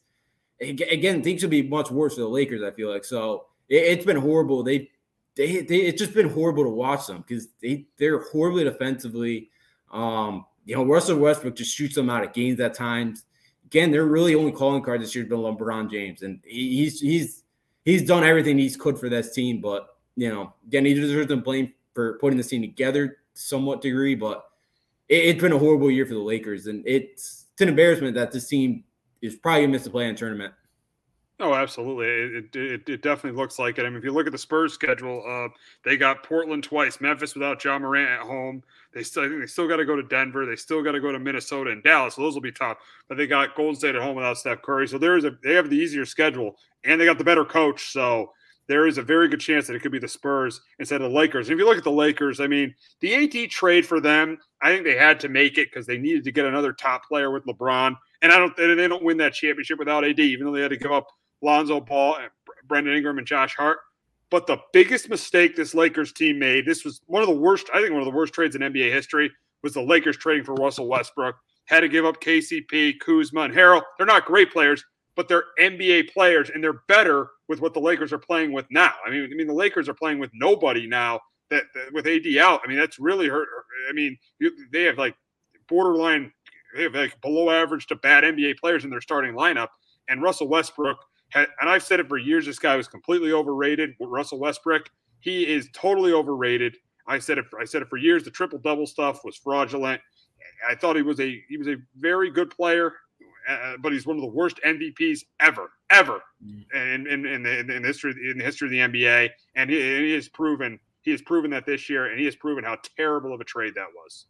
Again, 0.60 1.22
things 1.22 1.44
would 1.44 1.52
be 1.52 1.62
much 1.62 1.92
worse 1.92 2.16
for 2.16 2.22
the 2.22 2.28
Lakers. 2.28 2.64
I 2.64 2.72
feel 2.72 2.92
like 2.92 3.06
so. 3.06 3.47
It, 3.70 3.98
has 3.98 4.06
been 4.06 4.18
horrible. 4.18 4.64
They, 4.64 4.90
they, 5.36 5.62
they, 5.62 5.78
it's 5.82 6.00
just 6.00 6.14
been 6.14 6.30
horrible 6.30 6.64
to 6.64 6.70
watch 6.70 7.08
them 7.08 7.24
because 7.28 7.48
they, 7.62 7.86
they're 7.98 8.24
horribly 8.24 8.64
defensively. 8.64 9.50
Um, 9.92 10.46
you 10.66 10.76
know, 10.76 10.86
Russell 10.86 11.18
Westbrook 11.18 11.56
just 11.56 11.76
shoots 11.76 11.96
them 11.96 12.10
out 12.10 12.24
of 12.24 12.34
games 12.34 12.60
at 12.60 12.74
times. 12.74 13.24
Again, 13.66 13.92
they're 13.92 14.06
really 14.06 14.36
only 14.36 14.52
calling 14.52 14.82
card 14.82 15.02
this 15.02 15.14
year 15.14 15.24
has 15.24 15.30
been 15.30 15.40
LeBron 15.40 15.92
James, 15.92 16.22
and 16.22 16.40
he's 16.46 17.02
he's 17.02 17.44
he's 17.84 18.04
done 18.04 18.24
everything 18.24 18.58
he's 18.58 18.78
could 18.78 18.98
for 18.98 19.10
this 19.10 19.34
team. 19.34 19.60
But 19.60 19.88
you 20.16 20.30
know, 20.30 20.54
again, 20.66 20.86
he 20.86 20.94
deserves 20.94 21.30
some 21.30 21.42
blame 21.42 21.74
for 21.94 22.18
putting 22.20 22.38
this 22.38 22.48
team 22.48 22.62
together 22.62 23.18
somewhat 23.34 23.82
degree. 23.82 24.16
But 24.16 24.46
it, 25.10 25.34
has 25.34 25.42
been 25.42 25.54
a 25.54 25.58
horrible 25.58 25.92
year 25.92 26.06
for 26.06 26.14
the 26.14 26.20
Lakers, 26.20 26.68
and 26.68 26.84
it's, 26.86 27.46
it's 27.54 27.62
an 27.62 27.70
embarrassment 27.70 28.16
that 28.16 28.32
this 28.32 28.48
team 28.48 28.84
is 29.22 29.36
probably 29.36 29.62
going 29.62 29.72
to 29.72 29.74
miss 29.74 29.84
the 29.84 29.90
play 29.90 30.08
in 30.08 30.16
tournament. 30.16 30.54
Oh, 31.40 31.54
absolutely. 31.54 32.08
It, 32.08 32.56
it, 32.56 32.90
it, 32.90 33.02
definitely 33.04 33.40
looks 33.40 33.60
like 33.60 33.78
it. 33.78 33.86
I 33.86 33.90
mean, 33.90 34.00
if 34.00 34.04
you 34.04 34.12
look 34.12 34.26
at 34.26 34.32
the 34.32 34.40
Spurs 34.40 34.74
schedule, 34.74 35.24
uh, 35.28 35.50
they 35.84 35.96
got 35.96 36.24
Portland 36.24 36.64
twice, 36.64 37.00
Memphis 37.00 37.36
without 37.36 37.64
Ja 37.64 37.78
Morant 37.78 38.10
at 38.10 38.22
home. 38.22 38.64
They 38.92 39.04
still, 39.04 39.24
I 39.24 39.28
think 39.28 39.42
they 39.42 39.46
still 39.46 39.68
got 39.68 39.76
to 39.76 39.86
go 39.86 39.96
to 39.96 40.02
Denver. 40.02 40.48
They 40.48 40.56
still 40.56 40.82
got 40.82 40.94
to 40.94 41.00
go 41.00 41.12
to 41.12 41.20
Minnesota 41.20 41.70
and 41.70 41.84
Dallas. 41.84 42.16
So 42.16 42.24
those 42.24 42.34
will 42.34 42.42
be 42.42 42.52
tough. 42.52 42.78
But 43.08 43.18
they 43.18 43.28
got 43.28 43.56
Golden 43.56 43.76
State 43.76 43.96
at 43.96 44.02
home 44.02 44.16
without 44.16 44.40
Steph 44.40 44.64
Curry. 44.64 44.88
So 44.88 44.98
there 44.98 45.16
is 45.16 45.26
a, 45.26 45.38
they 45.44 45.54
have 45.54 45.70
the 45.70 45.78
easier 45.78 46.06
schedule 46.06 46.56
and 46.84 47.00
they 47.00 47.06
got 47.06 47.20
the 47.20 47.24
better 47.24 47.46
coach. 47.46 47.92
So 47.92 48.32
there 48.68 48.88
is 48.88 48.98
a 48.98 49.04
very 49.04 49.28
good 49.28 49.40
chance 49.40 49.68
that 49.68 49.76
it 49.76 49.82
could 49.82 49.92
be 49.92 50.00
the 50.00 50.08
Spurs 50.08 50.60
instead 50.80 51.02
of 51.02 51.12
the 51.12 51.16
Lakers. 51.16 51.50
And 51.50 51.54
if 51.54 51.60
you 51.60 51.68
look 51.68 51.78
at 51.78 51.84
the 51.84 51.92
Lakers, 51.92 52.40
I 52.40 52.48
mean, 52.48 52.74
the 53.00 53.14
AD 53.14 53.52
trade 53.52 53.86
for 53.86 54.02
them, 54.02 54.40
I 54.64 54.70
think 54.70 54.86
they 54.86 54.98
had 54.98 55.20
to 55.20 55.30
make 55.30 55.60
it 55.60 55.70
because 55.72 55.86
they 55.86 56.00
needed 56.00 56.24
to 56.24 56.32
get 56.32 56.46
another 56.46 56.74
top 56.74 57.06
player 57.06 57.30
with 57.30 57.46
LeBron. 57.46 57.96
And 58.24 58.32
I 58.32 58.40
don't, 58.40 58.58
they 58.58 58.88
don't 58.88 59.04
win 59.04 59.18
that 59.18 59.34
championship 59.34 59.78
without 59.78 60.04
AD, 60.04 60.20
even 60.20 60.48
though 60.48 60.52
they 60.52 60.62
had 60.62 60.72
to 60.72 60.78
give 60.78 60.92
up 60.92 61.08
Lonzo 61.42 61.80
Ball, 61.80 62.18
and 62.18 62.30
Brandon 62.68 62.96
Ingram, 62.96 63.18
and 63.18 63.28
Josh 63.28 63.56
Hart. 63.56 63.80
But 64.30 64.48
the 64.48 64.58
biggest 64.74 65.10
mistake 65.10 65.56
this 65.56 65.74
Lakers 65.74 66.12
team 66.12 66.38
made, 66.40 66.66
this 66.66 66.84
was 66.84 67.02
one 67.06 67.22
of 67.22 67.30
the 67.30 67.36
worst, 67.36 67.70
I 67.74 67.80
think 67.80 67.92
one 67.92 68.02
of 68.02 68.08
the 68.08 68.18
worst 68.18 68.34
trades 68.34 68.56
in 68.56 68.62
NBA 68.62 68.92
history, 68.92 69.32
was 69.64 69.74
the 69.74 69.82
Lakers 69.82 70.18
trading 70.18 70.44
for 70.44 70.54
Russell 70.56 70.88
Westbrook. 70.88 71.36
Had 71.66 71.82
to 71.82 71.90
give 71.90 72.06
up 72.06 72.22
KCP, 72.22 73.00
Kuzma, 73.00 73.42
and 73.42 73.54
Harrell. 73.54 73.82
They're 73.98 74.06
not 74.06 74.26
great 74.26 74.52
players, 74.52 74.84
but 75.16 75.28
they're 75.28 75.46
NBA 75.60 76.12
players, 76.12 76.50
and 76.50 76.64
they're 76.64 76.82
better 76.88 77.30
with 77.48 77.62
what 77.62 77.74
the 77.74 77.80
Lakers 77.80 78.14
are 78.14 78.20
playing 78.20 78.52
with 78.52 78.66
now. 78.70 78.94
I 79.06 79.10
mean, 79.10 79.30
I 79.32 79.36
mean, 79.36 79.48
the 79.48 79.54
Lakers 79.54 79.90
are 79.90 79.94
playing 79.94 80.20
with 80.20 80.32
nobody 80.34 80.88
now. 80.88 81.20
That, 81.50 81.64
that 81.76 81.94
with 81.94 82.06
AD 82.08 82.28
out, 82.42 82.60
I 82.64 82.68
mean, 82.68 82.78
that's 82.78 83.00
really 83.00 83.30
hurt. 83.30 83.48
I 83.90 83.94
mean, 83.94 84.18
you, 84.40 84.52
they 84.74 84.84
have 84.84 84.98
like 84.98 85.16
borderline, 85.70 86.32
they 86.76 86.84
have 86.84 86.94
like 86.94 87.20
below 87.22 87.50
average 87.50 87.88
to 87.88 87.96
bad 87.96 88.26
NBA 88.26 88.58
players 88.58 88.84
in 88.84 88.90
their 88.90 89.00
starting 89.00 89.34
lineup, 89.34 89.70
and 90.10 90.22
Russell 90.22 90.50
Westbrook 90.50 90.98
and 91.36 91.48
I've 91.62 91.84
said 91.84 92.00
it 92.00 92.08
for 92.08 92.18
years. 92.18 92.46
This 92.46 92.60
guy 92.60 92.76
was 92.76 92.88
completely 92.88 93.32
overrated. 93.32 93.92
Russell 94.00 94.40
Westbrook, 94.40 94.90
he 95.20 95.48
is 95.48 95.70
totally 95.74 96.14
overrated. 96.14 96.78
I 97.08 97.20
said 97.20 97.38
it. 97.38 97.46
I 97.60 97.66
said 97.66 97.82
it 97.82 97.90
for 97.90 97.98
years. 97.98 98.24
The 98.24 98.32
triple 98.32 98.60
double 98.60 98.86
stuff 98.86 99.24
was 99.24 99.36
fraudulent. 99.36 100.02
I 100.68 100.76
thought 100.76 100.96
he 100.96 101.02
was 101.02 101.20
a 101.20 101.44
he 101.48 101.58
was 101.58 101.68
a 101.68 101.76
very 101.98 102.32
good 102.32 102.50
player, 102.50 102.94
uh, 103.48 103.74
but 103.82 103.92
he's 103.92 104.06
one 104.06 104.18
of 104.18 104.22
the 104.22 104.30
worst 104.30 104.60
MVPs 104.66 105.22
ever, 105.40 105.72
ever, 105.90 106.22
mm. 106.46 106.64
in 106.74 107.08
in 107.08 107.26
in, 107.26 107.44
the, 107.44 107.76
in 107.76 107.84
history 107.84 108.14
in 108.30 108.38
the 108.38 108.44
history 108.44 108.68
of 108.68 108.92
the 108.92 109.00
NBA. 109.00 109.30
And 109.56 109.70
he, 109.70 109.96
and 109.96 110.06
he 110.06 110.14
has 110.14 110.28
proven 110.30 110.80
he 111.02 111.12
has 111.12 111.22
proven 111.22 111.52
that 111.52 111.66
this 111.66 111.90
year, 111.90 112.08
and 112.08 112.20
he 112.20 112.26
has 112.26 112.36
proven 112.36 112.64
how 112.64 112.78
terrible 112.98 113.34
of 113.34 113.40
a 113.40 113.46
trade 113.46 113.74
that 113.76 113.88
was. 113.96 114.26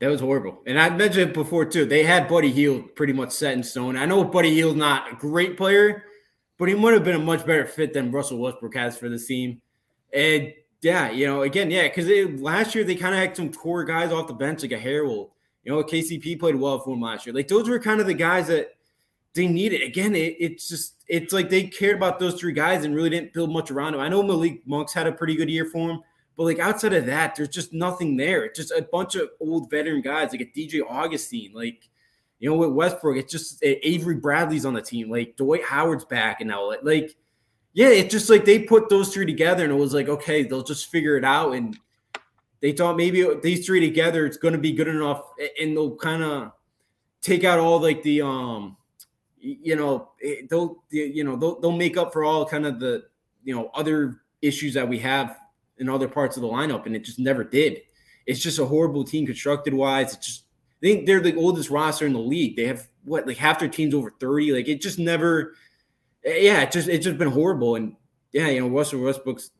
That 0.00 0.08
was 0.08 0.20
horrible. 0.20 0.62
And 0.66 0.78
I 0.78 0.90
mentioned 0.90 1.30
it 1.30 1.34
before 1.34 1.64
too. 1.64 1.84
They 1.84 2.02
had 2.02 2.28
Buddy 2.28 2.50
Hield 2.50 2.94
pretty 2.96 3.12
much 3.12 3.30
set 3.30 3.54
in 3.54 3.62
stone. 3.62 3.96
I 3.96 4.06
know 4.06 4.24
Buddy 4.24 4.52
Hield's 4.52 4.76
not 4.76 5.12
a 5.12 5.16
great 5.16 5.56
player, 5.56 6.04
but 6.58 6.68
he 6.68 6.74
might 6.74 6.94
have 6.94 7.04
been 7.04 7.16
a 7.16 7.20
much 7.20 7.44
better 7.46 7.66
fit 7.66 7.92
than 7.92 8.12
Russell 8.12 8.38
Westbrook 8.38 8.74
has 8.74 8.96
for 8.96 9.08
the 9.08 9.18
team. 9.18 9.60
And 10.12 10.52
yeah, 10.82 11.10
you 11.10 11.26
know, 11.26 11.42
again, 11.42 11.70
yeah, 11.70 11.88
because 11.88 12.08
last 12.40 12.74
year 12.74 12.84
they 12.84 12.94
kind 12.94 13.14
of 13.14 13.20
had 13.20 13.36
some 13.36 13.52
core 13.52 13.84
guys 13.84 14.12
off 14.12 14.28
the 14.28 14.34
bench, 14.34 14.62
like 14.62 14.72
a 14.72 14.78
Harrell. 14.78 15.30
You 15.64 15.72
know, 15.72 15.82
KCP 15.82 16.38
played 16.38 16.56
well 16.56 16.78
for 16.78 16.94
him 16.94 17.00
last 17.00 17.26
year. 17.26 17.34
Like 17.34 17.48
those 17.48 17.68
were 17.68 17.78
kind 17.78 18.00
of 18.00 18.06
the 18.06 18.14
guys 18.14 18.48
that 18.48 18.74
they 19.34 19.48
needed. 19.48 19.82
Again, 19.82 20.14
it, 20.14 20.36
it's 20.38 20.68
just 20.68 21.02
it's 21.08 21.32
like 21.32 21.50
they 21.50 21.64
cared 21.64 21.96
about 21.96 22.18
those 22.18 22.38
three 22.38 22.52
guys 22.52 22.84
and 22.84 22.94
really 22.94 23.10
didn't 23.10 23.32
build 23.32 23.50
much 23.50 23.70
around 23.70 23.92
them. 23.92 24.00
I 24.00 24.08
know 24.08 24.22
Malik 24.22 24.66
Monk's 24.66 24.92
had 24.92 25.06
a 25.06 25.12
pretty 25.12 25.34
good 25.34 25.50
year 25.50 25.64
for 25.64 25.90
him, 25.90 26.00
but 26.36 26.44
like 26.44 26.58
outside 26.58 26.92
of 26.92 27.06
that, 27.06 27.34
there's 27.34 27.48
just 27.48 27.72
nothing 27.72 28.16
there. 28.16 28.44
It's 28.44 28.58
just 28.58 28.70
a 28.70 28.82
bunch 28.82 29.14
of 29.16 29.30
old 29.40 29.70
veteran 29.70 30.02
guys, 30.02 30.32
like 30.32 30.42
a 30.42 30.58
DJ 30.58 30.82
Augustin, 30.88 31.52
like 31.54 31.88
you 32.44 32.50
know, 32.50 32.56
with 32.56 32.72
Westbrook, 32.72 33.16
it's 33.16 33.32
just 33.32 33.58
Avery 33.62 34.16
Bradley's 34.16 34.66
on 34.66 34.74
the 34.74 34.82
team, 34.82 35.08
like 35.08 35.34
Dwight 35.38 35.64
Howard's 35.64 36.04
back, 36.04 36.42
and 36.42 36.50
now 36.50 36.70
like 36.82 37.16
yeah, 37.72 37.88
it's 37.88 38.12
just 38.12 38.28
like 38.28 38.44
they 38.44 38.58
put 38.58 38.90
those 38.90 39.14
three 39.14 39.24
together 39.24 39.64
and 39.64 39.72
it 39.72 39.76
was 39.76 39.94
like, 39.94 40.10
okay, 40.10 40.44
they'll 40.44 40.62
just 40.62 40.90
figure 40.90 41.16
it 41.16 41.24
out. 41.24 41.54
And 41.54 41.74
they 42.60 42.72
thought 42.72 42.98
maybe 42.98 43.26
these 43.42 43.64
three 43.64 43.80
together, 43.80 44.26
it's 44.26 44.36
going 44.36 44.52
to 44.52 44.60
be 44.60 44.72
good 44.72 44.88
enough. 44.88 45.22
And 45.58 45.74
they'll 45.74 45.96
kind 45.96 46.22
of 46.22 46.52
take 47.22 47.44
out 47.44 47.58
all 47.58 47.80
like 47.80 48.02
the, 48.02 48.20
um, 48.20 48.76
you 49.38 49.74
know, 49.74 50.10
they'll, 50.48 50.84
you 50.90 51.24
know, 51.24 51.34
they'll, 51.34 51.60
they'll 51.60 51.72
make 51.72 51.96
up 51.96 52.12
for 52.12 52.24
all 52.24 52.46
kind 52.46 52.66
of 52.66 52.78
the, 52.78 53.06
you 53.42 53.56
know, 53.56 53.70
other 53.74 54.20
issues 54.40 54.74
that 54.74 54.88
we 54.88 54.98
have 55.00 55.40
in 55.78 55.88
other 55.88 56.08
parts 56.08 56.36
of 56.36 56.42
the 56.42 56.48
lineup. 56.48 56.86
And 56.86 56.94
it 56.94 57.04
just 57.04 57.18
never 57.18 57.42
did. 57.42 57.80
It's 58.26 58.40
just 58.40 58.60
a 58.60 58.66
horrible 58.66 59.02
team 59.02 59.26
constructed 59.26 59.74
wise. 59.74 60.14
It's 60.14 60.26
just, 60.26 60.43
I 60.82 60.86
think 60.86 61.06
they're 61.06 61.20
the 61.20 61.36
oldest 61.36 61.70
roster 61.70 62.06
in 62.06 62.12
the 62.12 62.18
league. 62.18 62.56
They 62.56 62.66
have 62.66 62.88
what, 63.04 63.26
like 63.26 63.36
half 63.36 63.58
their 63.58 63.68
team's 63.68 63.94
over 63.94 64.12
30. 64.20 64.52
Like 64.52 64.68
it 64.68 64.80
just 64.80 64.98
never, 64.98 65.54
yeah, 66.24 66.62
it 66.62 66.72
just 66.72 66.88
it's 66.88 67.04
just 67.04 67.18
been 67.18 67.30
horrible. 67.30 67.76
And 67.76 67.96
yeah, 68.32 68.48
you 68.48 68.60
know, 68.60 68.68
Russell 68.68 69.00
Westbrook's 69.00 69.50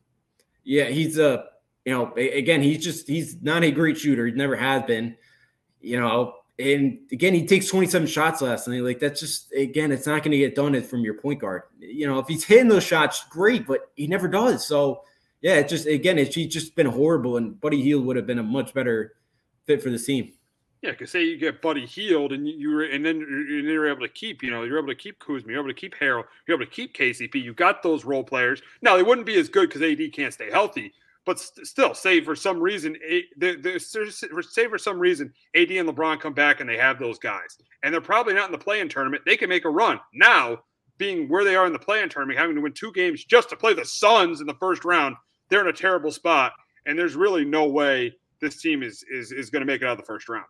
yeah, 0.63 0.85
he's 0.85 1.17
a 1.17 1.29
uh, 1.29 1.43
you 1.85 1.93
know, 1.93 2.11
again, 2.15 2.61
he's 2.61 2.83
just 2.83 3.07
he's 3.07 3.41
not 3.41 3.63
a 3.63 3.71
great 3.71 3.97
shooter. 3.97 4.25
He 4.25 4.33
never 4.33 4.55
has 4.55 4.83
been. 4.83 5.15
You 5.79 5.99
know, 5.99 6.33
and 6.57 6.97
again, 7.11 7.35
he 7.35 7.45
takes 7.45 7.67
27 7.67 8.07
shots 8.07 8.41
last 8.41 8.67
night. 8.67 8.81
Like 8.81 8.99
that's 8.99 9.19
just 9.19 9.53
again, 9.53 9.91
it's 9.91 10.07
not 10.07 10.23
going 10.23 10.31
to 10.31 10.37
get 10.37 10.55
done 10.55 10.81
from 10.83 11.01
your 11.01 11.13
point 11.13 11.41
guard. 11.41 11.63
You 11.79 12.07
know, 12.07 12.17
if 12.17 12.27
he's 12.27 12.43
hitting 12.43 12.69
those 12.69 12.83
shots, 12.83 13.23
great, 13.29 13.67
but 13.67 13.91
he 13.95 14.07
never 14.07 14.27
does. 14.27 14.65
So 14.65 15.03
yeah, 15.41 15.55
it 15.55 15.69
just 15.69 15.85
again, 15.85 16.17
it's 16.17 16.33
he's 16.33 16.51
just 16.51 16.75
been 16.75 16.87
horrible. 16.87 17.37
And 17.37 17.59
Buddy 17.61 17.81
Hield 17.81 18.05
would 18.05 18.15
have 18.15 18.25
been 18.25 18.39
a 18.39 18.43
much 18.43 18.73
better 18.73 19.13
fit 19.65 19.83
for 19.83 19.91
the 19.91 19.99
team. 19.99 20.33
Yeah, 20.85 20.91
because 20.91 21.09
say 21.09 21.23
you 21.23 21.37
get 21.37 21.63
Buddy 21.63 21.83
Hield 21.83 22.31
and 22.31 22.47
you 22.47 22.69
were, 22.69 22.83
and 22.83 23.03
then 23.03 23.17
you're 23.49 23.89
able 23.89 24.01
to 24.01 24.07
keep, 24.07 24.43
you 24.43 24.51
know, 24.51 24.61
you're 24.61 24.77
able 24.77 24.89
to 24.89 24.95
keep 24.95 25.17
Kuzma, 25.17 25.51
you're 25.51 25.61
able 25.61 25.73
to 25.73 25.73
keep 25.73 25.95
Harrell, 25.95 26.25
you're 26.47 26.55
able 26.55 26.65
to 26.67 26.71
keep 26.71 26.95
KCP. 26.95 27.41
You 27.41 27.55
got 27.55 27.81
those 27.81 28.05
role 28.05 28.23
players. 28.23 28.61
Now 28.83 28.95
they 28.95 29.01
wouldn't 29.01 29.25
be 29.25 29.39
as 29.39 29.49
good 29.49 29.67
because 29.67 29.81
AD 29.81 30.13
can't 30.13 30.31
stay 30.31 30.51
healthy, 30.51 30.93
but 31.25 31.39
st- 31.39 31.65
still, 31.65 31.95
say 31.95 32.21
for 32.21 32.35
some 32.35 32.59
reason, 32.59 32.95
they, 33.35 33.79
say 33.79 34.67
for 34.67 34.77
some 34.77 34.99
reason, 34.99 35.33
AD 35.55 35.71
and 35.71 35.89
LeBron 35.89 36.19
come 36.19 36.35
back 36.35 36.59
and 36.59 36.69
they 36.69 36.77
have 36.77 36.99
those 36.99 37.17
guys, 37.17 37.57
and 37.81 37.91
they're 37.91 37.99
probably 37.99 38.35
not 38.35 38.45
in 38.45 38.51
the 38.51 38.57
play-in 38.59 38.87
tournament. 38.87 39.23
They 39.25 39.37
can 39.37 39.49
make 39.49 39.65
a 39.65 39.71
run 39.71 39.99
now, 40.13 40.59
being 40.99 41.27
where 41.29 41.43
they 41.43 41.55
are 41.55 41.65
in 41.65 41.73
the 41.73 41.79
play-in 41.79 42.09
tournament, 42.09 42.37
having 42.37 42.55
to 42.57 42.61
win 42.61 42.73
two 42.73 42.91
games 42.91 43.25
just 43.25 43.49
to 43.49 43.55
play 43.55 43.73
the 43.73 43.85
Suns 43.85 44.39
in 44.39 44.45
the 44.45 44.53
first 44.59 44.85
round. 44.85 45.15
They're 45.49 45.61
in 45.61 45.67
a 45.67 45.73
terrible 45.73 46.11
spot, 46.11 46.51
and 46.85 46.95
there's 46.99 47.15
really 47.15 47.43
no 47.43 47.67
way 47.67 48.13
this 48.39 48.61
team 48.61 48.83
is 48.83 49.03
is 49.11 49.31
is 49.31 49.49
going 49.49 49.61
to 49.61 49.65
make 49.65 49.81
it 49.81 49.85
out 49.85 49.93
of 49.93 49.97
the 49.97 50.05
first 50.05 50.29
round. 50.29 50.45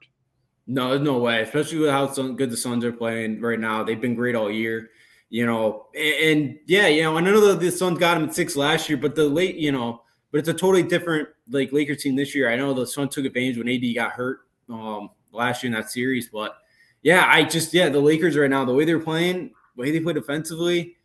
No, 0.67 0.89
there's 0.89 1.01
no 1.01 1.19
way, 1.19 1.41
especially 1.41 1.79
with 1.79 1.91
how 1.91 2.07
good 2.07 2.49
the 2.49 2.57
Suns 2.57 2.83
are 2.83 2.91
playing 2.91 3.39
right 3.39 3.59
now. 3.59 3.83
They've 3.83 3.99
been 4.01 4.15
great 4.15 4.35
all 4.35 4.49
year, 4.49 4.89
you 5.29 5.45
know. 5.45 5.87
And, 5.95 6.39
and 6.39 6.59
yeah, 6.65 6.87
you 6.87 7.03
know, 7.03 7.17
I 7.17 7.21
know 7.21 7.39
the, 7.39 7.55
the 7.55 7.71
Suns 7.71 7.99
got 7.99 8.17
him 8.17 8.23
at 8.29 8.33
six 8.33 8.55
last 8.55 8.89
year, 8.89 8.97
but 8.97 9.15
the 9.15 9.25
late, 9.25 9.55
you 9.55 9.71
know, 9.71 10.01
but 10.31 10.39
it's 10.39 10.49
a 10.49 10.53
totally 10.53 10.83
different 10.83 11.29
like 11.49 11.71
Lakers 11.71 12.01
team 12.01 12.15
this 12.15 12.33
year. 12.33 12.49
I 12.49 12.55
know 12.55 12.73
the 12.73 12.87
Suns 12.87 13.13
took 13.13 13.25
advantage 13.25 13.57
when 13.57 13.69
AD 13.69 13.95
got 13.95 14.11
hurt 14.11 14.39
um, 14.69 15.11
last 15.31 15.61
year 15.61 15.71
in 15.71 15.79
that 15.79 15.91
series, 15.91 16.29
but 16.29 16.57
yeah, 17.03 17.25
I 17.27 17.43
just 17.43 17.73
yeah, 17.73 17.89
the 17.89 17.99
Lakers 17.99 18.35
right 18.35 18.49
now, 18.49 18.65
the 18.65 18.73
way 18.73 18.85
they're 18.85 18.99
playing, 18.99 19.51
the 19.75 19.81
way 19.81 19.91
they 19.91 19.99
play 19.99 20.13
defensively, 20.13 20.97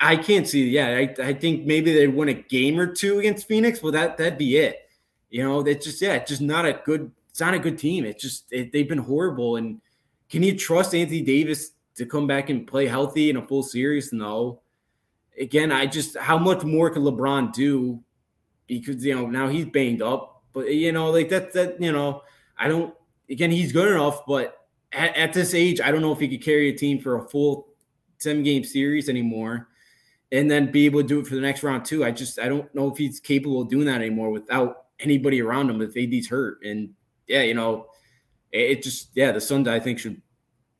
I 0.00 0.16
can't 0.16 0.48
see. 0.48 0.70
Yeah, 0.70 0.88
I, 0.88 1.14
I 1.22 1.32
think 1.34 1.66
maybe 1.66 1.92
they'd 1.92 2.08
win 2.08 2.30
a 2.30 2.34
game 2.34 2.80
or 2.80 2.86
two 2.86 3.18
against 3.18 3.46
Phoenix, 3.46 3.78
but 3.78 3.92
that 3.92 4.16
that'd 4.16 4.38
be 4.38 4.56
it. 4.56 4.78
You 5.28 5.44
know, 5.44 5.62
that's 5.62 5.84
just 5.84 6.00
yeah, 6.00 6.24
just 6.24 6.40
not 6.40 6.64
a 6.64 6.80
good 6.84 7.12
it's 7.32 7.40
not 7.40 7.54
a 7.54 7.58
good 7.58 7.78
team. 7.78 8.04
It's 8.04 8.22
just 8.22 8.52
it, 8.52 8.72
they've 8.72 8.88
been 8.88 8.98
horrible. 8.98 9.56
And 9.56 9.80
can 10.28 10.42
you 10.42 10.54
trust 10.54 10.94
Anthony 10.94 11.22
Davis 11.22 11.70
to 11.94 12.04
come 12.04 12.26
back 12.26 12.50
and 12.50 12.66
play 12.66 12.86
healthy 12.86 13.30
in 13.30 13.38
a 13.38 13.42
full 13.42 13.62
series? 13.62 14.12
No. 14.12 14.60
Again, 15.40 15.72
I 15.72 15.86
just 15.86 16.14
how 16.18 16.36
much 16.36 16.62
more 16.62 16.90
can 16.90 17.02
LeBron 17.02 17.54
do? 17.54 18.02
Because 18.66 19.02
you 19.02 19.14
know 19.14 19.26
now 19.26 19.48
he's 19.48 19.64
banged 19.64 20.02
up, 20.02 20.42
but 20.52 20.72
you 20.74 20.92
know 20.92 21.10
like 21.10 21.30
that 21.30 21.54
that 21.54 21.80
you 21.80 21.90
know 21.90 22.22
I 22.58 22.68
don't. 22.68 22.94
Again, 23.30 23.50
he's 23.50 23.72
good 23.72 23.90
enough, 23.90 24.26
but 24.26 24.58
at, 24.92 25.16
at 25.16 25.32
this 25.32 25.54
age, 25.54 25.80
I 25.80 25.90
don't 25.90 26.02
know 26.02 26.12
if 26.12 26.20
he 26.20 26.28
could 26.28 26.44
carry 26.44 26.68
a 26.68 26.76
team 26.76 27.00
for 27.00 27.16
a 27.16 27.28
full 27.28 27.68
ten 28.18 28.42
game 28.42 28.62
series 28.62 29.08
anymore 29.08 29.68
and 30.32 30.50
then 30.50 30.70
be 30.70 30.84
able 30.84 31.00
to 31.00 31.08
do 31.08 31.20
it 31.20 31.26
for 31.26 31.34
the 31.34 31.40
next 31.40 31.62
round 31.62 31.86
too. 31.86 32.04
I 32.04 32.10
just 32.10 32.38
I 32.38 32.48
don't 32.48 32.72
know 32.74 32.90
if 32.90 32.98
he's 32.98 33.20
capable 33.20 33.62
of 33.62 33.70
doing 33.70 33.86
that 33.86 34.02
anymore 34.02 34.30
without 34.30 34.84
anybody 35.00 35.40
around 35.40 35.70
him 35.70 35.80
if 35.80 35.96
AD's 35.96 36.28
hurt. 36.28 36.62
And 36.62 36.90
yeah, 37.32 37.42
you 37.42 37.54
know, 37.54 37.86
it, 38.52 38.70
it 38.70 38.82
just 38.82 39.08
yeah, 39.14 39.32
the 39.32 39.40
Suns 39.40 39.66
I 39.66 39.80
think 39.80 39.98
should 39.98 40.20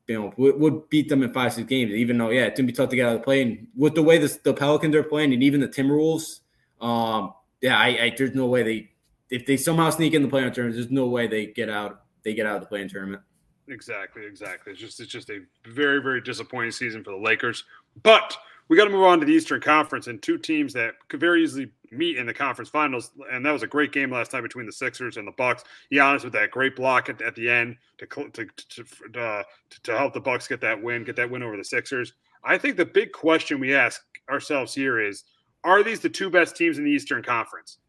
you 0.07 0.19
know 0.19 0.33
would, 0.37 0.59
would, 0.59 0.89
beat 0.89 1.09
them 1.09 1.23
in 1.23 1.33
five 1.33 1.53
six 1.53 1.67
games. 1.67 1.91
Even 1.91 2.17
though 2.17 2.29
yeah, 2.29 2.45
it's 2.45 2.59
gonna 2.59 2.67
be 2.67 2.73
tough 2.73 2.89
to 2.89 2.95
get 2.95 3.07
out 3.07 3.15
of 3.15 3.21
the 3.21 3.23
play. 3.23 3.41
And 3.41 3.67
with 3.75 3.95
the 3.95 4.03
way 4.03 4.17
the, 4.17 4.37
the 4.43 4.53
Pelicans 4.53 4.95
are 4.95 5.03
playing, 5.03 5.33
and 5.33 5.43
even 5.43 5.59
the 5.59 5.67
Timberwolves, 5.67 6.39
um, 6.81 7.33
yeah, 7.61 7.77
I, 7.77 7.87
I 7.87 8.15
there's 8.17 8.35
no 8.35 8.45
way 8.45 8.63
they 8.63 8.89
if 9.29 9.45
they 9.45 9.57
somehow 9.57 9.89
sneak 9.89 10.13
in 10.13 10.21
the 10.21 10.27
play-in 10.27 10.51
tournament, 10.53 10.75
there's 10.77 10.91
no 10.91 11.07
way 11.07 11.27
they 11.27 11.47
get 11.47 11.69
out 11.69 12.03
they 12.23 12.33
get 12.33 12.45
out 12.45 12.55
of 12.55 12.61
the 12.61 12.67
play-in 12.67 12.87
tournament. 12.87 13.21
Exactly, 13.67 14.25
exactly. 14.25 14.73
It's 14.73 14.81
just 14.81 14.99
it's 14.99 15.11
just 15.11 15.29
a 15.29 15.39
very 15.65 16.01
very 16.01 16.21
disappointing 16.21 16.71
season 16.71 17.03
for 17.03 17.11
the 17.11 17.17
Lakers, 17.17 17.63
but 18.03 18.37
we 18.67 18.77
got 18.77 18.85
to 18.85 18.89
move 18.89 19.03
on 19.03 19.19
to 19.19 19.25
the 19.25 19.33
Eastern 19.33 19.61
Conference 19.61 20.07
and 20.07 20.21
two 20.21 20.37
teams 20.37 20.73
that 20.73 20.93
could 21.07 21.19
very 21.19 21.43
easily 21.43 21.71
meet 21.95 22.17
in 22.17 22.25
the 22.25 22.33
conference 22.33 22.69
finals. 22.69 23.11
And 23.31 23.45
that 23.45 23.51
was 23.51 23.63
a 23.63 23.67
great 23.67 23.91
game 23.91 24.11
last 24.11 24.33
night 24.33 24.41
between 24.41 24.65
the 24.65 24.71
Sixers 24.71 25.17
and 25.17 25.27
the 25.27 25.31
Bucks. 25.33 25.63
Giannis 25.91 26.23
with 26.23 26.33
that 26.33 26.51
great 26.51 26.75
block 26.75 27.09
at, 27.09 27.21
at 27.21 27.35
the 27.35 27.49
end 27.49 27.77
to 27.97 28.05
to 28.05 28.47
to, 28.69 29.19
uh, 29.21 29.43
to 29.83 29.97
help 29.97 30.13
the 30.13 30.19
Bucks 30.19 30.47
get 30.47 30.61
that 30.61 30.81
win, 30.81 31.03
get 31.03 31.15
that 31.15 31.29
win 31.29 31.43
over 31.43 31.57
the 31.57 31.63
Sixers. 31.63 32.13
I 32.43 32.57
think 32.57 32.77
the 32.77 32.85
big 32.85 33.11
question 33.11 33.59
we 33.59 33.73
ask 33.73 34.01
ourselves 34.29 34.73
here 34.73 34.99
is: 34.99 35.23
Are 35.63 35.83
these 35.83 35.99
the 35.99 36.09
two 36.09 36.29
best 36.29 36.55
teams 36.55 36.77
in 36.77 36.83
the 36.83 36.91
Eastern 36.91 37.23
Conference? 37.23 37.79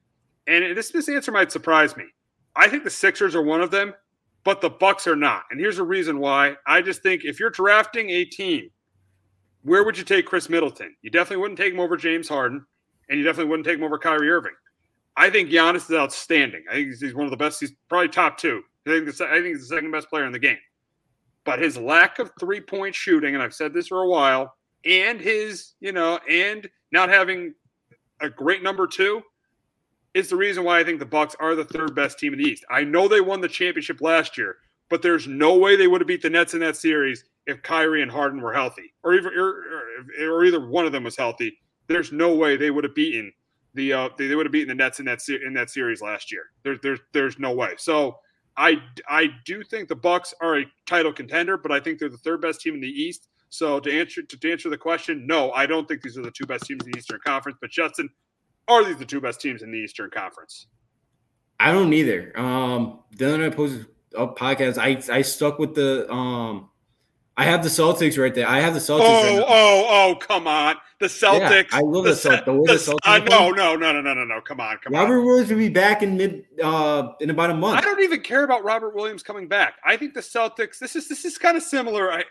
And 0.47 0.77
this 0.77 0.91
this 0.91 1.09
answer 1.09 1.33
might 1.33 1.53
surprise 1.53 1.97
me. 1.97 2.05
I 2.57 2.69
think 2.69 2.85
the 2.85 2.91
Sixers 2.91 3.35
are 3.35 3.43
one 3.43 3.61
of 3.61 3.71
them, 3.71 3.95
but 4.45 4.61
the 4.61 4.71
Bucks 4.71 5.07
are 5.07 5.17
not. 5.17 5.45
And 5.51 5.59
here's 5.59 5.79
a 5.79 5.85
reason 5.85 6.19
why. 6.19 6.57
I 6.67 6.83
just 6.83 7.03
think 7.03 7.25
if 7.25 7.41
you're 7.41 7.51
drafting 7.51 8.11
a 8.11 8.25
team 8.25 8.71
where 9.65 9.83
would 9.83 9.97
you 9.97 10.05
take 10.05 10.27
Khris 10.27 10.49
Middleton? 10.49 10.95
You 11.03 11.11
definitely 11.11 11.39
wouldn't 11.39 11.59
take 11.59 11.73
him 11.73 11.81
over 11.81 11.97
James 11.97 12.29
Harden, 12.29 12.65
and 13.09 13.19
you 13.19 13.25
definitely 13.25 13.51
wouldn't 13.51 13.67
take 13.67 13.79
him 13.79 13.85
over 13.85 13.99
Kyrie 13.99 14.31
Irving. 14.31 14.53
I 15.17 15.31
think 15.31 15.51
Giannis 15.51 15.89
is 15.89 15.97
outstanding. 15.97 16.65
I 16.71 16.75
think 16.75 16.97
he's 16.99 17.15
one 17.15 17.25
of 17.25 17.31
the 17.31 17.37
best. 17.37 17.61
He's 17.61 17.73
probably 17.89 18.09
top 18.09 18.39
two. 18.39 18.63
I 18.87 18.91
think, 18.91 19.09
I 19.21 19.35
think 19.35 19.47
he's 19.47 19.69
the 19.69 19.77
second 19.77 19.91
best 19.91 20.09
player 20.09 20.27
in 20.27 20.33
the 20.33 20.39
game. 20.39 20.59
But 21.45 21.61
his 21.61 21.77
lack 21.77 22.19
of 22.19 22.33
three 22.41 22.61
point 22.61 22.95
shooting, 22.95 23.35
and 23.35 23.43
I've 23.43 23.55
said 23.55 23.73
this 23.73 23.89
for 23.89 24.03
a 24.03 24.09
while, 24.09 24.57
and 24.85 25.21
his, 25.21 25.75
you 25.81 25.93
know, 25.93 26.19
and 26.29 26.69
not 26.91 27.09
having 27.09 27.55
a 28.21 28.29
great 28.29 28.63
number 28.63 28.87
two 28.87 29.23
is 30.15 30.29
the 30.29 30.37
reason 30.37 30.65
why 30.65 30.79
I 30.79 30.85
think 30.85 31.01
the 31.01 31.07
Bucks 31.07 31.35
are 31.41 31.55
the 31.55 31.65
third 31.65 31.95
best 31.95 32.19
team 32.19 32.33
in 32.33 32.39
the 32.39 32.49
East. 32.49 32.65
I 32.71 32.85
know 32.85 33.09
they 33.09 33.21
won 33.21 33.41
the 33.41 33.49
championship 33.49 34.01
last 34.01 34.39
year, 34.39 34.57
but 34.89 35.03
there's 35.03 35.27
no 35.27 35.57
way 35.57 35.77
they 35.77 35.89
would 35.89 36.01
have 36.01 36.09
beat 36.09 36.23
the 36.23 36.31
Nets 36.31 36.55
in 36.55 36.61
that 36.61 36.77
series 36.77 37.25
if 37.47 37.63
Kyrie 37.63 38.03
and 38.03 38.11
Harden 38.11 38.41
were 38.41 38.53
healthy, 38.53 38.95
or 39.03 39.15
even 39.15 39.33
or, 39.37 39.65
or 40.21 40.45
either 40.45 40.67
one 40.67 40.87
of 40.87 40.93
them 40.93 41.05
was 41.05 41.17
healthy. 41.17 41.59
There's 41.86 42.12
no 42.12 42.35
way 42.35 42.56
they 42.56 42.70
would 42.70 42.85
have 42.85 42.94
beaten 42.94 43.32
the 43.74 43.93
uh, 43.93 44.09
they, 44.16 44.28
they 44.28 44.35
would 44.35 44.47
have 44.47 44.52
beaten 44.52 44.69
the 44.69 44.74
Nets 44.74 45.01
in 45.01 45.06
that 45.06 45.20
se- 45.20 45.40
in 45.44 45.52
that 45.55 45.70
series 45.70 46.01
last 46.01 46.32
year. 46.32 46.44
There's 46.62 46.78
there's 46.82 47.01
there's 47.12 47.39
no 47.39 47.52
way. 47.52 47.74
So 47.77 48.19
I 48.56 48.81
I 49.09 49.31
do 49.44 49.62
think 49.62 49.89
the 49.89 49.97
Bucks 49.97 50.32
are 50.40 50.61
a 50.61 50.65
title 50.86 51.12
contender, 51.12 51.56
but 51.59 51.73
I 51.73 51.81
think 51.81 51.98
they're 51.98 52.09
the 52.09 52.16
third 52.19 52.40
best 52.40 52.61
team 52.61 52.74
in 52.74 52.81
the 52.81 52.89
East. 52.89 53.28
So 53.51 53.81
to 53.81 54.01
answer 54.01 54.23
to, 54.23 54.39
to 54.39 54.52
answer 54.52 54.70
the 54.70 54.78
question, 54.78 55.27
no, 55.27 55.52
I 55.52 55.66
don't 55.66 55.86
think 55.86 56.02
these 56.02 56.16
are 56.16 56.23
the 56.23 56.31
two 56.31 56.47
best 56.47 56.65
teams 56.65 56.85
in 56.85 56.93
the 56.93 56.98
Eastern 56.98 57.20
Conference. 57.24 57.59
But 57.61 57.70
Justin, 57.70 58.09
are 58.69 58.85
these 58.85 58.97
the 58.97 59.05
two 59.05 59.20
best 59.20 59.40
teams 59.40 59.62
in 59.62 59.70
the 59.70 59.78
Eastern 59.78 60.11
Conference? 60.11 60.69
I 61.61 61.73
don't 61.73 61.93
either. 61.93 62.39
Um, 62.39 63.01
then 63.12 63.40
I 63.40 63.51
posted 63.51 63.86
a 64.16 64.27
podcast. 64.28 64.78
I 64.78 65.02
I 65.12 65.23
stuck 65.23 65.59
with 65.59 65.74
the 65.74 66.11
um. 66.11 66.70
I 67.36 67.44
have 67.44 67.65
the 67.65 67.69
Celtics 67.69 68.16
right 68.20 68.32
there. 68.32 68.48
I 68.48 68.61
have 68.61 68.74
the 68.74 68.81
Celtics. 68.81 69.01
Oh, 69.02 69.39
right 69.39 69.44
oh, 69.48 69.86
oh! 69.89 70.16
Come 70.16 70.47
on, 70.47 70.77
the 71.01 71.06
Celtics. 71.06 71.73
Yeah, 71.73 71.78
I 71.78 71.81
love 71.81 72.05
the, 72.05 72.11
the 72.11 72.16
Celtics. 72.16 72.44
The 72.44 72.52
the, 72.52 72.62
the 72.62 72.73
Celtics 72.74 72.98
uh, 73.05 73.19
no, 73.19 73.51
no, 73.51 73.74
no, 73.74 73.93
no, 73.93 74.01
no, 74.01 74.15
no, 74.15 74.24
no! 74.24 74.40
Come 74.40 74.61
on, 74.61 74.78
come 74.78 74.93
Robert 74.93 75.06
on. 75.06 75.11
Robert 75.11 75.27
Williams 75.27 75.51
will 75.51 75.59
be 75.59 75.69
back 75.69 76.02
in 76.02 76.16
mid 76.16 76.44
uh 76.62 77.09
in 77.20 77.31
about 77.31 77.51
a 77.51 77.55
month. 77.55 77.78
I 77.78 77.81
don't 77.81 78.01
even 78.02 78.20
care 78.20 78.44
about 78.44 78.62
Robert 78.62 78.94
Williams 78.94 79.23
coming 79.23 79.48
back. 79.48 79.74
I 79.85 79.97
think 79.97 80.15
the 80.15 80.20
Celtics. 80.20 80.78
This 80.78 80.94
is 80.94 81.09
this 81.09 81.24
is 81.24 81.36
kind 81.36 81.56
of 81.56 81.62
similar 81.62 82.23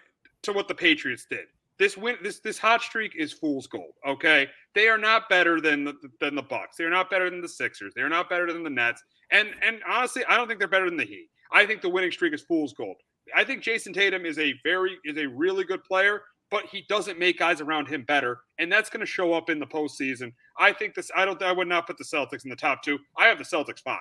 to 0.44 0.54
what 0.54 0.68
the 0.68 0.76
Patriots 0.76 1.26
did. 1.30 1.48
This 1.78 1.98
win, 1.98 2.16
this 2.24 2.40
this 2.40 2.58
hot 2.58 2.82
streak 2.82 3.14
is 3.16 3.34
fool's 3.34 3.68
gold. 3.68 3.94
Okay, 4.08 4.48
they 4.74 4.88
are 4.88 4.98
not 4.98 5.28
better 5.28 5.60
than 5.60 5.84
the 5.84 5.96
than 6.22 6.36
the 6.36 6.44
Bucks. 6.44 6.78
They 6.78 6.86
are 6.86 6.90
not 6.90 7.10
better 7.10 7.30
than 7.30 7.42
the 7.42 7.50
Sixers. 7.50 7.94
They 7.94 8.02
are 8.02 8.10
not 8.10 8.30
better 8.30 8.52
than 8.54 8.64
the 8.64 8.70
Nets. 8.70 9.04
And 9.32 9.50
and 9.62 9.82
honestly, 9.90 10.24
I 10.30 10.38
don't 10.38 10.48
think 10.48 10.60
they're 10.60 10.68
better 10.70 10.90
than 10.90 10.98
the 10.98 11.04
Heat. 11.04 11.30
I 11.52 11.66
think 11.66 11.82
the 11.82 11.90
winning 11.90 12.12
streak 12.12 12.34
is 12.34 12.42
fool's 12.42 12.74
gold. 12.74 12.98
I 13.36 13.44
think 13.44 13.64
Jayson 13.64 13.94
Tatum 13.94 14.26
is 14.26 14.38
a 14.40 14.54
very 14.64 14.98
is 15.06 15.18
a 15.18 15.28
really 15.28 15.64
good 15.64 15.84
player, 15.84 16.22
but 16.50 16.66
he 16.66 16.86
doesn't 16.88 17.18
make 17.18 17.40
guys 17.40 17.62
around 17.62 17.88
him 17.88 18.04
better, 18.04 18.40
and 18.60 18.72
that's 18.72 18.90
going 18.90 19.00
to 19.00 19.06
show 19.06 19.34
up 19.34 19.50
in 19.50 19.60
the 19.60 19.66
postseason. 19.66 20.34
I 20.58 20.74
think 20.74 20.96
this. 20.96 21.10
I 21.16 21.26
don't. 21.26 21.42
I 21.42 21.52
would 21.52 21.68
not 21.68 21.88
put 21.88 21.98
the 21.98 22.04
Celtics 22.04 22.44
in 22.44 22.50
the 22.50 22.56
top 22.56 22.84
two. 22.84 23.00
I 23.18 23.26
have 23.26 23.38
the 23.38 23.44
Celtics 23.44 23.82
five. 23.82 24.00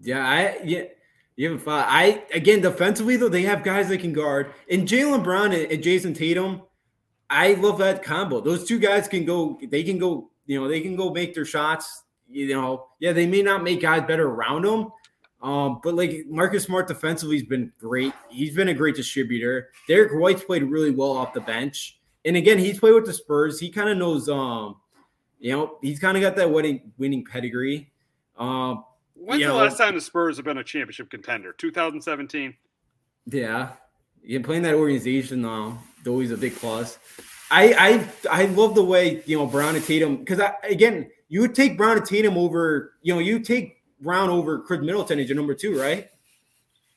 Yeah, 0.00 0.26
I 0.26 0.58
yeah. 0.64 0.84
You 1.36 1.52
have 1.52 1.62
five. 1.62 1.84
I 1.88 2.24
again 2.32 2.60
defensively 2.60 3.16
though 3.16 3.28
they 3.28 3.42
have 3.42 3.62
guys 3.62 3.88
that 3.88 4.00
can 4.00 4.12
guard, 4.12 4.52
and 4.70 4.86
Jaylen 4.86 5.22
Brown 5.22 5.52
and, 5.52 5.70
and 5.70 5.82
Jayson 5.82 6.14
Tatum. 6.14 6.62
I 7.30 7.54
love 7.54 7.78
that 7.78 8.02
combo. 8.02 8.40
Those 8.40 8.66
two 8.66 8.78
guys 8.78 9.06
can 9.08 9.24
go. 9.24 9.58
They 9.62 9.82
can 9.82 9.98
go. 9.98 10.30
You 10.46 10.60
know, 10.60 10.68
they 10.68 10.80
can 10.80 10.96
go 10.96 11.10
make 11.10 11.34
their 11.34 11.44
shots. 11.44 12.04
You 12.28 12.54
know, 12.54 12.86
yeah, 13.00 13.12
they 13.12 13.26
may 13.26 13.42
not 13.42 13.62
make 13.62 13.80
guys 13.80 14.02
better 14.06 14.28
around 14.28 14.64
them, 14.64 14.90
um, 15.42 15.80
but 15.82 15.94
like 15.94 16.24
Marcus 16.28 16.64
Smart 16.64 16.88
defensively 16.88 17.36
has 17.38 17.46
been 17.46 17.72
great. 17.78 18.12
He's 18.28 18.54
been 18.54 18.68
a 18.68 18.74
great 18.74 18.96
distributor. 18.96 19.70
Derrick 19.86 20.12
White's 20.12 20.42
played 20.42 20.64
really 20.64 20.90
well 20.90 21.12
off 21.12 21.32
the 21.32 21.40
bench. 21.40 21.98
And 22.24 22.36
again, 22.36 22.58
he's 22.58 22.78
played 22.78 22.94
with 22.94 23.06
the 23.06 23.12
Spurs. 23.12 23.60
He 23.60 23.70
kind 23.70 23.88
of 23.88 23.96
knows 23.96 24.28
um, 24.28 24.76
you 25.38 25.52
know, 25.52 25.78
he's 25.80 26.00
kind 26.00 26.16
of 26.16 26.22
got 26.22 26.36
that 26.36 26.50
winning 26.50 26.92
winning 26.98 27.24
pedigree. 27.24 27.90
Um 28.36 28.84
When's 29.14 29.42
the 29.42 29.48
know, 29.48 29.56
last 29.56 29.78
time 29.78 29.94
the 29.94 30.00
Spurs 30.00 30.36
have 30.36 30.44
been 30.44 30.58
a 30.58 30.64
championship 30.64 31.10
contender? 31.10 31.52
2017. 31.52 32.54
Yeah. 33.26 33.70
Yeah, 34.22 34.40
playing 34.42 34.62
that 34.62 34.74
organization 34.74 35.44
um 35.44 35.78
always 36.06 36.30
a 36.30 36.36
big 36.36 36.54
plus. 36.56 36.98
I 37.50 38.08
I 38.30 38.42
I 38.42 38.44
love 38.46 38.74
the 38.74 38.84
way 38.84 39.22
you 39.26 39.38
know 39.38 39.46
Brown 39.46 39.76
and 39.76 39.84
Tatum 39.84 40.16
because 40.16 40.40
I 40.40 40.54
again 40.64 41.10
you 41.28 41.40
would 41.42 41.54
take 41.54 41.76
Brown 41.76 41.96
and 41.98 42.06
Tatum 42.06 42.36
over 42.36 42.94
you 43.02 43.14
know 43.14 43.20
you 43.20 43.40
take 43.40 43.77
Brown 44.00 44.30
over 44.30 44.58
Khris 44.60 44.80
Middleton 44.80 45.18
as 45.18 45.28
your 45.28 45.36
number 45.36 45.54
two, 45.54 45.78
right? 45.78 46.08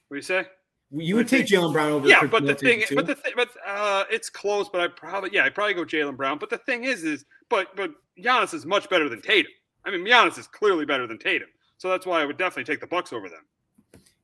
What 0.08 0.16
do 0.16 0.16
you 0.16 0.22
say? 0.22 0.46
You 0.94 1.16
would 1.16 1.28
take 1.28 1.46
Jaylen 1.46 1.72
Brown 1.72 1.92
over. 1.92 2.08
Yeah, 2.08 2.20
Khris 2.20 2.32
but 2.32 2.44
Middleton 2.44 2.68
the 2.68 2.86
thing, 2.86 2.96
but 2.96 3.08
the 3.08 3.16
thing, 3.16 3.34
but 3.36 3.50
uh, 3.66 4.04
it's 4.12 4.30
close. 4.30 4.68
But 4.68 4.82
I 4.82 4.88
probably, 4.90 5.30
yeah, 5.34 5.46
I 5.46 5.50
probably 5.50 5.74
go 5.74 5.86
Jaylen 5.86 6.18
Brown. 6.18 6.38
But 6.38 6.50
the 6.50 6.58
thing 6.58 6.84
is, 6.84 7.04
is 7.04 7.26
but 7.50 7.76
but 7.76 7.92
Giannis 8.20 8.54
is 8.54 8.66
much 8.66 8.90
better 8.90 9.08
than 9.08 9.22
Tatum. 9.22 9.52
I 9.86 9.92
mean, 9.92 10.06
Giannis 10.06 10.38
is 10.38 10.48
clearly 10.48 10.86
better 10.86 11.08
than 11.08 11.18
Tatum. 11.18 11.48
So 11.78 11.90
that's 11.90 12.06
why 12.06 12.22
I 12.22 12.26
would 12.26 12.38
definitely 12.38 12.72
take 12.72 12.82
the 12.82 12.88
Bucks 12.88 13.14
over 13.14 13.30
them. 13.30 13.44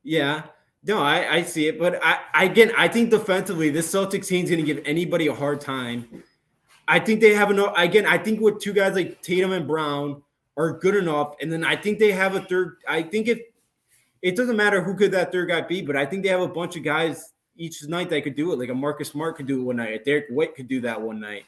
Yeah, 0.03 0.43
no, 0.83 1.01
I, 1.01 1.35
I 1.35 1.41
see 1.43 1.67
it, 1.67 1.79
but 1.79 1.99
I, 2.03 2.19
I 2.33 2.43
again, 2.45 2.71
I 2.77 2.87
think 2.87 3.09
defensively, 3.09 3.69
this 3.69 3.91
Celtics 3.91 4.27
team 4.27 4.43
is 4.43 4.49
going 4.51 4.63
to 4.63 4.73
give 4.73 4.83
anybody 4.85 5.27
a 5.27 5.33
hard 5.33 5.59
time. 5.59 6.23
I 6.87 6.99
think 6.99 7.19
they 7.19 7.33
have 7.33 7.49
enough. 7.51 7.73
Again, 7.77 8.05
I 8.05 8.17
think 8.17 8.39
with 8.39 8.59
two 8.59 8.73
guys 8.73 8.93
like 8.93 9.21
Tatum 9.21 9.51
and 9.51 9.67
Brown 9.67 10.21
are 10.57 10.73
good 10.73 10.95
enough, 10.95 11.35
and 11.41 11.51
then 11.51 11.63
I 11.63 11.75
think 11.75 11.99
they 11.99 12.11
have 12.11 12.35
a 12.35 12.41
third. 12.41 12.77
I 12.87 13.03
think 13.03 13.27
if 13.27 13.39
it 14.21 14.35
doesn't 14.35 14.57
matter 14.57 14.81
who 14.81 14.95
could 14.95 15.11
that 15.11 15.31
third 15.31 15.49
guy 15.49 15.61
be, 15.61 15.81
but 15.81 15.95
I 15.95 16.05
think 16.05 16.23
they 16.23 16.29
have 16.29 16.41
a 16.41 16.47
bunch 16.47 16.75
of 16.75 16.83
guys 16.83 17.33
each 17.55 17.83
night 17.83 18.09
that 18.09 18.23
could 18.23 18.35
do 18.35 18.51
it. 18.51 18.59
Like 18.59 18.69
a 18.69 18.73
Marcus 18.73 19.09
Smart 19.09 19.37
could 19.37 19.47
do 19.47 19.61
it 19.61 19.63
one 19.63 19.77
night. 19.77 20.01
A 20.01 20.03
Derrick 20.03 20.25
White 20.29 20.55
could 20.55 20.67
do 20.67 20.81
that 20.81 21.01
one 21.01 21.19
night. 21.19 21.45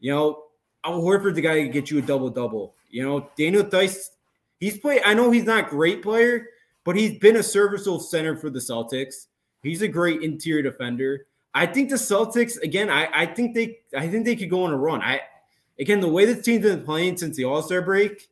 You 0.00 0.12
know, 0.12 0.44
Al 0.84 1.00
Horford's 1.00 1.34
the 1.34 1.42
guy 1.42 1.62
to 1.62 1.68
get 1.68 1.90
you 1.90 1.98
a 1.98 2.02
double 2.02 2.30
double. 2.30 2.74
You 2.90 3.02
know, 3.02 3.30
Daniel 3.36 3.64
Theis, 3.64 4.10
he's 4.58 4.78
played. 4.78 5.02
I 5.04 5.14
know 5.14 5.30
he's 5.30 5.44
not 5.44 5.66
a 5.66 5.68
great 5.68 6.02
player, 6.02 6.46
but 6.84 6.96
he's 6.96 7.18
been 7.18 7.36
a 7.36 7.42
serviceable 7.42 8.00
center 8.00 8.36
for 8.36 8.48
the 8.50 8.58
Celtics. 8.58 9.26
He's 9.62 9.82
a 9.82 9.88
great 9.88 10.22
interior 10.22 10.62
defender. 10.62 11.26
I 11.52 11.66
think 11.66 11.90
the 11.90 11.96
Celtics 11.96 12.60
again. 12.62 12.90
I, 12.90 13.08
I 13.12 13.26
think 13.26 13.54
they 13.54 13.78
I 13.96 14.08
think 14.08 14.24
they 14.24 14.36
could 14.36 14.50
go 14.50 14.64
on 14.64 14.72
a 14.72 14.76
run. 14.76 15.02
I 15.02 15.20
again 15.80 16.00
the 16.00 16.08
way 16.08 16.24
this 16.24 16.44
team's 16.44 16.64
been 16.64 16.84
playing 16.84 17.16
since 17.16 17.36
the 17.36 17.44
All 17.44 17.62
Star 17.62 17.82
break, 17.82 18.28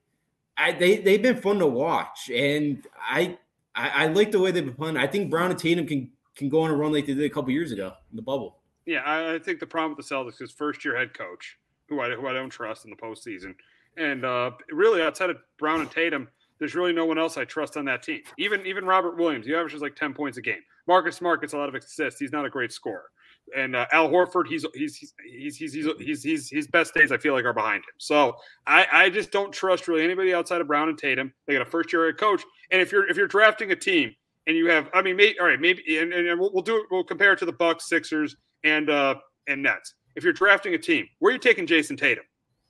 I 0.57 0.73
they 0.73 0.99
they've 0.99 1.23
been 1.23 1.37
fun 1.37 1.59
to 1.59 1.67
watch, 1.67 2.31
and 2.31 2.87
I, 2.99 3.39
I 3.75 4.05
I 4.05 4.07
like 4.07 4.31
the 4.31 4.41
way 4.41 4.51
they've 4.51 4.65
been 4.65 4.75
playing. 4.75 4.97
I 4.97 5.07
think 5.07 5.31
Brown 5.31 5.51
and 5.51 5.59
Tatum 5.59 5.87
can 5.87 6.11
can 6.37 6.49
go 6.49 6.63
on 6.63 6.71
a 6.71 6.75
run 6.75 6.93
like 6.93 7.07
they 7.07 7.15
did 7.15 7.25
a 7.25 7.31
couple 7.31 7.51
years 7.51 7.73
ago 7.73 7.93
in 8.11 8.17
the 8.17 8.23
bubble. 8.23 8.59
Yeah, 8.87 9.01
I, 9.01 9.35
I 9.35 9.39
think 9.39 9.61
the 9.61 9.67
problem 9.67 9.97
with 9.97 10.07
the 10.07 10.15
Celtics 10.15 10.43
is 10.43 10.51
first 10.53 10.85
year 10.85 10.97
head 10.97 11.15
coach, 11.15 11.59
who 11.89 12.01
I 12.01 12.11
who 12.11 12.27
I 12.29 12.33
don't 12.33 12.51
trust 12.51 12.85
in 12.85 12.91
the 12.91 12.97
postseason, 12.97 13.55
and 13.97 14.25
uh, 14.25 14.53
really 14.71 15.03
outside 15.03 15.31
of 15.31 15.39
Brown 15.59 15.81
and 15.81 15.91
Tatum, 15.91 16.29
there's 16.59 16.75
really 16.75 16.93
no 16.93 17.05
one 17.05 17.19
else 17.19 17.37
I 17.37 17.45
trust 17.45 17.77
on 17.77 17.85
that 17.87 18.03
team. 18.03 18.21
Even 18.39 18.65
even 18.67 18.85
Robert 18.85 19.17
Williams, 19.17 19.47
he 19.47 19.55
averages 19.55 19.83
like 19.83 19.97
ten 19.97 20.15
points 20.15 20.39
a 20.39 20.43
game. 20.43 20.63
Marcus 20.87 21.17
Smart 21.17 21.41
gets 21.41 21.55
a 21.55 21.57
lot 21.57 21.69
of 21.69 21.75
assists. 21.75 22.21
He's 22.21 22.33
not 22.33 22.45
a 22.45 22.51
great 22.51 22.73
scorer. 22.73 23.11
And 23.57 23.77
uh, 23.77 23.87
Al 23.93 24.09
Horford, 24.09 24.47
he's 24.49 24.65
he's 24.75 24.97
he's 24.97 25.57
he's 25.57 25.75
he's 25.75 25.89
he's 25.99 26.23
he's 26.23 26.51
his 26.51 26.67
best 26.69 26.95
days 26.95 27.13
I 27.13 27.19
feel 27.19 27.35
like 27.35 27.45
are 27.45 27.53
behind 27.53 27.79
him. 27.79 27.95
So 27.99 28.37
I 28.67 28.87
I 28.91 29.11
just 29.11 29.31
don't 29.31 29.53
trust 29.53 29.87
really 29.87 30.03
anybody 30.03 30.35
outside 30.35 30.61
of 30.61 30.67
Brown 30.67 30.89
and 30.89 30.99
Tatum. 30.99 31.33
They 31.47 31.53
got 31.53 31.63
a 31.63 31.71
first 31.71 31.93
year 31.93 32.07
head 32.07 32.19
coach, 32.19 32.43
and 32.71 32.81
if 32.81 32.91
you're 32.91 33.09
if 33.09 33.17
you're 33.17 33.29
drafting 33.29 33.71
a 33.71 33.77
team 33.77 34.15
and 34.47 34.57
you 34.57 34.69
have 34.71 34.89
I 34.95 35.03
mean 35.03 35.17
maybe 35.17 35.39
all 35.39 35.47
right 35.47 35.61
maybe 35.61 35.99
and, 35.99 36.13
and 36.13 36.41
we'll, 36.41 36.53
we'll 36.53 36.63
do 36.63 36.77
it 36.77 36.85
we'll 36.91 37.05
compare 37.05 37.33
it 37.33 37.39
to 37.41 37.45
the 37.45 37.53
Bucks, 37.53 37.89
Sixers, 37.89 38.37
and 38.65 38.91
uh 38.91 39.17
and 39.47 39.63
Nets. 39.63 39.95
If 40.17 40.25
you're 40.25 40.33
drafting 40.33 40.75
a 40.75 40.79
team, 40.79 41.07
where 41.19 41.31
are 41.31 41.35
you 41.35 41.39
taking 41.39 41.67
Jayson 41.67 41.97
Tatum? 41.97 42.25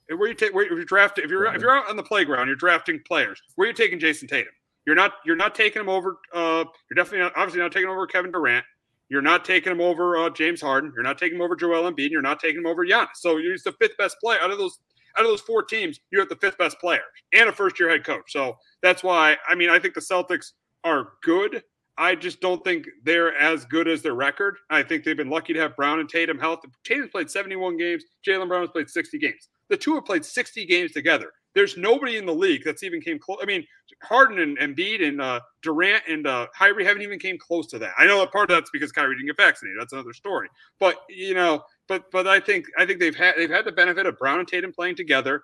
Where 0.09 0.27
you 0.27 0.35
take 0.35 0.53
where 0.53 0.65
you're 0.65 0.83
drafting 0.85 1.23
if 1.23 1.31
you're 1.31 1.45
if 1.53 1.61
you're 1.61 1.75
out 1.75 1.89
on 1.89 1.95
the 1.95 2.03
playground, 2.03 2.47
you're 2.47 2.55
drafting 2.55 2.99
players. 3.07 3.41
Where 3.55 3.65
are 3.65 3.69
you 3.69 3.73
taking 3.73 3.99
Jayson 3.99 4.27
Tatum? 4.27 4.53
You're 4.85 4.95
not 4.95 5.13
you're 5.25 5.35
not 5.35 5.55
taking 5.55 5.81
him 5.81 5.89
over. 5.89 6.17
Uh, 6.33 6.63
you're 6.89 6.95
definitely 6.95 7.19
not, 7.19 7.33
obviously 7.35 7.61
not 7.61 7.71
taking 7.71 7.89
over 7.89 8.05
Kevin 8.05 8.31
Durant. 8.31 8.65
You're 9.09 9.21
not 9.21 9.45
taking 9.45 9.71
him 9.71 9.81
over 9.81 10.17
uh, 10.17 10.29
James 10.29 10.61
Harden. 10.61 10.91
You're 10.95 11.03
not 11.03 11.17
taking 11.17 11.37
him 11.37 11.41
over 11.41 11.55
Joel 11.55 11.91
Embiid. 11.91 12.09
You're 12.09 12.21
not 12.21 12.39
taking 12.39 12.59
him 12.59 12.65
over 12.65 12.85
Giannis. 12.85 13.17
So 13.17 13.37
he's 13.37 13.63
the 13.63 13.73
fifth 13.73 13.97
best 13.97 14.17
player 14.21 14.39
out 14.41 14.51
of 14.51 14.57
those 14.57 14.79
out 15.17 15.23
of 15.23 15.31
those 15.31 15.41
four 15.41 15.63
teams. 15.63 15.99
You're 16.11 16.23
at 16.23 16.29
the 16.29 16.35
fifth 16.35 16.57
best 16.57 16.79
player 16.79 17.03
and 17.33 17.47
a 17.47 17.53
first 17.53 17.79
year 17.79 17.89
head 17.89 18.03
coach. 18.03 18.31
So 18.31 18.57
that's 18.81 19.03
why 19.03 19.37
I 19.47 19.55
mean 19.55 19.69
I 19.69 19.79
think 19.79 19.93
the 19.93 20.01
Celtics 20.01 20.51
are 20.83 21.13
good. 21.23 21.61
I 21.97 22.15
just 22.15 22.41
don't 22.41 22.63
think 22.63 22.85
they're 23.03 23.35
as 23.37 23.63
good 23.65 23.87
as 23.87 24.01
their 24.01 24.15
record. 24.15 24.57
I 24.69 24.83
think 24.83 25.03
they've 25.03 25.15
been 25.15 25.29
lucky 25.29 25.53
to 25.53 25.59
have 25.61 25.75
Brown 25.77 25.99
and 25.99 26.09
Tatum 26.09 26.37
healthy. 26.37 26.67
Tatum's 26.83 27.09
played 27.09 27.29
71 27.31 27.77
games. 27.77 28.03
Jaylen 28.27 28.49
Brown 28.49 28.61
has 28.61 28.69
played 28.71 28.89
60 28.89 29.17
games. 29.17 29.47
The 29.69 29.77
two 29.77 29.95
have 29.95 30.03
played 30.03 30.25
60 30.25 30.65
games 30.65 30.91
together. 30.91 31.31
There's 31.55 31.77
nobody 31.77 32.17
in 32.17 32.25
the 32.25 32.33
league 32.33 32.63
that's 32.63 32.83
even 32.83 33.01
came 33.01 33.17
close. 33.17 33.39
I 33.41 33.45
mean, 33.45 33.65
Harden 34.03 34.39
and 34.39 34.57
Embiid 34.57 35.07
and 35.07 35.21
uh, 35.21 35.39
Durant 35.61 36.03
and 36.07 36.27
uh, 36.27 36.47
Kyrie 36.55 36.85
haven't 36.85 37.01
even 37.01 37.17
came 37.17 37.37
close 37.37 37.65
to 37.67 37.79
that. 37.79 37.93
I 37.97 38.05
know 38.05 38.19
that 38.19 38.31
part 38.31 38.51
of 38.51 38.57
that's 38.57 38.69
because 38.71 38.91
Kyrie 38.91 39.15
didn't 39.15 39.27
get 39.27 39.37
vaccinated. 39.37 39.79
That's 39.79 39.93
another 39.93 40.13
story. 40.13 40.49
But 40.79 40.97
you 41.09 41.33
know, 41.33 41.63
but 41.87 42.11
but 42.11 42.27
I 42.27 42.39
think 42.39 42.65
I 42.77 42.85
think 42.85 42.99
they've 42.99 43.15
had 43.15 43.35
they've 43.37 43.49
had 43.49 43.65
the 43.65 43.71
benefit 43.71 44.05
of 44.05 44.17
Brown 44.17 44.39
and 44.39 44.47
Tatum 44.47 44.73
playing 44.73 44.95
together. 44.95 45.43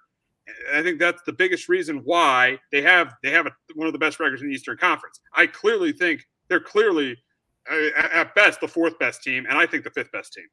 I 0.73 0.81
think 0.81 0.99
that's 0.99 1.21
the 1.25 1.33
biggest 1.33 1.69
reason 1.69 2.01
why 2.03 2.59
they 2.71 2.81
have 2.81 3.13
they 3.23 3.31
have 3.31 3.47
a, 3.47 3.51
one 3.75 3.87
of 3.87 3.93
the 3.93 3.99
best 3.99 4.19
records 4.19 4.41
in 4.41 4.49
the 4.49 4.53
Eastern 4.53 4.77
Conference. 4.77 5.21
I 5.33 5.47
clearly 5.47 5.93
think 5.93 6.27
they're 6.49 6.59
clearly 6.59 7.17
uh, 7.71 7.89
at 7.95 8.35
best 8.35 8.59
the 8.59 8.67
fourth 8.67 8.97
best 8.99 9.23
team, 9.23 9.45
and 9.47 9.57
I 9.57 9.65
think 9.65 9.83
the 9.83 9.91
fifth 9.91 10.11
best 10.11 10.33
team. 10.33 10.47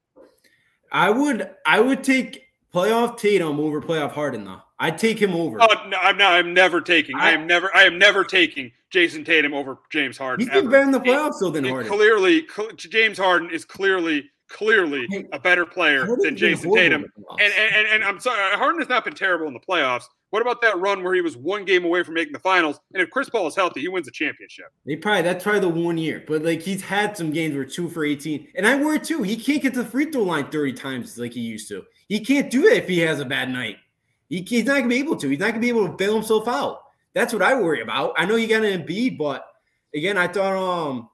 I 0.92 1.10
would 1.10 1.50
I 1.66 1.80
would 1.80 2.04
take 2.04 2.47
playoff 2.74 3.16
Tatum 3.18 3.60
over 3.60 3.80
playoff 3.80 4.12
Harden 4.12 4.44
though. 4.44 4.60
I'd 4.78 4.98
take 4.98 5.20
him 5.20 5.34
over. 5.34 5.58
Oh 5.60 5.88
no, 5.88 5.98
I'm 6.00 6.16
not. 6.16 6.32
I'm 6.34 6.54
never 6.54 6.80
taking. 6.80 7.16
I, 7.16 7.28
I 7.28 7.30
am 7.32 7.46
never. 7.46 7.74
I 7.74 7.82
am 7.82 7.98
never 7.98 8.24
taking 8.24 8.70
Jayson 8.90 9.24
Tatum 9.24 9.52
over 9.52 9.78
James 9.90 10.16
Harden. 10.16 10.46
He's 10.46 10.54
been 10.54 10.70
better 10.70 10.84
in 10.84 10.92
the 10.92 11.00
playoffs 11.00 11.40
though 11.40 11.50
than 11.50 11.64
Harden. 11.64 11.90
Clearly, 11.90 12.46
James 12.76 13.18
Harden 13.18 13.50
is 13.50 13.64
clearly 13.64 14.30
clearly 14.48 15.06
a 15.32 15.38
better 15.38 15.66
player 15.66 16.06
than 16.22 16.36
Jayson 16.36 16.72
Tatum. 16.72 17.04
And, 17.40 17.52
and 17.52 17.86
and 17.88 18.04
I'm 18.04 18.20
sorry, 18.20 18.52
uh, 18.52 18.56
Harden 18.56 18.80
has 18.80 18.88
not 18.88 19.04
been 19.04 19.14
terrible 19.14 19.46
in 19.46 19.54
the 19.54 19.60
playoffs. 19.60 20.04
What 20.30 20.42
about 20.42 20.60
that 20.60 20.78
run 20.78 21.02
where 21.02 21.14
he 21.14 21.22
was 21.22 21.36
one 21.36 21.64
game 21.64 21.84
away 21.84 22.02
from 22.02 22.14
making 22.14 22.34
the 22.34 22.38
finals? 22.38 22.78
And 22.92 23.02
if 23.02 23.10
Chris 23.10 23.30
Paul 23.30 23.46
is 23.46 23.56
healthy, 23.56 23.80
he 23.80 23.88
wins 23.88 24.06
the 24.06 24.12
championship. 24.12 24.66
He 24.84 24.94
probably 24.94 25.22
that's 25.22 25.42
probably 25.42 25.60
the 25.60 25.68
one 25.68 25.96
year, 25.96 26.22
but 26.26 26.42
like 26.42 26.60
he's 26.60 26.82
had 26.82 27.16
some 27.16 27.30
games 27.30 27.54
where 27.54 27.64
two 27.64 27.88
for 27.88 28.04
18. 28.04 28.48
And 28.54 28.66
I 28.66 28.76
worry 28.76 29.00
too, 29.00 29.22
he 29.22 29.36
can't 29.36 29.62
get 29.62 29.74
to 29.74 29.82
the 29.82 29.88
free 29.88 30.10
throw 30.10 30.22
line 30.22 30.50
30 30.50 30.74
times 30.74 31.18
like 31.18 31.32
he 31.32 31.40
used 31.40 31.68
to. 31.68 31.82
He 32.08 32.20
can't 32.20 32.50
do 32.50 32.66
it 32.66 32.78
if 32.78 32.88
he 32.88 32.98
has 33.00 33.20
a 33.20 33.24
bad 33.24 33.50
night. 33.50 33.76
He, 34.28 34.42
he's 34.42 34.64
not 34.64 34.78
gonna 34.78 34.88
be 34.88 34.98
able 34.98 35.16
to. 35.16 35.28
He's 35.28 35.38
not 35.38 35.50
gonna 35.50 35.60
be 35.60 35.68
able 35.68 35.86
to 35.86 35.92
bail 35.92 36.14
himself 36.14 36.48
out. 36.48 36.82
That's 37.14 37.32
what 37.32 37.42
I 37.42 37.60
worry 37.60 37.80
about. 37.80 38.14
I 38.16 38.24
know 38.24 38.36
you 38.36 38.46
got 38.46 38.64
an 38.64 38.84
Embiid, 38.84 39.18
but 39.18 39.46
again, 39.94 40.18
I 40.18 40.28
thought 40.28 40.56
um 40.56 41.08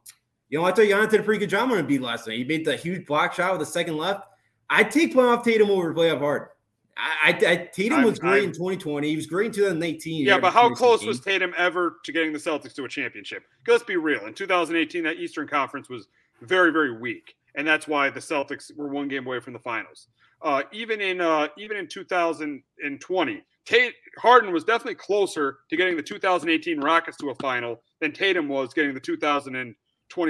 you 0.49 0.59
know, 0.59 0.65
I 0.66 0.71
thought 0.71 0.85
Giannis 0.85 1.11
did 1.11 1.21
a 1.21 1.23
pretty 1.25 1.41
good 1.41 1.51
job 1.51 1.71
on 1.73 1.85
Embiid 1.85 2.01
last 2.01 2.29
night. 2.29 2.39
He 2.39 2.45
made 2.45 2.65
that 2.66 2.79
huge 2.79 3.07
block 3.07 3.35
shot 3.35 3.53
with 3.53 3.61
the 3.61 3.66
second 3.66 3.97
left. 3.97 4.27
I'd 4.71 4.91
take 4.91 5.15
playoff 5.15 5.43
Tatum 5.43 5.71
over 5.71 5.93
playoff 5.93 6.19
Harden. 6.19 6.49
I, 6.97 7.33
I, 7.33 7.51
I 7.51 7.57
Tatum 7.73 8.05
was 8.05 8.21
great 8.21 8.45
I'm, 8.45 8.51
in 8.51 8.53
2020. 8.53 9.09
He 9.09 9.16
was 9.16 9.27
great 9.27 9.47
in 9.47 9.53
2018. 9.53 10.25
Yeah, 10.25 10.39
but 10.39 10.53
how 10.53 10.73
close 10.73 11.05
was 11.05 11.19
Tatum 11.19 11.53
ever 11.57 11.97
to 12.05 12.12
getting 12.12 12.33
the 12.33 12.39
Celtics 12.39 12.75
to 12.75 12.85
a 12.85 12.89
championship? 12.89 13.43
Let's 13.66 13.83
be 13.83 13.97
real. 13.97 14.27
In 14.27 14.35
2018, 14.35 15.03
that 15.05 15.16
Eastern 15.16 15.49
Conference 15.49 15.89
was 15.89 16.07
very, 16.43 16.71
very 16.71 16.97
weak, 16.97 17.35
and 17.57 17.66
that's 17.66 17.89
why 17.89 18.11
the 18.11 18.21
Celtics 18.21 18.75
were 18.77 18.89
one 18.89 19.09
game 19.09 19.27
away 19.27 19.41
from 19.41 19.55
the 19.55 19.59
finals. 19.59 20.07
Uh, 20.45 20.62
even 20.73 21.01
in 21.01 21.23
uh, 21.23 21.49
even 21.57 21.77
in 21.77 21.89
2020, 21.89 23.43
Tate 23.65 23.95
Harden 24.19 24.53
was 24.53 24.62
definitely 24.62 24.95
closer 24.95 25.59
to 25.71 25.77
getting 25.77 25.97
the 25.97 26.03
2018 26.03 26.79
Rockets 26.81 27.16
to 27.16 27.31
a 27.31 27.35
final 27.37 27.81
than 28.01 28.12
Tatum 28.12 28.47
was 28.47 28.75
getting 28.75 28.93
the 28.93 29.01
2020 29.01 29.75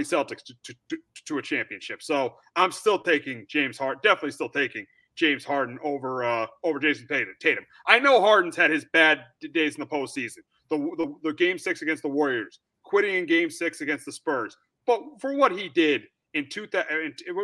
Celtics 0.03 0.45
to, 0.45 0.55
to, 0.63 0.75
to, 0.89 0.97
to 1.27 1.39
a 1.39 1.43
championship. 1.43 2.01
So 2.01 2.35
I'm 2.55 2.71
still 2.71 3.01
taking 3.01 3.45
James 3.49 3.77
Harden, 3.77 4.01
definitely 4.05 4.31
still 4.31 4.49
taking 4.49 4.87
James 5.17 5.45
Harden 5.45 5.79
over 5.83 6.23
uh, 6.23 6.47
over 6.63 6.79
Jayson 6.79 7.09
Tatum. 7.41 7.65
I 7.89 7.99
know 7.99 8.21
Harden's 8.21 8.57
had 8.57 8.71
his 8.71 8.87
bad 8.93 9.25
days 9.53 9.75
in 9.75 9.81
the 9.81 9.87
postseason. 9.87 10.39
The, 10.71 10.79
the 10.97 11.15
the 11.25 11.33
game 11.33 11.59
six 11.59 11.83
against 11.83 12.05
the 12.05 12.09
Warriors, 12.09 12.61
quitting 12.85 13.17
in 13.17 13.27
game 13.27 13.51
six 13.51 13.81
against 13.81 14.07
the 14.07 14.13
Spurs. 14.13 14.57
But 14.87 15.01
for 15.21 15.35
what 15.35 15.51
he 15.51 15.69
did 15.69 16.05
in 16.35 16.49
two 16.49 16.67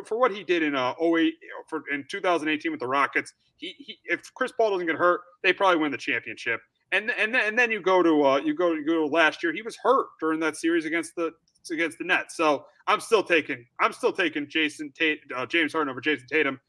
for 0.05 0.19
what 0.19 0.33
he 0.33 0.45
did 0.45 0.63
in 0.63 0.75
uh 0.75 0.95
08 1.01 1.35
for 1.69 1.83
in 1.93 2.05
2018 2.09 2.71
with 2.71 2.81
the 2.81 2.87
Rockets, 2.87 3.33
he, 3.57 3.75
he 3.79 3.99
if 4.05 4.33
Chris 4.35 4.53
Paul 4.53 4.73
doesn't 4.73 4.87
get 4.87 4.97
hurt, 4.97 5.21
they 5.43 5.53
probably 5.53 5.79
win 5.79 5.93
the 5.93 5.99
championship. 5.99 6.61
And 6.93 7.11
and 7.13 7.33
then, 7.33 7.47
and 7.47 7.59
then 7.59 7.71
you 7.71 7.81
go 7.81 8.03
to 8.03 8.25
uh, 8.27 8.37
you 8.39 8.55
go 8.55 8.73
you 8.73 8.85
go 8.85 8.95
to 8.95 9.07
last 9.07 9.43
year. 9.43 9.53
He 9.53 9.63
was 9.63 9.77
hurt 9.83 10.07
during 10.21 10.41
that 10.41 10.57
series 10.57 10.85
against 10.85 11.15
the 11.15 11.33
against 11.71 11.99
the 11.99 12.05
Nets. 12.05 12.37
So 12.37 12.67
I'm 12.89 13.01
still 13.01 13.23
taking 13.23 13.65
I'm 13.79 13.93
still 13.93 14.13
taking 14.13 14.49
Jason 14.49 14.93
Tate, 14.97 15.21
uh, 15.35 15.47
James 15.47 15.73
Harden 15.73 15.91
over 15.91 16.01
Jayson 16.01 16.27
Tatum, 16.27 16.61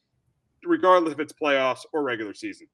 regardless 0.63 1.13
if 1.13 1.19
it's 1.19 1.33
playoffs 1.33 1.81
or 1.91 2.03
regular 2.03 2.35
season. 2.35 2.67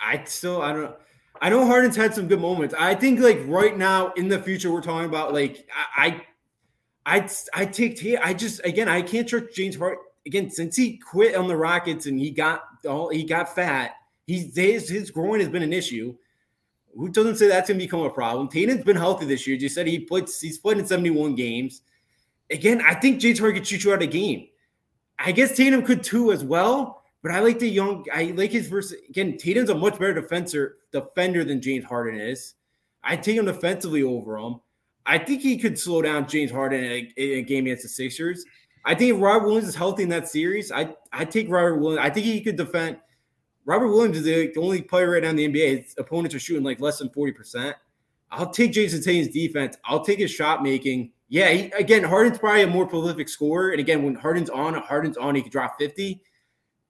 I 0.00 0.22
still 0.24 0.62
I 0.62 0.72
don't. 0.72 0.94
I 1.40 1.50
know 1.50 1.66
Harden's 1.66 1.96
had 1.96 2.14
some 2.14 2.26
good 2.26 2.40
moments. 2.40 2.74
I 2.78 2.94
think 2.94 3.20
like 3.20 3.40
right 3.46 3.76
now 3.76 4.12
in 4.12 4.28
the 4.28 4.40
future 4.40 4.70
we're 4.70 4.80
talking 4.80 5.08
about 5.08 5.32
like 5.32 5.68
I 5.96 6.06
I 6.06 6.22
I, 7.08 7.26
I 7.54 7.64
take 7.64 7.96
Tate. 7.96 8.18
I 8.22 8.34
just 8.34 8.60
again 8.64 8.86
I 8.86 9.00
can't 9.00 9.26
trust 9.26 9.54
James 9.54 9.76
Harden 9.76 10.04
again 10.26 10.50
since 10.50 10.76
he 10.76 10.98
quit 10.98 11.34
on 11.34 11.48
the 11.48 11.56
Rockets 11.56 12.04
and 12.04 12.20
he 12.20 12.30
got 12.30 12.64
all 12.86 13.08
he 13.08 13.24
got 13.24 13.54
fat. 13.54 13.92
He's 14.26 14.54
his 14.54 14.90
his 14.90 15.10
groin 15.10 15.40
has 15.40 15.48
been 15.48 15.62
an 15.62 15.72
issue. 15.72 16.14
Who 16.94 17.08
doesn't 17.08 17.36
say 17.36 17.48
that's 17.48 17.68
going 17.68 17.78
to 17.78 17.84
become 17.84 18.02
a 18.02 18.10
problem? 18.10 18.48
Tatum's 18.48 18.84
been 18.84 18.96
healthy 18.96 19.24
this 19.24 19.46
year. 19.46 19.56
You 19.56 19.70
said 19.70 19.86
he 19.86 20.00
puts 20.00 20.38
he's 20.40 20.58
played 20.58 20.78
in 20.78 20.86
71 20.86 21.34
games. 21.34 21.80
Again, 22.50 22.82
I 22.86 22.94
think 22.94 23.20
James 23.20 23.38
Harden 23.38 23.56
could 23.58 23.66
shoot 23.66 23.84
you 23.84 23.92
out 23.94 24.02
of 24.02 24.10
game. 24.10 24.48
I 25.18 25.32
guess 25.32 25.56
Tatum 25.56 25.82
could 25.82 26.02
too 26.02 26.30
as 26.30 26.44
well, 26.44 27.04
but 27.22 27.32
I 27.32 27.40
like 27.40 27.58
the 27.58 27.68
young. 27.68 28.04
I 28.12 28.34
like 28.36 28.50
his 28.52 28.68
verse. 28.68 28.92
Again, 29.08 29.38
Tatum's 29.38 29.70
a 29.70 29.74
much 29.74 29.94
better 29.94 30.12
defender 30.12 30.76
defender 30.92 31.42
than 31.42 31.62
James 31.62 31.86
Harden 31.86 32.20
is. 32.20 32.54
I 33.02 33.16
take 33.16 33.36
him 33.36 33.46
defensively 33.46 34.02
over 34.02 34.36
him. 34.36 34.60
I 35.08 35.18
think 35.18 35.40
he 35.40 35.56
could 35.56 35.78
slow 35.78 36.02
down 36.02 36.28
James 36.28 36.50
Harden 36.50 36.84
in 36.84 36.92
a, 36.92 37.12
in 37.16 37.38
a 37.38 37.42
game 37.42 37.64
against 37.64 37.82
the 37.82 37.88
Sixers. 37.88 38.44
I 38.84 38.94
think 38.94 39.20
Robert 39.20 39.46
Williams 39.46 39.68
is 39.68 39.74
healthy 39.74 40.04
in 40.04 40.08
that 40.10 40.28
series, 40.28 40.70
I 40.70 40.94
I 41.12 41.24
take 41.24 41.50
Robert 41.50 41.76
Williams. 41.76 42.04
I 42.04 42.10
think 42.10 42.26
he 42.26 42.40
could 42.40 42.56
defend. 42.56 42.98
Robert 43.64 43.88
Williams 43.88 44.18
is 44.18 44.24
the 44.24 44.54
only 44.56 44.80
player 44.82 45.10
right 45.10 45.22
now 45.22 45.30
in 45.30 45.36
the 45.36 45.48
NBA. 45.48 45.82
His 45.82 45.94
opponents 45.98 46.34
are 46.34 46.38
shooting 46.38 46.64
like 46.64 46.80
less 46.80 46.98
than 46.98 47.10
40%. 47.10 47.74
I'll 48.30 48.50
take 48.50 48.72
Jayson 48.72 49.02
Tatum's 49.02 49.28
defense. 49.28 49.76
I'll 49.84 50.04
take 50.04 50.18
his 50.18 50.30
shot 50.30 50.62
making. 50.62 51.12
Yeah, 51.28 51.50
he, 51.50 51.70
again, 51.72 52.02
Harden's 52.02 52.38
probably 52.38 52.62
a 52.62 52.66
more 52.66 52.86
prolific 52.86 53.28
scorer. 53.28 53.72
And 53.72 53.80
again, 53.80 54.02
when 54.02 54.14
Harden's 54.14 54.48
on, 54.48 54.72
Harden's 54.74 55.18
on, 55.18 55.34
he 55.34 55.42
could 55.42 55.52
drop 55.52 55.76
50. 55.78 56.22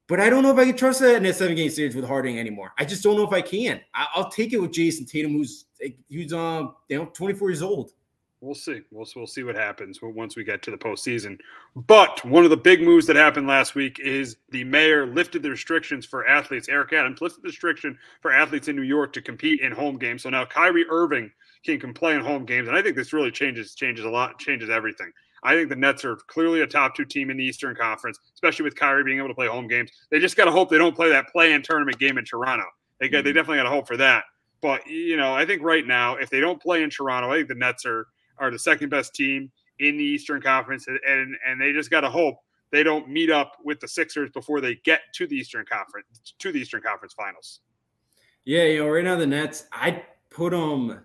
But 0.07 0.20
I 0.20 0.31
don't 0.31 0.45
know 0.45 0.53
if 0.53 0.59
I 0.59 0.66
can 0.66 0.77
trust 0.77 1.01
that 1.01 1.16
in 1.16 1.27
a 1.27 1.35
seven 1.35 1.57
game 1.57 1.70
series 1.70 1.97
with 1.97 2.07
Harden 2.07 2.39
anymore. 2.39 2.73
I 2.78 2.85
just 2.85 3.03
don't 3.03 3.16
know 3.16 3.27
if 3.27 3.32
I 3.32 3.43
can. 3.43 3.81
I, 3.93 4.07
will 4.16 4.31
take 4.31 4.53
it 4.53 4.59
with 4.59 4.70
Jayson 4.70 5.07
Tatum, 5.07 5.32
who's 5.32 5.66
who's 6.11 6.32
um 6.32 6.77
you 6.89 6.99
know 6.99 7.07
24 7.07 7.51
years 7.51 7.62
old. 7.62 7.90
We'll 8.40 8.55
see. 8.55 8.82
We'll, 8.93 9.06
we'll 9.16 9.27
see 9.27 9.43
what 9.43 9.56
happens 9.56 9.98
once 10.01 10.36
we 10.36 10.44
get 10.44 10.62
to 10.62 10.70
the 10.70 10.78
postseason. 10.78 11.39
But 11.74 12.24
one 12.24 12.44
of 12.44 12.51
the 12.51 12.56
big 12.56 12.82
moves 12.82 13.05
that 13.06 13.16
happened 13.16 13.48
last 13.48 13.74
week 13.74 13.98
is 13.98 14.36
the 14.51 14.62
mayor 14.62 15.06
lifted 15.06 15.43
the 15.43 15.51
restrictions 15.51 16.06
for 16.06 16.24
athletes. 16.24 16.69
Eric 16.69 16.93
Adams 16.93 17.20
lifted 17.20 17.43
the 17.43 17.48
restriction 17.48 17.98
for 18.23 18.32
athletes 18.32 18.69
in 18.69 18.77
New 18.77 18.82
York 18.82 19.12
to 19.15 19.23
compete 19.23 19.60
in 19.60 19.73
home 19.73 19.98
games. 19.98 20.23
So 20.23 20.31
now 20.31 20.44
Kyrie 20.44 20.86
Irving 20.89 21.32
can, 21.65 21.81
can 21.81 21.93
play 21.93 22.15
in 22.15 22.20
home 22.20 22.44
games. 22.44 22.69
And 22.69 22.77
I 22.77 22.82
think 22.82 22.94
this 22.94 23.12
really 23.12 23.32
changes 23.32 23.74
changes 23.74 24.05
a 24.05 24.10
lot, 24.10 24.39
changes 24.39 24.70
everything. 24.70 25.10
I 25.43 25.55
think 25.55 25.69
the 25.69 25.77
Nets 25.77 26.05
are 26.05 26.15
clearly 26.15 26.60
a 26.60 26.66
top 26.66 26.94
two 26.94 27.05
team 27.05 27.31
in 27.31 27.36
the 27.36 27.44
Eastern 27.44 27.74
Conference, 27.74 28.20
especially 28.35 28.65
with 28.65 28.77
Kyrie 28.77 29.02
being 29.02 29.19
able 29.19 29.28
to 29.28 29.35
play 29.35 29.48
home 29.48 29.66
games. 29.66 29.90
They 30.12 30.20
just 30.20 30.36
got 30.36 30.44
to 30.44 30.52
hope 30.52 30.70
they 30.70 30.78
don't 30.78 30.94
play 30.94 31.09
that 31.09 31.28
play 31.28 31.55
in 31.55 31.62
tournament 31.62 31.98
game 31.98 32.19
in 32.19 32.24
Toronto. 32.24 32.66
They, 33.01 33.09
got, 33.09 33.19
mm-hmm. 33.19 33.27
they 33.27 33.32
definitely 33.32 33.59
got 33.59 33.65
to 33.65 33.70
hope 33.70 33.89
for 33.89 33.97
that. 33.97 34.24
But, 34.60 34.86
you 34.86 35.16
know, 35.16 35.35
I 35.35 35.44
think 35.44 35.62
right 35.62 35.86
now, 35.86 36.16
if 36.16 36.31
they 36.31 36.40
don't 36.40 36.60
play 36.62 36.82
in 36.85 36.90
Toronto, 36.90 37.32
I 37.32 37.36
think 37.39 37.48
the 37.48 37.56
Nets 37.56 37.85
are– 37.85 38.06
are 38.40 38.51
the 38.51 38.59
second 38.59 38.89
best 38.89 39.15
team 39.15 39.51
in 39.78 39.97
the 39.97 40.05
Eastern 40.05 40.40
Conference, 40.40 40.86
and 40.86 41.36
and, 41.47 41.60
they 41.60 41.73
just 41.73 41.90
got 41.90 42.01
to 42.02 42.10
hope 42.10 42.36
they 42.70 42.82
don't 42.82 43.09
meet 43.09 43.31
up 43.31 43.56
with 43.65 43.81
the 43.81 43.89
Sixers 43.89 44.31
before 44.31 44.60
they 44.60 44.77
get 44.85 45.01
to 45.15 45.27
the 45.27 45.36
Eastern 45.36 45.65
Conference 45.65 46.35
to 46.39 46.52
the 46.52 46.60
Eastern 46.60 46.82
Conference 46.82 47.15
Finals. 47.15 47.60
Yeah, 48.44 48.65
you 48.65 48.78
know, 48.78 48.89
right 48.89 49.05
now 49.05 49.16
the 49.16 49.27
Nets, 49.27 49.66
I 49.73 50.05
put 50.31 50.51
them. 50.51 51.01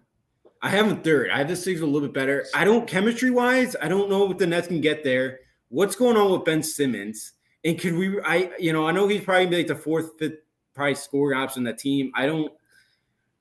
I 0.62 0.70
have 0.70 0.88
them 0.88 1.02
third. 1.02 1.30
I 1.30 1.40
have 1.40 1.50
the 1.50 1.56
Sixers 1.56 1.82
a 1.82 1.86
little 1.86 2.08
bit 2.08 2.14
better. 2.14 2.46
I 2.54 2.64
don't 2.64 2.88
chemistry 2.88 3.32
wise. 3.32 3.76
I 3.82 3.88
don't 3.88 4.10
know 4.10 4.32
if 4.32 4.38
the 4.38 4.48
Nets 4.48 4.68
can 4.68 4.82
get 4.82 5.04
there. 5.04 5.40
What's 5.70 5.96
going 5.96 6.18
on 6.18 6.32
with 6.32 6.46
Ben 6.46 6.64
Simmons? 6.64 7.34
And 7.66 7.80
could 7.80 7.96
we? 7.96 8.20
I 8.22 8.52
you 8.60 8.74
know 8.74 8.88
I 8.88 8.92
know 8.92 9.08
he's 9.08 9.22
probably 9.22 9.58
like 9.58 9.68
the 9.68 9.76
fourth, 9.76 10.12
fifth, 10.20 10.40
probably 10.74 10.96
scoring 10.96 11.40
option 11.40 11.62
in 11.62 11.66
that 11.66 11.78
team. 11.78 12.12
I 12.16 12.26
don't. 12.26 12.52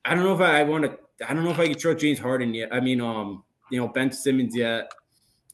I 0.05 0.15
don't 0.15 0.25
know 0.25 0.35
if 0.35 0.41
I, 0.41 0.61
I 0.61 0.63
want 0.65 0.85
to. 0.85 0.99
I 1.29 1.35
don't 1.35 1.45
know 1.45 1.51
if 1.51 1.59
I 1.59 1.69
can 1.69 1.79
trust 1.79 2.01
James 2.01 2.19
Harden 2.19 2.55
yet. 2.55 2.71
I 2.73 2.81
mean, 2.81 3.01
um, 3.01 3.45
you 3.73 3.81
know, 3.81 3.89
Ben 3.89 4.13
Simmons 4.13 4.55
yet. 4.55 4.93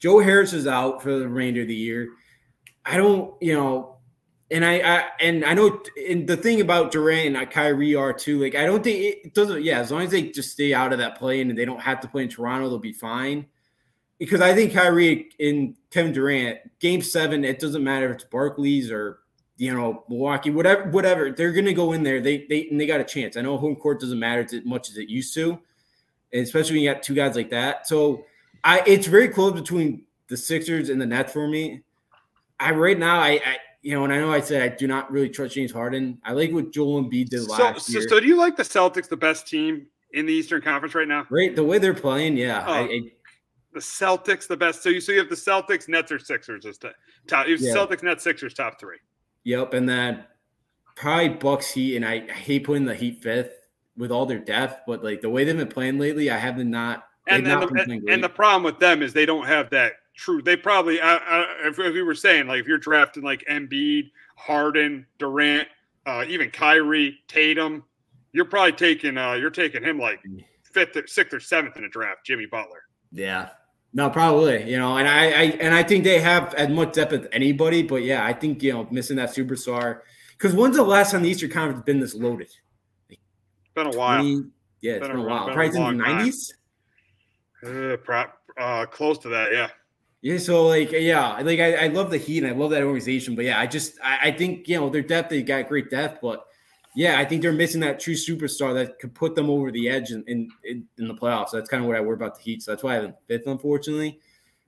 Joe 0.00 0.18
Harris 0.18 0.52
is 0.52 0.66
out 0.66 1.02
for 1.02 1.18
the 1.18 1.28
remainder 1.28 1.62
of 1.62 1.68
the 1.68 1.74
year. 1.74 2.10
I 2.84 2.96
don't, 2.96 3.32
you 3.40 3.54
know, 3.54 3.98
and 4.50 4.64
I, 4.64 4.78
I 4.78 5.04
and 5.20 5.44
I 5.44 5.54
know, 5.54 5.80
and 6.08 6.26
the 6.26 6.36
thing 6.36 6.60
about 6.60 6.90
Durant 6.90 7.36
and 7.36 7.50
Kyrie 7.50 7.94
are 7.94 8.12
too. 8.12 8.42
Like, 8.42 8.56
I 8.56 8.66
don't 8.66 8.82
think 8.82 9.16
it 9.24 9.34
doesn't. 9.34 9.62
Yeah, 9.62 9.78
as 9.78 9.92
long 9.92 10.02
as 10.02 10.10
they 10.10 10.22
just 10.22 10.50
stay 10.50 10.74
out 10.74 10.92
of 10.92 10.98
that 10.98 11.16
play 11.16 11.40
and 11.40 11.56
they 11.56 11.64
don't 11.64 11.80
have 11.80 12.00
to 12.00 12.08
play 12.08 12.24
in 12.24 12.28
Toronto, 12.28 12.68
they'll 12.68 12.78
be 12.78 12.92
fine. 12.92 13.46
Because 14.18 14.40
I 14.40 14.52
think 14.52 14.72
Kyrie 14.72 15.30
and 15.38 15.76
Kevin 15.90 16.12
Durant, 16.12 16.58
Game 16.80 17.02
Seven, 17.02 17.44
it 17.44 17.60
doesn't 17.60 17.84
matter 17.84 18.08
if 18.08 18.16
it's 18.16 18.24
Barclays 18.24 18.90
or 18.90 19.20
you 19.58 19.72
know 19.72 20.04
Milwaukee, 20.08 20.50
whatever, 20.50 20.90
whatever. 20.90 21.30
They're 21.30 21.52
gonna 21.52 21.72
go 21.72 21.92
in 21.92 22.02
there. 22.02 22.20
They 22.20 22.46
they 22.48 22.68
and 22.68 22.80
they 22.80 22.86
got 22.86 23.00
a 23.00 23.04
chance. 23.04 23.36
I 23.36 23.42
know 23.42 23.58
home 23.58 23.76
court 23.76 24.00
doesn't 24.00 24.18
matter 24.18 24.40
as 24.40 24.64
much 24.64 24.90
as 24.90 24.96
it 24.96 25.08
used 25.08 25.34
to, 25.34 25.60
especially 26.32 26.76
when 26.76 26.82
you 26.82 26.92
got 26.92 27.02
two 27.02 27.14
guys 27.14 27.36
like 27.36 27.50
that. 27.50 27.86
So 27.86 28.24
I 28.64 28.82
it's 28.86 29.06
very 29.06 29.28
close 29.28 29.52
between 29.52 30.04
the 30.28 30.36
Sixers 30.36 30.88
and 30.88 31.00
the 31.00 31.06
Nets 31.06 31.32
for 31.32 31.48
me. 31.48 31.82
I 32.60 32.72
right 32.72 32.98
now 32.98 33.20
I, 33.20 33.30
I 33.30 33.56
you 33.82 33.94
know, 33.94 34.04
and 34.04 34.12
I 34.12 34.18
know 34.18 34.32
I 34.32 34.40
said 34.40 34.62
I 34.62 34.74
do 34.74 34.86
not 34.86 35.10
really 35.10 35.28
trust 35.28 35.54
James 35.54 35.72
Harden. 35.72 36.18
I 36.24 36.32
like 36.32 36.52
what 36.52 36.72
Joel 36.72 37.02
Embiid 37.02 37.28
did 37.28 37.48
last 37.48 37.86
so, 37.86 37.92
year. 37.92 38.08
So, 38.08 38.20
do 38.20 38.26
you 38.26 38.36
like 38.36 38.56
the 38.56 38.62
Celtics 38.62 39.08
the 39.08 39.16
best 39.16 39.46
team 39.46 39.86
in 40.12 40.26
the 40.26 40.32
Eastern 40.32 40.60
Conference 40.60 40.94
right 40.94 41.06
now? 41.06 41.26
Right, 41.30 41.54
the 41.54 41.64
way 41.64 41.78
they're 41.78 41.94
playing, 41.94 42.36
yeah. 42.36 42.64
Oh, 42.66 42.72
I, 42.72 42.80
I, 42.80 43.00
the 43.72 43.80
Celtics 43.80 44.48
the 44.48 44.56
best. 44.56 44.82
So 44.82 44.88
you 44.88 45.00
so 45.00 45.12
you 45.12 45.18
have 45.20 45.28
the 45.28 45.36
Celtics, 45.36 45.88
Nets, 45.88 46.10
or 46.10 46.18
Sixers 46.18 46.66
as 46.66 46.78
top. 46.78 47.46
You 47.46 47.52
have 47.52 47.60
yeah. 47.60 47.74
Celtics, 47.74 48.02
Nets, 48.02 48.24
Sixers 48.24 48.54
top 48.54 48.80
three. 48.80 48.98
Yep, 49.44 49.74
and 49.74 49.88
then 49.88 50.24
probably 50.96 51.28
Bucks, 51.28 51.70
Heat, 51.70 51.96
and 51.96 52.04
I, 52.04 52.26
I 52.28 52.32
hate 52.32 52.64
putting 52.64 52.84
the 52.84 52.94
Heat 52.94 53.22
fifth 53.22 53.67
with 53.98 54.10
all 54.10 54.24
their 54.24 54.38
depth, 54.38 54.82
but 54.86 55.04
like 55.04 55.20
the 55.20 55.28
way 55.28 55.44
they've 55.44 55.56
been 55.56 55.68
playing 55.68 55.98
lately, 55.98 56.30
I 56.30 56.38
haven't 56.38 56.70
not. 56.70 57.04
And, 57.26 57.44
not 57.44 57.68
the, 57.68 58.02
and 58.08 58.24
the 58.24 58.28
problem 58.28 58.62
with 58.62 58.78
them 58.78 59.02
is 59.02 59.12
they 59.12 59.26
don't 59.26 59.46
have 59.46 59.68
that 59.70 59.94
true. 60.16 60.40
They 60.40 60.56
probably, 60.56 60.98
uh, 60.98 61.18
uh, 61.28 61.46
if, 61.64 61.76
we 61.76 62.02
were 62.02 62.14
saying, 62.14 62.46
like 62.46 62.60
if 62.60 62.66
you're 62.66 62.78
drafting 62.78 63.22
like 63.22 63.44
Embiid, 63.50 64.10
Harden, 64.36 65.06
Durant, 65.18 65.68
uh, 66.06 66.24
even 66.26 66.50
Kyrie, 66.50 67.18
Tatum, 67.28 67.84
you're 68.32 68.46
probably 68.46 68.72
taking 68.72 69.18
uh, 69.18 69.34
you're 69.34 69.50
taking 69.50 69.82
him 69.82 69.98
like 69.98 70.20
fifth, 70.62 70.96
or, 70.96 71.06
sixth, 71.06 71.34
or 71.34 71.40
seventh 71.40 71.76
in 71.76 71.84
a 71.84 71.88
draft. 71.88 72.24
Jimmy 72.24 72.46
Butler. 72.46 72.82
Yeah, 73.12 73.50
No, 73.92 74.10
probably. 74.10 74.70
You 74.70 74.78
know, 74.78 74.96
and 74.96 75.08
I, 75.08 75.24
I 75.26 75.42
and 75.60 75.74
I 75.74 75.82
think 75.82 76.04
they 76.04 76.20
have 76.20 76.54
as 76.54 76.68
much 76.68 76.94
depth 76.94 77.12
as 77.12 77.26
anybody. 77.32 77.82
But 77.82 78.04
yeah, 78.04 78.24
I 78.24 78.32
think 78.32 78.62
you 78.62 78.72
know 78.72 78.86
missing 78.90 79.16
that 79.16 79.30
superstar. 79.30 80.00
Because 80.32 80.54
when's 80.54 80.76
the 80.76 80.82
last 80.82 81.10
time 81.10 81.22
the 81.22 81.30
Eastern 81.30 81.50
Conference 81.50 81.84
been 81.84 82.00
this 82.00 82.14
loaded? 82.14 82.48
Been 83.78 83.94
a 83.94 83.96
while. 83.96 84.22
20, 84.22 84.50
yeah, 84.80 84.92
it's 84.94 85.06
been, 85.06 85.16
been 85.16 85.24
a, 85.24 85.28
while. 85.28 85.46
Been 85.46 85.54
Probably 85.54 85.78
in 85.78 85.98
the 85.98 86.04
nineties. 86.04 86.52
Uh, 87.64 87.96
uh, 88.58 88.86
close 88.86 89.18
to 89.18 89.28
that, 89.28 89.52
yeah. 89.52 89.68
Yeah, 90.20 90.38
so 90.38 90.66
like 90.66 90.90
yeah, 90.90 91.38
like 91.42 91.60
I, 91.60 91.74
I 91.74 91.86
love 91.86 92.10
the 92.10 92.18
Heat 92.18 92.42
and 92.42 92.48
I 92.48 92.56
love 92.56 92.70
that 92.72 92.82
organization, 92.82 93.36
but 93.36 93.44
yeah, 93.44 93.60
I 93.60 93.68
just 93.68 93.94
I, 94.02 94.18
I 94.24 94.30
think 94.32 94.66
you 94.66 94.80
know 94.80 94.90
their 94.90 95.02
depth 95.02 95.30
they 95.30 95.42
got 95.42 95.68
great 95.68 95.90
depth, 95.90 96.18
but 96.20 96.44
yeah, 96.96 97.20
I 97.20 97.24
think 97.24 97.40
they're 97.40 97.52
missing 97.52 97.80
that 97.82 98.00
true 98.00 98.14
superstar 98.14 98.74
that 98.74 98.98
could 98.98 99.14
put 99.14 99.36
them 99.36 99.48
over 99.48 99.70
the 99.70 99.88
edge 99.88 100.10
in 100.10 100.24
in, 100.26 100.50
in 100.64 101.06
the 101.06 101.14
playoffs. 101.14 101.50
So 101.50 101.58
that's 101.58 101.70
kind 101.70 101.84
of 101.84 101.86
what 101.86 101.96
I 101.96 102.00
worry 102.00 102.14
about 102.14 102.34
the 102.34 102.42
Heat. 102.42 102.64
So 102.64 102.72
that's 102.72 102.82
why 102.82 102.90
I 102.90 102.94
have 102.94 103.04
them 103.04 103.14
fifth, 103.28 103.46
unfortunately. 103.46 104.18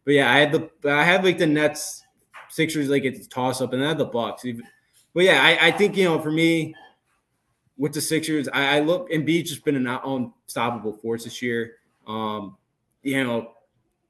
But 0.04 0.14
yeah, 0.14 0.32
I 0.32 0.38
had 0.38 0.52
the 0.52 0.70
I 0.88 1.02
have 1.02 1.24
like 1.24 1.38
the 1.38 1.48
Nets, 1.48 2.04
Sixers 2.48 2.88
like 2.88 3.02
it's 3.02 3.26
toss 3.26 3.60
up, 3.60 3.72
and 3.72 3.84
I 3.84 3.88
have 3.88 3.98
the 3.98 4.04
Bucks. 4.04 4.46
But 5.12 5.24
yeah, 5.24 5.42
I, 5.42 5.66
I 5.66 5.70
think 5.72 5.96
you 5.96 6.04
know 6.04 6.20
for 6.20 6.30
me 6.30 6.76
with 7.80 7.94
the 7.94 8.00
Sixers, 8.00 8.46
I, 8.52 8.76
I 8.76 8.80
look 8.80 9.10
Embiid's 9.10 9.48
just 9.48 9.64
been 9.64 9.74
an 9.74 9.86
unstoppable 9.86 10.92
force 10.92 11.24
this 11.24 11.40
year. 11.40 11.76
Um, 12.06 12.58
you 13.02 13.24
know, 13.24 13.52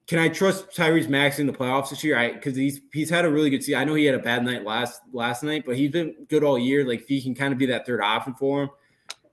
can 0.08 0.18
I 0.18 0.28
trust 0.28 0.70
Tyrese 0.70 1.08
Max 1.08 1.38
in 1.38 1.46
the 1.46 1.52
playoffs 1.52 1.90
this 1.90 2.02
year? 2.02 2.18
I 2.18 2.32
because 2.32 2.56
he's 2.56 2.80
he's 2.92 3.08
had 3.08 3.24
a 3.24 3.30
really 3.30 3.48
good 3.48 3.62
season. 3.62 3.80
I 3.80 3.84
know 3.84 3.94
he 3.94 4.06
had 4.06 4.16
a 4.16 4.18
bad 4.18 4.44
night 4.44 4.64
last 4.64 5.02
last 5.12 5.44
night, 5.44 5.62
but 5.64 5.76
he's 5.76 5.92
been 5.92 6.26
good 6.28 6.42
all 6.42 6.58
year. 6.58 6.84
Like 6.84 7.06
he 7.06 7.22
can 7.22 7.32
kind 7.32 7.52
of 7.52 7.60
be 7.60 7.66
that 7.66 7.86
third 7.86 8.00
option 8.00 8.34
for 8.34 8.64
him. 8.64 8.70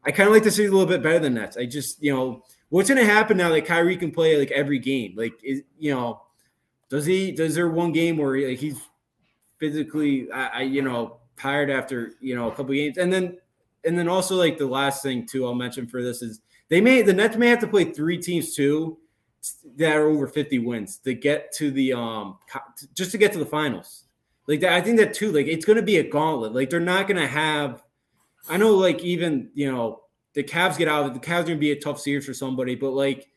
I 0.05 0.11
kind 0.11 0.27
of 0.27 0.33
like 0.33 0.43
to 0.43 0.51
see 0.51 0.65
a 0.65 0.71
little 0.71 0.85
bit 0.85 1.01
better 1.01 1.17
than 1.17 1.33
that. 1.33 1.57
I 1.57 1.65
just 1.65 2.03
you 2.03 2.13
know 2.13 2.43
what's 2.69 2.89
going 2.89 3.03
to 3.03 3.11
happen 3.11 3.37
now 3.37 3.49
that 3.49 3.65
Kyrie 3.65 3.97
can 3.97 4.11
play 4.11 4.37
like 4.37 4.51
every 4.51 4.77
game. 4.77 5.15
Like 5.17 5.33
is 5.43 5.63
you 5.79 5.95
know 5.95 6.21
does 6.89 7.07
he 7.07 7.31
does 7.31 7.55
there 7.55 7.69
one 7.69 7.91
game 7.91 8.17
where 8.17 8.49
like 8.49 8.59
he's 8.59 8.79
physically 9.57 10.31
I, 10.31 10.47
I 10.47 10.61
you 10.61 10.83
know 10.83 11.17
tired 11.39 11.71
after 11.71 12.13
you 12.21 12.35
know 12.35 12.51
a 12.51 12.51
couple 12.51 12.75
games 12.75 12.99
and 12.99 13.11
then 13.11 13.37
and 13.85 13.97
then 13.97 14.07
also 14.07 14.35
like 14.35 14.57
the 14.57 14.65
last 14.65 15.03
thing 15.03 15.25
too 15.25 15.45
I'll 15.45 15.53
mention 15.53 15.87
for 15.87 16.01
this 16.01 16.21
is 16.21 16.41
they 16.69 16.81
may 16.81 17.01
the 17.01 17.13
Nets 17.13 17.37
may 17.37 17.47
have 17.47 17.59
to 17.59 17.67
play 17.67 17.85
three 17.85 18.17
teams 18.17 18.55
too 18.55 18.97
that 19.77 19.95
are 19.95 20.07
over 20.07 20.27
50 20.27 20.59
wins 20.59 20.97
to 20.97 21.13
get 21.13 21.51
to 21.53 21.71
the 21.71 21.93
um 21.93 22.37
just 22.93 23.11
to 23.11 23.17
get 23.17 23.31
to 23.33 23.39
the 23.39 23.45
finals. 23.45 24.03
Like 24.47 24.61
that, 24.61 24.73
I 24.73 24.81
think 24.81 24.97
that 24.97 25.13
too. 25.13 25.31
Like 25.31 25.47
it's 25.47 25.65
going 25.65 25.75
to 25.75 25.83
be 25.83 25.97
a 25.97 26.03
gauntlet. 26.03 26.53
Like 26.53 26.69
they're 26.69 26.79
not 26.79 27.07
going 27.07 27.19
to 27.19 27.27
have. 27.27 27.83
I 28.49 28.55
know, 28.55 28.73
like 28.75 29.03
even 29.03 29.49
you 29.53 29.69
know 29.71 30.03
the 30.33 30.43
Cavs 30.43 30.77
get 30.77 30.87
out. 30.87 31.13
The 31.13 31.19
Cavs 31.19 31.45
going 31.45 31.57
to 31.57 31.57
be 31.57 31.71
a 31.71 31.79
tough 31.79 31.99
series 31.99 32.25
for 32.25 32.33
somebody, 32.33 32.75
but 32.75 32.91
like 32.91 33.27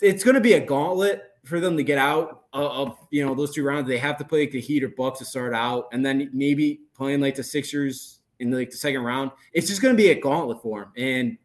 it's 0.00 0.24
going 0.24 0.36
to 0.36 0.40
be 0.40 0.54
a 0.54 0.60
gauntlet 0.64 1.22
for 1.44 1.60
them 1.60 1.76
to 1.76 1.82
get 1.82 1.98
out 1.98 2.44
of, 2.52 2.88
of, 2.88 2.98
you 3.10 3.24
know 3.24 3.34
those 3.34 3.54
two 3.54 3.62
rounds. 3.62 3.88
They 3.88 3.98
have 3.98 4.16
to 4.18 4.24
play 4.24 4.40
like 4.40 4.52
the 4.52 4.60
Heat 4.60 4.82
or 4.82 4.88
Bucks 4.88 5.18
to 5.18 5.26
start 5.26 5.54
out, 5.54 5.88
and 5.92 6.04
then 6.04 6.30
maybe 6.32 6.80
playing 6.96 7.20
like 7.20 7.34
the 7.34 7.44
Sixers 7.44 8.17
in 8.40 8.50
like 8.50 8.70
the 8.70 8.76
second 8.76 9.02
round. 9.02 9.30
It's 9.52 9.68
just 9.68 9.82
going 9.82 9.94
to 9.94 10.02
be 10.02 10.10
a 10.10 10.20
gauntlet 10.20 10.62
for 10.62 10.80
them, 10.80 10.92
and 10.96 11.38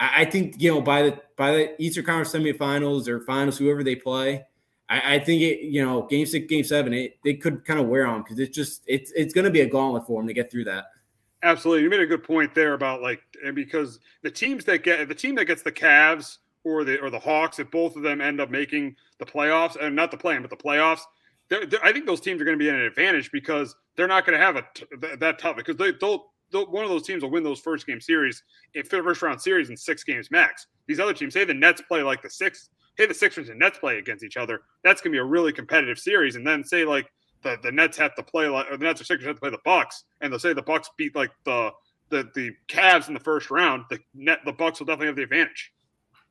I, 0.00 0.22
I, 0.22 0.24
think 0.24 0.60
you 0.60 0.72
know 0.72 0.80
by 0.80 1.02
the 1.02 1.20
by 1.36 1.52
the 1.52 1.82
Eastern 1.82 2.04
Conference 2.04 2.32
semifinals 2.32 3.08
or 3.08 3.20
finals, 3.20 3.58
whoever 3.58 3.82
they 3.82 3.96
play, 3.96 4.44
I, 4.88 5.16
I 5.16 5.18
think 5.18 5.42
it 5.42 5.60
you 5.60 5.84
know 5.84 6.02
game 6.02 6.26
six, 6.26 6.46
game 6.46 6.64
seven, 6.64 6.92
it 6.92 7.18
they 7.24 7.34
could 7.34 7.64
kind 7.64 7.80
of 7.80 7.86
wear 7.86 8.06
on 8.06 8.22
because 8.22 8.38
it's 8.38 8.54
just 8.54 8.82
it's 8.86 9.12
it's 9.12 9.34
going 9.34 9.44
to 9.44 9.50
be 9.50 9.60
a 9.60 9.68
gauntlet 9.68 10.06
for 10.06 10.20
them 10.20 10.28
to 10.28 10.34
get 10.34 10.50
through 10.50 10.64
that. 10.64 10.86
Absolutely, 11.42 11.84
you 11.84 11.90
made 11.90 12.00
a 12.00 12.06
good 12.06 12.24
point 12.24 12.54
there 12.54 12.74
about 12.74 13.02
like 13.02 13.20
and 13.44 13.54
because 13.54 14.00
the 14.22 14.30
teams 14.30 14.64
that 14.64 14.82
get 14.82 15.08
the 15.08 15.14
team 15.14 15.34
that 15.36 15.44
gets 15.44 15.62
the 15.62 15.72
Cavs 15.72 16.38
or 16.64 16.84
the 16.84 17.00
or 17.00 17.10
the 17.10 17.18
Hawks, 17.18 17.58
if 17.58 17.70
both 17.70 17.96
of 17.96 18.02
them 18.02 18.20
end 18.20 18.40
up 18.40 18.50
making 18.50 18.96
the 19.18 19.26
playoffs 19.26 19.76
and 19.80 19.94
not 19.94 20.10
the 20.10 20.16
play 20.16 20.38
but 20.38 20.50
the 20.50 20.56
playoffs, 20.56 21.02
they're, 21.48 21.66
they're, 21.66 21.84
I 21.84 21.92
think 21.92 22.06
those 22.06 22.20
teams 22.20 22.40
are 22.40 22.44
going 22.44 22.58
to 22.58 22.62
be 22.62 22.68
in 22.68 22.74
an 22.74 22.82
advantage 22.82 23.30
because 23.30 23.74
they're 23.96 24.08
not 24.08 24.26
going 24.26 24.38
to 24.38 24.44
have 24.44 24.56
a 24.56 24.64
that 25.18 25.38
tough 25.38 25.56
because 25.56 25.76
they, 25.76 25.92
they'll 25.92 26.26
one 26.52 26.84
of 26.84 26.90
those 26.90 27.06
teams 27.06 27.22
will 27.22 27.30
win 27.30 27.42
those 27.42 27.60
first 27.60 27.86
game 27.86 28.00
series, 28.00 28.42
if 28.74 28.88
first 28.88 29.22
round 29.22 29.40
series 29.40 29.70
in 29.70 29.76
six 29.76 30.04
games 30.04 30.30
max. 30.30 30.66
These 30.86 31.00
other 31.00 31.12
teams, 31.12 31.34
say 31.34 31.44
the 31.44 31.54
Nets 31.54 31.82
play 31.82 32.02
like 32.02 32.22
the 32.22 32.30
six, 32.30 32.70
hey 32.96 33.06
the 33.06 33.14
Sixers 33.14 33.48
and 33.48 33.58
Nets 33.58 33.78
play 33.78 33.98
against 33.98 34.24
each 34.24 34.36
other. 34.36 34.62
That's 34.84 35.00
gonna 35.00 35.12
be 35.12 35.18
a 35.18 35.24
really 35.24 35.52
competitive 35.52 35.98
series. 35.98 36.36
And 36.36 36.46
then 36.46 36.64
say 36.64 36.84
like 36.84 37.06
the, 37.42 37.56
the 37.62 37.72
Nets 37.72 37.96
have 37.98 38.14
to 38.16 38.22
play 38.22 38.48
like 38.48 38.70
or 38.70 38.76
the 38.76 38.84
Nets 38.84 39.00
or 39.00 39.04
Sixers 39.04 39.26
have 39.26 39.36
to 39.36 39.40
play 39.40 39.50
the 39.50 39.58
Bucks, 39.64 40.04
and 40.20 40.32
they'll 40.32 40.40
say 40.40 40.52
the 40.52 40.62
Bucks 40.62 40.90
beat 40.96 41.14
like 41.14 41.30
the 41.44 41.70
the 42.10 42.28
the 42.34 42.52
Cavs 42.68 43.08
in 43.08 43.14
the 43.14 43.20
first 43.20 43.50
round. 43.50 43.84
The 43.90 43.98
net 44.14 44.40
the 44.44 44.52
Bucks 44.52 44.80
will 44.80 44.86
definitely 44.86 45.08
have 45.08 45.16
the 45.16 45.22
advantage. 45.22 45.72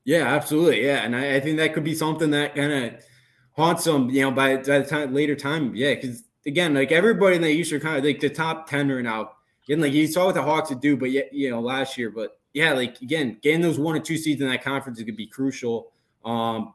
Yeah, 0.03 0.23
absolutely. 0.23 0.85
Yeah, 0.85 1.03
and 1.03 1.15
I, 1.15 1.35
I 1.35 1.39
think 1.39 1.57
that 1.57 1.73
could 1.73 1.83
be 1.83 1.95
something 1.95 2.31
that 2.31 2.55
kind 2.55 2.71
of 2.71 3.03
haunts 3.51 3.83
them. 3.83 4.09
You 4.09 4.21
know, 4.21 4.31
by, 4.31 4.57
by 4.57 4.79
the 4.79 4.85
time 4.85 5.13
later 5.13 5.35
time. 5.35 5.75
Yeah, 5.75 5.95
because 5.95 6.23
again, 6.45 6.73
like 6.73 6.91
everybody 6.91 7.35
in 7.35 7.41
the 7.41 7.49
Eastern 7.49 7.81
kind 7.81 7.97
of 7.97 8.03
like 8.03 8.19
the 8.19 8.29
top 8.29 8.69
ten 8.69 8.89
right 8.89 9.03
now 9.03 9.31
again, 9.67 9.81
like 9.81 9.93
you 9.93 10.07
saw 10.07 10.25
what 10.25 10.35
the 10.35 10.41
Hawks 10.41 10.69
would 10.69 10.81
do, 10.81 10.95
but 10.97 11.11
yet, 11.11 11.33
you 11.33 11.49
know, 11.49 11.59
last 11.59 11.97
year, 11.97 12.09
but 12.09 12.39
yeah, 12.53 12.73
like 12.73 13.01
again, 13.01 13.37
getting 13.41 13.61
those 13.61 13.79
one 13.79 13.95
or 13.95 13.99
two 13.99 14.17
seeds 14.17 14.41
in 14.41 14.47
that 14.47 14.63
conference 14.63 14.99
is 14.99 15.05
gonna 15.05 15.15
be 15.15 15.27
crucial. 15.27 15.91
Um, 16.25 16.73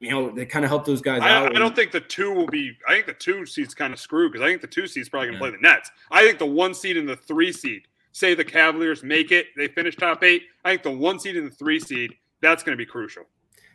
you 0.00 0.10
know, 0.10 0.30
they 0.30 0.44
kind 0.44 0.64
of 0.64 0.70
help 0.70 0.84
those 0.84 1.00
guys 1.00 1.22
I, 1.22 1.30
out. 1.30 1.56
I 1.56 1.58
don't 1.58 1.74
think 1.74 1.90
the 1.90 2.00
two 2.00 2.32
will 2.32 2.46
be. 2.46 2.76
I 2.86 2.94
think 2.94 3.06
the 3.06 3.14
two 3.14 3.46
seeds 3.46 3.74
kind 3.74 3.92
of 3.92 3.98
screwed 3.98 4.32
because 4.32 4.44
I 4.44 4.48
think 4.48 4.60
the 4.60 4.66
two 4.66 4.86
seeds 4.86 5.08
probably 5.08 5.28
gonna 5.28 5.36
yeah. 5.38 5.40
play 5.40 5.50
the 5.52 5.62
Nets. 5.62 5.90
I 6.10 6.22
think 6.22 6.38
the 6.38 6.46
one 6.46 6.74
seed 6.74 6.96
and 6.96 7.08
the 7.08 7.16
three 7.16 7.52
seed. 7.52 7.82
Say 8.12 8.34
the 8.34 8.44
Cavaliers 8.44 9.02
make 9.02 9.30
it, 9.30 9.48
they 9.56 9.68
finish 9.68 9.94
top 9.94 10.24
eight. 10.24 10.44
I 10.64 10.70
think 10.70 10.82
the 10.82 10.90
one 10.90 11.18
seed 11.18 11.36
and 11.36 11.50
the 11.50 11.54
three 11.54 11.78
seed 11.78 12.14
that's 12.40 12.62
going 12.62 12.72
to 12.72 12.82
be 12.82 12.86
crucial. 12.86 13.24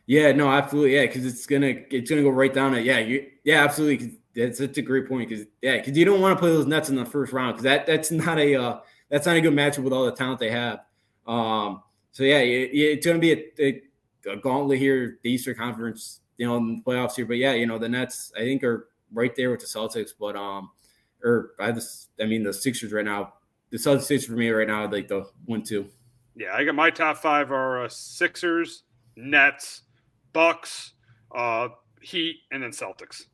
Yeah, 0.08 0.32
no, 0.32 0.50
absolutely, 0.50 0.96
yeah, 0.96 1.06
because 1.06 1.26
it's 1.26 1.46
gonna 1.46 1.74
it's 1.90 2.10
gonna 2.10 2.24
go 2.24 2.30
right 2.30 2.54
down 2.54 2.74
it. 2.74 2.84
Yeah, 2.84 3.00
you, 3.00 3.28
yeah, 3.44 3.64
absolutely. 3.64 4.20
That's, 4.36 4.60
that's 4.60 4.78
a 4.78 4.82
great 4.82 5.08
point 5.08 5.30
because 5.30 5.46
yeah, 5.62 5.78
because 5.78 5.98
you 5.98 6.06
don't 6.06 6.22
want 6.22 6.38
to 6.38 6.40
play 6.40 6.50
those 6.50 6.66
Nets 6.66 6.90
in 6.90 6.96
the 6.96 7.06
first 7.06 7.34
round 7.34 7.54
because 7.54 7.64
that 7.64 7.86
that's 7.86 8.12
not 8.12 8.40
a 8.40 8.56
uh, 8.56 8.80
that's 9.10 9.26
not 9.26 9.36
a 9.36 9.42
good 9.42 9.54
matchup 9.54 9.84
with 9.84 9.94
all 9.94 10.06
the 10.06 10.12
talent 10.12 10.40
they 10.40 10.52
have. 10.52 10.80
Um, 11.28 11.84
so 12.12 12.24
yeah, 12.24 12.40
it, 12.40 12.72
it's 12.74 13.06
going 13.06 13.20
to 13.20 13.22
be 13.22 13.34
a, 13.34 13.82
a, 14.28 14.32
a, 14.34 14.38
gauntlet 14.38 14.80
here, 14.80 15.20
the 15.22 15.32
Eastern 15.32 15.56
Conference, 15.56 16.22
you 16.38 16.48
know, 16.48 16.58
in 16.58 16.78
the 16.78 16.82
playoffs 16.82 17.16
here. 17.16 17.26
But 17.26 17.38
yeah, 17.38 17.54
you 17.54 17.66
know, 17.66 17.78
the 17.78 17.90
Nets 17.90 18.32
I 18.36 18.40
think 18.40 18.64
are 18.64 18.90
right 19.14 19.36
there 19.36 19.52
with 19.52 19.60
the 19.60 19.66
Celtics, 19.66 20.12
but 20.18 20.36
um, 20.36 20.72
or 21.24 21.52
I 21.60 21.72
just 21.72 22.10
I 22.20 22.26
mean 22.26 22.44
the 22.44 22.54
Sixers 22.54 22.94
right 22.94 23.06
now. 23.06 23.34
The 23.70 23.78
Celtics 23.78 24.26
for 24.26 24.34
me 24.34 24.50
right 24.50 24.68
now, 24.68 24.90
like 24.90 25.08
the 25.08 25.30
one 25.46 25.64
two. 25.64 25.88
Yeah, 26.36 26.54
I 26.54 26.64
got 26.64 26.76
my 26.76 26.90
top 26.90 27.18
five 27.18 27.52
are 27.52 27.84
uh, 27.84 27.90
Sixers, 27.90 28.84
Nets, 29.16 29.84
Bucks, 30.34 30.94
uh, 31.34 31.70
Heat, 32.02 32.38
and 32.52 32.64
then 32.64 32.72
Celtics. 32.72 33.26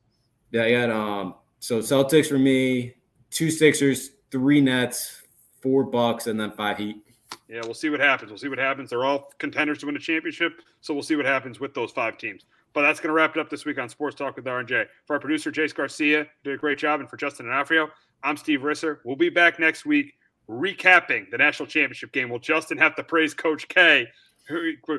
Yeah, 0.51 0.63
I 0.63 0.71
got 0.71 0.89
um 0.89 1.35
so 1.59 1.79
Celtics 1.79 2.27
for 2.27 2.37
me, 2.37 2.93
two 3.31 3.51
Sixers, 3.51 4.11
three 4.31 4.61
Nets, 4.61 5.21
four 5.61 5.83
Bucks, 5.83 6.27
and 6.27 6.39
then 6.39 6.51
five 6.51 6.77
Heat. 6.77 7.03
Yeah, 7.49 7.61
we'll 7.63 7.73
see 7.73 7.89
what 7.89 7.99
happens. 7.99 8.29
We'll 8.29 8.37
see 8.37 8.49
what 8.49 8.57
happens. 8.57 8.89
They're 8.89 9.05
all 9.05 9.31
contenders 9.37 9.79
to 9.79 9.85
win 9.85 9.95
a 9.95 9.99
championship, 9.99 10.61
so 10.81 10.93
we'll 10.93 11.03
see 11.03 11.15
what 11.15 11.25
happens 11.25 11.59
with 11.59 11.73
those 11.73 11.91
five 11.91 12.17
teams. 12.17 12.45
But 12.73 12.81
that's 12.81 12.99
going 12.99 13.09
to 13.09 13.13
wrap 13.13 13.35
it 13.35 13.39
up 13.39 13.49
this 13.49 13.65
week 13.65 13.79
on 13.79 13.89
Sports 13.89 14.15
Talk 14.15 14.35
with 14.35 14.45
RJ. 14.45 14.85
For 15.05 15.13
our 15.13 15.19
producer, 15.19 15.51
Jace 15.51 15.73
Garcia, 15.73 16.27
did 16.43 16.53
a 16.53 16.57
great 16.57 16.77
job. 16.77 16.99
And 16.99 17.09
for 17.09 17.17
Justin 17.17 17.47
D'Onofrio, 17.47 17.89
I'm 18.23 18.37
Steve 18.37 18.59
Risser. 18.59 18.99
We'll 19.03 19.15
be 19.15 19.29
back 19.29 19.59
next 19.59 19.85
week 19.85 20.13
recapping 20.49 21.29
the 21.31 21.37
national 21.37 21.67
championship 21.67 22.11
game. 22.11 22.29
Will 22.29 22.39
Justin 22.39 22.77
have 22.77 22.95
to 22.95 23.03
praise 23.03 23.33
Coach 23.33 23.67
K, 23.67 24.07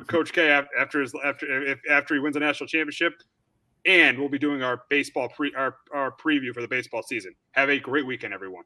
Coach 0.07 0.33
K 0.33 0.49
after 0.77 1.01
his 1.01 1.13
after 1.23 1.63
if, 1.63 1.79
after 1.89 2.15
he 2.15 2.19
wins 2.19 2.35
a 2.35 2.39
national 2.39 2.67
championship? 2.67 3.13
And 3.85 4.19
we'll 4.19 4.29
be 4.29 4.39
doing 4.39 4.63
our 4.63 4.83
baseball 4.89 5.29
pre 5.29 5.53
our, 5.55 5.75
our 5.93 6.11
preview 6.11 6.53
for 6.53 6.61
the 6.61 6.67
baseball 6.67 7.03
season. 7.03 7.35
Have 7.51 7.69
a 7.69 7.79
great 7.79 8.05
weekend, 8.05 8.33
everyone. 8.33 8.63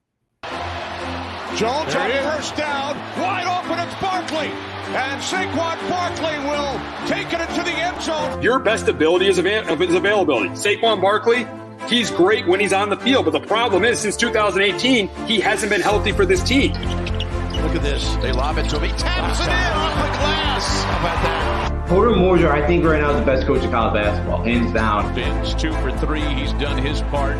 Jones 1.56 1.94
on 1.95 2.11
first 2.11 2.56
down, 2.56 2.98
wide 3.22 3.45
open. 3.45 3.77
It's 3.80 3.94
Barkley, 4.02 4.48
and 4.48 5.22
Saquon 5.22 5.90
Barkley 5.90 6.40
will 6.49 7.07
take 7.07 7.31
it 7.31 7.48
into 7.48 7.64
the 7.64 7.77
end 7.77 8.02
zone. 8.02 8.41
Your 8.41 8.57
best 8.57 8.88
ability 8.88 9.27
is, 9.27 9.38
av- 9.38 9.81
is 9.81 9.94
availability. 9.94 10.49
Saquon 10.49 10.99
Barkley, 10.99 11.45
he's 11.88 12.10
great 12.10 12.48
when 12.48 12.60
he's 12.60 12.73
on 12.73 12.90
the 12.90 12.98
field, 12.98 13.26
but 13.26 13.31
the 13.31 13.40
problem 13.40 13.84
is 13.84 13.99
since 13.99 14.18
2018, 14.18 15.07
he 15.27 15.40
hasn't 15.40 15.72
been 15.72 15.81
healthy 15.81 16.11
for 16.11 16.26
this 16.26 16.41
team. 16.44 16.72
Look 16.73 17.76
at 17.76 17.84
this. 17.84 18.15
They 18.15 18.31
lob 18.31 18.57
it 18.57 18.68
to 18.69 18.80
him. 18.80 18.90
He 18.90 18.98
taps 18.98 19.40
it 19.40 19.44
in 19.44 19.49
off 19.49 19.95
the 19.95 20.18
glass. 20.18 20.84
How 20.84 20.99
about 20.99 21.23
that? 21.23 21.43
Porter 21.88 22.15
Moser, 22.15 22.51
I 22.51 22.65
think 22.65 22.85
right 22.85 23.01
now 23.01 23.11
is 23.11 23.19
the 23.19 23.26
best 23.26 23.45
coach 23.45 23.64
of 23.64 23.72
college 23.72 23.93
basketball, 23.93 24.41
hands 24.43 24.72
down. 24.72 25.14
Fins 25.14 25.53
two 25.53 25.73
for 25.73 25.91
three. 25.97 26.22
He's 26.22 26.53
done 26.53 26.77
his 26.77 27.01
part. 27.03 27.38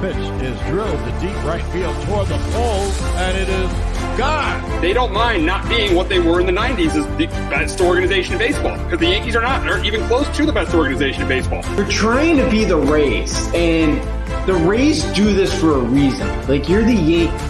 Pitch 0.00 0.16
is 0.16 0.58
drilled 0.62 0.98
to 0.98 1.20
deep 1.20 1.36
right 1.44 1.62
field 1.64 1.94
toward 2.06 2.26
the 2.28 2.38
pole, 2.52 2.90
and 3.18 3.36
it 3.36 3.50
is 3.50 3.70
gone. 4.18 4.80
They 4.80 4.94
don't 4.94 5.12
mind 5.12 5.44
not 5.44 5.68
being 5.68 5.94
what 5.94 6.08
they 6.08 6.18
were 6.18 6.40
in 6.40 6.46
the 6.46 6.52
90s 6.52 6.96
as 6.96 7.06
the 7.18 7.26
best 7.26 7.82
organization 7.82 8.32
in 8.32 8.38
baseball 8.38 8.82
because 8.84 8.98
the 8.98 9.08
Yankees 9.08 9.36
are 9.36 9.42
not. 9.42 9.62
They're 9.62 9.84
even 9.84 10.06
close 10.06 10.26
to 10.38 10.46
the 10.46 10.52
best 10.52 10.74
organization 10.74 11.22
in 11.22 11.28
baseball. 11.28 11.62
They're 11.76 11.86
trying 11.86 12.38
to 12.38 12.48
be 12.50 12.64
the 12.64 12.78
Rays, 12.78 13.52
and 13.54 14.00
the 14.46 14.54
Rays 14.54 15.04
do 15.12 15.34
this 15.34 15.52
for 15.60 15.74
a 15.74 15.80
reason. 15.80 16.48
Like, 16.48 16.66
you're 16.66 16.82
the 16.82 16.94
Yankees 16.94 17.49